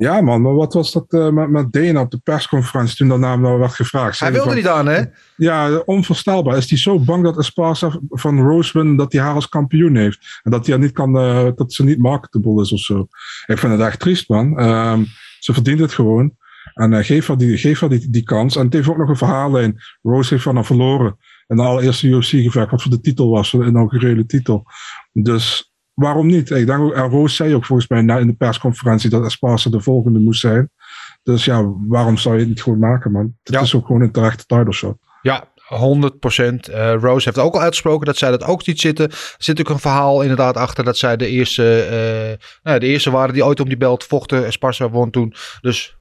Ja, 0.00 0.20
man, 0.20 0.42
maar 0.42 0.54
wat 0.54 0.72
was 0.72 0.92
dat 0.92 1.12
eh, 1.12 1.28
met, 1.28 1.50
met 1.50 1.72
Dana 1.72 2.00
op 2.00 2.10
de 2.10 2.18
persconferentie 2.18 2.96
toen 2.96 3.08
dat 3.08 3.18
naam 3.18 3.40
nou 3.40 3.58
werd 3.58 3.74
gevraagd? 3.74 4.18
Hij 4.18 4.32
wilde 4.32 4.46
van- 4.46 4.56
niet 4.56 4.66
aan, 4.66 4.86
hè? 4.86 5.02
Ja, 5.36 5.76
onvoorstelbaar. 5.84 6.56
Is 6.56 6.68
hij 6.68 6.78
zo 6.78 6.98
bang 6.98 7.24
dat 7.24 7.38
Esparza 7.38 8.00
van 8.08 8.40
Rose 8.40 8.78
wint 8.78 8.98
dat 8.98 9.12
hij 9.12 9.22
haar 9.22 9.34
als 9.34 9.48
kampioen 9.48 9.96
heeft? 9.96 10.40
En 10.42 10.50
dat 10.50 10.66
hij 10.66 10.74
haar 10.74 10.84
niet 10.84 10.92
kan, 10.92 11.18
eh, 11.18 11.48
dat 11.54 11.72
ze 11.72 11.84
niet 11.84 11.98
marketable 11.98 12.62
is 12.62 12.72
of 12.72 12.80
zo. 12.80 13.08
Ik 13.46 13.58
vind 13.58 13.72
het 13.72 13.80
echt 13.80 14.00
triest, 14.00 14.28
man. 14.28 14.58
Ehm, 14.58 15.04
ze 15.38 15.52
verdient 15.52 15.80
het 15.80 15.92
gewoon. 15.92 16.36
En 16.74 16.92
eh, 16.92 17.04
geef 17.04 17.26
haar, 17.26 17.36
die, 17.36 17.58
geef 17.58 17.80
haar 17.80 17.88
die, 17.88 18.10
die 18.10 18.22
kans. 18.22 18.56
En 18.56 18.64
het 18.64 18.72
heeft 18.72 18.88
ook 18.88 18.98
nog 18.98 19.08
een 19.08 19.16
verhaallijn. 19.16 19.80
Rose 20.02 20.28
heeft 20.34 20.42
van 20.42 20.54
haar 20.54 20.64
verloren. 20.64 21.16
In 21.46 21.56
de 21.56 21.62
allereerste 21.62 22.06
UFC-gevecht, 22.06 22.70
wat 22.70 22.82
voor 22.82 22.90
de 22.90 23.00
titel 23.00 23.30
was, 23.30 23.50
de 23.50 23.64
inaugurele 23.64 24.26
titel. 24.26 24.64
Dus 25.12 25.69
waarom 26.00 26.26
niet? 26.26 26.50
Ik 26.50 26.66
denk 26.66 26.80
ook, 26.80 26.92
en 26.94 27.08
Rose 27.08 27.34
zei 27.34 27.54
ook 27.54 27.64
volgens 27.64 27.88
mij 27.88 28.02
na- 28.02 28.18
in 28.18 28.26
de 28.26 28.32
persconferentie 28.34 29.10
dat 29.10 29.24
Esparza 29.24 29.70
de 29.70 29.80
volgende 29.80 30.18
moest 30.18 30.40
zijn. 30.40 30.70
Dus 31.22 31.44
ja, 31.44 31.72
waarom 31.88 32.16
zou 32.16 32.34
je 32.34 32.40
het 32.40 32.48
niet 32.48 32.62
gewoon 32.62 32.78
maken, 32.78 33.12
man? 33.12 33.36
Het 33.42 33.54
Ja. 33.54 33.60
is 33.60 33.74
ook 33.74 33.86
gewoon 33.86 34.02
een 34.02 34.12
terechte 34.12 34.46
title 34.46 34.72
shot. 34.72 34.96
Ja, 35.22 35.44
100%. 35.68 36.68
Eh 36.68 36.94
Rose 37.00 37.24
heeft 37.24 37.38
ook 37.38 37.54
al 37.54 37.60
uitgesproken 37.60 38.06
dat 38.06 38.16
zij 38.16 38.30
dat 38.30 38.44
ook 38.44 38.62
ziet 38.62 38.80
zitten. 38.80 39.10
Er 39.10 39.34
zit 39.38 39.60
ook 39.60 39.68
een 39.68 39.78
verhaal 39.78 40.22
inderdaad 40.22 40.56
achter 40.56 40.84
dat 40.84 40.96
zij 40.98 41.16
de 41.16 41.26
eerste, 41.28 41.80
eh, 41.82 42.46
nou, 42.62 42.78
de 42.78 42.86
eerste 42.86 43.10
waren 43.10 43.34
die 43.34 43.44
ooit 43.44 43.60
om 43.60 43.68
die 43.68 43.76
belt 43.76 44.04
vochten. 44.04 44.46
Esparza 44.46 44.90
won 44.90 45.10
toen. 45.10 45.34
Dus 45.60 45.96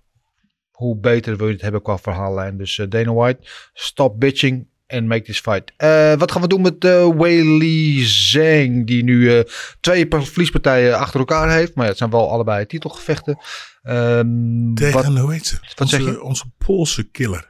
hoe 0.72 0.97
beter 1.00 1.38
wil 1.38 1.47
je 1.47 1.54
het 1.54 1.62
hebben 1.62 1.82
qua 1.82 1.97
verhaallijn. 1.97 2.58
Dus 2.58 2.78
eh, 2.80 2.86
Dana 2.89 3.14
White, 3.14 3.47
stop 3.74 4.20
bitching 4.20 4.68
en 4.90 5.08
make 5.08 5.22
this 5.24 5.40
fight. 5.40 5.72
Eh, 5.78 6.14
wat 6.14 6.32
gaan 6.32 6.42
we 6.42 6.48
doen 6.48 6.62
met 6.62 6.86
uh, 6.86 7.08
Weili 7.18 8.04
Zhang, 8.06 8.88
die 8.88 9.04
nu 9.04 9.38
eh, 9.38 9.44
twee 9.80 10.08
pa- 10.08 10.22
verliespartijen 10.22 10.98
achter 10.98 11.20
elkaar 11.20 11.52
heeft. 11.52 11.76
Maar 11.76 11.84
ja, 11.84 11.90
het 11.90 11.98
zijn 12.00 12.10
wel 12.10 12.32
allebei 12.32 12.66
titelgevechten. 12.66 13.38
Ehm, 13.84 14.74
Tegen, 14.74 14.94
wat, 14.94 15.06
hoe 15.06 15.34
heet 15.34 15.46
ze? 15.48 15.58
wat 15.76 15.90
zeg 15.90 16.00
onze, 16.00 16.12
je? 16.12 16.22
onze 16.24 16.44
Poolse 16.58 17.04
killer. 17.04 17.48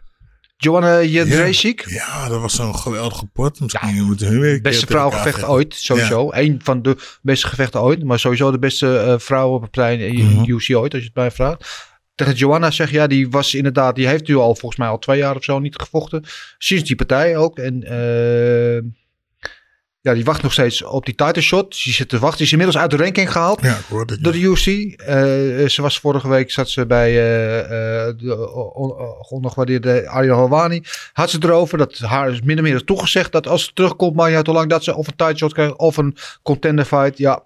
Joanna 0.57 1.01
Jędrzejczyk. 1.03 1.85
Ja, 1.89 2.27
dat 2.29 2.41
was 2.41 2.55
zo'n 2.55 2.75
geweldige 2.75 3.25
pot. 3.25 3.59
Misschien 3.59 4.03
moeten 4.05 4.27
hun 4.27 4.39
weer 4.39 4.61
Beste 4.61 4.85
vrouwengevecht 4.85 5.43
ooit, 5.43 5.73
sowieso. 5.75 6.27
Eén 6.31 6.59
van 6.63 6.81
de 6.81 6.97
beste 7.21 7.47
gevechten 7.47 7.81
ooit. 7.81 8.03
Maar 8.03 8.19
sowieso 8.19 8.51
de 8.51 8.59
beste 8.59 8.97
eh 8.97 9.13
vrouwenpartij 9.17 9.97
in 9.97 10.25
Mhm. 10.25 10.51
UC 10.51 10.75
ooit, 10.75 10.93
als 10.93 11.01
je 11.01 11.07
het 11.07 11.15
mij 11.15 11.31
vraagt. 11.31 11.88
Tegen 12.19 12.33
Joanna 12.35 12.71
zeg 12.71 12.91
ja, 12.91 13.07
die 13.07 13.29
was 13.29 13.53
inderdaad, 13.53 13.95
die 13.95 14.07
heeft 14.07 14.27
nu 14.27 14.35
al 14.35 14.55
volgens 14.55 14.75
mij 14.79 14.87
al 14.89 14.99
twee 14.99 15.17
jaar 15.17 15.35
of 15.35 15.43
zo 15.43 15.59
niet 15.59 15.75
gevochten. 15.81 16.23
Sinds 16.57 16.83
die 16.83 16.95
partij 16.95 17.37
ook. 17.37 17.57
En 17.59 17.83
eh, 17.83 18.81
ja, 20.01 20.13
die 20.13 20.23
wacht 20.23 20.41
nog 20.41 20.51
steeds 20.53 20.83
op 20.83 21.05
die 21.05 21.15
title 21.15 21.41
shot. 21.41 21.83
Die 21.83 21.93
zit 21.93 22.09
te 22.09 22.19
wachten. 22.19 22.37
Die 22.37 22.45
is 22.45 22.51
inmiddels 22.51 22.77
uit 22.81 22.91
de 22.91 22.97
ranking 22.97 23.31
gehaald. 23.31 23.61
Ja, 23.61 23.77
hoorde. 23.89 24.21
Door 24.21 24.31
de 24.31 24.39
UFC. 24.39 24.67
Eh, 24.67 25.15
ze 25.67 25.81
was 25.81 25.99
vorige 25.99 26.27
week 26.29 26.51
zat 26.51 26.69
ze 26.69 26.85
bij 26.85 27.09
eh, 27.09 28.13
de 28.17 28.51
on- 28.53 28.91
on- 28.91 29.43
ongewaardeerde 29.43 30.07
Arjan 30.09 30.37
Halwani. 30.37 30.83
Had 31.13 31.29
ze 31.29 31.37
erover 31.41 31.77
dat 31.77 31.97
haar 31.97 32.31
is 32.31 32.41
min 32.41 32.57
of 32.57 32.63
meer 32.63 32.83
toegezegd 32.83 33.31
dat 33.31 33.47
als 33.47 33.63
ze 33.65 33.71
terugkomt, 33.73 34.15
maar 34.15 34.29
ja, 34.31 34.41
te 34.41 34.51
lang 34.51 34.69
dat 34.69 34.83
ze 34.83 34.95
of 34.95 35.07
een 35.07 35.15
title 35.15 35.37
shot 35.37 35.53
krijgt 35.53 35.75
of 35.77 35.97
een 35.97 36.15
contender 36.43 36.85
fight. 36.85 37.17
Ja, 37.17 37.43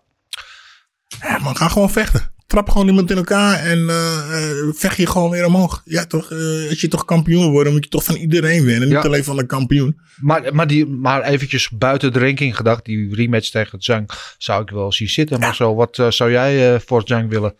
Ja, 1.21 1.37
man, 1.39 1.55
ga 1.55 1.67
gewoon 1.67 1.89
vechten. 1.91 2.32
Trap 2.53 2.69
gewoon 2.69 2.87
iemand 2.87 3.11
in 3.11 3.17
elkaar 3.17 3.59
en 3.59 3.89
eh, 3.89 4.49
vecht 4.73 4.97
je 4.97 5.07
gewoon 5.07 5.29
weer 5.29 5.45
omhoog. 5.45 5.81
Ja, 5.85 6.05
toch? 6.05 6.31
eh, 6.31 6.69
als 6.69 6.81
je 6.81 6.87
toch 6.87 7.05
kampioen 7.05 7.51
wordt, 7.51 7.63
dan 7.63 7.73
moet 7.73 7.83
je 7.83 7.89
toch 7.89 8.03
van 8.03 8.15
iedereen 8.15 8.63
winnen. 8.63 8.87
Niet 8.89 8.97
alleen 8.97 9.23
van 9.23 9.35
de 9.35 9.45
kampioen. 9.45 9.99
maar, 10.21 10.55
maar, 10.55 10.67
die, 10.67 10.85
maar 10.85 11.23
eventjes 11.23 11.69
buiten 11.69 12.13
de 12.13 12.19
ranking 12.19 12.55
gedacht. 12.55 12.85
Die 12.85 13.15
rematch 13.15 13.49
tegen 13.49 13.81
Zhang 13.81 14.09
zou 14.37 14.61
ik 14.61 14.69
wel 14.69 14.91
zien 14.91 15.09
zitten. 15.09 15.39
Maar 15.39 15.55
zo, 15.55 15.75
wat 15.75 16.03
zou 16.09 16.31
jij 16.31 16.79
voor 16.79 17.01
Zhang 17.05 17.29
willen? 17.29 17.55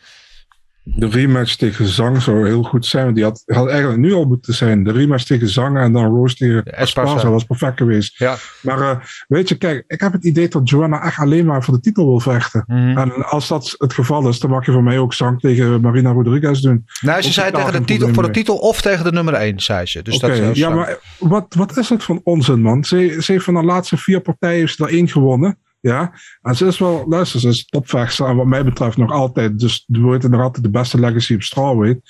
De 0.85 1.07
rematch 1.07 1.55
tegen 1.55 1.87
Zang 1.87 2.21
zou 2.21 2.47
heel 2.47 2.63
goed 2.63 2.85
zijn. 2.85 3.03
want 3.03 3.15
Die 3.15 3.23
had, 3.23 3.43
had 3.45 3.69
eigenlijk 3.69 3.99
nu 3.99 4.13
al 4.13 4.25
moeten 4.25 4.53
zijn. 4.53 4.83
De 4.83 4.91
rematch 4.91 5.23
tegen 5.23 5.49
Zang 5.49 5.77
en 5.77 5.93
dan 5.93 6.05
Rose 6.05 6.35
tegen 6.35 6.63
Esparza. 6.63 7.29
Was 7.29 7.43
perfect 7.43 7.77
geweest. 7.77 8.17
Ja. 8.17 8.35
Maar 8.61 8.81
eh, 8.81 8.97
weet 9.27 9.49
je, 9.49 9.55
kijk, 9.55 9.83
ik 9.87 10.01
heb 10.01 10.11
het 10.11 10.25
idee 10.25 10.47
dat 10.47 10.69
Joanna 10.69 11.03
echt 11.03 11.17
alleen 11.17 11.45
maar 11.45 11.63
voor 11.63 11.73
de 11.73 11.79
titel 11.79 12.05
wil 12.05 12.19
vechten. 12.19 12.63
Mhm. 12.67 12.97
En 12.97 13.25
als 13.25 13.47
dat 13.47 13.75
het 13.77 13.93
geval 13.93 14.27
is, 14.27 14.39
dan 14.39 14.49
mag 14.49 14.65
je 14.65 14.71
voor 14.71 14.83
mij 14.83 14.99
ook 14.99 15.13
Zang 15.13 15.39
tegen 15.39 15.81
Marina 15.81 16.11
Rodriguez 16.11 16.59
doen. 16.59 16.85
Nou, 17.01 17.21
ze 17.21 17.31
zei 17.31 17.51
tegen 17.51 17.71
de 17.71 17.83
titel, 17.83 18.13
voor 18.13 18.23
de 18.23 18.31
titel 18.31 18.57
of 18.57 18.81
tegen 18.81 19.03
de 19.03 19.11
nummer 19.11 19.33
1, 19.33 19.59
zei 19.59 19.85
ze. 19.85 20.01
Dus 20.01 20.15
Oké, 20.15 20.27
dat 20.27 20.37
zou 20.37 20.53
ja, 20.53 20.69
maar 20.69 20.97
wat, 21.19 21.53
wat 21.53 21.77
is 21.77 21.89
het 21.89 22.03
van 22.03 22.21
onzin, 22.23 22.61
man? 22.61 22.83
Ze, 22.83 23.17
ze 23.19 23.31
heeft 23.31 23.43
van 23.43 23.53
de 23.53 23.63
laatste 23.63 23.97
vier 23.97 24.21
partijen 24.21 24.59
heeft 24.59 24.75
ze 24.75 24.83
er 24.83 24.91
één 24.91 25.07
gewonnen. 25.07 25.57
Ja, 25.83 26.13
en 26.41 26.55
ze 26.55 26.65
is 26.65 26.79
wel, 26.79 27.05
luister, 27.07 27.39
ze 27.39 27.47
is 27.47 27.65
topvechter 27.65 28.25
en 28.25 28.35
wat 28.35 28.45
mij 28.45 28.63
betreft 28.63 28.97
nog 28.97 29.11
altijd, 29.11 29.59
dus 29.59 29.85
er 29.91 30.01
wordt 30.01 30.29
nog 30.29 30.41
altijd 30.41 30.63
de 30.63 30.69
beste 30.69 30.99
legacy 30.99 31.33
op 31.33 31.41
strawweight. 31.41 32.01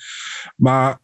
Maar 0.56 0.98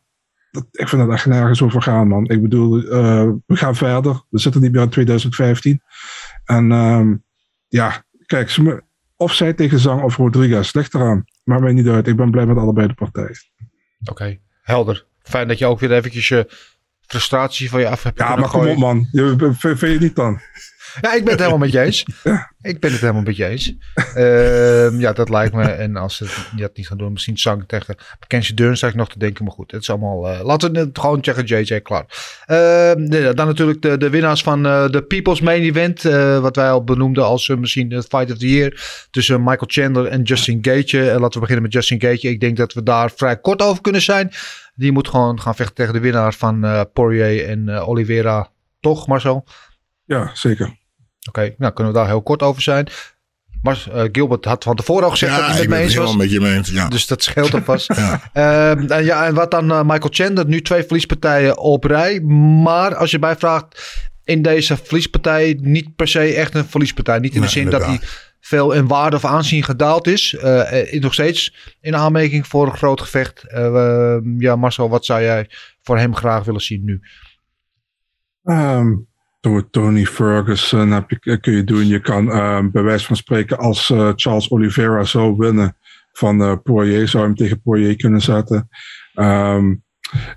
dat, 0.51 0.67
ik 0.71 0.89
vind 0.89 1.03
dat 1.03 1.13
echt 1.13 1.27
nergens 1.27 1.63
over 1.63 1.83
gaan, 1.83 2.09
man. 2.09 2.25
Ik 2.29 2.43
bedoel, 2.43 2.83
eh, 2.83 3.29
we 3.47 3.57
gaan 3.57 3.77
verder. 3.77 4.23
We 4.29 4.39
zitten 4.39 4.61
niet 4.61 4.73
meer 4.73 4.83
in 4.83 4.89
2015. 4.89 5.83
En 6.45 6.73
ehm, 6.73 7.15
ja, 7.69 8.05
kijk, 8.27 8.51
ze, 8.51 8.83
of 9.17 9.35
zij 9.35 9.53
tegen 9.53 9.79
Zang 9.79 10.03
of 10.03 10.17
Rodriguez, 10.17 10.73
ligt 10.73 10.95
eraan. 10.95 11.25
Maakt 11.45 11.63
mij 11.63 11.73
niet 11.73 11.89
uit. 11.89 12.07
Ik 12.07 12.17
ben 12.17 12.31
blij 12.31 12.47
met 12.47 12.57
allebei 12.57 12.87
de 12.87 12.95
partijen. 12.95 13.37
Oké. 14.05 14.39
helder. 14.63 15.07
Fijn 15.23 15.49
dat 15.49 15.59
je 15.59 15.67
ook 15.67 15.81
weer 15.81 15.93
eventjes 15.93 16.29
je 16.29 16.51
frustratie 17.01 17.71
van 17.71 17.81
je 17.81 17.89
af 17.89 18.03
hebt 18.03 18.19
Ja, 18.19 18.37
maar 18.37 18.49
kom 18.49 18.69
op 18.69 18.79
man. 18.79 19.09
Je, 19.13 19.35
vind 19.39 19.79
vind 19.79 19.93
je 19.93 19.99
niet 19.99 20.17
dan? 20.17 20.41
Ja, 21.01 21.15
ik 21.15 21.23
ben 21.25 21.31
het 21.31 21.39
helemaal 21.39 21.59
met 21.59 21.73
je 21.73 21.81
eens. 21.81 22.05
Ik 22.63 22.81
ben 22.81 22.91
het 22.93 23.01
helemaal 23.01 23.23
met 23.23 23.37
je 23.37 23.47
eens. 23.47 23.75
Ehm, 24.15 25.01
ja, 25.01 25.13
dat 25.13 25.29
lijkt 25.29 25.55
me. 25.55 25.63
En 25.63 25.97
als 25.97 26.17
ze 26.17 26.49
dat 26.57 26.77
niet 26.77 26.87
gaan 26.87 26.99
doen, 26.99 27.13
misschien 27.13 27.39
zang 27.39 27.65
tegen 27.69 27.97
Dern 28.55 28.77
sta 28.77 28.87
ik 28.87 28.95
nog 28.95 29.09
te 29.09 29.19
denken. 29.19 29.45
Maar 29.45 29.53
goed, 29.53 29.71
het 29.71 29.83
is 29.83 29.91
allemaal... 29.91 30.29
eh, 30.29 30.45
laten 30.45 30.73
we 30.73 30.79
het 30.79 30.99
gewoon 30.99 31.25
zeggen, 31.25 31.45
JJ, 31.45 31.81
klaar. 31.81 32.05
Ehm, 32.47 33.35
dan 33.35 33.47
natuurlijk 33.47 33.83
de, 33.83 33.97
de 33.97 34.11
winnaars 34.11 34.43
van 34.43 34.67
eh, 34.67 34.89
de 34.91 35.03
People's 35.03 35.41
Main 35.41 35.63
Event. 35.63 36.05
eh, 36.05 36.39
wat 36.39 36.57
wij 36.57 36.71
al 36.71 36.85
benoemden 36.85 37.25
als 37.25 37.49
misschien 37.49 37.89
de 37.89 38.03
Fight 38.03 38.31
of 38.33 38.39
the 38.39 38.49
Year. 38.49 39.07
Tussen 39.11 39.39
Michael 39.43 39.67
Chandler 39.67 40.07
en 40.07 40.23
Justin. 40.23 40.63
Eh, 40.63 40.75
laten 41.01 41.33
we 41.33 41.41
beginnen 41.41 41.63
met 41.63 41.73
Justin 41.73 42.01
Gage. 42.01 42.29
Ik 42.29 42.41
denk 42.41 42.57
dat 42.57 42.73
we 42.73 42.83
daar 42.83 43.11
vrij 43.11 43.41
kort 43.41 43.63
over 43.63 43.83
kunnen 43.83 44.03
zijn. 44.03 44.31
Die 44.75 44.93
moet 44.93 45.09
gewoon 45.09 45.41
gaan 45.41 45.55
vechten 45.55 45.75
tegen 45.75 45.93
de 45.93 46.01
winnaar 46.01 46.35
van 46.35 46.87
Poirier 46.93 47.49
en 47.49 47.69
Oliveira. 47.69 48.49
Toch, 48.81 49.07
Marcel? 49.07 49.45
Ja, 50.05 50.31
zeker. 50.35 50.79
Oké, 51.29 51.55
nou 51.59 51.73
kunnen 51.73 51.93
we 51.93 51.99
daar 51.99 52.09
heel 52.09 52.23
kort 52.23 52.43
over 52.43 52.63
zijn. 52.63 52.89
Maar 53.63 53.87
eh, 53.93 54.03
Gilbert 54.13 54.45
had 54.45 54.65
van 54.65 54.77
tevoren 54.77 55.05
al 55.05 55.11
gezegd 55.11 55.37
dat 55.37 55.41
hij 55.41 55.55
het 55.55 55.63
ik 55.63 55.69
met 55.69 55.79
ben 55.79 55.79
me 55.79 55.85
het 55.85 55.85
eens 55.85 56.05
helemaal 56.05 56.17
was. 56.17 56.23
met 56.23 56.33
je 56.33 56.41
mee 56.41 56.57
eens. 56.57 56.71
Ja. 56.71 56.89
Dus 56.89 57.07
dat 57.07 57.23
scheelt 57.23 57.55
alvast. 57.55 57.95
Ja. 57.97 58.31
Ehm, 58.33 58.91
en, 58.91 59.05
ja, 59.05 59.27
en 59.27 59.35
wat 59.35 59.51
dan 59.51 59.71
eh, 59.71 59.83
Michael 59.83 60.09
Chandler? 60.11 60.47
Nu 60.47 60.63
twee 60.63 60.83
verliespartijen 60.83 61.59
op 61.59 61.85
rij. 61.85 62.21
Maar 62.21 62.95
als 62.95 63.11
je 63.11 63.19
mij 63.19 63.37
vraagt, 63.37 64.01
in 64.25 64.43
deze 64.43 64.77
verliespartij 64.77 65.59
niet 65.61 65.97
per 65.97 66.09
se 66.09 66.35
echt 66.35 66.55
een 66.55 66.65
verliespartij. 66.65 67.19
Niet 67.19 67.35
in 67.35 67.41
de 67.41 67.41
Nee, 67.41 67.49
zin 67.49 67.71
dat 67.71 67.85
hij 67.85 68.01
veel 68.41 68.73
in 68.73 68.87
waarde 68.87 69.17
of 69.17 69.25
aanzien 69.25 69.63
gedaald 69.63 70.07
is. 70.07 70.35
Eh, 70.35 70.95
eh, 70.95 71.03
nog 71.03 71.13
steeds 71.13 71.55
in 71.81 71.97
aanmerking 71.97 72.47
voor 72.47 72.67
een 72.67 72.77
groot 72.77 73.01
gevecht. 73.01 73.45
Ja, 74.39 74.57
Marcel, 74.57 74.89
wat 74.89 75.05
zou 75.05 75.23
jij 75.23 75.51
voor 75.83 75.99
hem 75.99 76.17
graag 76.17 76.45
willen 76.45 76.61
zien 76.61 76.85
nu? 76.85 77.01
Ehm, 78.45 78.93
door 79.41 79.71
Tony 79.71 80.05
Ferguson 80.07 80.91
heb 80.91 81.11
je, 81.21 81.39
kun 81.41 81.53
je 81.53 81.65
doen. 81.65 81.87
Je 81.87 82.01
kan 82.01 82.31
ehm, 82.33 82.71
bij 82.71 82.83
wijze 82.83 83.07
van 83.07 83.17
spreken 83.17 83.59
als 83.59 83.91
eh, 83.91 84.13
Charles 84.15 84.51
Oliveira 84.51 85.05
zou 85.05 85.37
winnen 85.37 85.77
van 86.13 86.43
eh, 86.43 86.57
Poirier, 86.63 87.09
zou 87.09 87.23
je 87.23 87.29
hem 87.29 87.37
tegen 87.39 87.63
Poirier 87.63 87.97
kunnen 87.97 88.21
zetten. 88.21 88.69
Ehm, 89.15 89.75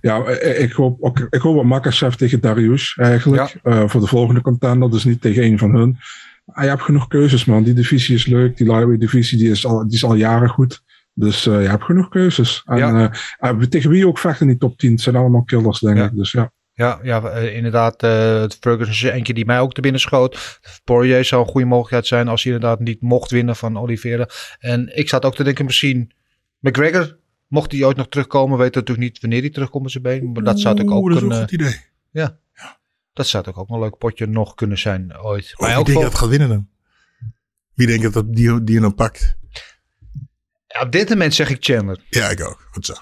ja, 0.02 0.28
ik, 0.58 0.72
hoop, 0.72 0.98
ook, 1.04 1.20
ik 1.30 1.42
hoop 1.42 1.56
op 1.58 1.66
Makachev 1.66 2.14
tegen 2.14 2.42
Darius 2.42 2.96
eigenlijk. 3.00 3.56
eh, 3.64 3.84
voor 3.88 4.02
de 4.02 4.08
volgende 4.08 4.42
contender, 4.42 4.92
dus 4.92 5.04
niet 5.04 5.22
tegen 5.22 5.44
een 5.44 5.58
van 5.60 5.76
hun. 5.76 5.98
Maar 6.46 6.64
je 6.64 6.70
hebt 6.70 6.82
genoeg 6.82 7.08
keuzes, 7.08 7.46
man. 7.46 7.64
Die 7.64 7.74
divisie 7.74 8.16
is 8.16 8.26
leuk. 8.26 8.58
Die 8.58 8.68
lightweight 8.68 9.02
divisie 9.02 9.38
die 9.38 9.50
is, 9.50 9.66
al, 9.66 9.84
die 9.88 9.96
is 9.96 10.04
al 10.04 10.16
jaren 10.16 10.50
goed. 10.50 10.84
Dus 11.14 11.48
eh, 11.48 11.62
je 11.62 11.68
hebt 11.70 11.84
genoeg 11.84 12.10
keuzes. 12.10 12.62
En 12.66 12.78
Ja. 12.78 13.12
eh, 13.40 13.50
eh, 13.50 13.58
tegen 13.60 13.90
wie 13.90 14.08
ook 14.08 14.18
vechten 14.20 14.46
in 14.46 14.52
die 14.52 14.60
top 14.62 14.78
10. 14.78 14.92
Het 14.92 15.02
zijn 15.02 15.16
allemaal 15.16 15.44
killers, 15.44 15.80
denk 15.80 15.98
Ja. 15.98 16.06
ik. 16.06 16.16
Dus 16.16 16.32
ja. 16.32 16.52
Ja, 16.74 17.00
ja 17.04 17.30
eh, 17.30 17.56
inderdaad. 17.56 18.04
eh 18.04 18.42
het 18.42 18.58
Ferguson 18.60 18.94
is 18.94 19.02
eentje 19.02 19.34
die 19.34 19.46
mij 19.46 19.60
ook 19.60 19.74
te 19.74 19.82
binnen 19.82 20.02
schoot. 20.02 20.60
Poirier 20.84 21.26
zou 21.26 21.42
een 21.42 21.52
goede 21.52 21.68
mogelijkheid 21.68 22.08
zijn 22.08 22.28
als 22.28 22.44
hij 22.44 22.54
inderdaad 22.54 22.80
niet 22.80 23.02
mocht 23.02 23.32
winnen 23.32 23.56
van 23.56 23.78
Oliveira. 23.78 24.30
En 24.60 24.98
ik 24.98 25.10
zat 25.10 25.26
ook 25.26 25.36
te 25.36 25.44
denken 25.44 25.66
misschien 25.66 26.12
McGregor. 26.60 27.18
Mocht 27.48 27.72
hij 27.72 27.84
ooit 27.84 27.98
nog 27.98 28.10
terugkomen, 28.10 28.58
weet 28.58 28.76
natuurlijk 28.76 29.08
niet 29.08 29.22
wanneer 29.22 29.42
hij 29.42 29.50
terugkomt 29.50 29.84
met 29.84 29.92
zijn 29.92 30.04
been. 30.04 30.32
Maar 30.32 30.44
dat 30.44 30.60
zou 30.60 30.76
natuurlijk 30.76 31.06
ook 31.06 31.14
dat 31.14 31.18
is 31.18 31.24
een, 31.24 31.32
een 31.32 31.36
eh, 31.36 31.42
goed 31.42 31.52
idee. 31.52 31.80
dat 33.14 33.28
zou 33.28 33.46
ook 33.54 33.70
een 33.70 33.80
leuk 33.80 33.98
potje 33.98 34.28
nog 34.28 34.56
kunnen 34.56 34.78
zijn 34.78 35.20
ooit. 35.20 35.54
Maar 35.58 35.76
wie 35.76 35.86
denk 35.86 36.02
dat 36.02 36.16
gaat 36.16 36.30
winnen 36.30 36.50
dan? 36.50 36.68
Wie 37.74 37.88
denk 37.88 38.02
je 38.02 38.10
dat 38.10 38.34
die, 38.34 38.64
die 38.64 38.80
hem 38.80 38.96
pakt? 38.96 39.38
ja, 40.68 40.82
op 40.82 40.92
dit 40.92 41.10
moment 41.10 41.34
zeg 41.34 41.50
ik 41.50 41.58
Chandler. 41.60 42.00
Ja, 42.10 42.30
ik 42.30 42.42
ook. 42.42 42.68
Goed 42.72 42.86
zo. 42.86 42.94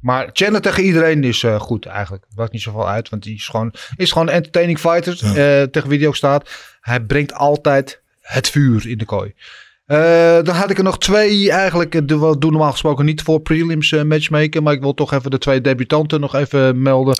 Maar 0.00 0.30
Chandler 0.32 0.60
tegen 0.60 0.82
iedereen 0.82 1.24
is 1.24 1.42
eh, 1.42 1.60
goed 1.60 1.86
eigenlijk. 1.86 2.24
Maakt 2.36 2.52
niet 2.52 2.62
zoveel 2.62 2.88
uit, 2.88 3.08
want 3.08 3.22
die 3.22 3.34
is 3.34 3.46
gewoon, 3.48 3.72
is 3.96 4.12
gewoon 4.12 4.28
een 4.28 4.34
entertaining 4.34 4.78
fighter. 4.78 5.18
Ja. 5.20 5.60
eh, 5.60 5.66
tegen 5.68 5.88
wie 5.88 5.98
die 5.98 6.08
ook 6.08 6.16
staat. 6.16 6.50
Hij 6.80 7.00
brengt 7.00 7.32
altijd 7.34 8.02
het 8.20 8.48
vuur 8.48 8.88
in 8.88 8.98
de 8.98 9.04
kooi. 9.04 9.34
Eh, 9.86 9.98
dan 10.42 10.54
had 10.54 10.70
ik 10.70 10.78
er 10.78 10.84
nog 10.84 10.98
twee 10.98 11.50
eigenlijk. 11.50 12.08
de- 12.08 12.18
We 12.18 12.38
doen 12.38 12.50
normaal 12.52 12.70
gesproken 12.70 13.04
niet 13.04 13.22
voor 13.22 13.40
prelims 13.40 13.92
matchmaken. 13.92 14.62
Maar 14.62 14.72
ik 14.72 14.80
wil 14.80 14.94
toch 14.94 15.12
even 15.12 15.30
de 15.30 15.38
twee 15.38 15.60
debutanten 15.60 16.20
nog 16.20 16.34
even 16.34 16.82
melden. 16.82 17.16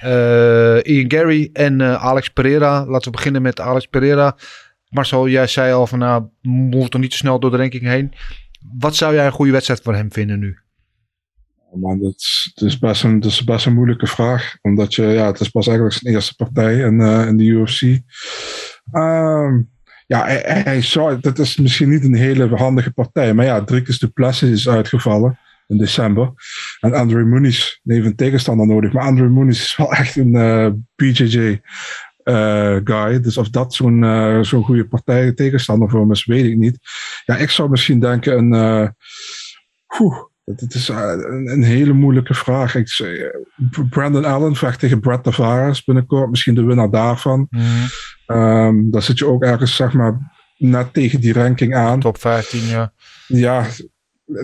Eh, 0.00 0.92
Ian 0.96 1.10
Gary 1.10 1.50
en 1.52 1.82
Alex 2.00 2.28
Pereira. 2.28 2.86
Laten 2.86 3.10
we 3.10 3.16
beginnen 3.16 3.42
met 3.42 3.60
Alex 3.60 3.86
Pereira. 3.86 4.36
Marcel, 4.88 5.28
jij 5.28 5.46
zei 5.46 5.72
al 5.72 5.86
van 5.86 5.98
nou, 5.98 6.24
moet 6.42 6.94
er 6.94 7.00
niet 7.00 7.10
te 7.10 7.16
snel 7.16 7.40
door 7.40 7.50
de 7.50 7.56
ranking 7.56 7.82
heen. 7.82 8.12
Wat 8.78 8.96
zou 8.96 9.14
jij 9.14 9.26
een 9.26 9.32
goede 9.32 9.52
wedstrijd 9.52 9.80
voor 9.82 9.94
hem 9.94 10.12
vinden 10.12 10.38
nu? 10.38 10.58
Man, 11.74 12.00
dat 12.00 12.14
is, 12.16 12.50
het, 12.54 12.64
is 12.64 12.78
best 12.78 13.04
een, 13.04 13.14
het 13.14 13.24
is 13.24 13.44
best 13.44 13.66
een 13.66 13.74
moeilijke 13.74 14.06
vraag. 14.06 14.56
Omdat 14.62 14.94
je, 14.94 15.02
ja, 15.02 15.26
het 15.26 15.40
is 15.40 15.48
pas 15.48 15.66
eigenlijk 15.66 15.96
zijn 15.96 16.14
eerste 16.14 16.34
partij 16.34 16.78
in, 16.78 17.00
eh, 17.00 17.26
in 17.26 17.36
de 17.36 17.44
UFC. 17.44 17.82
Ehm, 18.92 19.60
ja, 20.06 20.24
hij, 20.24 20.62
hij- 20.64 20.82
zou, 20.82 21.20
dat 21.20 21.38
is 21.38 21.56
misschien 21.56 21.88
niet 21.88 22.04
een 22.04 22.14
hele 22.14 22.56
handige 22.56 22.90
partij. 22.90 23.34
Maar 23.34 23.44
ja, 23.44 23.64
Dricus 23.64 23.98
de 23.98 24.08
Plessis 24.08 24.50
is 24.50 24.68
uitgevallen 24.68 25.38
in 25.66 25.78
december. 25.78 26.32
En 26.80 26.94
Andre 26.94 27.24
Muniz 27.24 27.78
heeft 27.84 28.06
een 28.06 28.16
tegenstander 28.16 28.66
nodig. 28.66 28.92
Maar 28.92 29.04
Andre 29.04 29.28
Muniz 29.28 29.60
is 29.60 29.76
wel 29.76 29.92
echt 29.92 30.16
een 30.16 30.34
eh, 30.34 30.70
BJJ 30.96 31.60
eh, 32.22 32.76
guy. 32.84 33.20
Dus 33.20 33.36
of 33.36 33.48
dat 33.50 33.74
zo'n 33.74 34.04
zo'n 34.44 34.64
goede 34.64 34.88
partij 34.88 35.32
tegenstander 35.32 35.90
voor 35.90 36.00
hem 36.00 36.10
is, 36.10 36.24
weet 36.24 36.44
ik 36.44 36.56
niet. 36.56 36.78
Ja, 37.24 37.36
ik 37.36 37.50
zou 37.50 37.70
misschien 37.70 38.00
denken 38.00 38.38
een... 38.38 38.94
Oeh, 39.98 40.29
het 40.44 40.74
is 40.74 40.88
eh, 40.88 41.12
een, 41.44 41.62
hele 41.62 41.92
moeilijke 41.92 42.34
vraag. 42.34 42.74
Ik, 42.74 42.98
eh, 42.98 43.84
Brandon 43.90 44.24
Allen 44.24 44.54
vecht 44.56 44.78
tegen 44.78 45.00
Brett 45.00 45.24
Tavares 45.24 45.84
binnenkort. 45.84 46.30
Misschien 46.30 46.54
de 46.54 46.64
winnaar 46.64 46.90
daarvan. 46.90 47.48
Ehm 48.26 48.90
dan 48.90 49.02
zit 49.02 49.18
je 49.18 49.26
ook 49.26 49.42
ergens, 49.42 49.76
zeg 49.76 49.92
maar, 49.92 50.32
net 50.56 50.92
tegen 50.92 51.20
die 51.20 51.32
ranking 51.32 51.74
aan. 51.74 52.00
Top 52.00 52.18
15, 52.20 52.66
ja. 52.66 52.92
Ja, 53.26 53.66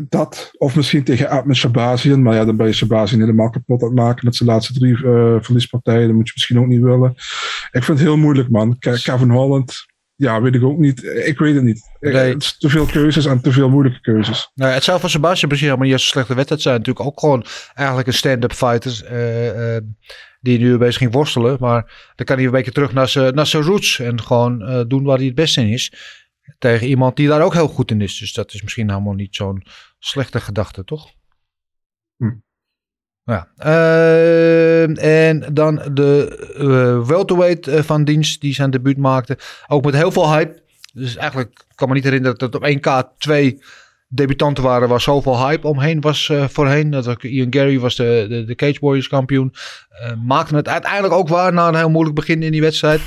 dat. 0.09 0.51
Of 0.59 0.76
misschien 0.76 1.05
tegen 1.05 1.28
Ahmed 1.28 1.57
Shabazian. 1.57 2.22
Maar 2.22 2.34
ja, 2.34 2.44
dan 2.44 2.57
ben 2.57 2.66
je 2.66 2.72
Shabazian 2.72 3.20
helemaal 3.20 3.51
kapot 3.51 3.82
aan 3.82 3.88
het 3.88 3.97
maken 3.97 4.24
met 4.24 4.36
zijn 4.36 4.49
laatste 4.49 4.72
drie 4.72 4.94
eh, 4.97 5.36
verliespartijen. 5.40 6.07
Dat 6.07 6.16
moet 6.16 6.26
je 6.26 6.32
misschien 6.34 6.59
ook 6.59 6.66
niet 6.66 6.80
willen. 6.80 7.11
Ik 7.70 7.84
vind 7.84 7.99
het 7.99 7.99
heel 7.99 8.16
moeilijk, 8.16 8.51
man. 8.51 8.78
Ke- 8.78 9.01
Kevin 9.03 9.30
Holland, 9.30 9.86
ja, 10.16 10.42
weet 10.42 10.54
ik 10.54 10.62
ook 10.62 10.78
niet. 10.78 11.04
Ik 11.04 11.38
weet 11.38 11.54
het 11.54 11.64
niet. 11.64 11.90
Nee. 12.00 12.14
Het 12.14 12.42
is 12.42 12.58
te 12.58 12.68
veel 12.68 12.86
keuzes 12.86 13.26
en 13.26 13.40
te 13.40 13.52
veel 13.52 13.68
moeilijke 13.68 14.00
keuzes. 14.00 14.50
Nou, 14.54 14.72
het 14.72 14.84
zou 14.84 15.00
van 15.00 15.10
Sebastian 15.10 15.48
precies 15.48 15.66
helemaal 15.66 15.86
niet 15.86 15.94
eens 15.94 16.02
een 16.02 16.12
slechte 16.12 16.34
wedstrijd 16.34 16.62
zijn. 16.62 16.76
Natuurlijk 16.76 17.06
ook 17.06 17.20
gewoon 17.20 17.44
eigenlijk 17.74 18.08
een 18.08 18.14
stand-up 18.14 18.52
fighter. 18.52 19.04
eh, 19.04 19.76
eh, 19.76 19.82
die 20.40 20.58
nu 20.58 20.78
bezig 20.78 20.96
ging 20.96 21.12
worstelen. 21.12 21.56
Maar 21.60 22.12
dan 22.14 22.26
kan 22.26 22.36
hij 22.36 22.44
een 22.44 22.50
beetje 22.50 22.72
terug 22.72 22.92
naar 22.92 23.08
zijn 23.08 23.34
naar 23.34 23.50
roots. 23.52 23.98
En 23.98 24.22
gewoon 24.22 24.62
eh, 24.62 24.82
doen 24.88 25.04
waar 25.04 25.16
hij 25.16 25.26
het 25.26 25.34
beste 25.34 25.60
in 25.60 25.68
is. 25.68 25.92
Tegen 26.58 26.86
iemand 26.86 27.16
die 27.16 27.28
daar 27.28 27.42
ook 27.42 27.54
heel 27.54 27.68
goed 27.68 27.90
in 27.90 28.00
is. 28.00 28.18
Dus 28.18 28.32
dat 28.32 28.52
is 28.52 28.62
misschien 28.62 28.90
helemaal 28.90 29.14
niet 29.14 29.36
zo'n 29.36 29.62
slechte 29.98 30.40
gedachte, 30.40 30.84
toch? 30.84 31.12
Ja. 33.26 33.48
Eh, 33.56 35.28
en 35.28 35.44
dan 35.52 35.82
de 35.92 36.38
eh 36.58 37.08
welterweight 37.08 37.66
eh, 37.66 37.82
van 37.82 38.04
dienst 38.04 38.40
die 38.40 38.54
zijn 38.54 38.70
debuut 38.70 38.96
maakte. 38.96 39.38
Ook 39.66 39.84
met 39.84 39.94
heel 39.94 40.12
veel 40.12 40.32
hype. 40.32 40.62
Dus 40.92 41.16
eigenlijk 41.16 41.64
kan 41.74 41.88
me 41.88 41.94
niet 41.94 42.04
herinneren 42.04 42.38
dat 42.38 42.52
het 42.52 42.62
op 42.62 42.68
1K 42.68 43.18
twee 43.18 43.62
debutanten 44.08 44.64
waren 44.64 44.88
waar 44.88 45.00
zoveel 45.00 45.46
hype 45.46 45.66
omheen 45.66 46.00
was 46.00 46.32
voorheen. 46.48 46.90
Dat 46.90 47.08
ook 47.08 47.22
Ian 47.22 47.52
Gary 47.52 47.78
was 47.78 47.96
de, 47.96 48.26
de, 48.28 48.44
de 48.44 48.54
Cage 48.54 48.78
Warriors 48.80 49.08
kampioen. 49.08 49.54
Maakte 50.26 50.56
het 50.56 50.68
uiteindelijk 50.68 51.14
ook 51.14 51.28
waar 51.28 51.52
na 51.52 51.68
een 51.68 51.74
heel 51.74 51.90
moeilijk 51.90 52.14
begin 52.16 52.42
in 52.42 52.52
die 52.52 52.60
wedstrijd. 52.60 53.00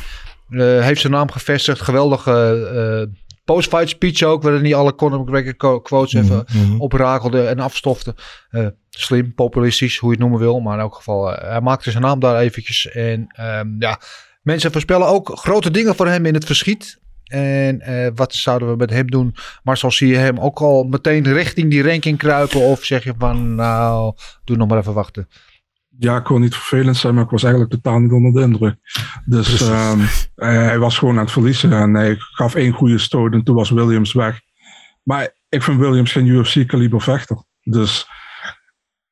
Heeft 0.49 1.01
zijn 1.01 1.13
naam 1.13 1.31
gevestigd. 1.31 1.81
Geweldige 1.81 3.09
post-fight 3.45 3.89
speech 3.89 4.23
ook. 4.23 4.43
Waarin 4.43 4.63
hij 4.63 4.75
alle 4.75 4.95
Conor 4.95 5.19
McGregor 5.19 5.81
quotes 5.81 6.13
even 6.13 6.45
Mhm. 6.53 6.79
oprakelde 6.79 7.45
en 7.47 7.59
afstofte. 7.59 8.15
Slim, 8.89 9.33
populistisch, 9.33 9.97
hoe 9.97 10.09
je 10.09 10.15
het 10.15 10.23
noemen 10.23 10.39
wil. 10.39 10.59
Maar 10.59 10.73
in 10.73 10.79
elk 10.79 10.95
geval, 10.95 11.33
eh, 11.33 11.49
hij 11.49 11.61
maakte 11.61 11.91
zijn 11.91 12.03
naam 12.03 12.19
daar 12.19 12.39
eventjes. 12.39 12.87
En 12.91 13.27
ehm, 13.27 13.67
ja, 13.79 13.99
mensen 14.41 14.71
voorspellen 14.71 15.07
ook 15.07 15.31
grote 15.37 15.71
dingen 15.71 15.95
voor 15.95 16.07
hem 16.07 16.25
in 16.25 16.33
het 16.33 16.45
verschiet. 16.45 16.99
En 17.23 17.81
eh, 17.81 18.11
wat 18.15 18.33
zouden 18.33 18.69
we 18.69 18.75
met 18.75 18.89
hem 18.89 19.11
doen? 19.11 19.35
Marcel, 19.63 19.91
zie 19.91 20.07
je 20.07 20.15
hem 20.15 20.39
ook 20.39 20.59
al 20.59 20.83
meteen 20.83 21.33
richting 21.33 21.69
die 21.69 21.83
ranking 21.83 22.17
kruipen? 22.17 22.59
Of 22.59 22.83
zeg 22.83 23.03
je 23.03 23.13
van, 23.17 23.55
nou, 23.55 24.13
doe 24.43 24.57
nog 24.57 24.67
maar 24.67 24.77
even 24.77 24.93
wachten. 24.93 25.27
ja, 25.97 26.17
ik 26.17 26.27
wil 26.27 26.37
niet 26.37 26.55
vervelend 26.55 26.97
zijn, 26.97 27.13
maar 27.13 27.23
ik 27.23 27.29
was 27.29 27.43
eigenlijk 27.43 27.73
totaal 27.73 27.99
niet 27.99 28.11
onder 28.11 28.33
de 28.33 28.41
indruk. 28.41 28.75
Dus 29.25 29.61
ehm, 29.61 29.99
hij, 30.35 30.55
hij 30.55 30.79
was 30.79 30.97
gewoon 30.97 31.17
aan 31.17 31.23
het 31.23 31.31
verliezen 31.31 31.73
en 31.73 31.93
hij 31.93 32.15
gaf 32.17 32.55
één 32.55 32.73
goede 32.73 32.97
stoot 32.97 33.33
en 33.33 33.43
toen 33.43 33.55
was 33.55 33.69
Williams 33.69 34.13
weg. 34.13 34.41
Maar 35.03 35.33
ik 35.49 35.63
vind 35.63 35.79
Williams 35.79 36.11
geen 36.11 36.25
UFC-kaliber 36.25 37.01
vechter. 37.01 37.43
Dus 37.63 38.07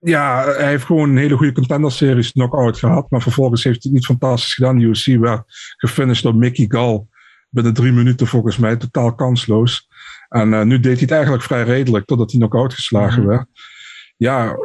ja, 0.07 0.43
hij 0.45 0.67
heeft 0.67 0.85
gewoon 0.85 1.09
een 1.09 1.17
hele 1.17 1.35
goede 1.37 1.51
contender-series 1.51 2.31
knock-out 2.31 2.77
gehad. 2.79 3.09
Maar 3.11 3.21
vervolgens 3.21 3.63
heeft 3.63 3.83
hij 3.83 3.91
het 3.91 3.99
niet 3.99 4.05
fantastisch 4.19 4.53
gedaan. 4.53 4.77
De 4.77 4.85
UFC 4.85 5.05
werd 5.05 5.43
gefinished 5.77 6.23
door 6.23 6.35
Mickey 6.35 6.65
Gall. 6.67 7.05
Binnen 7.49 7.73
drie 7.73 7.91
minuten 7.91 8.27
volgens 8.27 8.57
mij, 8.57 8.75
totaal 8.75 9.15
kansloos. 9.15 9.87
En 10.29 10.53
eh, 10.53 10.61
nu 10.63 10.79
deed 10.79 10.91
hij 10.91 11.01
het 11.01 11.11
eigenlijk 11.11 11.43
vrij 11.43 11.63
redelijk, 11.63 12.05
totdat 12.05 12.31
hij 12.31 12.39
knock-out 12.39 12.73
geslagen 12.73 13.19
Mhm. 13.19 13.29
werd. 13.29 13.47
Ja, 14.17 14.55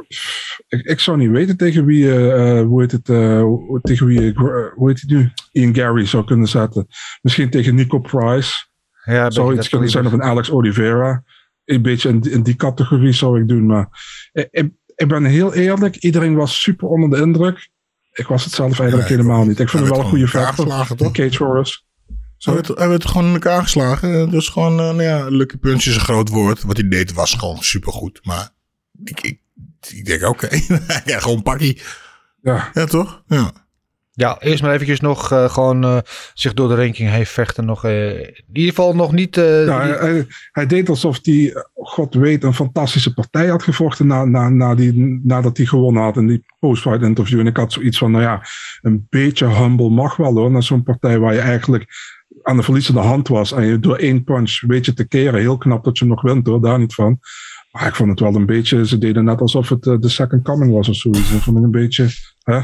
ik, 0.68 0.80
ik 0.80 1.00
zou 1.00 1.16
niet 1.18 1.30
weten 1.30 1.56
tegen 1.56 1.84
wie, 1.84 2.12
eh, 2.32 2.62
hoe 2.62 2.80
heet 2.80 2.92
het, 2.92 3.04
tegen 3.82 4.06
wie, 4.06 4.32
hoe 4.74 4.88
heet 4.88 5.00
het 5.00 5.10
nu? 5.10 5.30
Ian 5.52 5.74
Gary 5.74 6.06
zou 6.06 6.24
kunnen 6.24 6.48
zetten. 6.48 6.86
Misschien 7.22 7.50
tegen 7.50 7.74
Nico 7.74 7.98
Price. 7.98 8.64
Ja, 9.04 9.30
Zou 9.30 9.54
iets 9.56 9.68
kunnen 9.68 9.90
zijn 9.90 10.06
of 10.06 10.12
een 10.12 10.22
Alex 10.22 10.50
Oliveira. 10.50 11.22
Een 11.64 11.82
beetje 11.82 12.08
in, 12.08 12.20
die- 12.20 12.32
in 12.32 12.42
die 12.42 12.56
categorie 12.56 13.12
zou 13.12 13.40
ik 13.40 13.48
doen. 13.48 13.66
Maar 13.66 13.88
ik, 14.32 14.70
ik, 15.02 15.08
ben 15.08 15.24
heel 15.24 15.54
eerlijk. 15.54 15.96
Iedereen 15.96 16.34
was 16.34 16.60
super 16.60 16.88
onder 16.88 17.10
de 17.10 17.24
indruk. 17.24 17.70
Ik 18.12 18.26
was 18.26 18.44
het 18.44 18.52
zelf 18.52 18.78
eigenlijk 18.78 19.08
Ja, 19.08 19.16
helemaal 19.16 19.44
niet. 19.44 19.60
Ik 19.60 19.68
vind 19.68 19.72
Hij 19.72 19.82
hem 19.82 19.90
wel 19.90 20.00
een 20.00 20.08
goede 20.08 20.26
vechter. 20.26 21.10
Cage 21.12 21.44
Warriors. 21.44 21.86
Hij 22.38 22.54
werd, 22.54 22.68
hij 22.68 22.88
werd 22.88 23.06
gewoon 23.06 23.26
in 23.26 23.32
elkaar 23.32 23.62
geslagen. 23.62 24.30
Dus 24.30 24.48
gewoon, 24.48 24.78
eh, 24.78 24.84
nou 24.84 25.02
ja, 25.02 25.26
Lucky 25.28 25.56
Punch 25.56 25.84
is 25.84 25.94
een 25.94 26.00
groot 26.00 26.28
woord. 26.28 26.62
Wat 26.62 26.76
hij 26.76 26.88
deed 26.88 27.12
was 27.12 27.34
gewoon 27.34 27.62
supergoed. 27.62 28.20
Maar 28.22 28.50
ik, 29.04 29.20
ik, 29.20 29.40
ik 29.88 30.04
denk, 30.04 30.22
oké, 30.22 30.48
ja, 31.04 31.18
gewoon 31.18 31.42
pakkie. 31.42 31.80
Ja, 32.42 32.70
Ja, 32.72 32.84
toch? 32.84 33.22
Ja. 33.26 33.52
Ja, 34.14 34.40
eerst 34.40 34.62
maar 34.62 34.72
eventjes 34.72 35.00
nog 35.00 35.32
eh, 35.32 35.48
gewoon 35.48 35.84
eh, 35.84 35.98
zich 36.34 36.54
door 36.54 36.68
de 36.68 36.74
ranking 36.74 37.10
heen 37.10 37.26
vechten. 37.26 37.64
Nog, 37.64 37.84
eh, 37.84 38.18
in 38.20 38.34
ieder 38.52 38.74
geval 38.74 38.94
nog 38.94 39.12
niet... 39.12 39.34
die- 39.34 40.26
hij, 40.52 40.66
deed 40.66 40.88
alsof 40.88 41.18
hij, 41.22 41.54
god 41.74 42.14
weet, 42.14 42.44
een 42.44 42.54
fantastische 42.54 43.14
partij 43.14 43.46
had 43.46 43.62
gevochten 43.62 44.06
na, 44.06 44.24
na, 44.24 44.48
na 44.48 44.74
die, 44.74 45.20
nadat 45.24 45.56
hij 45.56 45.66
gewonnen 45.66 46.02
had 46.02 46.16
in 46.16 46.26
die 46.26 46.44
post-fight 46.58 47.02
interview. 47.02 47.40
En 47.40 47.46
ik 47.46 47.56
had 47.56 47.72
zoiets 47.72 47.98
van, 47.98 48.10
nou 48.10 48.22
ja, 48.22 48.42
een 48.80 49.06
beetje 49.08 49.46
humble 49.48 49.88
mag 49.90 50.16
wel 50.16 50.34
hoor. 50.34 50.50
Na 50.50 50.60
zo'n 50.60 50.82
partij 50.82 51.18
waar 51.18 51.34
je 51.34 51.40
eigenlijk 51.40 51.86
aan 52.42 52.56
de 52.56 52.62
verliezende 52.62 53.00
hand 53.00 53.28
was. 53.28 53.52
En 53.52 53.64
je 53.66 53.78
door 53.78 53.96
één 53.96 54.24
punch 54.24 54.60
weet 54.66 54.86
je 54.86 54.94
te 54.94 55.08
keren. 55.08 55.40
Heel 55.40 55.58
knap 55.58 55.84
dat 55.84 55.98
je 55.98 56.04
nog 56.04 56.22
wint 56.22 56.46
hoor, 56.46 56.60
daar 56.62 56.78
niet 56.78 56.94
van. 56.94 57.18
Maar 57.70 57.86
ik 57.86 57.94
vond 57.94 58.10
het 58.10 58.20
wel 58.20 58.34
een 58.34 58.46
beetje, 58.46 58.86
ze 58.86 58.98
deden 58.98 59.24
net 59.24 59.40
alsof 59.40 59.68
het 59.68 59.82
de 59.82 60.08
second 60.08 60.42
coming 60.44 60.72
was 60.72 60.88
of 60.88 60.94
zoiets. 60.94 61.32
Ik 61.32 61.40
vond 61.40 61.56
het 61.56 61.64
een 61.64 61.70
beetje, 61.70 62.08
hè? 62.42 62.60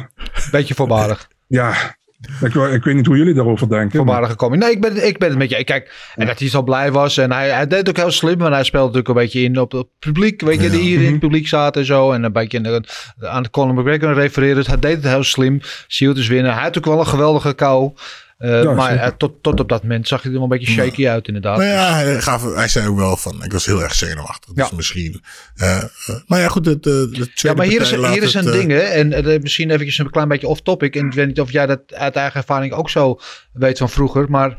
beetje 0.50 0.74
voorbarig. 0.74 1.28
Ja, 1.48 1.96
ik, 2.40 2.54
ik 2.54 2.84
weet 2.84 2.94
niet 2.94 3.06
hoe 3.06 3.16
jullie 3.16 3.34
daarover 3.34 3.68
denken. 3.68 3.96
voorbarig 3.96 4.30
gekomen. 4.30 4.58
Nee, 4.58 4.70
ik 4.70 4.80
ben, 4.80 5.06
ik 5.06 5.18
ben 5.18 5.28
het 5.28 5.38
met 5.38 5.50
je. 5.50 5.64
Kijk, 5.64 6.12
en 6.14 6.26
dat 6.26 6.38
hij 6.38 6.48
zo 6.48 6.62
blij 6.62 6.92
was. 6.92 7.16
En 7.18 7.32
hij, 7.32 7.48
hij 7.50 7.66
deed 7.66 7.78
het 7.78 7.88
ook 7.88 7.96
heel 7.96 8.10
slim. 8.10 8.38
Want 8.38 8.54
hij 8.54 8.64
speelde 8.64 8.86
natuurlijk 8.86 9.08
een 9.08 9.22
beetje 9.24 9.40
in 9.42 9.58
op 9.60 9.72
het 9.72 9.86
publiek. 9.98 10.40
Weet 10.40 10.62
je, 10.62 10.70
die 10.70 10.80
hier 10.80 11.02
in 11.02 11.10
het 11.10 11.20
publiek 11.20 11.48
zaten 11.48 11.80
en 11.80 11.86
zo. 11.86 12.12
En 12.12 12.22
een 12.22 12.32
beetje 12.32 12.60
de- 12.60 12.82
aan 13.20 13.42
de 13.42 13.50
Conor 13.50 13.74
McGregor 13.74 14.14
refereren. 14.14 14.56
Dus 14.56 14.66
hij 14.66 14.78
deed 14.78 14.94
het 14.96 15.04
heel 15.12 15.22
slim. 15.24 15.60
Shield 15.88 16.16
is 16.16 16.28
winnen. 16.28 16.52
Hij 16.54 16.62
had 16.62 16.78
ook 16.78 16.84
wel 16.84 16.98
een 17.00 17.06
geweldige 17.06 17.54
kou. 17.54 17.92
Eh, 18.38 18.62
Ja, 18.62 18.72
maar 18.72 18.96
eh, 18.96 19.10
tot, 19.16 19.42
tot 19.42 19.60
op 19.60 19.68
dat 19.68 19.82
moment 19.82 20.08
zag 20.08 20.22
hij 20.22 20.30
er 20.30 20.36
wel 20.36 20.42
een 20.50 20.58
beetje 20.58 20.72
shaky 20.72 21.08
uit 21.08 21.26
inderdaad. 21.26 21.56
Nou 21.58 21.68
ja, 21.70 21.92
hij, 21.94 22.20
gaf, 22.20 22.54
hij 22.54 22.68
zei 22.68 22.88
ook 22.88 22.96
wel 22.96 23.16
van, 23.16 23.44
ik 23.44 23.52
was 23.52 23.66
heel 23.66 23.82
erg 23.82 23.94
zenuwachtig. 23.94 24.52
Dus 24.54 24.68
Ja. 24.68 24.76
misschien. 24.76 25.22
eh, 25.56 25.84
maar 26.26 26.40
ja, 26.40 26.48
goed, 26.48 26.66
het, 26.66 26.86
eh, 26.86 26.92
de 26.92 27.08
tweede 27.10 27.32
Ja, 27.34 27.54
maar 27.54 27.66
hier 27.66 27.80
is, 27.80 27.90
hier 27.90 28.22
is 28.22 28.34
een 28.34 28.50
ding, 28.50 28.70
hè. 28.70 28.78
En 28.78 29.40
misschien 29.42 29.70
eventjes 29.70 29.98
een 29.98 30.10
klein 30.10 30.28
beetje 30.28 30.46
off-topic. 30.48 30.96
En 30.96 31.06
ik 31.06 31.12
weet 31.12 31.26
niet 31.26 31.40
of 31.40 31.52
jij 31.52 31.66
dat 31.66 31.80
uit 31.94 32.16
eigen 32.16 32.40
ervaring 32.40 32.72
ook 32.72 32.90
zo 32.90 33.18
weet 33.52 33.78
van 33.78 33.88
vroeger. 33.90 34.30
Maar 34.30 34.58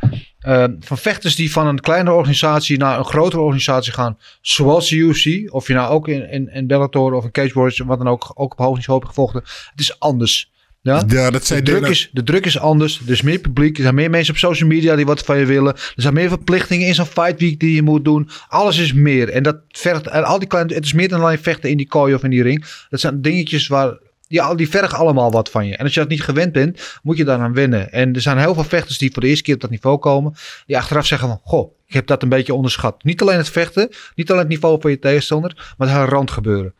van 0.80 0.98
vechters 0.98 1.36
die 1.36 1.52
van 1.52 1.68
een 1.68 1.80
kleine 1.80 2.12
organisatie 2.12 2.78
naar 2.78 2.98
een 3.00 3.06
grotere 3.06 3.42
organisatie 3.42 3.94
gaan. 3.94 4.18
Zoals 4.42 4.90
de 4.90 4.96
UFC. 4.96 5.54
Of 5.54 5.68
je 5.68 5.74
nou 5.74 5.90
ook 5.92 6.08
in, 6.08 6.30
in, 6.32 6.48
in 6.54 6.68
Bellator 6.68 7.14
of 7.14 7.24
in 7.24 7.32
Cage 7.32 7.54
Warriors, 7.54 7.80
wat 7.80 7.98
dan 7.98 8.08
ook, 8.08 8.32
ook 8.34 8.52
op 8.52 8.58
hoog 8.66 8.76
niveau 8.76 9.00
hebt 9.00 9.14
gevochten. 9.16 9.42
Het 9.72 9.80
is 9.80 10.00
anders. 10.00 10.52
Ja? 10.82 11.04
Ja, 11.08 11.30
dat 11.32 11.46
zei 11.46 11.62
De 11.62 11.72
druk, 11.72 11.88
is, 11.88 12.10
de 12.14 12.24
druk 12.24 12.46
is 12.46 12.60
anders. 12.60 13.02
Er 13.06 13.12
is 13.12 13.22
meer 13.22 13.40
publiek. 13.40 13.78
Er 13.78 13.84
zijn 13.84 13.96
meer 13.96 14.10
mensen 14.10 14.34
op 14.34 14.40
social 14.40 14.70
media 14.70 14.96
die 14.96 15.06
wat 15.06 15.22
van 15.22 15.38
je 15.38 15.46
willen. 15.46 15.74
Er 15.74 15.94
zijn 15.96 16.14
meer 16.14 16.30
verplichtingen 16.30 16.88
in 16.88 16.96
zo'n 16.96 17.06
fight 17.06 17.40
week 17.40 17.60
die 17.60 17.76
je 17.76 17.82
moet 17.82 18.06
doen. 18.06 18.30
Alles 18.48 18.78
is 18.78 18.94
meer. 18.94 19.30
En 19.30 19.44
dat 19.44 19.58
vergt, 19.68 20.08
en 20.08 20.24
al 20.24 20.40
die 20.40 20.48
kleine, 20.48 20.74
het 20.74 20.86
is 20.86 20.94
meer 20.94 21.10
dan 21.10 21.22
alleen 21.22 21.40
vechten 21.40 21.70
in 21.70 21.78
die 21.78 21.88
kooi 21.88 22.14
of 22.14 22.24
in 22.24 22.30
die 22.30 22.44
ring. 22.44 22.66
Dat 22.90 23.00
zijn 23.00 23.22
dingetjes 23.22 23.68
waar, 23.68 23.98
ja, 24.28 24.56
die 24.56 24.70
vergen 24.70 24.98
allemaal 24.98 25.32
wat 25.32 25.50
van 25.50 25.68
je. 25.68 25.76
En 25.76 25.84
als 25.84 25.94
je 25.94 26.00
dat 26.00 26.10
niet 26.10 26.24
gewend 26.24 26.52
bent, 26.52 27.00
moet 27.04 27.18
je 27.18 27.26
daaraan 27.26 27.54
wennen. 27.54 27.92
En 27.92 28.14
er 28.14 28.22
zijn 28.22 28.38
heel 28.38 28.54
veel 28.54 28.64
vechters 28.64 28.98
die 28.98 29.12
voor 29.12 29.22
de 29.22 29.28
eerste 29.28 29.44
keer 29.44 29.56
op 29.56 29.62
dat 29.62 29.70
niveau 29.70 29.98
komen. 29.98 30.34
Die 30.66 30.78
achteraf 30.78 31.06
zeggen 31.06 31.28
van, 31.28 31.40
goh, 31.44 31.72
ik 31.88 31.94
heb 31.94 32.08
dat 32.08 32.24
een 32.24 32.30
beetje 32.30 32.54
onderschat. 32.54 33.04
Niet 33.04 33.22
alleen 33.22 33.38
het 33.38 33.50
vechten, 33.50 33.90
niet 34.16 34.30
alleen 34.30 34.42
het 34.42 34.50
niveau 34.50 34.82
van 34.82 34.92
je 34.92 35.00
tegenstander, 35.00 35.74
maar 35.78 35.88
het 35.88 35.98
hele 35.98 36.10
randgebeuren. 36.10 36.74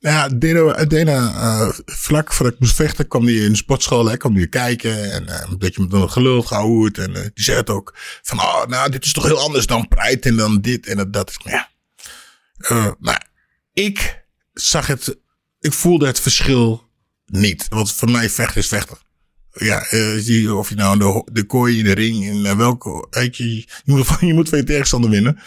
Nou 0.00 0.16
ja, 0.16 0.84
Dana 0.84 1.34
eh, 1.34 1.78
vlak 1.84 2.32
voordat 2.32 2.54
ik 2.54 2.60
moest 2.60 2.74
vechten, 2.74 3.08
kwam 3.08 3.24
hij 3.24 3.34
in 3.34 3.50
de 3.50 3.56
sportschool. 3.56 4.06
Hij 4.06 4.16
kwam 4.16 4.34
hier 4.34 4.48
kijken 4.48 5.12
en 5.12 5.28
eh, 5.28 5.50
een 5.50 5.58
beetje 5.58 5.82
met 5.82 5.92
een 5.92 6.10
gelul 6.10 6.42
gehoord. 6.42 6.98
En 6.98 7.16
eh, 7.16 7.22
die 7.22 7.44
zei 7.44 7.56
het 7.56 7.70
ook 7.70 7.94
van, 8.22 8.38
oh, 8.38 8.66
nou, 8.66 8.90
dit 8.90 9.04
is 9.04 9.12
toch 9.12 9.24
heel 9.24 9.40
anders 9.40 9.66
dan 9.66 9.88
Pride 9.88 10.28
en 10.28 10.36
dan 10.36 10.60
dit 10.60 10.86
en 10.86 11.10
dat. 11.10 11.36
Ja. 11.44 11.68
Maar 12.98 13.28
ik 13.72 14.24
zag 14.52 14.86
het, 14.86 15.18
ik 15.60 15.72
voelde 15.72 16.06
het 16.06 16.20
verschil 16.20 16.88
niet. 17.26 17.66
Want 17.68 17.92
voor 17.92 18.10
mij 18.10 18.30
vechten 18.30 18.60
is 18.60 18.68
vechten. 18.68 18.98
Ja, 19.52 19.78
of 20.56 20.68
je 20.68 20.74
nou 20.74 20.98
de, 20.98 21.30
de 21.32 21.44
kooi 21.44 21.78
in 21.78 21.84
de 21.84 21.92
ring 21.92 22.24
in 22.24 22.46
eh, 22.46 22.56
welke, 22.56 23.06
je, 23.30 23.64
moet, 23.84 24.06
van, 24.06 24.26
je 24.26 24.34
moet 24.34 24.48
van 24.48 24.58
je 24.58 24.64
tegenstander 24.64 25.10
winnen. 25.10 25.38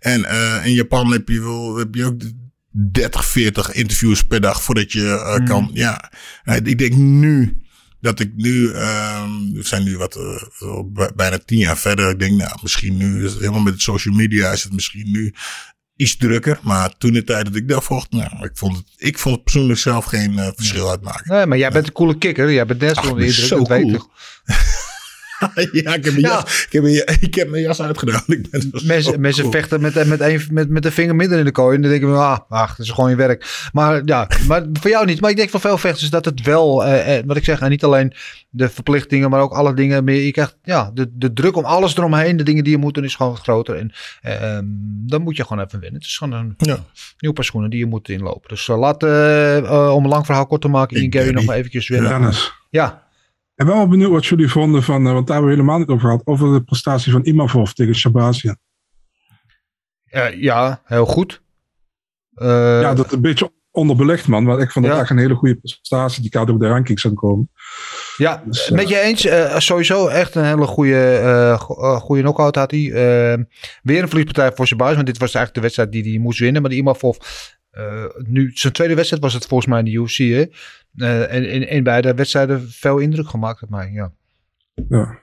En 0.00 0.24
in 0.64 0.72
Japan 0.72 1.12
heb 1.12 1.28
je 1.28 1.40
wel, 1.40 1.76
heb 1.76 1.94
je 1.94 2.04
ook 2.04 2.20
de 2.20 2.47
30, 2.92 3.24
40 3.24 3.72
interviews 3.72 4.22
per 4.24 4.40
dag 4.40 4.62
voordat 4.62 4.92
je 4.92 5.08
eh, 5.08 5.44
kan. 5.46 5.70
Ja, 5.72 6.10
Eh, 6.44 6.56
ik 6.56 6.78
denk 6.78 6.92
nu 6.94 7.62
dat 8.00 8.20
ik 8.20 8.32
nu, 8.36 8.72
ehm, 8.72 9.30
we 9.52 9.62
zijn 9.62 9.84
nu 9.84 9.96
wat, 9.96 10.16
eh, 10.16 10.80
bij- 10.92 11.10
bijna 11.16 11.38
tien 11.38 11.58
jaar 11.58 11.78
verder. 11.78 12.10
Ik 12.10 12.18
denk, 12.18 12.32
nou, 12.38 12.58
misschien 12.62 12.96
nu, 12.96 13.24
is 13.24 13.30
het 13.30 13.40
helemaal 13.40 13.60
met 13.62 13.80
social 13.80 14.14
media, 14.14 14.52
is 14.52 14.62
het 14.62 14.72
misschien 14.72 15.10
nu 15.10 15.34
iets 15.96 16.16
drukker. 16.16 16.58
Maar 16.62 16.96
toen 16.98 17.12
de 17.12 17.24
tijd 17.24 17.44
dat 17.44 17.54
ik 17.54 17.68
daar 17.68 17.82
vocht, 17.82 18.10
nou, 18.12 18.44
ik 18.44 18.50
vond 18.54 18.76
het, 18.76 18.86
ik 18.96 19.18
vond 19.18 19.34
het 19.34 19.44
persoonlijk 19.44 19.78
zelf 19.78 20.04
geen 20.04 20.52
verschil 20.56 20.90
uitmaken. 20.90 21.34
Nee, 21.36 21.46
maar 21.46 21.58
jij 21.58 21.70
bent 21.70 21.86
een 21.86 21.92
coole 21.92 22.18
kikker. 22.18 22.52
Jij 22.52 22.66
bent 22.66 22.82
Ach, 22.96 23.04
zo 23.32 23.62
cool. 23.62 24.10
ik. 25.54 25.68
ja, 25.84 25.94
ik 25.94 26.04
heb 26.04 26.12
mijn, 26.12 26.18
Ja. 26.20 26.28
jas, 26.28 26.64
ik 26.66 26.72
heb 26.72 26.82
mijn, 26.82 26.94
ik 27.20 27.34
heb 27.34 27.48
mijn 27.48 27.62
jas 27.62 27.80
uitgedaan. 27.82 28.22
Ik 28.26 28.46
Mensen, 28.84 29.20
mensen 29.20 29.42
cool. 29.42 29.54
vechten 29.54 29.80
met, 29.80 30.06
met, 30.06 30.20
een, 30.20 30.42
met, 30.50 30.68
met 30.68 30.82
de 30.82 30.90
vinger 30.90 31.16
midden 31.16 31.38
in 31.38 31.44
de 31.44 31.50
kooi. 31.52 31.76
En 31.76 31.82
dan 31.82 31.90
denken 31.90 32.10
we, 32.12 32.16
ah, 32.18 32.38
ach, 32.48 32.76
dat 32.76 32.86
is 32.86 32.92
gewoon 32.92 33.10
je 33.10 33.16
werk. 33.16 33.68
Maar 33.72 34.02
ja, 34.04 34.28
maar 34.48 34.66
voor 34.72 34.90
jou 34.90 35.06
niet. 35.06 35.20
Maar 35.20 35.30
ik 35.30 35.36
denk 35.36 35.50
van 35.50 35.60
veel 35.60 35.78
vechters 35.78 36.10
dat 36.10 36.24
het 36.24 36.42
wel, 36.42 36.84
eh, 36.84 37.16
eh, 37.18 37.24
wat 37.26 37.36
ik 37.36 37.44
zeg, 37.44 37.60
en 37.60 37.70
niet 37.70 37.84
alleen 37.84 38.12
de 38.50 38.68
verplichtingen, 38.68 39.30
maar 39.30 39.40
ook 39.40 39.52
alle 39.52 39.74
dingen 39.74 40.04
meer. 40.04 40.22
Je 40.24 40.30
krijgt, 40.30 40.56
ja, 40.62 40.90
de, 40.94 41.10
de 41.12 41.32
druk 41.32 41.56
om 41.56 41.64
alles 41.64 41.96
eromheen, 41.96 42.36
de 42.36 42.42
dingen 42.42 42.64
die 42.64 42.72
je 42.72 42.78
moet 42.78 42.94
doen, 42.94 43.04
is 43.04 43.14
gewoon 43.14 43.36
groter. 43.36 43.76
En 43.76 43.92
eh, 44.22 44.56
ehm, 44.56 44.64
dan 45.06 45.22
moet 45.22 45.36
je 45.36 45.42
gewoon 45.44 45.64
even 45.64 45.80
winnen. 45.80 45.98
Het 46.00 46.08
is 46.08 46.16
gewoon 46.16 46.38
een 46.38 46.54
Ja. 46.56 46.84
nieuw 47.18 47.32
paar 47.32 47.44
schoenen 47.44 47.70
die 47.70 47.78
je 47.78 47.86
moet 47.86 48.08
inlopen. 48.08 48.48
Dus 48.48 48.68
eh, 48.68 48.78
laat, 48.78 49.02
eh, 49.02 49.90
om 49.94 50.04
een 50.04 50.10
lang 50.10 50.26
verhaal 50.26 50.46
kort 50.46 50.60
te 50.60 50.68
maken, 50.68 51.02
Ik 51.02 51.14
Gary 51.14 51.30
nog 51.30 51.44
maar 51.44 51.56
eventjes 51.56 51.88
winnen. 51.88 52.32
Ja, 52.70 52.88
Ik 52.88 53.07
ben 53.66 53.76
wel 53.76 53.88
benieuwd 53.88 54.10
wat 54.10 54.26
jullie 54.26 54.48
vonden 54.50 54.82
van, 54.82 55.06
eh, 55.06 55.12
want 55.12 55.26
daar 55.26 55.36
hebben 55.36 55.54
we 55.54 55.60
helemaal 55.60 55.78
niet 55.78 55.88
over 55.88 56.08
gehad, 56.08 56.26
over 56.26 56.52
de 56.52 56.62
prestatie 56.64 57.12
van 57.12 57.24
Imavov 57.24 57.70
tegen 57.70 57.94
Shabazian. 57.94 58.58
Eh, 60.04 60.40
ja, 60.42 60.82
heel 60.84 61.06
goed. 61.06 61.42
Eh, 62.34 62.46
ja, 62.80 62.94
dat 62.94 63.06
is 63.06 63.12
een 63.12 63.20
beetje 63.20 63.52
onderbelicht, 63.70 64.28
man. 64.28 64.44
Want 64.44 64.62
ik 64.62 64.70
vond 64.70 64.84
dat 64.86 64.94
Ja. 64.94 65.00
echt 65.00 65.10
een 65.10 65.18
hele 65.18 65.34
goede 65.34 65.54
prestatie. 65.56 66.22
Die 66.22 66.30
gaat 66.32 66.50
ook 66.50 66.60
de 66.60 66.68
rankings 66.68 67.06
aan 67.06 67.14
komen. 67.14 67.50
Ja, 68.16 68.42
Dus, 68.46 68.70
met 68.70 68.88
je 68.88 68.98
eens. 69.00 69.24
eh, 69.24 69.58
sowieso 69.58 70.06
echt 70.08 70.34
een 70.34 70.44
hele 70.44 70.66
goede, 70.66 71.14
eh 71.18 71.60
go- 71.60 71.74
eh, 71.82 71.96
goede 72.00 72.22
knockout 72.22 72.54
had 72.54 72.70
hij. 72.70 72.80
Eh, 72.86 73.38
weer 73.82 74.02
een 74.02 74.08
verliespartij 74.08 74.52
voor 74.54 74.76
buis. 74.76 74.94
Want 74.94 75.06
dit 75.06 75.18
was 75.18 75.34
eigenlijk 75.34 75.54
de 75.54 75.60
wedstrijd 75.60 75.92
die 75.92 76.12
hij 76.12 76.20
moest 76.22 76.38
winnen. 76.38 76.60
Maar 76.62 76.70
die 76.70 76.80
Imavov, 76.80 77.16
eh 77.78 78.04
nu 78.26 78.50
zijn 78.54 78.72
tweede 78.72 78.94
wedstrijd 78.94 79.22
was 79.22 79.34
het 79.34 79.46
volgens 79.46 79.68
mij 79.68 79.78
in 79.78 79.84
de 79.84 79.90
UFC. 79.90 80.16
Hè? 80.16 80.44
Eh, 80.96 81.34
en 81.34 81.68
in, 81.68 81.82
beide 81.82 82.14
wedstrijden 82.14 82.70
veel 82.70 82.98
indruk 82.98 83.28
gemaakt 83.28 83.62
op 83.62 83.70
mij. 83.70 83.90
Ja. 83.92 84.12
Ja. 84.88 85.18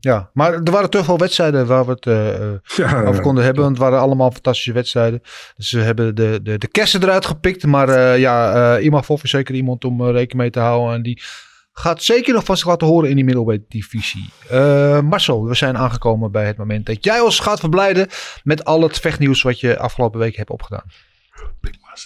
ja, 0.00 0.30
maar 0.32 0.52
er 0.52 0.70
waren 0.70 0.90
toch 0.90 1.06
wel 1.06 1.18
wedstrijden 1.18 1.66
waar 1.66 1.84
we 1.84 1.90
het 1.90 2.06
eh, 2.06 2.86
Ja, 2.86 3.04
over 3.04 3.22
konden 3.22 3.44
hebben. 3.44 3.62
Want 3.62 3.76
het 3.76 3.84
waren 3.84 4.00
allemaal 4.00 4.30
fantastische 4.30 4.72
wedstrijden. 4.72 5.20
Dus 5.56 5.68
ze 5.68 5.78
hebben 5.78 6.14
de, 6.14 6.40
de, 6.42 6.58
de 6.58 6.68
kersen 6.68 7.02
eruit 7.02 7.26
gepikt. 7.26 7.66
Maar 7.66 7.88
eh, 7.88 8.18
ja, 8.18 8.76
eh 8.76 8.84
Imavov 8.84 9.22
is 9.22 9.30
zeker 9.30 9.54
iemand 9.54 9.84
om 9.84 10.02
rekening 10.04 10.32
mee 10.32 10.50
te 10.50 10.60
houden. 10.60 10.94
En 10.94 11.02
die 11.02 11.22
gaat 11.72 12.02
zeker 12.02 12.34
nog 12.34 12.44
zich 12.44 12.66
laten 12.66 12.86
horen 12.86 13.08
in 13.08 13.16
die 13.16 13.24
middleweight 13.24 13.70
divisie. 13.70 14.30
Marcel, 15.02 15.44
we 15.44 15.54
zijn 15.54 15.76
aangekomen 15.76 16.30
bij 16.32 16.46
het 16.46 16.56
moment 16.56 16.86
dat 16.86 17.04
jij 17.04 17.20
ons 17.20 17.40
gaat 17.40 17.60
verblijden 17.60 18.08
met 18.42 18.64
al 18.64 18.82
het 18.82 19.00
vechtnieuws 19.00 19.42
wat 19.42 19.60
je 19.60 19.78
afgelopen 19.78 20.20
week 20.20 20.36
hebt 20.36 20.50
opgedaan. 20.50 20.84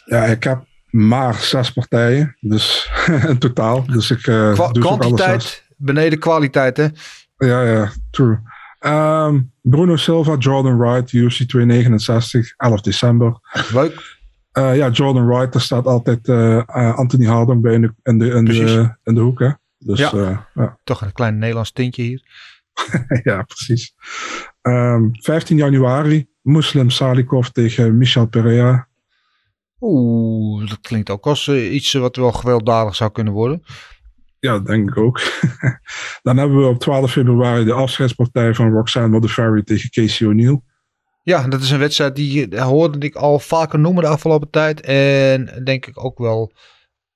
Ja, 0.05 0.25
ik 0.25 0.45
heb 0.45 0.65
maar 0.91 1.35
zes 1.35 1.73
partijen. 1.73 2.37
Dus 2.41 2.91
in 3.29 3.39
totaal. 3.39 3.87
Dus 3.87 4.11
ik 4.11 4.25
doe 4.25 4.55
zes. 4.55 4.83
kwantiteit 4.83 5.63
beneden 5.83 6.19
kwaliteit, 6.19 6.77
hè? 6.77 6.87
Ja, 7.37 7.63
ja, 7.63 7.93
true. 8.11 8.39
Ehm, 8.79 9.41
Bruno 9.63 9.97
Silva, 9.97 10.37
Jordan 10.37 10.79
Wright, 10.79 11.13
UFC 11.13 11.43
269, 11.43 12.55
11 12.57 12.81
december. 12.81 13.41
Leuk. 13.73 14.21
Eh, 14.53 14.77
ja, 14.77 14.89
Jordan 14.89 15.27
Wright, 15.27 15.53
daar 15.53 15.63
staat 15.63 15.87
altijd 15.87 16.29
eh, 16.29 16.95
Anthony 16.97 17.27
Hardong 17.27 17.63
bij 17.63 17.75
in 17.75 17.81
de, 17.81 17.95
in 18.03 18.19
de, 18.19 18.31
in 18.31 18.45
de, 18.45 18.97
in 19.05 19.15
de 19.15 19.21
hoek. 19.21 19.39
Hè? 19.39 19.51
Dus 19.79 19.99
Ja. 19.99 20.79
Toch 20.85 21.01
een 21.01 21.13
klein 21.13 21.39
Nederlands 21.39 21.73
tintje 21.73 22.03
hier. 22.03 22.23
ja, 23.23 23.43
precies. 23.43 23.95
Ehm, 24.63 25.09
15 25.13 25.57
januari, 25.57 26.29
Muslim 26.43 26.91
Salikov 26.91 27.47
tegen 27.47 27.99
Michel 27.99 28.27
Pereira. 28.27 28.89
Oeh, 29.85 30.69
dat 30.69 30.81
klinkt 30.81 31.11
ook 31.11 31.27
als 31.27 31.49
eh, 31.49 31.75
iets 31.75 31.93
wat 31.93 32.17
wel 32.17 32.33
gewelddadig 32.33 32.95
zou 32.95 33.11
kunnen 33.11 33.33
worden. 33.33 33.63
Ja, 34.39 34.53
dat 34.53 34.67
denk 34.67 34.89
ik 34.89 34.97
ook. 34.97 35.21
Dan 36.23 36.37
hebben 36.37 36.59
we 36.59 36.67
op 36.67 36.81
12 36.81 37.13
februari 37.13 37.65
de 37.65 37.73
afscheidspartij 37.73 38.55
van 38.55 38.73
Roxanne 38.73 39.09
Modafferi 39.09 39.63
tegen 39.63 39.91
Casey 39.91 40.27
O'Neill. 40.27 40.61
Ja, 41.23 41.49
dat 41.49 41.63
is 41.63 41.71
een 41.71 41.79
wedstrijd 41.79 42.17
die 42.17 42.49
eh, 42.49 42.63
hoorde 42.63 43.07
ik 43.07 43.15
al 43.15 43.39
vaker 43.39 43.79
noemen 43.79 44.03
de 44.03 44.09
afgelopen 44.09 44.51
tijd. 44.51 44.81
En 44.81 45.63
denk 45.65 45.87
ik 45.87 46.05
ook 46.05 46.19
wel 46.19 46.53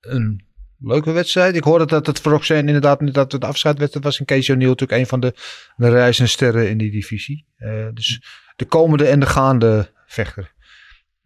een 0.01 0.45
leuke 0.79 1.13
wedstrijd. 1.13 1.57
Ik 1.57 1.65
hoorde 1.65 1.87
dat 1.87 2.07
het 2.07 2.21
voor 2.21 2.33
Roxanne 2.33 2.67
inderdaad 2.67 3.15
dat 3.15 3.33
het 3.33 3.45
afscheidwedstrijd 3.45 4.05
was. 4.05 4.19
En 4.19 4.25
Casey 4.25 4.55
O'Neill 4.55 4.71
natuurlijk 4.71 5.01
een 5.01 5.07
van 5.07 5.21
de, 5.21 5.35
de 5.77 5.89
reizende 5.89 6.31
sterren 6.31 6.69
in 6.69 6.79
die 6.79 6.91
divisie. 6.91 7.47
Eh, 7.57 7.87
dus 7.95 8.23
de 8.57 8.65
komende 8.65 9.07
en 9.07 9.21
de 9.21 9.27
gaande 9.27 9.93
vechter. 10.07 10.55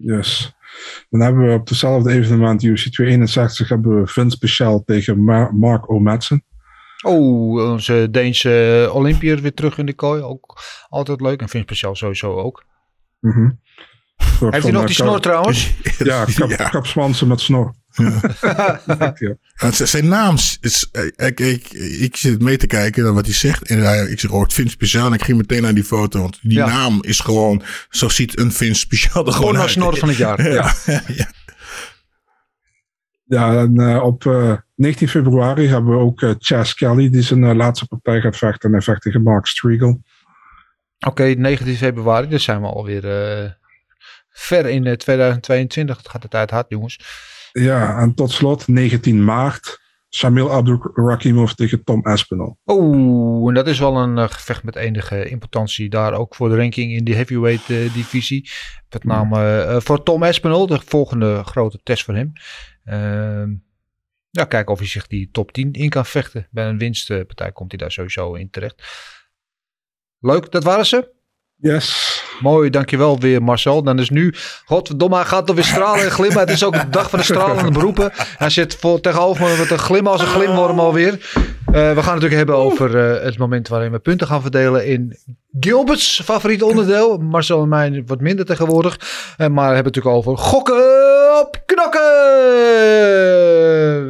Yes. 0.03 0.55
Dan 1.11 1.21
hebben 1.21 1.47
we 1.47 1.55
op 1.55 1.69
dezelfde 1.69 2.13
evenement 2.13 2.63
UFC 2.63 2.93
261 2.93 3.69
hebben 3.69 4.01
we 4.01 4.07
Vince 4.07 4.37
Speciaal 4.37 4.83
tegen 4.85 5.25
Ma- 5.25 5.51
Mark 5.53 5.91
O'Madsen. 5.91 6.45
Oh, 7.07 7.71
onze 7.73 8.09
Deense 8.11 8.89
Olympiër 8.93 9.41
weer 9.41 9.55
terug 9.55 9.79
in 9.79 9.87
de 9.87 9.95
kooi. 9.95 10.23
Ook 10.23 10.59
altijd 10.89 11.21
leuk. 11.21 11.41
En 11.41 11.49
vind 11.49 11.65
speciaal 11.65 11.95
sowieso 11.95 12.35
ook. 12.35 12.65
Mhm. 13.21 13.51
Heeft 14.51 14.63
hij 14.63 14.73
nog 14.73 14.85
die 14.85 14.95
snor 14.95 15.21
trouwens? 15.21 15.75
Ja, 15.99 16.25
kap, 16.35 16.49
Ja. 16.51 16.69
kapsmansen 16.69 17.29
met 17.29 17.41
snor. 17.41 17.75
Ja. 17.93 19.70
Zijn 19.86 20.09
naam 20.09 20.34
is, 20.61 20.88
eh, 20.93 21.05
ik, 21.26 21.41
ik, 21.41 21.70
ik 22.01 22.16
zit 22.16 22.43
mee 22.43 22.57
te 22.57 22.66
kijken 22.66 23.03
naar 23.05 23.12
wat 23.12 23.24
hij 23.24 23.34
zegt. 23.34 23.68
En 23.68 23.78
hij, 23.78 24.05
ik 24.07 24.20
zeg, 24.20 24.30
oh, 24.30 24.43
het 24.43 24.53
Vin 24.53 24.70
Speciaal. 24.70 25.07
En 25.07 25.12
ik 25.12 25.22
ging 25.22 25.38
meteen 25.38 25.62
naar 25.62 25.74
die 25.74 25.84
foto. 25.84 26.20
Want 26.20 26.38
die 26.43 26.53
Ja. 26.59 26.66
naam 26.66 27.03
is 27.03 27.20
gewoon, 27.20 27.62
zo 27.88 28.09
ziet 28.09 28.38
een 28.38 28.53
Vin 28.53 28.74
Speciaal 28.74 29.26
er 29.26 29.32
gewoon 29.32 29.49
Gewoon 29.49 29.61
uit. 29.62 29.70
snor 29.70 29.97
van 29.97 30.09
het 30.09 30.16
jaar. 30.18 30.43
Ja. 30.53 30.74
ja. 31.07 31.28
Ja, 33.24 33.59
en 33.59 33.76
eh, 33.80 34.03
op 34.03 34.26
eh, 34.26 34.53
19 34.74 35.09
februari 35.09 35.66
hebben 35.68 35.91
we 35.93 35.99
ook 36.05 36.22
eh, 36.22 36.30
Chas 36.38 36.74
Kelly, 36.74 37.11
die 37.11 37.22
zijn 37.22 37.45
eh, 37.45 37.55
laatste 37.55 37.86
partij 37.86 38.20
gaat 38.20 38.36
vechten. 38.36 38.68
En 38.68 38.74
hij 38.74 38.84
vecht 38.84 39.03
tegen 39.03 39.22
Mark 39.22 39.47
Striegel. 39.47 40.03
Oké, 41.07 41.22
19 41.24 41.76
februari. 41.76 42.28
Dus 42.28 42.45
zijn 42.45 42.61
we 42.61 42.66
alweer 42.66 43.05
eh, 43.43 43.51
ver 44.30 44.66
in 44.66 44.86
eh, 44.86 44.93
2022. 44.93 45.97
Het 45.97 46.09
gaat 46.09 46.22
de 46.22 46.28
tijd 46.28 46.51
hard, 46.51 46.66
jongens. 46.68 46.99
Ja, 47.53 47.99
en 47.99 48.15
tot 48.15 48.31
slot 48.31 48.69
19 48.69 49.25
maart. 49.25 49.79
Shamil 50.15 50.51
Abdul-Rakimov 50.53 51.53
tegen 51.53 51.85
Tom 51.85 52.07
Aspinall. 52.07 52.57
Oeh, 52.67 53.49
en 53.49 53.55
dat 53.55 53.67
is 53.67 53.79
wel 53.79 53.97
een 53.97 54.19
eh, 54.19 54.29
gevecht 54.29 54.63
met 54.63 54.77
enige 54.77 55.29
importantie 55.29 55.89
daar 55.89 56.13
ook 56.13 56.35
voor 56.35 56.49
de 56.49 56.57
ranking 56.57 56.93
in 56.93 57.05
die 57.05 57.15
heavyweight 57.15 57.71
eh, 57.71 57.95
divisie. 57.95 58.51
Met 58.89 59.05
name 59.05 59.63
eh, 59.63 59.81
voor 59.81 60.03
Tom 60.03 60.23
Espinol, 60.23 60.67
de 60.67 60.81
volgende 60.85 61.43
grote 61.45 61.81
test 61.83 62.05
voor 62.05 62.15
hem. 62.15 62.33
Ehm, 62.85 63.55
ja, 64.31 64.45
kijken 64.45 64.73
of 64.73 64.79
hij 64.79 64.89
zich 64.89 65.07
die 65.07 65.29
top 65.33 65.53
10 65.53 65.73
in 65.73 65.89
kan 65.89 66.07
vechten. 66.07 66.49
Bij 66.51 66.69
een 66.69 66.79
winstpartij 66.79 67.53
komt 67.53 67.71
hij 67.71 67.81
daar 67.81 67.93
sowieso 67.93 68.35
in 68.35 68.51
terecht. 68.51 68.83
Leuk, 70.19 70.51
dat 70.51 70.65
waren 70.65 70.87
ze. 70.87 71.13
Yes. 71.57 72.20
Mooi, 72.41 72.70
dankjewel 72.70 73.18
weer 73.18 73.43
Marcel. 73.43 73.82
Dan 73.82 73.99
is 73.99 74.11
nu, 74.11 74.34
godverdomme, 74.64 75.24
gaat 75.24 75.49
alweer 75.49 75.64
stralen 75.64 76.05
en 76.05 76.11
glimmen. 76.11 76.38
Het 76.38 76.51
is 76.51 76.64
ook 76.64 76.72
de 76.72 76.88
dag 76.91 77.11
van 77.11 77.18
de 77.18 77.24
stralende 77.24 77.70
beroepen. 77.70 78.11
Hij 78.14 78.51
zit 78.51 78.76
voor, 78.80 79.01
tegenover 79.01 79.49
me 79.49 79.57
met 79.59 79.70
een 79.70 79.78
glim 79.78 80.07
als 80.07 80.20
een 80.20 80.26
glimworm 80.26 80.78
alweer. 80.80 81.12
Eh, 81.12 81.72
we 81.72 81.80
gaan 81.80 81.95
het 81.95 82.05
natuurlijk 82.05 82.34
hebben 82.34 82.57
over 82.57 82.99
eh, 82.99 83.24
het 83.24 83.38
moment 83.38 83.68
waarin 83.68 83.93
we 83.93 83.99
punten 83.99 84.26
gaan 84.26 84.43
verdelen 84.43 84.86
in 84.86 85.16
Gilbert's 85.61 86.20
favoriete 86.24 86.66
onderdeel. 86.66 87.18
Marcel 87.18 87.62
en 87.62 87.68
mij 87.68 88.03
wat 88.07 88.20
minder 88.20 88.45
tegenwoordig. 88.45 88.99
Eh, 89.36 89.47
maar 89.47 89.68
we 89.68 89.74
hebben 89.74 89.93
het 89.93 89.95
natuurlijk 89.95 90.16
over 90.16 90.38
gokken 90.38 91.10
op 91.41 91.62
knokken. 91.66 92.01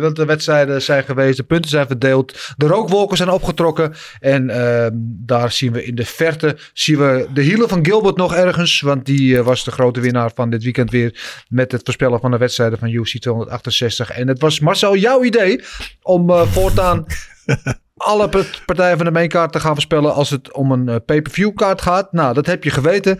Want 0.00 0.16
de 0.16 0.24
wedstrijden 0.24 0.82
zijn 0.82 1.04
geweest, 1.04 1.36
de 1.36 1.42
punten 1.42 1.70
zijn 1.70 1.86
verdeeld, 1.86 2.54
de 2.56 2.66
rookwolken 2.66 3.16
zijn 3.16 3.28
opgetrokken. 3.28 3.94
En 4.20 4.50
ehm, 4.50 4.90
daar 5.02 5.52
zien 5.52 5.72
we 5.72 5.84
in 5.84 5.94
de 5.94 6.04
verte 6.04 6.56
zien 6.72 6.98
we 6.98 7.26
de 7.34 7.42
hielen 7.42 7.68
van 7.68 7.84
Gilbert 7.84 8.16
nog 8.16 8.34
ergens. 8.34 8.80
Want 8.80 9.06
die 9.06 9.38
eh, 9.38 9.44
was 9.44 9.64
de 9.64 9.70
grote 9.70 10.00
winnaar 10.00 10.30
van 10.34 10.50
dit 10.50 10.62
weekend 10.62 10.90
weer 10.90 11.44
met 11.48 11.72
het 11.72 11.80
voorspellen 11.84 12.20
van 12.20 12.30
de 12.30 12.38
wedstrijden 12.38 12.78
van 12.78 12.88
UFC 12.88 13.18
268. 13.18 14.10
En 14.10 14.28
het 14.28 14.40
was 14.40 14.60
Marcel 14.60 14.96
jouw 14.96 15.24
idee 15.24 15.62
om 16.02 16.30
eh, 16.30 16.42
voortaan 16.42 17.04
alle 18.00 18.28
part- 18.28 18.62
partijen 18.66 18.96
van 18.96 19.06
de 19.06 19.12
mainkaart 19.12 19.52
te 19.52 19.60
gaan 19.60 19.72
voorspellen 19.72 20.14
als 20.14 20.30
het 20.30 20.52
om 20.52 20.72
een 20.72 20.88
eh, 20.88 20.96
pay-per-view 21.06 21.54
kaart 21.54 21.82
gaat. 21.82 22.12
Nou, 22.12 22.34
dat 22.34 22.46
heb 22.46 22.64
je 22.64 22.70
geweten. 22.70 23.18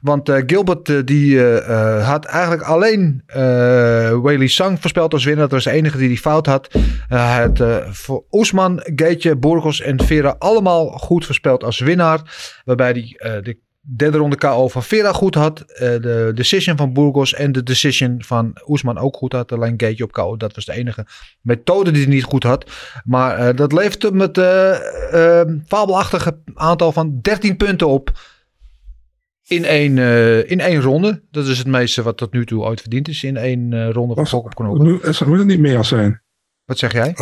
Want 0.00 0.28
eh, 0.28 0.42
Gilbert 0.46 0.88
eh, 0.88 0.96
die 1.04 1.40
had 2.02 2.24
eigenlijk 2.24 2.62
alleen 2.62 3.22
Weili 4.22 4.48
Sang 4.48 4.80
voorspeld 4.80 5.12
als 5.12 5.24
winnaar. 5.24 5.42
Dat 5.42 5.52
was 5.52 5.64
de 5.64 5.70
enige 5.70 5.98
die 5.98 6.08
die 6.08 6.18
fout 6.18 6.46
had. 6.46 6.68
Hij 7.08 7.40
had 7.42 7.62
voor 7.90 8.24
Oesman, 8.30 8.80
Gaetje, 8.96 9.36
Burgos 9.36 9.80
en 9.80 10.04
Vera 10.04 10.36
allemaal 10.38 10.86
goed 10.88 11.26
voorspeld 11.26 11.64
als 11.64 11.78
winnaar. 11.78 12.20
Waarbij 12.64 13.14
eh, 13.16 13.32
de 13.42 13.58
derde 13.96 14.18
ronde 14.18 14.36
KO 14.36 14.68
van 14.68 14.82
Vera 14.82 15.12
goed 15.12 15.34
had. 15.34 15.60
eh, 15.60 15.90
de 15.90 16.32
decision 16.34 16.76
van 16.76 16.92
Burgos 16.92 17.34
en 17.34 17.52
de 17.52 17.62
decision 17.62 18.22
van 18.22 18.60
Oesman 18.66 18.98
ook 18.98 19.16
goed 19.16 19.32
had. 19.32 19.52
Alleen 19.52 19.74
Gaetje 19.76 20.04
op 20.04 20.12
KO. 20.12 20.36
Dat 20.36 20.54
was 20.54 20.64
de 20.64 20.72
enige 20.72 21.06
methode 21.40 21.90
die 21.90 22.02
hij 22.02 22.12
niet 22.14 22.24
goed 22.24 22.42
had. 22.42 22.70
Maar 23.04 23.38
eh, 23.38 23.56
dat 23.56 23.72
levert 23.72 24.02
hem 24.02 24.20
het 24.20 24.38
eh, 24.38 25.40
fabelachtige 25.66 26.38
aantal 26.54 26.92
van 26.92 27.18
13 27.20 27.56
punten 27.56 27.88
op. 27.88 28.36
In 29.46 29.64
één, 29.64 29.98
in 30.48 30.60
één 30.60 30.80
ronde. 30.80 31.22
Dat 31.30 31.46
is 31.46 31.58
het 31.58 31.66
meeste 31.66 32.02
wat 32.02 32.16
tot 32.16 32.32
nu 32.32 32.46
toe 32.46 32.62
ooit 32.62 32.80
verdiend 32.80 33.08
is. 33.08 33.24
In 33.24 33.36
één 33.36 33.92
ronde 33.92 34.14
van 34.14 34.26
Gok 34.26 34.44
op 34.44 34.54
knokken. 34.54 34.84
Moet 35.26 35.38
het 35.38 35.46
niet 35.46 35.58
meer 35.58 35.84
zijn? 35.84 36.22
Wat 36.68 36.78
zeg 36.78 36.92
jij? 36.92 37.16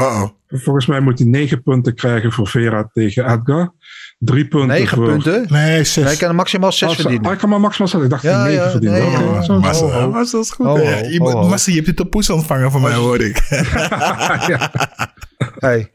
Volgens 0.48 0.86
mij 0.86 1.00
moet 1.00 1.18
hij 1.18 1.28
9 1.28 1.62
punten 1.62 1.94
krijgen 1.94 2.32
voor 2.32 2.46
Vera 2.46 2.90
tegen 2.92 3.24
Edgar. 3.30 3.72
3 4.18 4.48
punten 4.48 4.68
9 4.68 4.96
voor... 4.96 5.06
punten? 5.06 5.46
Nee, 5.48 5.84
zes. 5.84 6.04
Nee, 6.04 6.12
ik 6.12 6.18
kan 6.18 6.34
maximaal 6.34 6.72
6 6.72 6.88
Oh, 6.88 6.94
verdienen. 6.94 7.26
ah, 7.26 7.32
ik 7.32 7.38
kan 7.38 7.48
maar 7.48 7.60
maximaal 7.60 7.88
zeggen. 7.88 8.08
Ik 8.10 8.14
dacht 8.14 8.22
Ja, 8.22 8.32
dat 8.32 8.42
hij 8.42 8.50
9 8.52 8.64
ja, 8.64 8.70
verdiende. 8.70 8.96
nee, 8.98 9.06
Oké, 9.06 9.34
ja. 9.34 9.42
zo. 9.42 9.58
Marcel, 9.60 9.86
Oh, 9.86 9.96
oh. 9.96 10.12
Marcel 10.12 10.40
is 10.40 10.50
goed. 10.50 10.66
Oh, 10.66 10.82
Ja, 10.82 11.18
oh, 11.18 11.34
oh. 11.34 11.48
Marcel, 11.48 11.72
je 11.72 11.78
hebt 11.80 11.90
dit 11.96 12.00
op 12.06 12.10
poes 12.10 12.30
ontvangen 12.30 12.70
van 12.70 12.80
mij, 12.80 12.94
hoor 12.94 13.20
ik. 13.20 13.38
Hey. 15.58 15.90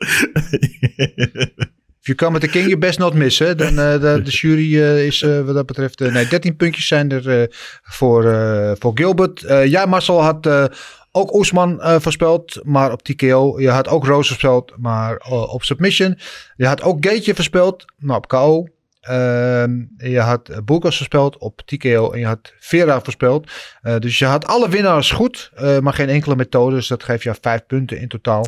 If 1.99 2.07
you 2.07 2.15
come 2.17 2.31
with 2.39 2.41
the 2.41 2.47
king, 2.47 2.65
you 2.67 2.77
best 2.77 2.99
not 2.99 3.13
miss. 3.13 3.39
Hè? 3.39 3.55
Dan, 3.55 3.67
eh, 3.67 3.75
de, 4.01 4.21
de 4.23 4.29
jury 4.31 4.81
eh, 4.81 5.05
is 5.05 5.21
eh, 5.21 5.41
wat 5.41 5.55
dat 5.55 5.65
betreft... 5.65 6.01
eh, 6.01 6.13
nee, 6.13 6.27
13 6.27 6.55
puntjes 6.55 6.87
zijn 6.87 7.11
er 7.11 7.41
eh, 7.41 7.47
voor, 7.83 8.25
eh, 8.25 8.71
voor 8.79 8.91
Gilbert. 8.95 9.43
Eh, 9.43 9.65
jij, 9.65 9.87
Marcel, 9.87 10.21
had 10.23 10.45
eh, 10.45 10.63
ook 11.11 11.33
Oesman 11.33 11.81
eh, 11.81 11.99
voorspeld, 11.99 12.59
maar 12.63 12.91
op 12.91 13.01
TKO. 13.01 13.59
Je 13.59 13.69
had 13.69 13.87
ook 13.87 14.05
Roos 14.05 14.27
voorspeld, 14.27 14.73
maar 14.77 15.17
eh, 15.17 15.53
op 15.53 15.63
submission. 15.63 16.17
Je 16.55 16.67
had 16.67 16.81
ook 16.81 17.05
Gaetje 17.05 17.35
voorspeld, 17.35 17.85
maar 17.97 18.17
op 18.17 18.27
KO. 18.27 18.65
Ehm, 19.01 19.83
je 19.97 20.19
had 20.19 20.49
uh, 20.49 20.57
Burgos 20.65 20.97
voorspeld 20.97 21.37
op 21.37 21.61
TKO 21.65 22.11
en 22.11 22.19
je 22.19 22.25
had 22.25 22.53
Vera 22.59 23.01
voorspeld. 23.01 23.51
Eh, 23.81 23.97
dus 23.97 24.19
je 24.19 24.25
had 24.25 24.45
alle 24.45 24.69
winnaars 24.69 25.11
goed, 25.11 25.51
eh, 25.55 25.79
maar 25.79 25.93
geen 25.93 26.09
enkele 26.09 26.35
methode. 26.35 26.75
Dus 26.75 26.87
dat 26.87 27.03
geeft 27.03 27.23
je 27.23 27.35
vijf 27.41 27.65
punten 27.65 27.99
in 27.99 28.07
totaal. 28.07 28.45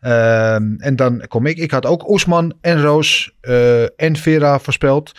Ehm, 0.00 0.74
en 0.78 0.96
dan 0.96 1.24
kom 1.28 1.46
ik. 1.46 1.56
Ik 1.56 1.70
had 1.70 1.86
ook 1.86 2.08
Oesman 2.08 2.54
en 2.60 2.82
Roos 2.82 3.32
eh, 3.40 3.82
en 3.82 4.16
Vera 4.16 4.58
voorspeld. 4.58 5.12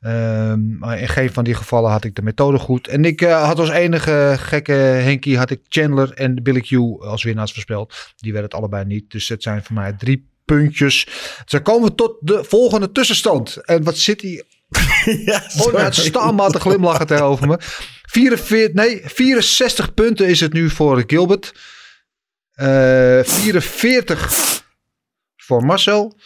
Ehm, 0.00 0.78
maar 0.78 0.98
in 0.98 1.08
geen 1.08 1.32
van 1.32 1.44
die 1.44 1.54
gevallen 1.54 1.90
had 1.90 2.04
ik 2.04 2.14
de 2.14 2.22
methode 2.22 2.58
goed. 2.58 2.88
En 2.88 3.04
ik 3.04 3.22
eh, 3.22 3.44
had 3.44 3.58
als 3.58 3.70
enige 3.70 4.34
gekke 4.38 4.72
Henky 4.72 5.34
had 5.34 5.50
ik 5.50 5.60
Chandler 5.68 6.12
en 6.12 6.42
Billy 6.42 6.60
Q 6.60 6.72
als 7.02 7.22
winnaars 7.22 7.52
voorspeld. 7.52 7.94
Die 8.16 8.32
werden 8.32 8.50
het 8.50 8.58
allebei 8.58 8.84
niet. 8.84 9.10
Dus 9.10 9.28
het 9.28 9.42
zijn 9.42 9.64
voor 9.64 9.74
mij 9.74 9.92
drie 9.92 10.28
puntjes. 10.44 11.06
Zo 11.46 11.60
komen 11.60 11.88
we 11.88 11.94
tot 11.94 12.16
de 12.20 12.44
volgende 12.44 12.92
tussenstand. 12.92 13.56
En 13.56 13.82
wat 13.82 13.96
zit 13.96 14.22
hij 14.22 14.44
ja, 15.24 15.42
onuitstaanbaar 15.58 16.50
te 16.50 16.60
glimlachen 16.60 17.06
tegenover 17.06 17.46
me. 17.46 17.56
44, 18.02 18.74
nee, 18.74 19.00
64 19.04 19.94
punten 19.94 20.26
is 20.26 20.40
het 20.40 20.52
nu 20.52 20.70
voor 20.70 21.04
Gilbert. 21.06 21.54
Eh 22.52 23.20
44 23.22 24.62
voor 25.36 25.64
Marcel. 25.64 26.16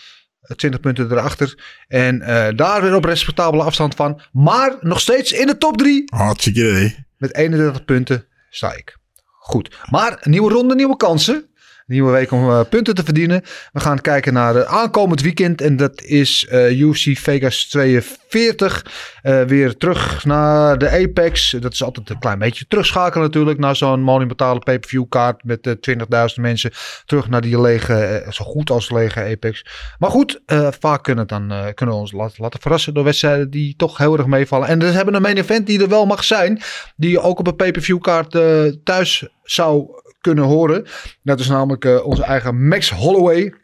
Eh, 0.53 0.59
20 0.59 0.81
punten 0.81 1.11
erachter. 1.11 1.79
En 1.89 2.23
eh, 2.23 2.57
daar 2.57 2.83
weer 2.83 2.95
op 2.95 3.05
respectabele 3.05 3.63
afstand 3.63 3.95
van. 3.95 4.21
Maar 4.33 4.77
nog 4.81 5.01
steeds 5.01 5.33
in 5.33 5.47
de 5.47 5.59
top 5.59 5.77
3. 5.77 6.03
Hartstikke 6.15 6.61
idee. 6.61 7.07
Met 7.19 7.35
31 7.35 7.85
punten 7.85 8.27
sta 8.51 8.73
ik. 8.77 8.97
Goed. 9.39 9.77
Maar 9.91 10.19
nieuwe 10.23 10.53
ronde, 10.53 10.75
nieuwe 10.75 10.97
kansen. 10.97 11.51
Nieuwe 11.93 12.11
week 12.11 12.31
om 12.31 12.49
eh, 12.49 12.61
punten 12.69 12.95
te 12.95 13.05
verdienen. 13.05 13.43
We 13.73 13.81
gaan 13.81 14.01
kijken 14.01 14.33
naar 14.33 14.57
uh, 14.57 14.63
aankomend 14.63 15.21
weekend. 15.21 15.61
En 15.61 15.77
dat 15.77 16.03
is 16.03 16.47
uh, 16.53 16.81
UFC 16.81 17.19
Vegas 17.19 17.65
42. 17.69 18.85
weer 19.47 19.77
terug 19.77 20.25
naar 20.25 20.79
de 20.79 20.91
Apex. 20.91 21.57
Dat 21.61 21.73
is 21.73 21.83
altijd 21.83 22.11
een 22.11 22.19
klein 22.19 22.39
beetje 22.39 22.65
terugschakelen 22.69 23.27
natuurlijk. 23.27 23.59
Naar 23.59 23.77
zo'n 23.77 24.03
monumentale 24.03 24.59
pay-per-view 24.59 25.05
kaart 25.09 25.45
met 25.45 25.77
20.000 25.91 26.41
mensen. 26.41 26.71
Terug 27.05 27.29
naar 27.29 27.41
die 27.41 27.61
lege, 27.61 28.27
zo 28.31 28.45
goed 28.45 28.71
als 28.71 28.91
lege 28.91 29.21
Apex. 29.21 29.67
Maar 29.99 30.11
goed, 30.11 30.41
vaak 30.81 31.03
kunnen, 31.03 31.27
dan, 31.27 31.49
kunnen 31.75 31.95
we 31.95 32.01
ons 32.01 32.13
laten, 32.13 32.43
laten 32.43 32.61
verrassen 32.61 32.95
door 32.95 33.05
wedstrijden 33.05 33.51
die 33.51 33.77
toch 33.77 33.99
heel 33.99 34.17
erg 34.17 34.27
meevallen. 34.27 34.69
En 34.69 34.79
we 34.79 34.85
hebben 34.85 35.15
een 35.15 35.23
main 35.23 35.37
event 35.37 35.67
die 35.67 35.83
er 35.83 35.89
wel 35.89 36.07
mag 36.07 36.25
zijn. 36.25 36.63
Die 36.97 37.21
ook 37.21 37.39
op 37.39 37.47
een 37.47 37.57
pay-per-view 37.57 38.01
kaart 38.01 38.31
thuis 38.85 39.27
zou 39.43 40.02
kunnen 40.23 40.45
horen. 40.45 40.87
Dat 41.23 41.41
is 41.41 41.49
namelijk 41.49 41.85
uh, 41.85 42.07
onze 42.07 42.23
eigen 42.23 42.69
Max 42.69 42.91
Holloway. 42.91 43.55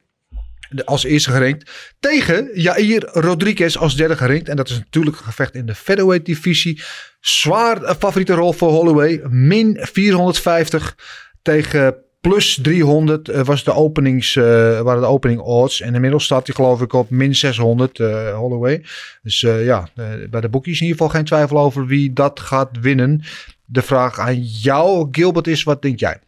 Als 0.84 1.04
eerste 1.04 1.30
gerankt. 1.30 1.70
Tegen 2.00 2.50
Jair 2.54 3.08
Rodriguez 3.12 3.76
als 3.76 3.96
derde 3.96 4.16
gerankt. 4.16 4.48
En 4.48 4.56
dat 4.56 4.68
is 4.68 4.78
natuurlijk 4.78 5.16
een 5.16 5.24
gevecht 5.24 5.54
in 5.54 5.66
de 5.66 5.74
featherweight 5.74 6.26
divisie. 6.26 6.82
Zwaar 7.20 7.82
een 7.82 7.94
favoriete 7.94 8.34
rol 8.34 8.52
voor 8.52 8.70
Holloway. 8.70 9.20
Min 9.28 9.78
450 9.80 10.96
tegen 11.42 11.96
plus 12.20 12.58
300 12.62 13.28
uh, 13.28 13.40
was 13.40 13.64
de 13.64 13.72
openings, 13.72 14.34
waren 14.34 15.00
de 15.00 15.06
opening 15.06 15.40
odds. 15.40 15.80
En 15.80 15.94
inmiddels 15.94 16.24
staat 16.24 16.46
hij 16.46 16.54
geloof 16.56 16.80
ik 16.80 16.92
op 16.92 17.10
min 17.10 17.34
600 17.34 17.98
uh, 17.98 18.36
Holloway. 18.36 18.84
Dus 19.22 19.40
ja, 19.40 19.88
bij 20.30 20.40
de 20.40 20.48
boekjes 20.48 20.80
in 20.80 20.86
ieder 20.86 20.98
geval 21.02 21.14
geen 21.14 21.24
twijfel 21.24 21.58
over 21.58 21.86
wie 21.86 22.12
dat 22.12 22.40
gaat 22.40 22.78
winnen. 22.80 23.22
De 23.64 23.82
vraag 23.82 24.18
aan 24.18 24.42
jou, 24.42 25.08
Gilbert, 25.10 25.46
is 25.46 25.62
wat 25.62 25.82
denk 25.82 26.00
jij? 26.00 26.18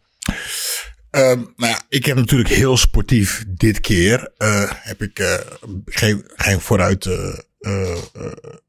Um, 1.11 1.53
nou 1.55 1.71
ja, 1.71 1.81
ik 1.89 2.05
heb 2.05 2.15
natuurlijk 2.15 2.49
heel 2.49 2.77
sportief 2.77 3.43
dit 3.47 3.79
keer. 3.79 4.31
Uh, 4.37 4.71
heb 4.71 5.01
ik 5.01 5.19
uh, 5.19 5.33
geen, 5.85 6.23
geen 6.35 6.59
vooruit 6.59 7.05
uh, 7.59 7.97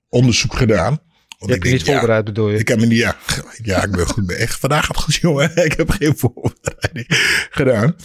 onderzoek 0.08 0.54
gedaan. 0.54 1.00
Want 1.38 1.50
je 1.50 1.52
hebt 1.52 1.64
niet 1.64 1.82
voorbereid 1.82 2.24
bedoel 2.24 2.50
je? 2.50 2.58
Ik 2.58 2.68
heb 2.68 2.78
me 2.78 2.86
niet, 2.86 2.98
ja, 2.98 3.16
ja, 3.62 3.84
ik 3.84 3.90
ben 3.90 4.06
goed. 4.06 4.32
Echt, 4.32 4.58
vandaag 4.58 4.86
gaat 4.86 4.96
het 4.96 5.04
goed, 5.04 5.14
jongen. 5.14 5.56
Ik 5.64 5.72
heb 5.72 5.90
geen 5.90 6.16
voorbereiding 6.16 7.06
gedaan. 7.50 7.96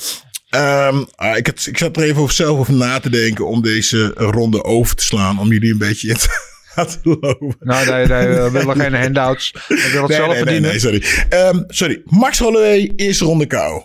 Um, 0.49 0.99
ik, 1.35 1.45
had, 1.45 1.65
ik 1.65 1.77
zat 1.77 1.97
er 1.97 2.03
even 2.03 2.21
over 2.21 2.35
zelf 2.35 2.59
over 2.59 2.73
na 2.73 2.99
te 2.99 3.09
denken 3.09 3.47
om 3.47 3.61
deze 3.61 4.07
ronde 4.15 4.63
over 4.63 4.95
te 4.95 5.03
slaan. 5.03 5.39
Om 5.39 5.51
jullie 5.51 5.71
een 5.71 5.77
beetje 5.77 6.09
in 6.09 6.17
te 6.17 6.56
laten 6.77 7.01
lopen. 7.03 7.55
Nou, 7.59 7.89
nee, 7.89 8.07
nee, 8.07 8.27
we 8.27 8.49
willen 8.51 8.79
geen 8.79 8.93
handouts. 8.93 9.51
We 9.51 9.75
willen 9.75 10.01
het 10.01 10.07
nee, 10.07 10.17
zelf 10.17 10.27
nee, 10.27 10.37
verdienen. 10.37 10.69
Nee, 10.69 10.79
sorry. 10.79 11.03
Um, 11.29 11.63
sorry. 11.67 12.01
Max 12.05 12.39
Holloway, 12.39 12.91
eerste 12.95 13.25
ronde 13.25 13.47
kou. 13.47 13.83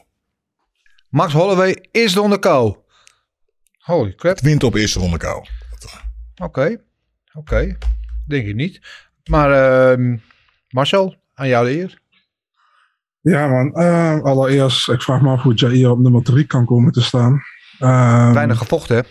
Max 1.09 1.32
Holloway, 1.32 1.85
eerste 1.90 2.20
ronde 2.20 2.39
kou. 2.39 2.77
Holy 3.78 4.14
crap. 4.14 4.40
Wint 4.40 4.64
op 4.64 4.74
eerste 4.74 4.98
ronde 4.98 5.16
kou. 5.16 5.44
Oké, 6.43 6.64
oké. 6.64 6.78
Okay. 7.35 7.77
Denk 8.27 8.47
ik 8.47 8.55
niet. 8.55 8.81
Maar 9.24 9.98
uh, 9.98 10.19
Marcel, 10.69 11.16
aan 11.35 11.48
jou 11.48 11.66
de 11.66 11.77
eer. 11.77 12.01
Ja 13.20 13.48
man, 13.48 13.82
uh, 13.82 14.20
allereerst, 14.20 14.89
ik 14.89 15.02
vraag 15.02 15.20
me 15.20 15.31
af 15.31 15.43
hoe 15.43 15.55
Jair 15.55 15.90
op 15.90 15.98
nummer 15.98 16.23
3 16.23 16.44
kan 16.44 16.64
komen 16.64 16.93
te 16.93 17.02
staan. 17.02 17.32
Um, 17.81 18.32
Weinig 18.35 18.59
gevochten 18.59 18.97
hè? 18.97 19.02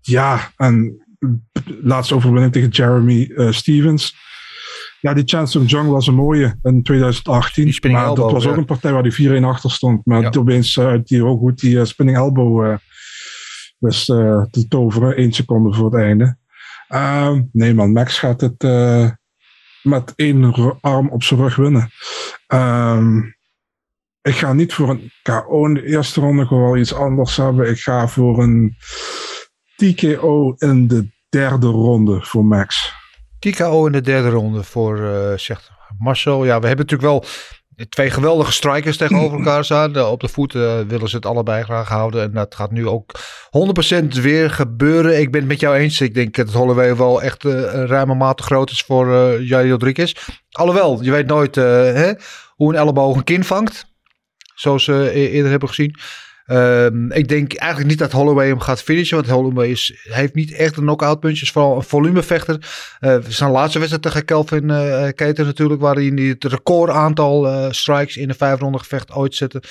Ja, 0.00 0.52
en 0.56 1.06
laatste 1.82 2.14
overwinning 2.14 2.52
tegen 2.52 2.68
Jeremy 2.68 3.30
uh, 3.34 3.52
Stevens. 3.52 4.16
Ja, 5.00 5.14
die 5.14 5.24
Chance 5.26 5.64
Jung 5.64 5.88
was 5.88 6.06
een 6.06 6.14
mooie 6.14 6.58
in 6.62 6.82
2018. 6.82 7.92
Maar 7.92 8.04
elbow, 8.04 8.24
dat 8.24 8.32
was 8.32 8.46
ook 8.46 8.56
een 8.56 8.64
partij 8.64 8.92
waar 8.92 9.02
die 9.02 9.40
4-1 9.40 9.44
achter 9.44 9.70
stond. 9.70 10.06
Maar 10.06 10.20
ja. 10.20 10.32
opeens 10.38 10.78
uit 10.78 10.98
uh, 10.98 11.04
die 11.04 11.24
ook 11.24 11.38
goed 11.38 11.60
die 11.60 11.74
uh, 11.74 11.84
spinning 11.84 12.18
elbow 12.18 12.76
wist 13.78 14.06
te 14.06 14.64
toveren. 14.68 15.16
1 15.16 15.32
seconde 15.32 15.74
voor 15.74 15.84
het 15.84 16.02
einde. 16.02 16.36
Uh, 16.88 17.38
nee 17.52 17.74
man, 17.74 17.92
Max 17.92 18.18
gaat 18.18 18.40
het 18.40 18.62
met 19.82 20.12
één 20.14 20.54
arm 20.80 21.08
op 21.08 21.22
zijn 21.22 21.40
rug 21.40 21.56
winnen. 21.56 21.90
Um, 22.46 23.36
ik 24.28 24.34
ga 24.34 24.52
niet 24.52 24.74
voor 24.74 24.90
een 24.90 25.10
KO 25.22 25.66
in 25.66 25.74
de 25.74 25.86
eerste 25.86 26.20
ronde. 26.20 26.42
Ik 26.42 26.48
wil 26.48 26.60
wel 26.60 26.76
iets 26.76 26.94
anders 26.94 27.36
hebben. 27.36 27.70
Ik 27.70 27.78
ga 27.78 28.08
voor 28.08 28.42
een 28.42 28.76
TKO 29.78 30.54
in 30.58 30.88
de 30.88 31.08
derde 31.28 31.66
ronde 31.66 32.20
voor 32.22 32.44
Max. 32.44 32.92
TKO 33.38 33.86
in 33.86 33.92
de 33.92 34.00
derde 34.00 34.28
ronde 34.28 34.62
voor, 34.62 34.98
uh, 34.98 35.32
zegt 35.36 35.70
Marcel. 35.98 36.44
Ja, 36.44 36.60
we 36.60 36.66
hebben 36.66 36.86
natuurlijk 36.86 37.10
wel 37.10 37.24
twee 37.88 38.10
geweldige 38.10 38.52
strikers 38.52 38.96
tegenover 38.96 39.38
elkaar 39.38 39.64
staan. 39.64 40.00
Op 40.00 40.20
de 40.20 40.28
voeten 40.28 40.80
uh, 40.80 40.88
willen 40.88 41.08
ze 41.08 41.16
het 41.16 41.26
allebei 41.26 41.62
graag 41.62 41.88
houden. 41.88 42.22
En 42.22 42.32
dat 42.32 42.54
gaat 42.54 42.70
nu 42.70 42.86
ook 42.88 43.20
100% 44.02 44.04
weer 44.08 44.50
gebeuren. 44.50 45.20
Ik 45.20 45.30
ben 45.30 45.40
het 45.40 45.48
met 45.48 45.60
jou 45.60 45.76
eens. 45.76 46.00
Ik 46.00 46.14
denk 46.14 46.34
dat 46.34 46.52
Holloway 46.52 46.96
wel 46.96 47.22
echt 47.22 47.44
uh, 47.44 47.52
een 47.52 47.86
ruime 47.86 48.14
mate 48.14 48.42
groot 48.42 48.70
is 48.70 48.82
voor 48.82 49.06
uh, 49.06 49.48
Jair 49.48 49.68
Rodriguez. 49.68 50.14
Alhoewel, 50.50 51.02
je 51.02 51.10
weet 51.10 51.26
nooit 51.26 51.54
hè, 51.54 52.12
hoe 52.56 52.72
een 52.72 52.78
elleboog 52.78 53.16
een 53.16 53.24
kin 53.24 53.44
vangt. 53.44 53.86
Zoals 54.54 54.86
we 54.86 55.10
eerder 55.12 55.50
hebben 55.50 55.68
gezien. 55.68 55.96
Um, 56.50 57.12
ik 57.12 57.28
denk 57.28 57.54
eigenlijk 57.54 57.90
niet 57.90 57.98
dat 57.98 58.12
Holloway 58.12 58.46
hem 58.46 58.60
gaat 58.60 58.82
finishen. 58.82 59.16
Want 59.16 59.28
Holloway 59.28 59.68
is, 59.68 60.00
heeft 60.02 60.34
niet 60.34 60.52
echt 60.52 60.76
een 60.76 60.82
knockout 60.82 61.20
punch. 61.20 61.40
Is 61.40 61.50
vooral 61.50 61.76
een 61.76 61.82
volumevechter. 61.82 62.56
Uh, 63.00 63.16
zijn 63.28 63.50
laatste 63.50 63.78
wedstrijd 63.78 64.04
tegen 64.04 64.24
Kelvin 64.24 64.68
uh, 64.68 65.08
Keter 65.14 65.44
natuurlijk. 65.44 65.80
Waarin 65.80 66.16
hij 66.16 66.26
het 66.26 66.44
record 66.44 66.90
aantal 66.90 67.46
uh, 67.46 67.66
strikes 67.70 68.16
in 68.16 68.28
een 68.28 68.34
vijf 68.34 68.60
ronde 68.60 68.78
gevecht 68.78 69.12
ooit 69.12 69.34
zette. 69.34 69.62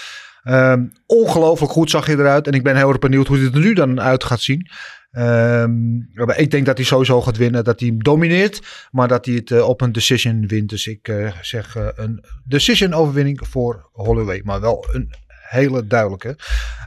Um, 0.43 0.91
ongelooflijk 1.05 1.71
goed 1.71 1.89
zag 1.89 2.05
hij 2.05 2.15
eruit. 2.15 2.47
En 2.47 2.53
ik 2.53 2.63
ben 2.63 2.75
heel 2.75 2.89
erg 2.89 2.99
benieuwd 2.99 3.27
hoe 3.27 3.37
hij 3.37 3.51
er 3.53 3.59
nu 3.59 3.73
dan 3.73 4.01
uit 4.01 4.23
gaat 4.23 4.41
zien. 4.41 4.69
Um, 5.11 6.09
ik 6.35 6.51
denk 6.51 6.65
dat 6.65 6.77
hij 6.77 6.85
sowieso 6.85 7.21
gaat 7.21 7.37
winnen. 7.37 7.63
Dat 7.63 7.79
hij 7.79 7.93
domineert. 7.97 8.87
Maar 8.91 9.07
dat 9.07 9.25
hij 9.25 9.35
het 9.35 9.61
op 9.61 9.81
een 9.81 9.91
decision 9.91 10.47
wint. 10.47 10.69
Dus 10.69 10.87
ik 10.87 11.13
zeg 11.41 11.75
een 11.95 12.23
decision 12.43 12.93
overwinning 12.93 13.39
voor 13.49 13.89
Holloway. 13.91 14.41
Maar 14.43 14.61
wel 14.61 14.87
een 14.91 15.11
hele 15.47 15.87
duidelijke. 15.87 16.37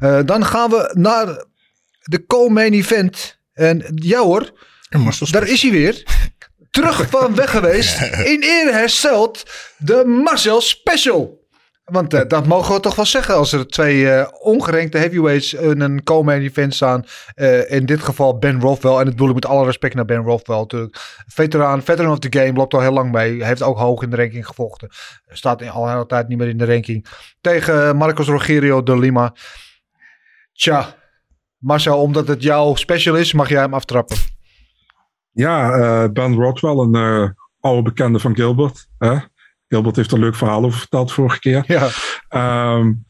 Uh, 0.01 0.21
dan 0.25 0.45
gaan 0.45 0.71
we 0.71 0.95
naar 0.99 1.45
de 2.01 2.27
co-main 2.27 2.73
event. 2.73 3.39
En 3.53 3.85
ja 3.95 4.21
hoor, 4.21 4.53
daar 5.31 5.49
is 5.49 5.63
hij 5.63 5.71
weer. 5.71 6.03
Terug 6.71 7.09
van 7.11 7.35
weg 7.35 7.51
geweest. 7.51 8.01
In 8.33 8.43
eer 8.43 8.73
hersteld. 8.73 9.51
De 9.77 10.05
Marcel 10.05 10.61
Special. 10.61 11.40
Want 11.91 12.15
uh, 12.15 12.21
dat 12.29 12.47
mogen 12.47 12.75
we 12.75 12.81
toch 12.81 12.95
wel 12.95 13.05
zeggen 13.05 13.35
als 13.35 13.53
er 13.53 13.67
twee 13.67 14.01
uh, 14.01 14.27
ongerenkte 14.39 14.99
heavyweights 14.99 15.55
in 15.55 15.81
een 15.81 16.03
co-main 16.03 16.43
event 16.43 16.75
staan. 16.75 17.05
Uh, 17.37 17.71
in 17.71 17.87
dit 17.87 18.01
geval 18.01 18.39
Ben 18.39 18.61
Rothwell. 18.61 18.97
En 18.97 19.05
dat 19.05 19.15
bedoel 19.15 19.29
ik 19.29 19.35
met 19.35 19.47
alle 19.47 19.65
respect 19.65 19.95
naar 19.95 20.05
Ben 20.05 20.23
Rothwell 20.23 20.59
natuurlijk. 20.59 20.97
Veteraan, 21.27 21.83
veteran 21.83 22.13
of 22.13 22.19
the 22.19 22.39
game, 22.39 22.53
loopt 22.53 22.75
al 22.75 22.81
heel 22.81 22.93
lang 22.93 23.13
mee. 23.13 23.45
Heeft 23.45 23.63
ook 23.63 23.79
hoog 23.79 24.03
in 24.03 24.11
de 24.11 24.17
ranking 24.17 24.47
gevochten. 24.47 24.89
Staat 25.29 25.63
in 25.63 25.71
al 25.71 25.89
hele 25.89 26.07
tijd 26.07 26.29
niet 26.29 26.39
meer 26.39 26.49
in 26.49 26.59
de 26.59 26.67
ranking. 26.67 27.07
Tegen 27.41 27.97
Marcos 27.97 28.27
Rogerio 28.27 28.83
de 28.83 28.99
Lima. 28.99 29.35
Tja, 30.53 30.95
Marcel, 31.59 32.01
omdat 32.01 32.29
het 32.29 32.43
jouw 32.43 32.75
special 32.75 33.17
is, 33.17 33.33
mag 33.33 33.49
jij 33.49 33.61
hem 33.61 33.75
aftrappen. 33.75 34.17
Ja, 35.33 36.09
Ben 36.09 36.35
Rothwell, 36.35 36.77
een 36.77 37.35
oude 37.61 37.83
bekende 37.83 38.19
van 38.19 38.35
Gilbert. 38.35 38.89
Hè? 38.99 39.17
Gilbert 39.71 39.97
heeft 39.97 40.11
er 40.11 40.17
een 40.17 40.23
leuk 40.23 40.35
verhaal 40.35 40.65
over 40.65 40.79
verteld 40.79 41.13
vorige 41.13 41.39
keer. 41.39 41.65
Ja, 41.67 41.89
um, 42.77 43.05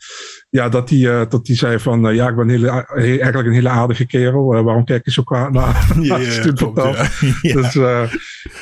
ja 0.51 0.69
dat 0.69 0.91
hij 0.91 0.99
uh, 0.99 1.23
dat 1.29 1.45
die 1.45 1.57
zei 1.57 1.79
van, 1.79 2.07
uh, 2.07 2.15
ja, 2.15 2.29
ik 2.29 2.37
ben 2.37 2.49
eigenlijk 2.49 3.47
een 3.47 3.53
hele 3.53 3.69
aardige 3.69 4.07
kerel. 4.07 4.57
Uh, 4.57 4.63
waarom 4.63 4.85
kijk 4.85 5.05
je 5.05 5.11
zo 5.11 5.23
kwaad 5.23 5.53
naar? 5.53 5.93
Ja, 6.01 6.17
ja, 6.45 6.53
klopt, 6.53 6.83
ja. 6.83 7.09
ja. 7.51 7.55
Dus 7.55 7.73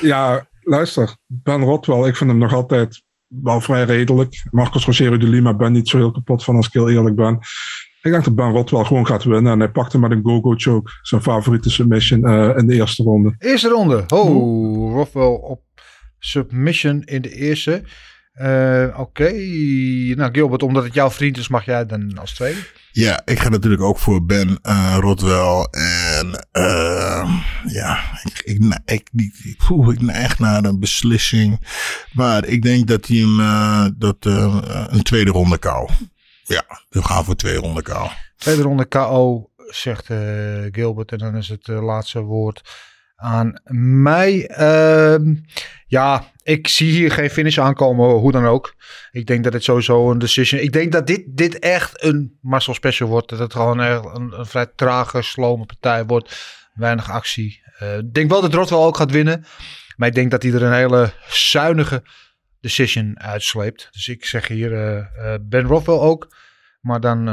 ja, 0.00 0.46
luister, 0.60 1.16
Ben 1.26 1.62
Rotwell, 1.62 2.08
ik 2.08 2.16
vind 2.16 2.30
hem 2.30 2.38
nog 2.38 2.52
altijd 2.52 3.02
wel 3.26 3.60
vrij 3.60 3.84
redelijk. 3.84 4.46
Marcos 4.50 4.84
Rogerio 4.84 5.16
de 5.16 5.28
Lima 5.28 5.54
ben 5.54 5.72
niet 5.72 5.88
zo 5.88 5.96
heel 5.96 6.12
kapot 6.12 6.44
van 6.44 6.56
als 6.56 6.66
ik 6.66 6.72
heel 6.72 6.90
eerlijk 6.90 7.16
ben. 7.16 7.38
Ik 8.02 8.12
denk 8.12 8.24
dat 8.24 8.34
Ben 8.34 8.52
Rotwell 8.52 8.84
gewoon 8.84 9.06
gaat 9.06 9.24
winnen. 9.24 9.52
En 9.52 9.58
hij 9.58 9.70
pakte 9.70 9.98
met 9.98 10.10
een 10.10 10.22
go-go 10.22 10.54
choke 10.56 10.90
zijn 11.02 11.22
favoriete 11.22 11.70
submission 11.70 12.28
in 12.56 12.66
de 12.66 12.74
eerste 12.74 13.02
ronde. 13.02 13.34
Eerste 13.38 13.68
ronde. 13.68 14.04
Oh, 14.08 14.94
Rotwell 14.94 15.38
op 15.42 15.60
submission 16.18 17.02
in 17.04 17.22
de 17.22 17.30
eerste. 17.30 17.82
Uh, 18.40 18.86
Oké, 18.88 19.00
okay. 19.00 20.12
nou 20.16 20.32
Gilbert, 20.32 20.62
omdat 20.62 20.84
het 20.84 20.94
jouw 20.94 21.10
vriend 21.10 21.36
is, 21.36 21.48
mag 21.48 21.64
jij 21.64 21.86
dan 21.86 22.18
als 22.18 22.34
tweede? 22.34 22.60
Ja, 22.92 23.22
ik 23.24 23.38
ga 23.38 23.48
natuurlijk 23.48 23.82
ook 23.82 23.98
voor 23.98 24.24
Ben 24.24 24.58
uh, 24.62 24.96
Rotwell. 25.00 25.68
En 25.70 26.46
uh, 26.52 27.40
ja, 27.66 28.00
ik, 28.24 28.42
ik, 28.44 28.80
ik, 28.84 29.08
ik, 29.12 29.56
poeh, 29.66 29.94
ik 29.94 30.00
neig 30.00 30.38
naar 30.38 30.64
een 30.64 30.80
beslissing. 30.80 31.60
Maar 32.12 32.44
ik 32.46 32.62
denk 32.62 32.86
dat 32.86 33.06
hij 33.06 33.16
hem 33.16 33.94
dat, 33.98 34.16
een 34.90 35.02
tweede 35.02 35.30
ronde 35.30 35.58
kou. 35.58 35.88
Ja, 36.44 36.64
we 36.88 37.02
gaan 37.02 37.24
voor 37.24 37.36
twee 37.36 37.56
ronde 37.56 37.82
kou. 37.82 38.10
Tweede 38.36 38.62
ronde 38.62 38.84
KO, 38.84 39.50
zegt 39.56 40.06
Gilbert. 40.70 41.12
En 41.12 41.18
dan 41.18 41.36
is 41.36 41.48
het 41.48 41.66
laatste 41.66 42.20
woord 42.20 42.62
aan 43.18 43.60
mij. 44.02 44.46
Ehm, 44.46 45.34
ja, 45.86 46.24
ik 46.42 46.68
zie 46.68 46.90
hier 46.90 47.10
geen 47.10 47.30
finish 47.30 47.58
aankomen, 47.58 48.10
hoe 48.10 48.32
dan 48.32 48.46
ook. 48.46 48.74
Ik 49.10 49.26
denk 49.26 49.44
dat 49.44 49.52
het 49.52 49.64
sowieso 49.64 50.10
een 50.10 50.18
decision... 50.18 50.60
Ik 50.60 50.72
denk 50.72 50.92
dat 50.92 51.06
dit, 51.06 51.24
dit 51.26 51.58
echt 51.58 52.04
een 52.04 52.38
Marcel 52.40 52.74
Special 52.74 53.08
wordt. 53.08 53.28
Dat 53.28 53.38
het 53.38 53.52
gewoon 53.52 53.78
een, 53.78 54.32
een 54.38 54.46
vrij 54.46 54.66
trage, 54.76 55.22
slome 55.22 55.66
partij 55.66 56.04
wordt. 56.04 56.56
Weinig 56.74 57.10
actie. 57.10 57.62
Eh, 57.78 57.96
ik 57.96 58.14
denk 58.14 58.30
wel 58.30 58.40
dat 58.40 58.54
Rotwell 58.54 58.78
ook 58.78 58.96
gaat 58.96 59.10
winnen. 59.10 59.44
Maar 59.96 60.08
ik 60.08 60.14
denk 60.14 60.30
dat 60.30 60.42
hij 60.42 60.52
er 60.52 60.62
een 60.62 60.72
hele 60.72 61.12
zuinige 61.28 62.02
decision 62.60 63.20
uitsleept. 63.20 63.88
Dus 63.90 64.08
ik 64.08 64.24
zeg 64.24 64.48
hier 64.48 64.72
eh, 64.72 64.98
eh, 64.98 65.40
Ben 65.42 65.64
Rothwell 65.64 65.98
ook. 65.98 66.36
Maar 66.80 67.00
dan 67.00 67.28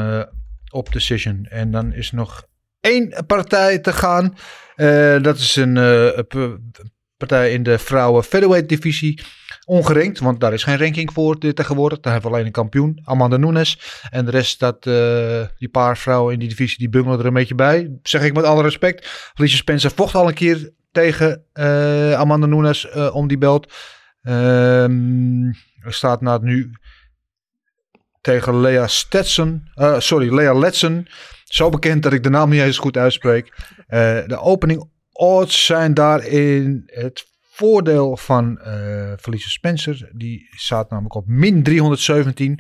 op 0.72 0.92
decision. 0.92 1.46
En 1.50 1.72
dan 1.72 1.94
is 1.94 2.12
nog 2.12 2.48
één 2.80 3.26
partij 3.28 3.80
te 3.80 3.94
gaan. 3.94 4.38
Eh, 4.76 5.22
dat 5.22 5.38
is 5.38 5.56
een 5.56 5.78
eh, 5.78 6.50
partij 7.18 7.52
in 7.52 7.64
de 7.64 7.78
vrouwen 7.78 8.24
featherweight 8.24 8.70
divisie. 8.70 9.22
Ongerankt, 9.66 10.20
want 10.20 10.40
daar 10.40 10.54
is 10.54 10.64
geen 10.64 10.78
ranking 10.78 11.14
voor 11.14 11.38
tegenwoordig. 11.38 12.00
Daar 12.00 12.14
hebben 12.14 12.32
we 12.32 12.36
alleen 12.36 12.48
een 12.48 12.54
kampioen, 12.54 13.02
Amanda 13.04 13.38
Nunes. 13.38 14.02
En 14.10 14.26
de 14.26 14.32
rest, 14.32 14.60
dat, 14.60 14.86
eh, 14.86 15.42
die 15.58 15.70
paar 15.70 15.98
vrouwen 15.98 16.34
in 16.34 16.40
die 16.40 16.50
divisie, 16.50 16.78
die 16.78 16.90
bungelen 16.90 17.20
er 17.20 17.26
een 17.26 17.34
beetje 17.34 17.56
bij. 17.56 18.00
Zeg 18.04 18.24
ik 18.24 18.34
met 18.34 18.44
alle 18.44 18.62
respect. 18.62 19.08
Felicia 19.34 19.58
Spencer 19.58 19.92
vocht 19.92 20.16
al 20.16 20.28
een 20.28 20.34
keer 20.34 20.74
tegen 20.92 21.46
Amanda 22.18 22.46
Nunes 22.46 22.92
om 23.12 23.28
die 23.28 23.38
belt. 23.38 23.74
Ehm, 24.22 25.46
er 25.80 25.94
staat 25.94 26.22
na 26.22 26.38
nu 26.38 26.72
tegen 28.22 28.62
Lea 28.62 28.88
Stetson. 28.88 29.68
sorry, 29.98 30.34
Lea 30.34 30.54
Letson. 30.54 31.08
Zo 31.56 31.70
bekend 31.70 32.04
dat 32.04 32.14
ik 32.14 32.24
de 32.24 32.30
naam 32.30 32.50
niet 32.50 32.62
eens 32.62 32.78
goed 32.78 32.98
uitspreek. 32.98 33.54
Eh, 33.88 34.00
de 34.26 34.40
opening 34.40 34.90
odds 35.12 35.66
zijn 35.66 35.94
daarin 35.94 36.84
het 36.86 37.28
voordeel 37.52 38.18
van 38.18 38.60
Felicia 39.20 39.50
Spencer. 39.50 40.10
Die 40.14 40.48
staat 40.50 40.90
namelijk 40.90 41.16
op 41.16 41.28
min 41.28 41.64
317 41.64 42.60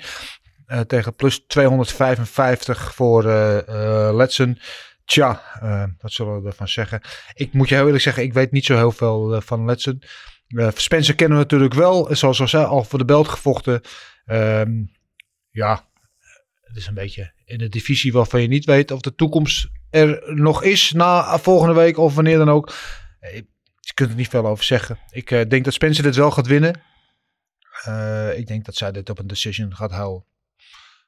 eh, 0.65 0.79
tegen 0.79 1.15
plus 1.15 1.45
255 1.47 2.95
voor 2.95 3.29
eh, 3.29 4.09
Letson. 4.13 4.59
Tja, 5.05 5.41
wat 6.01 6.11
zullen 6.11 6.41
we 6.41 6.47
ervan 6.47 6.67
zeggen? 6.67 7.01
Ik 7.33 7.53
moet 7.53 7.69
je 7.69 7.75
heel 7.75 7.85
eerlijk 7.85 8.03
zeggen, 8.03 8.23
ik 8.23 8.33
weet 8.33 8.51
niet 8.51 8.65
zo 8.65 8.75
heel 8.75 8.91
veel 8.91 9.41
van 9.41 9.65
Letson. 9.65 10.01
Spencer 10.75 11.15
kennen 11.15 11.37
we 11.37 11.43
natuurlijk 11.43 11.73
wel. 11.73 12.15
Zoals 12.15 12.37
zei, 12.37 12.65
al 12.65 12.83
voor 12.83 12.99
de 12.99 13.05
belt 13.05 13.27
gevochten. 13.27 13.81
Ehm, 14.25 14.71
ja, 15.49 15.85
het 16.65 16.75
is 16.75 16.87
een 16.87 16.93
beetje 16.93 17.31
in 17.45 17.57
de 17.57 17.69
divisie 17.69 18.13
waarvan 18.13 18.41
je 18.41 18.47
niet 18.47 18.65
weet 18.65 18.91
of 18.91 19.01
de 19.01 19.15
toekomst 19.15 19.67
er 19.89 20.35
nog 20.35 20.63
is 20.63 20.91
na 20.91 21.37
volgende 21.37 21.73
week 21.73 21.97
of 21.97 22.15
wanneer 22.15 22.37
dan 22.37 22.49
ook. 22.49 22.73
Eh, 23.19 23.35
Je 23.79 23.93
kunt 23.93 24.09
er 24.09 24.15
niet 24.15 24.27
veel 24.27 24.47
over 24.47 24.63
zeggen. 24.63 24.99
Ik 25.11 25.31
eh, 25.31 25.49
denk 25.49 25.63
dat 25.63 25.73
Spencer 25.73 26.03
dit 26.03 26.15
wel 26.15 26.31
gaat 26.31 26.47
winnen. 26.47 26.81
Eh, 27.83 28.37
ik 28.37 28.47
denk 28.47 28.65
dat 28.65 28.75
zij 28.75 28.91
dit 28.91 29.09
op 29.09 29.19
een 29.19 29.27
decision 29.27 29.75
gaat 29.75 29.91
houden. 29.91 30.25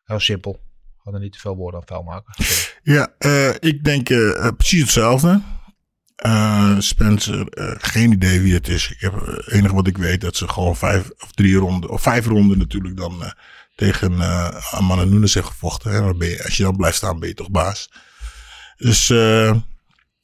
Heel 0.04 0.20
simpel. 0.20 0.54
Ik 0.54 1.04
ga 1.04 1.12
er 1.12 1.20
niet 1.20 1.32
te 1.32 1.40
veel 1.40 1.56
woorden 1.56 1.80
aan 1.80 1.88
vuil 1.88 2.04
maken. 2.04 2.46
Ja, 2.84 3.14
ik 3.60 3.84
denk 3.84 4.08
precies 4.58 4.82
hetzelfde. 4.82 5.42
Spencer, 6.80 7.48
geen 7.82 8.12
idee 8.12 8.42
wie 8.42 8.54
het 8.54 8.68
is. 8.68 8.92
Ik 8.92 9.00
heb 9.00 9.14
het 9.14 9.52
enige 9.52 9.76
wat 9.76 9.88
ik 9.88 9.98
weet 9.98 10.22
dat 10.22 10.36
ze 10.36 10.48
gewoon 10.48 10.76
vijf 10.76 11.10
of 11.18 11.32
drie 11.32 11.56
ronden, 11.56 11.90
of 11.90 12.02
vijf 12.02 12.26
ronden 12.26 12.58
natuurlijk 12.58 12.98
dan 12.98 13.34
tegen 13.78 14.12
uh, 14.12 14.74
Amanda 14.74 15.04
Nunes 15.04 15.34
heeft 15.34 15.48
gevochten. 15.48 15.92
Hè? 15.92 16.00
Dan 16.00 16.18
ben 16.18 16.28
je, 16.28 16.44
als 16.44 16.58
je 16.58 16.64
dan 16.64 16.76
blijft 16.76 16.98
staan, 16.98 17.20
ben 17.20 17.30
je 17.30 17.36
toch 17.36 17.52
baas. 17.52 17.92
Dus 18.78 19.10
eh, 19.10 19.56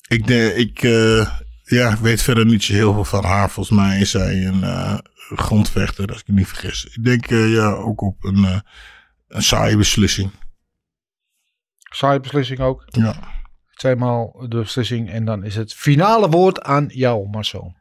ik, 0.08 0.28
ik 0.56 0.84
eh, 0.84 1.30
ja, 1.64 1.98
weet 2.02 2.22
verder 2.22 2.46
niet 2.46 2.64
zo 2.64 2.74
heel 2.74 2.94
veel 2.94 3.06
van 3.06 3.24
haar. 3.24 3.50
Volgens 3.50 3.78
mij 3.78 4.00
is 4.00 4.12
zij 4.12 4.46
een 4.46 5.02
grondvechter, 5.36 6.08
als 6.10 6.20
ik 6.20 6.28
me 6.28 6.34
niet 6.34 6.48
vergis. 6.48 6.86
Ik 6.86 7.04
denk 7.04 7.30
ja, 7.30 7.72
ook 7.72 8.02
op 8.02 8.24
een, 8.24 8.64
een 9.28 9.44
saaie 9.44 9.78
beslissing. 9.78 10.32
Saaie 11.78 12.20
beslissing 12.20 12.60
ook. 12.60 12.84
Ja. 12.86 13.16
Tweemaal 13.74 14.46
de 14.50 14.58
beslissing. 14.58 15.10
En 15.10 15.26
dan 15.26 15.44
is 15.44 15.56
het 15.56 15.74
finale 15.74 16.30
woord 16.30 16.62
aan 16.62 16.86
jou, 16.88 17.30
Marcel. 17.30 17.76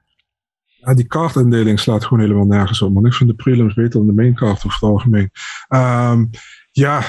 Ja, 0.84 0.94
die 0.94 1.06
kaartindeling 1.06 1.80
slaat 1.80 2.04
gewoon 2.04 2.22
helemaal 2.22 2.46
nergens 2.46 2.82
op. 2.82 2.92
Man. 2.92 3.06
Ik 3.06 3.14
vind 3.14 3.30
de 3.30 3.36
prelims 3.36 3.74
beter 3.74 3.92
dan 3.92 4.06
de 4.06 4.12
main 4.12 4.34
card 4.34 4.56
over 4.56 4.72
het 4.72 4.82
algemeen. 4.82 5.30
Ehm, 5.68 6.24
ja, 6.72 7.02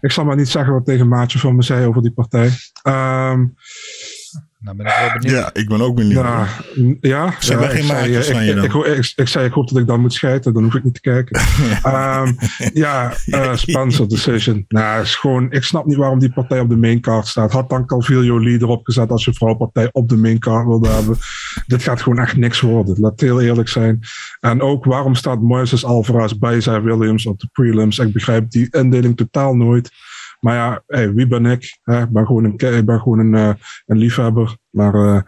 ik 0.00 0.12
zal 0.12 0.24
maar 0.24 0.36
niet 0.36 0.48
zeggen 0.48 0.72
wat 0.72 0.84
tegen 0.84 1.08
Maatje 1.08 1.38
van 1.38 1.56
me 1.56 1.62
zei 1.62 1.86
over 1.86 2.02
die 2.02 2.12
partij. 2.12 2.50
Ehm, 2.82 3.46
Nou 4.64 4.76
ben 4.76 4.86
ik 4.86 4.92
wel 5.00 5.12
benieuwd. 5.18 5.38
ja, 5.38 5.50
ik 5.52 5.68
ben 5.68 5.80
ook 5.80 5.94
benieuwd. 5.94 6.24
ja, 6.24 6.48
ja, 7.00 7.34
Zijn 7.38 7.60
ja, 7.60 7.66
wij 7.66 7.74
geen 7.74 7.84
ik, 7.84 7.90
zei, 7.90 8.00
maatjes 8.00 8.28
eh, 8.28 8.34
van 8.34 8.44
je 8.44 8.50
ik, 8.50 8.72
dan? 8.72 8.84
ik, 8.84 8.96
ik, 8.96 9.12
ik 9.16 9.28
zei, 9.28 9.46
ik 9.46 9.52
hoop 9.52 9.68
dat 9.68 9.78
ik 9.78 9.86
dan 9.86 10.00
moet 10.00 10.12
schijten, 10.12 10.52
dan 10.52 10.62
hoef 10.62 10.74
ik 10.74 10.84
niet 10.84 10.94
te 10.94 11.00
kijken. 11.00 11.40
Ehm, 11.82 12.32
ja, 12.72 13.12
Spencer 13.56 14.08
Decision. 14.08 14.64
Nou, 14.68 15.02
is 15.02 15.14
gewoon, 15.14 15.52
ik 15.52 15.62
snap 15.62 15.86
niet 15.86 15.96
waarom 15.96 16.18
die 16.18 16.32
partij 16.32 16.60
op 16.60 16.68
de 16.68 16.76
main 16.76 17.00
card 17.00 17.26
staat. 17.26 17.52
Had 17.52 17.68
dan 17.68 17.86
Calvillo 17.86 18.40
leader 18.40 18.68
opgezet 18.68 19.10
als 19.10 19.24
je 19.24 19.32
vrouwpartij 19.32 19.88
op 19.92 20.08
de 20.08 20.16
main 20.16 20.38
card 20.38 20.66
wilde 20.66 20.88
hebben. 20.88 21.16
Dit 21.66 21.82
gaat 21.82 22.02
gewoon 22.02 22.18
echt 22.18 22.36
niks 22.36 22.60
worden. 22.60 23.00
Laat 23.00 23.20
heel 23.20 23.40
eerlijk 23.40 23.68
zijn. 23.68 24.00
En 24.40 24.60
ook 24.60 24.84
waarom 24.84 25.14
staat 25.14 25.40
Moises 25.40 25.84
Alvarez 25.84 26.32
bij 26.32 26.60
Zay 26.60 26.82
Williams 26.82 27.26
op 27.26 27.40
de 27.40 27.48
prelims? 27.52 27.98
Ik 27.98 28.12
begrijp 28.12 28.50
die 28.50 28.68
indeling 28.70 29.16
totaal 29.16 29.54
nooit. 29.54 29.90
Maar 30.44 30.54
ja, 30.54 30.82
hey, 30.86 31.12
wie 31.12 31.26
ben 31.26 31.46
ik? 31.46 31.78
Hè? 31.82 32.02
Ik 32.02 32.10
ben 32.10 32.26
gewoon 32.26 32.44
een, 32.44 32.76
ik 32.76 32.84
ben 32.84 33.00
gewoon 33.00 33.18
een, 33.18 33.34
eh, 33.34 33.54
een 33.86 33.98
liefhebber. 33.98 34.56
Maar 34.70 34.94
eh, 34.94 35.20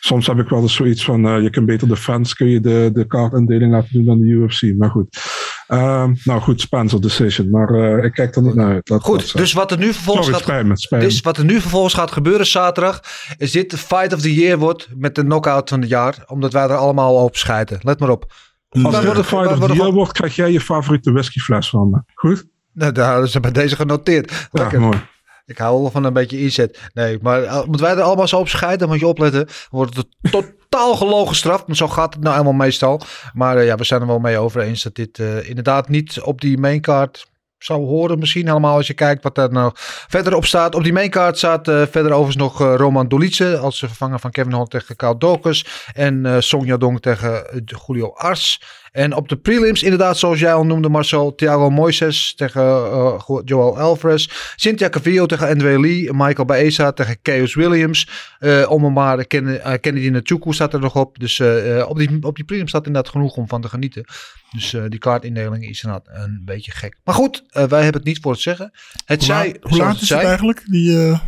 soms 0.00 0.26
heb 0.26 0.38
ik 0.38 0.48
wel 0.48 0.60
eens 0.60 0.74
zoiets 0.74 1.04
van, 1.04 1.26
eh, 1.26 1.42
je 1.42 1.50
kunt 1.50 1.66
beter 1.66 1.88
de 1.88 1.96
fans, 1.96 2.34
kun 2.34 2.46
je 2.46 2.60
de, 2.60 2.90
de 2.92 3.06
kaartindeling 3.06 3.72
laten 3.72 3.92
doen 3.92 4.04
dan 4.04 4.20
de 4.20 4.26
UFC. 4.26 4.74
Maar 4.76 4.90
goed. 4.90 5.18
Ehm, 5.66 6.14
nou 6.24 6.40
goed, 6.40 6.60
Spencer 6.60 7.00
decision. 7.00 7.50
Maar 7.50 7.98
ik 8.04 8.12
kijk 8.12 8.36
er 8.36 8.42
niet 8.42 8.54
naar 8.54 8.72
uit. 8.72 8.88
Laat 8.88 9.02
Goed, 9.02 9.36
dus 9.36 9.52
wat 9.52 9.70
er 9.70 9.78
nu 9.78 9.92
vervolgens 9.92 10.26
Sorry, 10.26 10.76
gaat. 10.78 11.00
Dus 11.00 11.20
wat 11.20 11.36
er 11.36 11.44
nu 11.44 11.60
vervolgens 11.60 11.94
gaat 11.94 12.12
gebeuren 12.12 12.46
zaterdag, 12.46 13.00
is 13.36 13.52
dit 13.52 13.70
de 13.70 13.78
fight 13.78 14.12
of 14.12 14.20
the 14.20 14.34
year 14.34 14.58
wordt 14.58 14.88
met 14.96 15.14
de 15.14 15.24
knockout 15.24 15.68
van 15.68 15.80
het 15.80 15.88
jaar. 15.88 16.24
Omdat 16.26 16.52
wij 16.52 16.62
er 16.62 16.76
allemaal 16.76 17.14
op 17.14 17.36
schijten. 17.36 17.78
Let 17.82 18.00
maar 18.00 18.10
op. 18.10 18.32
Als 18.68 18.82
worden- 18.82 19.14
de 19.14 19.24
fight 19.24 19.46
of 19.46 19.66
the 19.66 19.74
year 19.74 19.92
wordt, 19.92 20.12
krijg 20.12 20.36
jij 20.36 20.52
je 20.52 20.60
favoriete 20.60 21.12
whiskyfles 21.12 21.70
van 21.70 21.90
me. 21.90 22.02
Goed? 22.14 22.46
Nou, 22.72 22.92
daar 22.92 23.10
hadden 23.10 23.28
ze 23.28 23.40
bij 23.40 23.52
deze 23.52 23.76
genoteerd. 23.76 24.30
Ja, 24.30 24.46
Lekker. 24.50 24.80
mooi. 24.80 25.06
Ik 25.46 25.58
hou 25.58 25.80
wel 25.80 25.90
van 25.90 26.04
een 26.04 26.12
beetje 26.12 26.40
inzet. 26.40 26.80
Nee, 26.94 27.18
maar 27.22 27.42
uh, 27.42 27.62
omdat 27.64 27.80
wij 27.80 27.96
er 27.96 28.02
allemaal 28.02 28.28
zo 28.28 28.38
op 28.38 28.48
scheiden, 28.48 28.78
dan 28.78 28.88
moet 28.88 28.98
je 28.98 29.06
opletten. 29.06 29.44
Dan 29.46 29.54
wordt 29.70 29.96
het 29.96 30.06
totaal 30.30 30.96
gelogen 30.96 31.28
gestraft. 31.28 31.66
Maar 31.66 31.76
zo 31.76 31.88
gaat 31.88 32.14
het 32.14 32.22
nou 32.22 32.32
helemaal 32.32 32.66
meestal. 32.66 33.00
Maar 33.32 33.56
uh, 33.56 33.66
ja, 33.66 33.76
we 33.76 33.84
zijn 33.84 34.00
er 34.00 34.06
wel 34.06 34.18
mee 34.18 34.38
over 34.38 34.60
eens 34.60 34.82
dat 34.82 34.94
dit 34.94 35.18
uh, 35.18 35.48
inderdaad 35.48 35.88
niet 35.88 36.20
op 36.20 36.40
die 36.40 36.58
maincard 36.58 37.26
zou 37.58 37.86
horen. 37.86 38.18
Misschien 38.18 38.46
helemaal 38.46 38.76
als 38.76 38.86
je 38.86 38.94
kijkt 38.94 39.22
wat 39.22 39.38
er 39.38 39.52
nou 39.52 39.72
verder 40.08 40.34
op 40.34 40.44
staat. 40.44 40.74
Op 40.74 40.82
die 40.82 40.92
maincard 40.92 41.38
staat 41.38 41.68
uh, 41.68 41.82
verder 41.90 42.12
overigens 42.12 42.36
nog 42.36 42.60
uh, 42.60 42.74
Roman 42.76 43.08
Dolice 43.08 43.58
als 43.58 43.78
vervanger 43.78 44.18
van 44.18 44.30
Kevin 44.30 44.52
Holland 44.52 44.70
tegen 44.70 44.96
Kyle 44.96 45.18
Dawkins. 45.18 45.66
En 45.92 46.24
uh, 46.24 46.36
Song 46.38 46.66
Yadong 46.66 47.00
tegen 47.00 47.62
Julio 47.64 48.12
Ars. 48.14 48.62
En 48.98 49.14
op 49.14 49.28
de 49.28 49.36
prelims, 49.36 49.82
inderdaad, 49.82 50.18
zoals 50.18 50.40
jij 50.40 50.54
al 50.54 50.66
noemde, 50.66 50.88
Marcel, 50.88 51.34
Thiago 51.34 51.70
Moises 51.70 52.34
tegen 52.34 52.62
uh, 52.62 53.40
Joel 53.44 53.78
Alvarez. 53.78 54.28
Cynthia 54.56 54.88
Cavillo 54.88 55.26
tegen 55.26 55.48
Andre 55.48 55.80
Lee. 55.80 56.12
Michael 56.12 56.44
Baeza 56.44 56.92
tegen 56.92 57.16
Chaos 57.22 57.54
Williams. 57.54 58.08
Uh, 58.40 58.70
om 58.70 58.92
maar 58.92 59.24
Ken, 59.24 59.46
uh, 59.46 59.72
Kennedy 59.80 60.08
Nachuku 60.08 60.52
staat 60.52 60.72
er 60.74 60.80
nog 60.80 60.96
op. 60.96 61.18
Dus 61.18 61.38
uh, 61.38 61.88
op, 61.88 61.98
die, 61.98 62.22
op 62.22 62.36
die 62.36 62.44
prelims 62.44 62.68
staat 62.68 62.86
inderdaad 62.86 63.12
genoeg 63.12 63.36
om 63.36 63.48
van 63.48 63.60
te 63.60 63.68
genieten. 63.68 64.04
Dus 64.50 64.72
uh, 64.72 64.84
die 64.88 64.98
kaartindeling 64.98 65.68
is 65.68 65.82
inderdaad 65.82 66.08
een 66.16 66.42
beetje 66.44 66.70
gek. 66.70 66.96
Maar 67.04 67.14
goed, 67.14 67.42
uh, 67.42 67.64
wij 67.64 67.82
hebben 67.82 68.00
het 68.00 68.04
niet 68.04 68.18
voor 68.20 68.32
het 68.32 68.40
zeggen. 68.40 68.70
Het 69.04 69.18
hoe 69.18 69.26
zij, 69.26 69.56
hoe 69.60 69.78
laat 69.78 70.00
is 70.00 70.08
het 70.08 70.18
eigenlijk? 70.18 70.62
Die, 70.64 70.90
uh... 70.90 71.20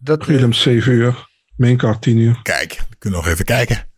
dat, 0.00 0.18
prelims 0.18 0.60
7 0.60 0.92
uur. 0.92 1.28
Maincard 1.56 2.02
10 2.02 2.16
uur. 2.16 2.40
Kijk, 2.42 2.82
we 2.88 2.96
kunnen 2.98 3.20
nog 3.20 3.28
even 3.28 3.44
kijken. 3.44 3.92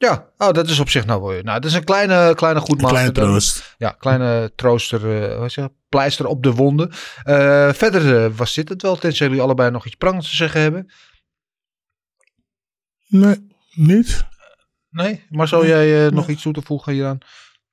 Ja, 0.00 0.30
oh, 0.38 0.52
dat 0.52 0.68
is 0.68 0.78
op 0.78 0.90
zich 0.90 1.06
nou 1.06 1.22
wel. 1.22 1.30
Nou, 1.30 1.60
dat 1.60 1.64
is 1.64 1.74
een 1.74 1.84
kleine, 1.84 2.32
kleine 2.34 2.60
goed 2.60 2.82
Kleine 2.82 3.12
troost. 3.12 3.74
Ja, 3.78 3.90
kleine 3.90 4.52
trooster, 4.54 5.30
uh, 5.32 5.38
wat 5.38 5.54
je, 5.54 5.70
pleister 5.88 6.26
op 6.26 6.42
de 6.42 6.52
wonden. 6.52 6.90
Uh, 7.24 7.72
verder 7.72 8.24
uh, 8.24 8.36
was 8.36 8.54
dit 8.54 8.68
het 8.68 8.82
wel, 8.82 8.96
tenzij 8.96 9.26
jullie 9.26 9.42
allebei 9.42 9.70
nog 9.70 9.86
iets 9.86 9.94
prangends 9.94 10.28
te 10.28 10.36
zeggen 10.36 10.60
hebben. 10.60 10.90
Nee, 13.06 13.46
niet. 13.74 14.26
Nee, 14.90 15.24
maar 15.28 15.48
zou 15.48 15.66
jij 15.66 15.86
nee. 15.86 16.10
nog 16.10 16.28
iets 16.28 16.42
toe 16.42 16.52
te 16.52 16.62
voegen 16.62 16.92
hieraan? 16.92 17.18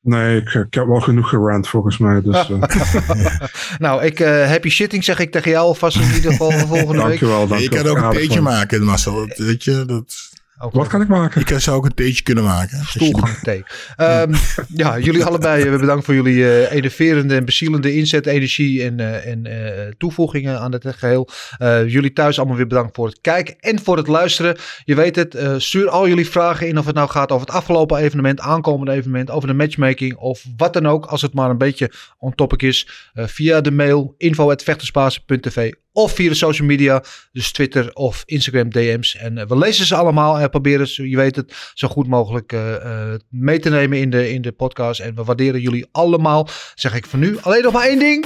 Nee, 0.01 0.37
ik, 0.37 0.53
ik, 0.53 0.73
heb 0.73 0.87
wel 0.87 0.99
genoeg 0.99 1.29
gerand 1.29 1.67
volgens 1.67 1.97
mij. 1.97 2.21
Dus, 2.21 2.49
uh. 2.49 2.61
nou, 3.85 4.03
ik, 4.03 4.19
uh, 4.19 4.47
happy 4.47 4.69
shitting 4.69 5.03
zeg 5.03 5.19
ik 5.19 5.31
tegen 5.31 5.51
jou 5.51 5.65
alvast 5.65 5.97
in 5.97 6.13
ieder 6.13 6.31
geval 6.31 6.51
volgende 6.51 7.01
dankjewel, 7.07 7.39
week. 7.39 7.49
Dankjewel, 7.49 7.59
Je 7.59 7.69
kan 7.69 7.87
ook 7.87 8.13
een 8.13 8.19
beetje 8.19 8.41
maken, 8.41 8.83
Marcel. 8.83 9.27
Dat, 9.27 9.37
weet 9.37 9.63
je, 9.63 9.85
dat... 9.85 10.35
Ook 10.59 10.73
Wat 10.73 10.87
kan 10.87 11.01
ik 11.01 11.07
maken? 11.07 11.41
Ik 11.41 11.59
zou 11.59 11.77
ook 11.77 11.85
een 11.85 11.93
theetje 11.93 12.23
kunnen 12.23 12.43
maken. 12.43 12.85
Stoelgang 12.85 13.37
thee. 13.37 13.63
Ehm, 13.95 14.33
ja, 14.83 14.99
jullie 14.99 15.25
allebei 15.25 15.63
eh, 15.63 15.79
bedankt 15.79 16.05
voor 16.05 16.13
jullie 16.13 16.43
eh, 16.49 16.71
enerverende 16.71 17.35
en 17.35 17.45
bezielende 17.45 17.95
inzet, 17.95 18.25
energie 18.25 18.83
en, 18.83 18.99
eh, 18.99 19.31
en 19.31 19.45
eh, 19.45 19.91
toevoegingen 19.97 20.59
aan 20.59 20.71
het 20.71 20.83
geheel. 20.87 21.29
Eh, 21.57 21.87
jullie 21.87 22.13
thuis 22.13 22.37
allemaal 22.37 22.55
weer 22.57 22.67
bedankt 22.67 22.95
voor 22.95 23.07
het 23.07 23.21
kijken 23.21 23.55
en 23.59 23.79
voor 23.79 23.97
het 23.97 24.07
luisteren. 24.07 24.57
Je 24.85 24.95
weet 24.95 25.15
het, 25.15 25.35
eh, 25.35 25.53
stuur 25.57 25.89
al 25.89 26.07
jullie 26.07 26.29
vragen 26.29 26.67
in 26.67 26.77
of 26.77 26.85
het 26.85 26.95
nou 26.95 27.09
gaat 27.09 27.31
over 27.31 27.47
het 27.47 27.55
afgelopen 27.55 27.97
evenement, 27.97 28.39
aankomende 28.39 28.91
evenement, 28.91 29.29
over 29.31 29.47
de 29.47 29.53
matchmaking 29.53 30.15
of 30.15 30.45
wat 30.57 30.73
dan 30.73 30.87
ook. 30.87 31.05
Als 31.05 31.21
het 31.21 31.33
maar 31.33 31.49
een 31.49 31.57
beetje 31.57 31.91
on 32.17 32.35
topic 32.35 32.61
is. 32.61 32.87
eh, 33.13 33.25
via 33.27 33.61
de 33.61 33.71
mail 33.71 34.13
info.vechterspaas.tv 34.17 35.71
of 35.97 36.11
via 36.11 36.29
de 36.29 36.35
social 36.35 36.67
media, 36.67 37.03
dus 37.31 37.51
Twitter 37.51 37.93
of 37.93 38.23
Instagram 38.25 38.69
DM's. 38.69 39.15
En 39.15 39.37
eh, 39.37 39.47
we 39.47 39.57
lezen 39.57 39.85
ze 39.85 39.95
allemaal 39.95 40.39
en 40.39 40.49
proberen 40.49 40.87
ze, 40.87 41.09
je 41.09 41.15
weet 41.15 41.35
het, 41.35 41.71
zo 41.73 41.87
goed 41.87 42.07
mogelijk 42.07 42.53
eh, 42.53 42.75
eh, 42.75 43.19
mee 43.29 43.59
te 43.59 43.69
nemen 43.69 43.97
in 43.97 44.09
de, 44.09 44.31
in 44.31 44.41
de 44.41 44.51
podcast. 44.51 44.99
En 44.99 45.15
we 45.15 45.23
waarderen 45.23 45.61
jullie 45.61 45.87
allemaal, 45.91 46.49
zeg 46.75 46.95
ik 46.95 47.05
voor 47.05 47.19
nu. 47.19 47.37
Alleen 47.41 47.63
nog 47.63 47.73
maar 47.73 47.87
één 47.87 47.99
ding. 47.99 48.25